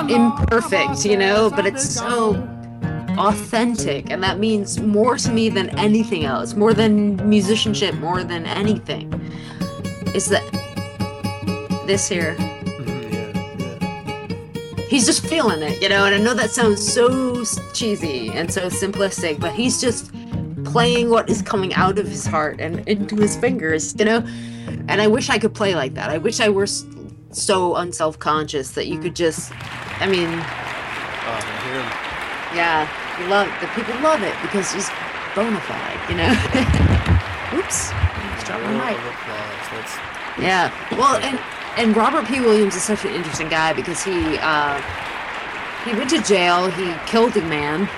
imperfect, 0.09 1.05
you 1.05 1.17
know, 1.17 1.51
but 1.51 1.67
it's 1.67 1.89
so 1.89 2.35
authentic, 3.19 4.11
and 4.11 4.23
that 4.23 4.39
means 4.39 4.81
more 4.81 5.17
to 5.17 5.31
me 5.31 5.49
than 5.49 5.69
anything 5.79 6.25
else. 6.25 6.55
More 6.55 6.75
than 6.75 7.17
musicianship, 7.29 7.95
more 7.97 8.25
than 8.25 8.47
anything. 8.47 9.13
Is 10.15 10.27
that 10.29 10.43
this 11.87 12.09
here? 12.09 12.35
Mm-hmm, 12.35 13.73
he's 14.89 15.07
just 15.07 15.27
feeling 15.27 15.63
it, 15.63 15.81
you 15.83 15.89
know. 15.89 16.05
And 16.05 16.15
I 16.15 16.19
know 16.19 16.35
that 16.35 16.51
sounds 16.51 16.87
so 16.87 17.45
cheesy 17.73 18.31
and 18.31 18.53
so 18.53 18.69
simplistic, 18.69 19.41
but 19.41 19.53
he's 19.53 19.81
just 19.81 20.13
playing 20.65 21.11
what 21.11 21.29
is 21.29 21.43
coming 21.43 21.75
out 21.75 21.99
of 21.99 22.07
his 22.07 22.27
heart 22.27 22.61
and 22.61 22.87
into 22.89 23.17
his 23.17 23.37
fingers, 23.37 23.95
you 23.99 24.05
know. 24.05 24.19
And 24.89 25.01
I 25.01 25.07
wish 25.07 25.31
I 25.31 25.39
could 25.39 25.55
play 25.55 25.75
like 25.75 25.95
that. 25.95 26.11
I 26.11 26.19
wish 26.19 26.41
I 26.41 26.49
were 26.49 26.67
so 26.67 27.77
unself 27.77 28.19
conscious 28.19 28.73
that 28.73 28.87
you 28.87 28.99
could 28.99 29.17
just, 29.17 29.53
I 30.01 30.07
mean, 30.07 30.29
Oh, 31.25 31.39
I 31.39 32.53
yeah, 32.55 32.89
love 33.29 33.49
the 33.61 33.67
people 33.69 33.95
love 34.03 34.23
it 34.23 34.35
because 34.43 34.73
he's 34.73 34.89
bona 35.35 35.61
fide, 35.61 36.01
you 36.11 36.17
know. 36.17 36.31
Oops, 37.59 37.91
just 37.91 38.47
dropped 38.47 38.63
my 38.65 38.73
mic. 38.73 38.81
Round 38.81 38.99
of 38.99 39.07
applause. 39.15 39.69
That's- 39.71 39.99
Yeah. 40.39 40.97
Well, 40.97 41.17
and 41.17 41.39
and 41.77 41.97
Robert 41.97 42.27
Pete 42.27 42.41
Williams 42.41 42.75
is 42.77 42.83
such 42.83 43.05
an 43.05 43.13
interesting 43.15 43.49
guy 43.49 43.73
because 43.73 44.03
he 44.03 44.39
uh, 44.41 44.81
he 45.85 45.93
went 45.95 46.11
to 46.11 46.23
jail. 46.23 46.71
He 46.71 46.95
killed 47.07 47.37
a 47.37 47.43
man, 47.43 47.89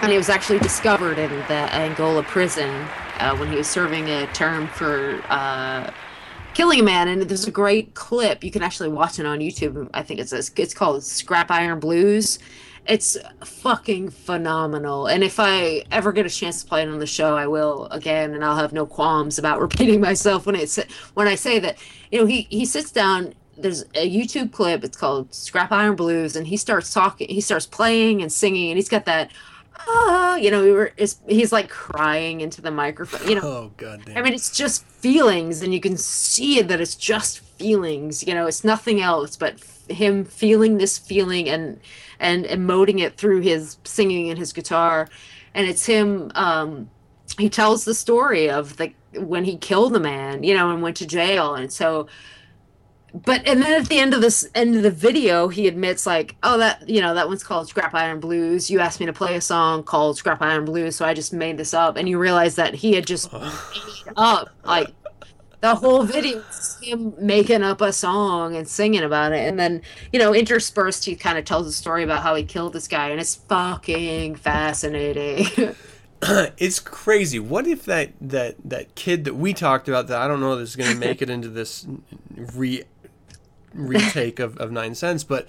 and 0.00 0.10
he 0.12 0.18
was 0.18 0.28
actually 0.28 0.58
discovered 0.60 1.18
in 1.18 1.30
the 1.48 1.74
Angola 1.74 2.22
prison 2.22 2.70
uh, 3.18 3.36
when 3.36 3.50
he 3.50 3.56
was 3.56 3.68
serving 3.68 4.08
a 4.10 4.26
term 4.28 4.66
for 4.68 5.22
uh, 5.28 5.90
killing 6.54 6.80
a 6.80 6.82
man. 6.82 7.08
And 7.08 7.22
there's 7.22 7.46
a 7.46 7.50
great 7.50 7.94
clip 7.94 8.42
you 8.44 8.50
can 8.50 8.62
actually 8.62 8.88
watch 8.90 9.18
it 9.18 9.26
on 9.26 9.38
YouTube. 9.40 9.88
I 9.94 10.02
think 10.02 10.20
it's 10.20 10.32
it's 10.32 10.74
called 10.74 11.02
Scrap 11.04 11.50
Iron 11.50 11.80
Blues. 11.80 12.38
It's 12.86 13.16
fucking 13.44 14.10
phenomenal. 14.10 15.06
And 15.06 15.22
if 15.22 15.38
I 15.38 15.84
ever 15.92 16.10
get 16.12 16.26
a 16.26 16.30
chance 16.30 16.62
to 16.62 16.68
play 16.68 16.82
it 16.82 16.88
on 16.88 16.98
the 16.98 17.06
show, 17.06 17.36
I 17.36 17.46
will 17.46 17.86
again, 17.90 18.34
and 18.34 18.44
I'll 18.44 18.56
have 18.56 18.72
no 18.72 18.86
qualms 18.86 19.38
about 19.38 19.60
repeating 19.66 20.00
myself 20.00 20.46
when 20.46 20.56
it's 20.56 20.78
when 21.14 21.28
I 21.28 21.36
say 21.36 21.58
that. 21.60 21.78
You 22.10 22.20
know, 22.20 22.26
he 22.26 22.42
he 22.50 22.64
sits 22.64 22.90
down. 22.90 23.34
There's 23.56 23.82
a 23.94 24.10
YouTube 24.10 24.50
clip. 24.52 24.82
It's 24.82 24.96
called 24.96 25.32
Scrap 25.34 25.70
Iron 25.70 25.94
Blues, 25.94 26.34
and 26.36 26.46
he 26.46 26.56
starts 26.56 26.92
talking. 26.92 27.28
He 27.28 27.40
starts 27.40 27.66
playing 27.66 28.20
and 28.22 28.32
singing, 28.32 28.70
and 28.70 28.78
he's 28.78 28.88
got 28.88 29.04
that. 29.04 29.30
Ah, 29.88 30.36
you 30.36 30.50
know, 30.50 30.62
we 30.62 30.70
were, 30.70 30.92
it's, 30.96 31.18
he's 31.26 31.50
like 31.50 31.68
crying 31.68 32.40
into 32.40 32.60
the 32.60 32.70
microphone. 32.70 33.28
You 33.28 33.36
know, 33.36 33.40
Oh 33.42 33.72
god 33.76 34.02
damn. 34.04 34.16
I 34.16 34.22
mean, 34.22 34.32
it's 34.32 34.50
just 34.56 34.84
feelings, 34.84 35.62
and 35.62 35.72
you 35.72 35.80
can 35.80 35.96
see 35.96 36.62
that 36.62 36.80
it's 36.80 36.94
just 36.94 37.40
feelings. 37.40 38.26
You 38.26 38.34
know, 38.34 38.46
it's 38.46 38.64
nothing 38.64 39.00
else 39.00 39.36
but 39.36 39.54
f- 39.54 39.86
him 39.88 40.24
feeling 40.24 40.78
this 40.78 40.98
feeling 40.98 41.48
and 41.48 41.80
and 42.22 42.46
emoting 42.46 43.00
it 43.00 43.18
through 43.18 43.40
his 43.40 43.76
singing 43.84 44.30
and 44.30 44.38
his 44.38 44.52
guitar. 44.52 45.08
And 45.52 45.68
it's 45.68 45.84
him. 45.84 46.30
Um, 46.34 46.88
he 47.36 47.50
tells 47.50 47.84
the 47.84 47.94
story 47.94 48.48
of 48.48 48.78
the 48.78 48.92
when 49.14 49.44
he 49.44 49.58
killed 49.58 49.94
a 49.94 50.00
man, 50.00 50.42
you 50.42 50.54
know, 50.54 50.70
and 50.70 50.80
went 50.80 50.96
to 50.98 51.06
jail, 51.06 51.54
and 51.54 51.70
so. 51.70 52.06
But 53.14 53.46
and 53.46 53.62
then 53.62 53.78
at 53.78 53.90
the 53.90 53.98
end 53.98 54.14
of 54.14 54.22
this 54.22 54.48
end 54.54 54.74
of 54.74 54.82
the 54.82 54.90
video, 54.90 55.48
he 55.48 55.68
admits 55.68 56.06
like, 56.06 56.36
oh, 56.42 56.56
that 56.56 56.88
you 56.88 57.02
know 57.02 57.12
that 57.12 57.28
one's 57.28 57.44
called 57.44 57.68
Scrap 57.68 57.94
Iron 57.94 58.20
Blues. 58.20 58.70
You 58.70 58.80
asked 58.80 59.00
me 59.00 59.06
to 59.06 59.12
play 59.12 59.36
a 59.36 59.40
song 59.42 59.82
called 59.82 60.16
Scrap 60.16 60.40
Iron 60.40 60.64
Blues, 60.64 60.96
so 60.96 61.04
I 61.04 61.12
just 61.12 61.34
made 61.34 61.58
this 61.58 61.74
up. 61.74 61.98
And 61.98 62.08
you 62.08 62.18
realize 62.18 62.54
that 62.54 62.74
he 62.74 62.94
had 62.94 63.06
just 63.06 63.30
made 63.30 63.52
up 64.16 64.48
like 64.64 64.88
the 65.60 65.74
whole 65.74 66.04
video 66.04 66.42
him 66.82 67.14
making 67.18 67.62
up 67.62 67.80
a 67.80 67.92
song 67.92 68.54
and 68.56 68.68
singing 68.68 69.02
about 69.02 69.32
it 69.32 69.48
and 69.48 69.58
then 69.58 69.82
you 70.12 70.18
know 70.18 70.34
interspersed 70.34 71.04
he 71.04 71.14
kind 71.14 71.38
of 71.38 71.44
tells 71.44 71.66
a 71.66 71.72
story 71.72 72.02
about 72.02 72.22
how 72.22 72.34
he 72.34 72.42
killed 72.42 72.72
this 72.72 72.88
guy 72.88 73.08
and 73.08 73.20
it's 73.20 73.34
fucking 73.34 74.34
fascinating 74.34 75.46
it's 76.56 76.78
crazy. 76.78 77.38
What 77.38 77.66
if 77.66 77.84
that 77.86 78.12
that 78.20 78.56
that 78.64 78.94
kid 78.94 79.24
that 79.24 79.34
we 79.34 79.52
talked 79.52 79.88
about 79.88 80.06
that 80.06 80.20
I 80.20 80.28
don't 80.28 80.40
know 80.40 80.52
is 80.52 80.76
going 80.76 80.92
to 80.92 80.98
make 80.98 81.20
it 81.20 81.28
into 81.28 81.48
this 81.48 81.86
re 82.36 82.84
retake 83.74 84.38
of, 84.38 84.56
of 84.58 84.70
Nine 84.70 84.94
Cents, 84.94 85.24
but 85.24 85.48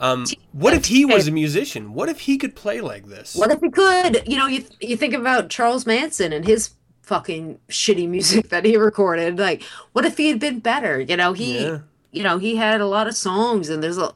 um, 0.00 0.24
what 0.52 0.72
if 0.72 0.86
he 0.86 1.04
was 1.04 1.28
a 1.28 1.30
musician? 1.30 1.92
What 1.92 2.08
if 2.08 2.20
he 2.20 2.38
could 2.38 2.54
play 2.56 2.80
like 2.80 3.06
this? 3.06 3.34
what 3.34 3.50
if 3.50 3.60
he 3.60 3.68
could 3.68 4.22
you 4.26 4.38
know 4.38 4.46
you, 4.46 4.64
you 4.80 4.96
think 4.96 5.12
about 5.12 5.50
charles 5.50 5.84
manson 5.84 6.32
and 6.32 6.46
his 6.46 6.70
fucking 7.08 7.58
shitty 7.70 8.06
music 8.08 8.50
that 8.50 8.64
he 8.64 8.76
recorded 8.76 9.38
like 9.38 9.62
what 9.92 10.04
if 10.04 10.16
he 10.18 10.28
had 10.28 10.38
been 10.38 10.58
better 10.60 11.00
you 11.00 11.16
know 11.16 11.32
he 11.32 11.64
Yeah. 11.64 11.78
you 12.12 12.22
know 12.22 12.36
he 12.38 12.56
had 12.56 12.80
a 12.80 12.86
lot 12.86 13.06
of 13.08 13.16
songs 13.16 13.68
and 13.70 13.82
there's 13.82 13.98
a 13.98 14.12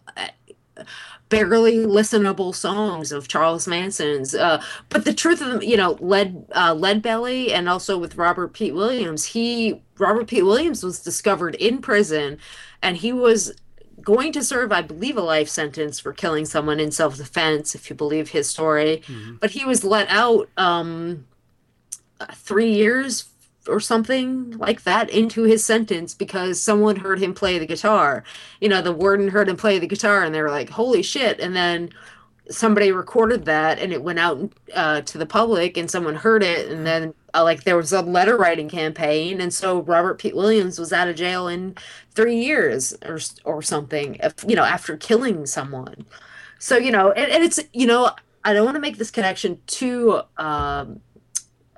barely 1.29 1.79
listenable 1.79 2.55
songs 2.55 3.11
of 3.11 3.27
Charles 3.27 3.67
Manson's. 3.67 4.35
Uh, 4.35 4.63
but 4.91 5.07
the 5.07 5.15
truth 5.15 5.41
of 5.41 5.49
them, 5.49 5.63
you 5.63 5.79
know, 5.79 5.93
Lead 6.01 6.45
uh, 6.55 6.75
Lead 6.75 7.01
Belly 7.01 7.53
and 7.55 7.69
also 7.69 7.97
with 7.97 8.17
Robert 8.17 8.53
Pete 8.53 8.75
Williams, 8.75 9.25
he 9.25 9.81
Robert 9.99 10.27
Pete 10.27 10.45
Williams 10.45 10.85
was 10.85 11.01
discovered 11.03 11.55
in 11.55 11.81
prison, 11.81 12.37
and 12.83 12.99
he 12.99 13.13
was 13.13 13.55
going 14.03 14.33
to 14.33 14.43
serve, 14.45 14.73
I 14.73 14.83
believe, 14.83 15.17
a 15.17 15.23
life 15.23 15.49
sentence 15.49 15.99
for 16.01 16.13
killing 16.13 16.45
someone 16.45 16.79
in 16.81 16.91
self 16.91 17.17
defense, 17.17 17.75
if 17.75 17.89
you 17.89 17.97
believe 17.97 18.31
his 18.31 18.49
story. 18.51 19.03
But 19.41 19.53
he 19.53 19.65
was 19.65 19.85
let 19.85 20.09
out 20.11 20.51
um, 20.59 21.27
three 22.33 22.73
years 22.73 23.29
or 23.69 23.81
something 23.81 24.57
like 24.59 24.83
that 24.83 25.09
into 25.11 25.45
his 25.45 25.65
sentence 25.65 26.15
because 26.15 26.61
someone 26.61 26.97
heard 26.97 27.21
him 27.21 27.33
play 27.33 27.59
the 27.59 27.67
guitar. 27.67 28.25
You 28.61 28.69
know, 28.69 28.83
the 28.83 28.93
warden 28.93 29.29
heard 29.29 29.49
him 29.49 29.57
play 29.57 29.79
the 29.79 29.87
guitar 29.87 30.25
and 30.25 30.35
they 30.35 30.43
were 30.43 30.51
like, 30.51 30.71
holy 30.71 31.03
shit. 31.03 31.39
And 31.39 31.55
then 31.55 31.91
somebody 32.51 32.91
recorded 32.91 33.45
that 33.45 33.79
and 33.79 33.93
it 33.93 34.03
went 34.03 34.19
out 34.19 34.53
uh, 34.75 35.01
to 35.03 35.17
the 35.17 35.27
public 35.27 35.77
and 35.77 35.91
someone 35.91 36.17
heard 36.17 36.43
it. 36.43 36.71
And 36.71 36.87
then, 36.87 37.15
uh, 37.35 37.45
like, 37.45 37.63
there 37.65 37.77
was 37.77 37.93
a 37.93 38.03
letter 38.03 38.37
writing 38.37 38.69
campaign. 38.69 39.41
And 39.41 39.55
so 39.55 39.83
Robert 39.83 40.19
Pete 40.19 40.37
Williams 40.37 40.79
was 40.79 40.93
out 40.93 41.09
of 41.09 41.17
jail 41.17 41.47
in 41.47 41.77
three 42.15 42.37
years 42.37 42.95
or, 43.05 43.21
or 43.45 43.63
something, 43.63 44.17
if, 44.23 44.45
you 44.47 44.57
know, 44.57 44.65
after 44.65 44.97
killing 44.97 45.47
someone. 45.47 46.05
So, 46.59 46.77
you 46.77 46.91
know, 46.91 47.13
and, 47.13 47.31
and 47.31 47.45
it's, 47.45 47.61
you 47.73 47.87
know, 47.87 48.11
I 48.45 48.53
don't 48.53 48.65
want 48.65 48.75
to 48.75 48.81
make 48.81 48.99
this 48.99 49.11
connection 49.11 49.61
too, 49.67 50.21
um, 50.37 51.01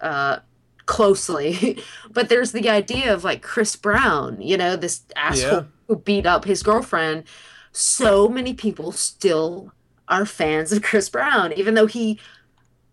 uh, 0.04 0.38
closely, 0.86 1.82
but 2.10 2.28
there's 2.28 2.52
the 2.52 2.68
idea 2.70 3.12
of 3.12 3.24
like 3.24 3.42
Chris 3.42 3.74
Brown, 3.76 4.40
you 4.40 4.56
know, 4.56 4.76
this 4.76 5.02
asshole 5.16 5.50
Yeah. 5.52 5.62
who 5.88 5.96
beat 5.96 6.26
up 6.26 6.44
his 6.44 6.62
girlfriend. 6.62 7.24
So 7.72 8.28
many 8.28 8.54
people 8.54 8.92
still 8.92 9.72
are 10.08 10.26
fans 10.26 10.70
of 10.72 10.82
Chris 10.82 11.08
Brown, 11.08 11.52
even 11.54 11.74
though 11.74 11.86
he 11.86 12.20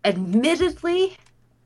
admittedly 0.04 1.16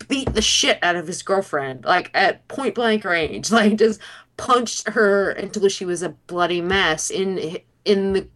beat 0.09 0.35
the 0.35 0.43
shit 0.43 0.79
out 0.83 0.97
of 0.97 1.07
his 1.07 1.23
girlfriend, 1.23 1.85
like 1.85 2.11
at 2.15 2.47
point 2.49 2.75
blank 2.75 3.05
range, 3.05 3.51
like 3.59 3.77
just 3.77 4.01
punched 4.37 4.89
her 4.91 5.31
until 5.31 5.69
she 5.69 5.85
was 5.85 6.03
a 6.03 6.11
bloody 6.27 6.61
mess 6.61 7.11
in 7.11 7.59
in 7.85 8.13
the 8.13 8.29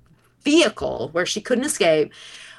vehicle 0.43 1.11
where 1.13 1.27
she 1.27 1.41
couldn't 1.41 1.65
escape. 1.65 2.13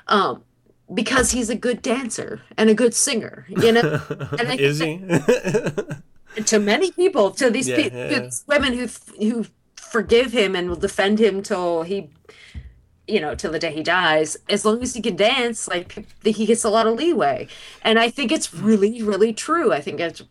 Um, 0.07 0.43
because 0.93 1.31
he's 1.31 1.49
a 1.49 1.55
good 1.55 1.81
dancer 1.81 2.41
and 2.57 2.69
a 2.69 2.73
good 2.73 2.93
singer, 2.93 3.45
you 3.49 3.71
know. 3.71 4.01
And 4.39 4.47
I 4.49 4.55
Is 4.59 4.79
he? 4.79 5.01
to 6.43 6.59
many 6.59 6.91
people, 6.91 7.31
to 7.31 7.49
these 7.49 7.67
Yeah, 7.67 7.75
pe- 7.75 7.83
yeah, 7.91 8.09
to 8.09 8.19
these 8.21 8.43
women 8.47 8.73
who 8.73 8.87
who 9.17 9.45
forgive 9.75 10.31
him 10.31 10.55
and 10.55 10.69
will 10.69 10.77
defend 10.77 11.19
him 11.19 11.43
till 11.43 11.83
he, 11.83 12.09
you 13.07 13.19
know, 13.19 13.35
till 13.35 13.51
the 13.51 13.59
day 13.59 13.73
he 13.73 13.83
dies. 13.83 14.37
As 14.49 14.65
long 14.65 14.81
as 14.81 14.93
he 14.93 15.01
can 15.01 15.15
dance, 15.15 15.67
like 15.67 16.05
he 16.23 16.45
gets 16.45 16.63
a 16.63 16.69
lot 16.69 16.87
of 16.87 16.95
leeway, 16.95 17.47
and 17.81 17.99
I 17.99 18.09
think 18.09 18.31
it's 18.31 18.53
really, 18.53 19.01
really 19.01 19.33
true. 19.33 19.73
I 19.73 19.81
think 19.81 19.99
it's 19.99 20.23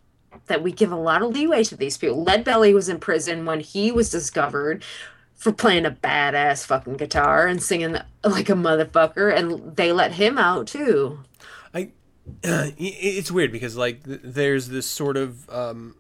that 0.47 0.63
we 0.63 0.73
give 0.73 0.93
a 0.93 0.97
lot 0.97 1.23
of 1.23 1.33
leeway 1.33 1.63
to 1.65 1.77
these 1.77 1.97
people. 1.97 2.23
Lead 2.23 2.45
Belly 2.45 2.75
was 2.75 2.89
in 2.89 2.99
prison 2.99 3.45
when 3.45 3.61
he 3.61 3.93
was 3.93 4.11
discovered. 4.11 4.85
For 5.41 5.53
playing 5.53 5.87
a 5.87 5.91
badass 5.91 6.67
fucking 6.67 6.99
guitar 6.99 7.47
and 7.47 7.63
singing 7.63 7.97
like 8.23 8.51
a 8.51 8.53
motherfucker, 8.53 9.35
and 9.35 9.75
they 9.75 9.91
let 9.91 10.13
him 10.13 10.37
out 10.37 10.67
too. 10.67 11.19
I 11.75 11.93
it's 12.43 13.33
weird 13.33 13.51
because 13.51 13.75
like 13.75 14.03
there's 14.05 14.69
this 14.69 14.87
sort 14.87 15.17
of 15.17 15.49
um 15.49 15.97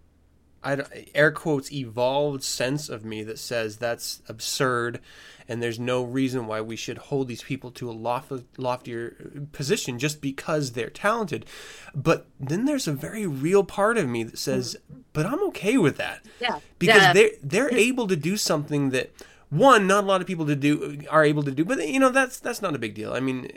I 0.63 0.85
air 1.15 1.31
quotes 1.33 1.73
evolved 1.73 2.43
sense 2.45 2.91
of 2.91 3.03
me 3.03 3.23
that 3.25 3.39
says 3.39 3.79
that's 3.79 4.21
absurd 4.29 5.01
and 5.49 5.63
there's 5.63 5.81
no 5.81 6.03
reason 6.05 6.47
why 6.47 6.61
we 6.61 6.77
should 6.77 6.99
hold 6.99 7.29
these 7.29 7.43
people 7.43 7.71
to 7.73 7.89
a 7.91 7.93
loft- 7.93 8.59
loftier 8.59 9.47
position 9.53 9.99
just 9.99 10.21
because 10.21 10.73
they're 10.73 10.91
talented 10.91 11.47
but 11.95 12.27
then 12.39 12.67
there's 12.67 12.87
a 12.87 12.93
very 12.93 13.27
real 13.27 13.65
part 13.65 13.97
of 13.97 14.07
me 14.07 14.23
that 14.23 14.37
says 14.39 14.77
but 15.15 15.25
I'm 15.25 15.43
okay 15.45 15.79
with 15.79 15.97
that 15.97 16.21
Yeah. 16.43 16.59
because 16.79 17.03
Yeah. 17.03 17.13
they're 17.15 17.31
they're 17.43 17.75
able 17.75 18.07
to 18.09 18.17
do 18.17 18.37
something 18.37 18.91
that 18.91 19.11
one 19.51 19.87
not 19.87 20.05
a 20.05 20.07
lot 20.07 20.21
of 20.21 20.27
people 20.27 20.47
to 20.47 20.57
do 20.57 21.03
are 21.11 21.25
able 21.25 21.43
to 21.43 21.51
do 21.51 21.65
but 21.65 21.87
you 21.87 22.01
know 22.01 22.11
that's 22.11 22.41
that's 22.41 22.63
not 22.63 22.75
a 22.75 22.79
big 22.79 22.95
deal. 22.95 23.13
I 23.13 23.21
mean 23.21 23.51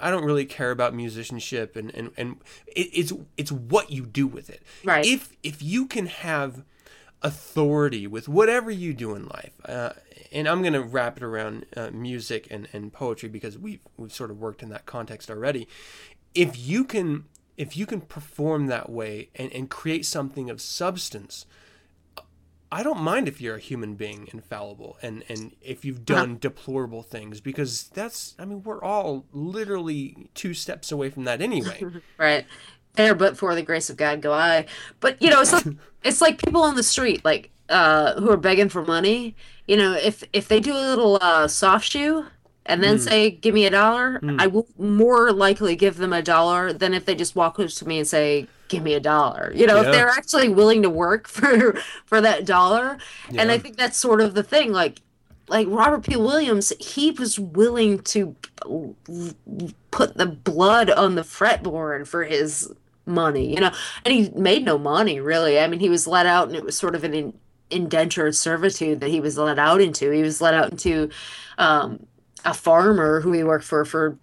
i 0.00 0.10
don't 0.10 0.24
really 0.24 0.46
care 0.46 0.70
about 0.70 0.94
musicianship 0.94 1.76
and 1.76 1.94
and, 1.94 2.10
and 2.16 2.36
it, 2.68 2.88
it's 2.92 3.12
it's 3.36 3.52
what 3.52 3.90
you 3.90 4.06
do 4.06 4.26
with 4.26 4.48
it. 4.50 4.62
Right. 4.82 5.04
if 5.04 5.36
if 5.42 5.62
you 5.62 5.86
can 5.86 6.06
have 6.06 6.64
authority 7.22 8.06
with 8.06 8.28
whatever 8.28 8.70
you 8.70 8.92
do 8.92 9.14
in 9.14 9.26
life 9.26 9.52
uh, 9.64 9.90
and 10.32 10.46
i'm 10.48 10.60
going 10.60 10.74
to 10.74 10.82
wrap 10.82 11.16
it 11.16 11.22
around 11.22 11.64
uh, 11.76 11.90
music 11.90 12.46
and, 12.50 12.68
and 12.72 12.92
poetry 12.92 13.28
because 13.28 13.58
we've 13.58 13.80
we've 13.96 14.12
sort 14.12 14.30
of 14.30 14.38
worked 14.38 14.62
in 14.62 14.68
that 14.70 14.86
context 14.86 15.30
already. 15.30 15.68
If 16.34 16.58
you 16.58 16.84
can 16.84 17.24
if 17.56 17.76
you 17.76 17.86
can 17.86 18.00
perform 18.00 18.66
that 18.66 18.90
way 18.90 19.28
and, 19.36 19.52
and 19.52 19.70
create 19.70 20.04
something 20.04 20.50
of 20.50 20.60
substance 20.60 21.46
I 22.74 22.82
don't 22.82 23.00
mind 23.00 23.28
if 23.28 23.40
you're 23.40 23.54
a 23.54 23.60
human 23.60 23.94
being 23.94 24.28
infallible 24.32 24.98
and, 25.00 25.22
and 25.28 25.54
if 25.62 25.84
you've 25.84 26.04
done 26.04 26.38
deplorable 26.40 27.04
things 27.04 27.40
because 27.40 27.84
that's 27.94 28.34
I 28.36 28.44
mean 28.44 28.64
we're 28.64 28.82
all 28.82 29.26
literally 29.32 30.28
two 30.34 30.54
steps 30.54 30.90
away 30.90 31.08
from 31.08 31.22
that 31.22 31.40
anyway. 31.40 31.84
right. 32.18 32.44
There 32.94 33.14
but 33.14 33.36
for 33.36 33.54
the 33.54 33.62
grace 33.62 33.90
of 33.90 33.96
god 33.96 34.20
go 34.20 34.32
i. 34.32 34.66
But 34.98 35.22
you 35.22 35.30
know 35.30 35.40
it's 35.40 35.52
like 35.52 35.66
it's 36.02 36.20
like 36.20 36.44
people 36.44 36.62
on 36.62 36.74
the 36.74 36.82
street 36.82 37.24
like 37.24 37.50
uh 37.68 38.20
who 38.20 38.28
are 38.30 38.36
begging 38.36 38.68
for 38.68 38.84
money. 38.84 39.36
You 39.68 39.76
know 39.76 39.92
if 39.92 40.24
if 40.32 40.48
they 40.48 40.58
do 40.58 40.72
a 40.72 40.82
little 40.90 41.18
uh 41.20 41.46
soft 41.46 41.88
shoe 41.88 42.26
and 42.66 42.82
then 42.82 42.98
say 42.98 43.30
give 43.30 43.54
me 43.54 43.66
a 43.66 43.70
dollar 43.70 44.22
i 44.38 44.46
will 44.46 44.66
more 44.78 45.30
likely 45.32 45.76
give 45.76 45.98
them 45.98 46.14
a 46.14 46.22
dollar 46.22 46.72
than 46.72 46.94
if 46.94 47.04
they 47.04 47.14
just 47.14 47.36
walk 47.36 47.60
up 47.60 47.68
to 47.68 47.86
me 47.86 47.98
and 47.98 48.08
say 48.08 48.46
give 48.68 48.82
me 48.82 48.94
a 48.94 49.00
dollar 49.00 49.52
you 49.54 49.66
know 49.66 49.80
Yeah. 49.80 49.88
if 49.88 49.92
they're 49.92 50.08
actually 50.08 50.48
willing 50.48 50.82
to 50.82 50.90
work 50.90 51.28
for 51.36 51.74
for 52.06 52.20
that 52.20 52.44
dollar 52.46 52.98
and 53.36 53.50
i 53.50 53.58
think 53.58 53.76
that's 53.76 53.96
sort 53.98 54.20
of 54.20 54.34
the 54.34 54.42
thing 54.42 54.72
like 54.72 55.00
like 55.48 55.66
Robert 55.68 56.04
Pete 56.04 56.18
Williams, 56.18 56.72
he 56.80 57.10
was 57.10 57.38
willing 57.38 57.98
to 58.04 58.34
put 59.90 60.16
the 60.16 60.26
blood 60.26 60.88
on 60.90 61.16
the 61.16 61.22
fretboard 61.22 62.06
for 62.06 62.24
his 62.24 62.72
money, 63.06 63.52
you 63.54 63.60
know, 63.60 63.70
and 64.06 64.14
he 64.14 64.30
made 64.30 64.64
no 64.64 64.78
money 64.78 65.20
really. 65.20 65.58
I 65.60 65.66
mean, 65.66 65.80
he 65.80 65.90
was 65.90 66.06
let 66.06 66.24
out, 66.24 66.48
and 66.48 66.56
it 66.56 66.64
was 66.64 66.78
sort 66.78 66.94
of 66.94 67.04
an 67.04 67.12
in, 67.14 67.38
indentured 67.70 68.34
servitude 68.34 69.00
that 69.00 69.10
he 69.10 69.20
was 69.20 69.36
let 69.36 69.58
out 69.58 69.82
into. 69.82 70.10
He 70.10 70.22
was 70.22 70.40
let 70.40 70.54
out 70.54 70.70
into 70.72 71.10
um, 71.58 72.06
a 72.44 72.54
farmer 72.54 73.20
who 73.20 73.32
he 73.32 73.44
worked 73.44 73.64
for 73.66 73.84
for 73.84 74.16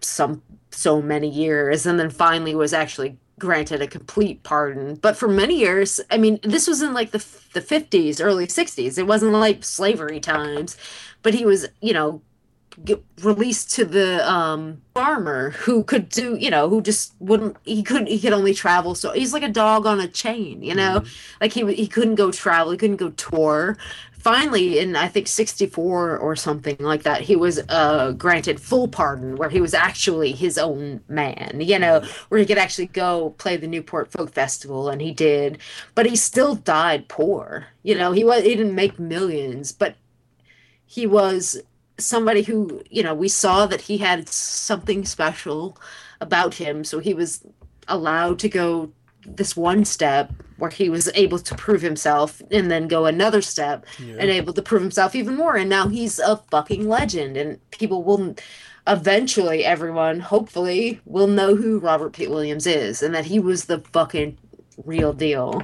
some 0.00 0.42
so 0.70 1.02
many 1.02 1.28
years, 1.28 1.86
and 1.86 1.98
then 1.98 2.10
finally 2.10 2.54
was 2.54 2.72
actually 2.72 3.16
granted 3.38 3.82
a 3.82 3.86
complete 3.86 4.42
pardon. 4.42 4.96
But 4.96 5.16
for 5.16 5.28
many 5.28 5.58
years, 5.58 6.00
I 6.10 6.18
mean, 6.18 6.40
this 6.42 6.66
was 6.66 6.82
in 6.82 6.94
like 6.94 7.10
the 7.12 7.24
the 7.54 7.60
fifties, 7.60 8.20
early 8.20 8.48
sixties. 8.48 8.98
It 8.98 9.06
wasn't 9.06 9.32
like 9.32 9.64
slavery 9.64 10.20
times, 10.20 10.76
but 11.22 11.34
he 11.34 11.44
was, 11.44 11.66
you 11.80 11.92
know, 11.92 12.22
get 12.84 13.02
released 13.22 13.70
to 13.72 13.84
the 13.84 14.28
um 14.30 14.80
farmer 14.94 15.50
who 15.50 15.82
could 15.82 16.08
do 16.08 16.36
you 16.36 16.50
know 16.50 16.68
who 16.68 16.80
just 16.80 17.12
wouldn't 17.18 17.56
he 17.64 17.82
couldn't 17.82 18.06
he 18.06 18.20
could 18.20 18.32
only 18.32 18.54
travel 18.54 18.94
so 18.94 19.10
he's 19.12 19.32
like 19.32 19.42
a 19.42 19.48
dog 19.48 19.84
on 19.86 19.98
a 19.98 20.06
chain 20.06 20.62
you 20.62 20.74
know 20.74 21.02
like 21.40 21.52
he 21.52 21.74
he 21.74 21.88
couldn't 21.88 22.14
go 22.14 22.30
travel 22.30 22.70
he 22.70 22.78
couldn't 22.78 22.96
go 22.96 23.10
tour 23.10 23.76
finally 24.18 24.78
in 24.78 24.96
i 24.96 25.06
think 25.06 25.26
64 25.26 26.18
or 26.18 26.34
something 26.34 26.76
like 26.80 27.04
that 27.04 27.20
he 27.22 27.36
was 27.36 27.60
uh 27.68 28.12
granted 28.12 28.60
full 28.60 28.88
pardon 28.88 29.36
where 29.36 29.48
he 29.48 29.60
was 29.60 29.74
actually 29.74 30.32
his 30.32 30.58
own 30.58 31.00
man 31.08 31.60
you 31.60 31.78
know 31.78 32.02
where 32.28 32.40
he 32.40 32.46
could 32.46 32.58
actually 32.58 32.86
go 32.86 33.30
play 33.38 33.56
the 33.56 33.66
newport 33.66 34.10
folk 34.10 34.32
festival 34.32 34.88
and 34.88 35.00
he 35.00 35.12
did. 35.12 35.58
But 35.94 36.06
he 36.06 36.16
still 36.16 36.54
died 36.54 37.08
poor 37.08 37.66
you 37.82 37.94
know 37.94 38.12
he 38.12 38.24
was 38.24 38.42
he 38.42 38.54
didn't 38.54 38.74
make 38.74 38.98
millions 38.98 39.72
but 39.72 39.96
he 40.86 41.06
was 41.06 41.60
somebody 41.98 42.42
who 42.42 42.82
you 42.90 43.02
know 43.02 43.14
we 43.14 43.28
saw 43.28 43.66
that 43.66 43.82
he 43.82 43.98
had 43.98 44.28
something 44.28 45.04
special 45.04 45.78
about 46.20 46.54
him 46.54 46.84
so 46.84 46.98
he 46.98 47.14
was 47.14 47.44
allowed 47.88 48.38
to 48.40 48.48
go 48.48 48.92
this 49.36 49.56
one 49.56 49.84
step 49.84 50.32
where 50.56 50.70
he 50.70 50.88
was 50.90 51.08
able 51.14 51.38
to 51.38 51.54
prove 51.54 51.82
himself 51.82 52.42
and 52.50 52.70
then 52.70 52.88
go 52.88 53.06
another 53.06 53.40
step 53.42 53.86
and 53.98 54.30
able 54.30 54.52
to 54.52 54.62
prove 54.62 54.82
himself 54.82 55.14
even 55.14 55.36
more 55.36 55.56
and 55.56 55.70
now 55.70 55.86
he's 55.88 56.18
a 56.18 56.36
fucking 56.50 56.88
legend 56.88 57.36
and 57.36 57.58
people 57.70 58.02
will 58.02 58.34
eventually 58.86 59.64
everyone 59.64 60.18
hopefully 60.20 61.00
will 61.04 61.26
know 61.26 61.54
who 61.54 61.78
Robert 61.78 62.12
Pete 62.12 62.30
Williams 62.30 62.66
is 62.66 63.02
and 63.02 63.14
that 63.14 63.26
he 63.26 63.38
was 63.38 63.66
the 63.66 63.80
fucking 63.92 64.38
real 64.84 65.12
deal. 65.12 65.62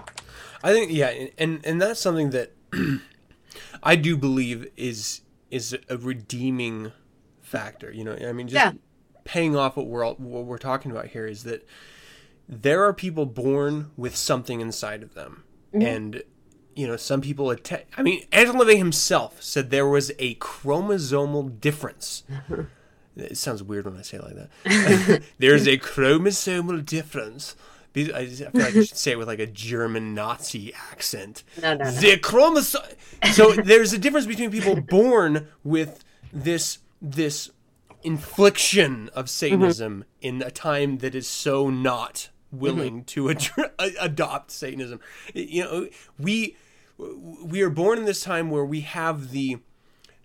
I 0.62 0.72
think 0.72 0.92
yeah, 0.92 1.26
and 1.38 1.60
and 1.64 1.80
that's 1.80 2.00
something 2.00 2.30
that 2.30 2.52
I 3.82 3.96
do 3.96 4.16
believe 4.16 4.66
is 4.76 5.22
is 5.50 5.76
a 5.88 5.96
redeeming 5.96 6.92
factor. 7.42 7.90
You 7.92 8.04
know, 8.04 8.16
I 8.28 8.32
mean, 8.32 8.48
just 8.48 8.64
Yeah. 8.64 8.72
paying 9.24 9.56
off 9.56 9.76
what 9.76 9.86
we're 9.86 10.04
all, 10.04 10.14
what 10.14 10.44
we're 10.46 10.58
talking 10.58 10.90
about 10.90 11.06
here 11.06 11.26
is 11.26 11.44
that 11.44 11.66
there 12.48 12.84
are 12.84 12.92
people 12.92 13.26
born 13.26 13.90
with 13.96 14.16
something 14.16 14.60
inside 14.60 15.02
of 15.02 15.14
them, 15.14 15.44
mm-hmm. 15.72 15.86
and 15.86 16.22
you 16.74 16.86
know, 16.86 16.96
some 16.96 17.20
people 17.20 17.50
atta- 17.50 17.84
I 17.96 18.02
mean, 18.02 18.24
Anton 18.32 18.56
LaVey 18.56 18.76
himself 18.76 19.42
said 19.42 19.70
there 19.70 19.86
was 19.86 20.10
a 20.18 20.34
chromosomal 20.36 21.60
difference. 21.60 22.24
It 23.16 23.36
sounds 23.36 23.62
weird 23.62 23.84
when 23.84 23.96
I 23.96 24.02
say 24.02 24.16
it 24.16 24.24
like 24.24 24.34
that. 24.34 25.22
There's 25.38 25.68
a 25.68 25.78
chromosomal 25.78 26.84
difference. 26.84 27.54
I 27.96 28.26
feel 28.26 28.50
like 28.54 28.64
I 28.64 28.70
should 28.72 28.96
say 28.96 29.12
it 29.12 29.18
with 29.18 29.28
like 29.28 29.38
a 29.38 29.46
German 29.46 30.14
Nazi 30.14 30.74
accent. 30.90 31.44
No, 31.62 31.74
no, 31.74 31.84
no. 31.84 31.90
The 31.92 32.16
chromosome. 32.16 32.82
So 33.32 33.52
there's 33.52 33.92
a 33.92 33.98
difference 33.98 34.26
between 34.26 34.50
people 34.50 34.80
born 34.80 35.46
with 35.62 36.02
this 36.32 36.78
this 37.00 37.52
infliction 38.02 39.10
of 39.14 39.26
mm-hmm. 39.26 39.28
Satanism 39.28 40.04
in 40.20 40.42
a 40.42 40.50
time 40.50 40.98
that 40.98 41.14
is 41.14 41.28
so 41.28 41.70
not 41.70 42.30
willing 42.58 43.04
mm-hmm. 43.04 43.04
to 43.04 43.30
ad- 43.30 43.94
adopt 44.00 44.50
Satanism. 44.50 45.00
You 45.34 45.64
know, 45.64 45.88
we 46.18 46.56
we 46.98 47.62
are 47.62 47.70
born 47.70 47.98
in 47.98 48.04
this 48.04 48.22
time 48.22 48.50
where 48.50 48.64
we 48.64 48.80
have 48.80 49.30
the 49.30 49.58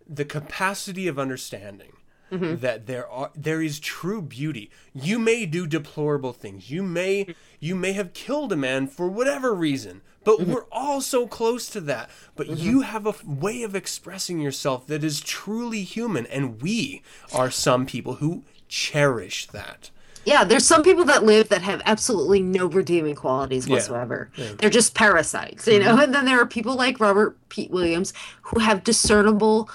the 0.07 0.26
capacity 0.26 1.07
of 1.07 1.19
understanding 1.19 1.93
mm-hmm. 2.31 2.57
that 2.57 2.88
there 2.88 3.07
are 3.10 3.31
there 3.35 3.61
is 3.61 3.80
true 3.80 4.22
beauty. 4.22 4.69
You 4.93 5.19
may 5.19 5.45
do 5.45 5.68
deplorable 5.68 6.34
things. 6.34 6.69
You 6.69 6.84
may 6.84 7.35
you 7.60 7.76
may 7.76 7.93
have 7.93 8.14
killed 8.14 8.51
a 8.51 8.57
man 8.57 8.88
for 8.88 9.07
whatever 9.07 9.53
reason, 9.53 10.01
but 10.23 10.39
mm-hmm. 10.39 10.53
we're 10.53 10.65
all 10.72 11.01
so 11.01 11.27
close 11.27 11.69
to 11.69 11.81
that. 11.81 12.10
But 12.35 12.57
you 12.57 12.81
have 12.81 13.06
a 13.06 13.10
f- 13.10 13.23
way 13.23 13.64
of 13.64 13.76
expressing 13.76 14.39
yourself 14.39 14.88
that 14.88 15.03
is 15.03 15.22
truly 15.22 15.84
human, 15.84 16.26
and 16.27 16.61
we 16.61 17.03
are 17.34 17.51
some 17.51 17.85
people 17.85 18.15
who 18.15 18.43
cherish 18.68 19.47
that. 19.47 19.89
Yeah, 20.26 20.44
there's 20.44 20.66
some 20.66 20.84
people 20.84 21.06
that 21.06 21.24
live 21.24 21.50
that 21.50 21.62
have 21.62 21.82
absolutely 21.86 22.41
no 22.41 22.66
redeeming 22.68 23.16
qualities 23.16 23.68
Yeah. 23.68 23.76
whatsoever. 23.76 24.30
They're 24.58 24.70
just 24.70 24.94
parasites, 24.94 25.68
you 25.68 25.80
know. 25.80 25.98
And 25.98 26.14
then 26.14 26.26
there 26.26 26.40
are 26.40 26.46
people 26.46 26.76
like 26.76 27.00
Robert 27.00 27.38
Pete 27.50 27.72
Williams 27.72 28.14
who 28.44 28.60
have 28.60 28.84
discernible, 28.84 29.70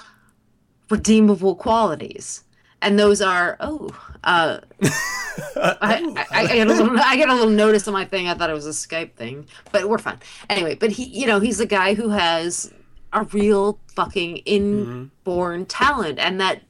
redeemable 0.89 1.55
qualities, 1.55 2.43
and 2.81 2.97
those 2.99 3.21
are 3.21 3.57
oh, 3.59 3.89
uh, 4.23 4.59
I, 5.55 6.25
I, 6.31 6.43
I 6.43 6.47
get 6.47 6.67
a 6.67 6.73
little 6.73 6.99
I 6.99 7.15
get 7.15 7.29
a 7.29 7.33
little 7.33 7.49
notice 7.49 7.87
on 7.87 7.93
my 7.93 8.05
thing. 8.05 8.27
I 8.27 8.33
thought 8.35 8.49
it 8.49 8.53
was 8.53 8.67
a 8.67 8.69
Skype 8.69 9.13
thing, 9.13 9.47
but 9.71 9.89
we're 9.89 9.97
fine 9.97 10.19
anyway. 10.49 10.75
But 10.75 10.91
he, 10.91 11.05
you 11.05 11.25
know, 11.27 11.39
he's 11.39 11.59
a 11.59 11.65
guy 11.65 11.95
who 11.95 12.09
has 12.09 12.71
a 13.13 13.23
real 13.23 13.79
fucking 13.95 14.37
inborn 14.37 15.65
talent, 15.65 16.19
and 16.19 16.39
that 16.39 16.61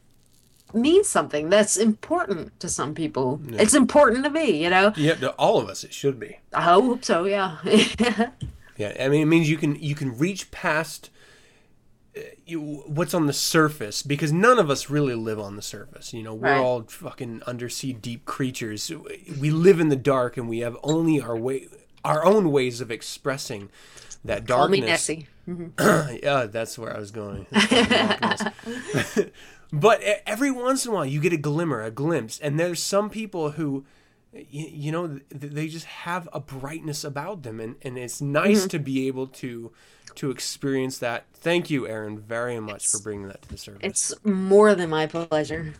means 0.75 1.07
something 1.07 1.49
that's 1.49 1.77
important 1.77 2.59
to 2.59 2.69
some 2.69 2.93
people. 2.93 3.39
It's 3.49 3.73
important 3.73 4.23
to 4.25 4.29
me, 4.29 4.63
you 4.63 4.69
know. 4.69 4.93
Yeah, 4.95 5.15
to 5.15 5.31
all 5.31 5.59
of 5.59 5.69
us, 5.69 5.83
it 5.83 5.93
should 5.93 6.19
be. 6.19 6.39
I 6.53 6.61
hope 6.63 7.03
so. 7.05 7.25
Yeah. 7.25 7.57
Yeah, 8.77 8.93
I 8.99 9.07
mean, 9.07 9.21
it 9.21 9.25
means 9.27 9.49
you 9.49 9.55
can 9.55 9.81
you 9.81 9.95
can 9.95 10.17
reach 10.17 10.51
past 10.51 11.09
uh, 12.17 12.19
you, 12.45 12.83
what's 12.87 13.13
on 13.13 13.25
the 13.25 13.31
surface 13.31 14.03
because 14.03 14.33
none 14.33 14.59
of 14.59 14.69
us 14.69 14.89
really 14.89 15.15
live 15.15 15.39
on 15.39 15.55
the 15.55 15.61
surface. 15.61 16.13
You 16.13 16.23
know, 16.23 16.33
we're 16.33 16.49
Right. 16.49 16.59
all 16.59 16.81
fucking 16.83 17.41
undersea 17.47 17.93
deep 17.93 18.25
creatures. 18.25 18.91
We 19.39 19.49
live 19.49 19.79
in 19.79 19.87
the 19.87 19.95
dark, 19.95 20.35
and 20.35 20.49
we 20.49 20.59
have 20.59 20.75
only 20.83 21.21
our 21.21 21.37
way 21.37 21.69
our 22.03 22.25
own 22.25 22.51
ways 22.51 22.81
of 22.81 22.91
expressing 22.91 23.69
that 24.25 24.45
Call 24.45 24.67
me 24.67 24.81
darkness. 24.81 25.07
Nessie. 25.07 25.27
yeah, 26.21 26.45
that's 26.45 26.77
where 26.77 26.93
I 26.93 26.99
was 26.99 27.11
going. 27.11 27.45
but 29.79 30.01
every 30.25 30.51
once 30.51 30.85
in 30.85 30.91
a 30.91 30.95
while, 30.95 31.05
you 31.05 31.19
get 31.19 31.33
a 31.33 31.37
glimmer, 31.37 31.81
a 31.81 31.91
glimpse, 31.91 32.39
and 32.39 32.59
there's 32.59 32.81
some 32.81 33.09
people 33.09 33.51
who, 33.51 33.85
you, 34.33 34.67
you 34.69 34.91
know, 34.91 35.19
they 35.29 35.67
just 35.67 35.85
have 35.85 36.27
a 36.33 36.39
brightness 36.39 37.03
about 37.03 37.43
them, 37.43 37.59
and, 37.59 37.75
and 37.81 37.97
it's 37.97 38.21
nice 38.21 38.59
Mm-hmm. 38.61 38.67
to 38.69 38.79
be 38.79 39.07
able 39.07 39.27
to 39.27 39.71
to 40.15 40.31
experience 40.31 40.97
that. 40.99 41.25
Thank 41.33 41.69
you, 41.69 41.87
Aaron, 41.87 42.19
very 42.19 42.59
much 42.59 42.87
for 42.87 42.99
bringing 42.99 43.27
that 43.27 43.41
to 43.41 43.49
the 43.49 43.57
service. 43.57 43.81
It's 43.83 44.13
more 44.25 44.73
than 44.75 44.89
my 44.89 45.07
pleasure. 45.07 45.73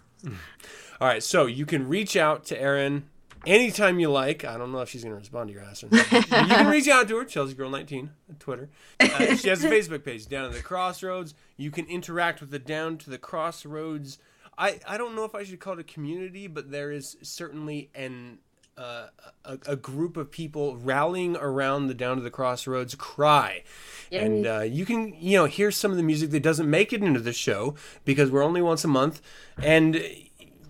All 1.00 1.08
right, 1.08 1.24
so 1.24 1.46
you 1.46 1.66
can 1.66 1.88
reach 1.88 2.18
out 2.18 2.46
to 2.46 2.60
Erin 2.60 3.04
anytime 3.46 4.00
you 4.00 4.12
like. 4.12 4.44
I 4.46 4.58
don't 4.58 4.72
know 4.72 4.80
if 4.80 4.90
she's 4.90 5.04
going 5.04 5.14
to 5.14 5.20
respond 5.20 5.50
to 5.50 5.54
your 5.54 5.64
ass 5.64 5.84
or 5.84 5.90
not. 5.90 6.12
You 6.12 6.22
can 6.22 6.68
reach 6.68 6.88
out 6.88 7.08
to 7.08 7.18
her, 7.18 7.26
Chelsea 7.26 7.54
Girl 7.54 7.70
19 7.70 8.10
on 8.30 8.36
Twitter. 8.36 8.70
Uh, 9.00 9.36
she 9.36 9.50
has 9.50 9.64
a 9.64 9.70
Facebook 9.70 10.04
page, 10.04 10.28
Down 10.28 10.50
to 10.50 10.56
the 10.56 10.64
Crossroads. 10.64 11.34
You 11.58 11.72
can 11.72 11.86
interact 11.88 12.42
with 12.42 12.52
the 12.52 12.60
Down 12.60 12.98
to 13.00 13.10
the 13.10 13.18
Crossroads. 13.18 14.18
I, 14.58 14.80
I 14.88 14.98
don't 14.98 15.16
know 15.16 15.26
if 15.26 15.36
I 15.36 15.44
should 15.44 15.60
call 15.60 15.74
it 15.74 15.80
a 15.80 15.84
community, 15.84 16.48
but 16.48 16.72
there 16.72 16.92
is 16.92 17.18
certainly 17.22 17.90
an 17.94 18.40
uh, 18.78 19.08
a, 19.46 19.58
a 19.68 19.76
group 19.76 20.18
of 20.18 20.30
people 20.30 20.76
rallying 20.76 21.38
around 21.38 21.88
the 21.88 21.94
Down 21.94 22.18
to 22.18 22.24
the 22.24 22.30
Crossroads 22.30 22.94
cry. 22.96 23.64
And 24.12 24.46
uh, 24.46 24.62
you 24.62 24.86
can, 24.86 25.16
you 25.18 25.38
know, 25.38 25.46
hear 25.46 25.72
some 25.72 25.92
of 25.92 25.98
the 25.98 26.04
music 26.04 26.32
that 26.32 26.44
doesn't 26.44 26.70
make 26.70 26.92
it 26.92 27.02
into 27.02 27.20
the 27.20 27.34
show 27.34 27.76
because 28.04 28.30
we're 28.32 28.44
only 28.44 28.62
once 28.62 28.84
a 28.84 28.90
month. 28.90 29.22
And 29.62 30.02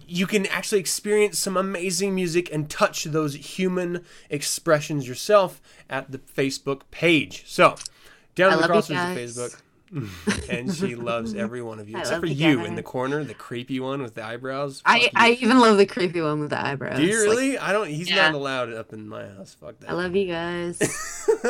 you 0.07 0.27
can 0.27 0.45
actually 0.47 0.79
experience 0.79 1.37
some 1.39 1.57
amazing 1.57 2.13
music 2.15 2.51
and 2.53 2.69
touch 2.69 3.03
those 3.05 3.35
human 3.35 4.03
expressions 4.29 5.07
yourself 5.07 5.61
at 5.89 6.11
the 6.11 6.17
Facebook 6.19 6.81
page. 6.91 7.43
So, 7.47 7.75
down 8.35 8.51
I 8.53 8.55
the 8.55 8.61
love 8.61 8.69
crossroads 8.69 9.37
of. 9.37 9.51
Facebook. 9.51 9.61
and 10.49 10.73
she 10.73 10.95
loves 10.95 11.35
every 11.35 11.61
one 11.61 11.79
of 11.79 11.87
you, 11.87 11.95
I 11.95 11.99
except 12.01 12.19
for 12.21 12.25
you 12.25 12.33
you 12.49 12.57
guys. 12.57 12.67
in 12.67 12.75
the 12.75 12.83
corner, 12.83 13.23
the 13.23 13.35
creepy 13.35 13.79
one 13.79 14.01
with 14.01 14.15
the 14.15 14.25
eyebrows. 14.25 14.81
I, 14.83 15.01
Fuck 15.01 15.11
I 15.15 15.27
you. 15.27 15.37
even 15.41 15.59
love 15.59 15.77
the 15.77 15.85
creepy 15.85 16.21
one 16.21 16.39
with 16.41 16.49
the 16.49 16.59
eyebrows. 16.59 16.97
Do 16.97 17.05
you 17.05 17.19
Like, 17.19 17.29
really? 17.29 17.57
I 17.59 17.71
don't. 17.71 17.87
He's 17.87 18.09
Yeah. 18.09 18.25
not 18.25 18.33
allowed 18.33 18.73
up 18.73 18.91
in 18.93 19.07
my 19.07 19.27
house. 19.27 19.55
Fuck 19.61 19.79
that. 19.81 19.91
I 19.91 19.93
love 19.93 20.15
you 20.15 20.25
guys. 20.27 20.79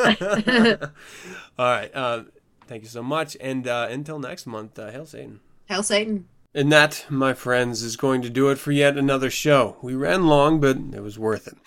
All 1.58 1.66
right. 1.66 1.90
Uh, 1.94 2.24
thank 2.66 2.82
you 2.82 2.88
so 2.88 3.02
much. 3.02 3.36
And 3.40 3.66
uh, 3.66 3.88
until 3.90 4.18
next 4.18 4.46
month, 4.46 4.78
uh, 4.78 4.90
hail 4.90 5.06
Satan. 5.06 5.40
Hail 5.64 5.82
Satan. 5.82 6.28
And 6.56 6.72
that, 6.72 7.04
my 7.10 7.34
friends, 7.34 7.82
is 7.82 7.96
going 7.96 8.22
to 8.22 8.30
do 8.30 8.48
it 8.48 8.56
for 8.56 8.72
yet 8.72 8.96
another 8.96 9.28
show. 9.28 9.76
We 9.82 9.94
ran 9.94 10.26
long, 10.26 10.58
but 10.58 10.78
it 10.94 11.02
was 11.02 11.18
worth 11.18 11.46
it. 11.46 11.58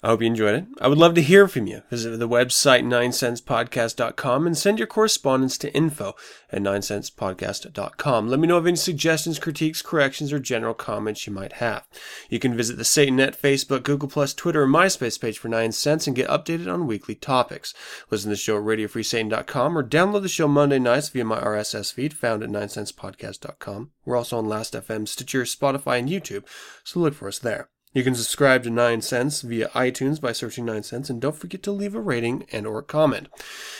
I 0.00 0.08
hope 0.08 0.20
you 0.20 0.28
enjoyed 0.28 0.54
it. 0.54 0.66
I 0.80 0.86
would 0.86 0.98
love 0.98 1.14
to 1.16 1.22
hear 1.22 1.48
from 1.48 1.66
you. 1.66 1.82
Visit 1.90 2.16
the 2.18 2.28
website 2.28 2.84
9centspodcast.com 2.84 4.46
and 4.46 4.56
send 4.56 4.78
your 4.78 4.86
correspondence 4.86 5.58
to 5.58 5.74
info 5.74 6.14
at 6.50 6.62
9centspodcast.com. 6.62 8.28
Let 8.28 8.38
me 8.38 8.46
know 8.46 8.58
of 8.58 8.66
any 8.68 8.76
suggestions, 8.76 9.40
critiques, 9.40 9.82
corrections, 9.82 10.32
or 10.32 10.38
general 10.38 10.74
comments 10.74 11.26
you 11.26 11.32
might 11.32 11.54
have. 11.54 11.88
You 12.30 12.38
can 12.38 12.56
visit 12.56 12.76
the 12.76 12.84
Satanet 12.84 13.36
Facebook, 13.36 13.82
Google+, 13.82 14.08
Twitter, 14.08 14.62
or 14.62 14.68
MySpace 14.68 15.20
page 15.20 15.38
for 15.38 15.48
9 15.48 15.72
cents 15.72 16.06
and 16.06 16.14
get 16.14 16.28
updated 16.28 16.72
on 16.72 16.86
weekly 16.86 17.16
topics. 17.16 17.74
Listen 18.08 18.30
to 18.30 18.34
the 18.34 18.40
show 18.40 18.56
at 18.56 18.62
radiofreesatan.com 18.62 19.76
or 19.76 19.82
download 19.82 20.22
the 20.22 20.28
show 20.28 20.46
Monday 20.46 20.78
nights 20.78 21.08
via 21.08 21.24
my 21.24 21.40
RSS 21.40 21.92
feed 21.92 22.14
found 22.14 22.44
at 22.44 22.50
9centspodcast.com. 22.50 23.90
We're 24.04 24.16
also 24.16 24.38
on 24.38 24.48
Last.fm, 24.48 25.08
Stitcher, 25.08 25.42
Spotify, 25.42 25.98
and 25.98 26.08
YouTube, 26.08 26.44
so 26.84 27.00
look 27.00 27.14
for 27.14 27.26
us 27.26 27.40
there. 27.40 27.68
You 27.92 28.04
can 28.04 28.14
subscribe 28.14 28.62
to 28.64 28.70
9 28.70 29.00
Cents 29.00 29.40
via 29.42 29.68
iTunes 29.68 30.20
by 30.20 30.32
searching 30.32 30.64
9 30.64 30.82
Cents, 30.82 31.10
and 31.10 31.20
don't 31.20 31.36
forget 31.36 31.62
to 31.64 31.72
leave 31.72 31.94
a 31.94 32.00
rating 32.00 32.46
and 32.52 32.66
or 32.66 32.78
a 32.78 32.84
comment. 32.84 33.28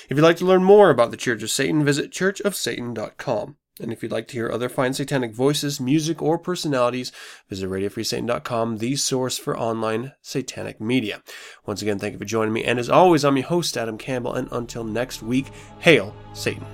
If 0.08 0.16
you'd 0.16 0.22
like 0.22 0.38
to 0.38 0.46
learn 0.46 0.64
more 0.64 0.90
about 0.90 1.10
the 1.10 1.16
Church 1.16 1.42
of 1.42 1.50
Satan, 1.50 1.84
visit 1.84 2.10
churchofsatan.com. 2.10 3.56
And 3.80 3.92
if 3.92 4.02
you'd 4.02 4.12
like 4.12 4.26
to 4.28 4.34
hear 4.34 4.50
other 4.50 4.68
fine 4.68 4.92
satanic 4.92 5.32
voices, 5.32 5.80
music, 5.80 6.20
or 6.20 6.38
personalities, 6.38 7.12
visit 7.48 7.68
radiofreesatan.com, 7.68 8.78
the 8.78 8.96
source 8.96 9.38
for 9.38 9.56
online 9.56 10.12
satanic 10.20 10.80
media. 10.80 11.22
Once 11.64 11.82
again, 11.82 11.98
thank 11.98 12.14
you 12.14 12.18
for 12.18 12.24
joining 12.24 12.52
me, 12.52 12.64
and 12.64 12.78
as 12.78 12.90
always, 12.90 13.24
I'm 13.24 13.36
your 13.36 13.46
host, 13.46 13.76
Adam 13.76 13.98
Campbell, 13.98 14.34
and 14.34 14.48
until 14.50 14.84
next 14.84 15.22
week, 15.22 15.46
hail 15.78 16.14
Satan. 16.32 16.66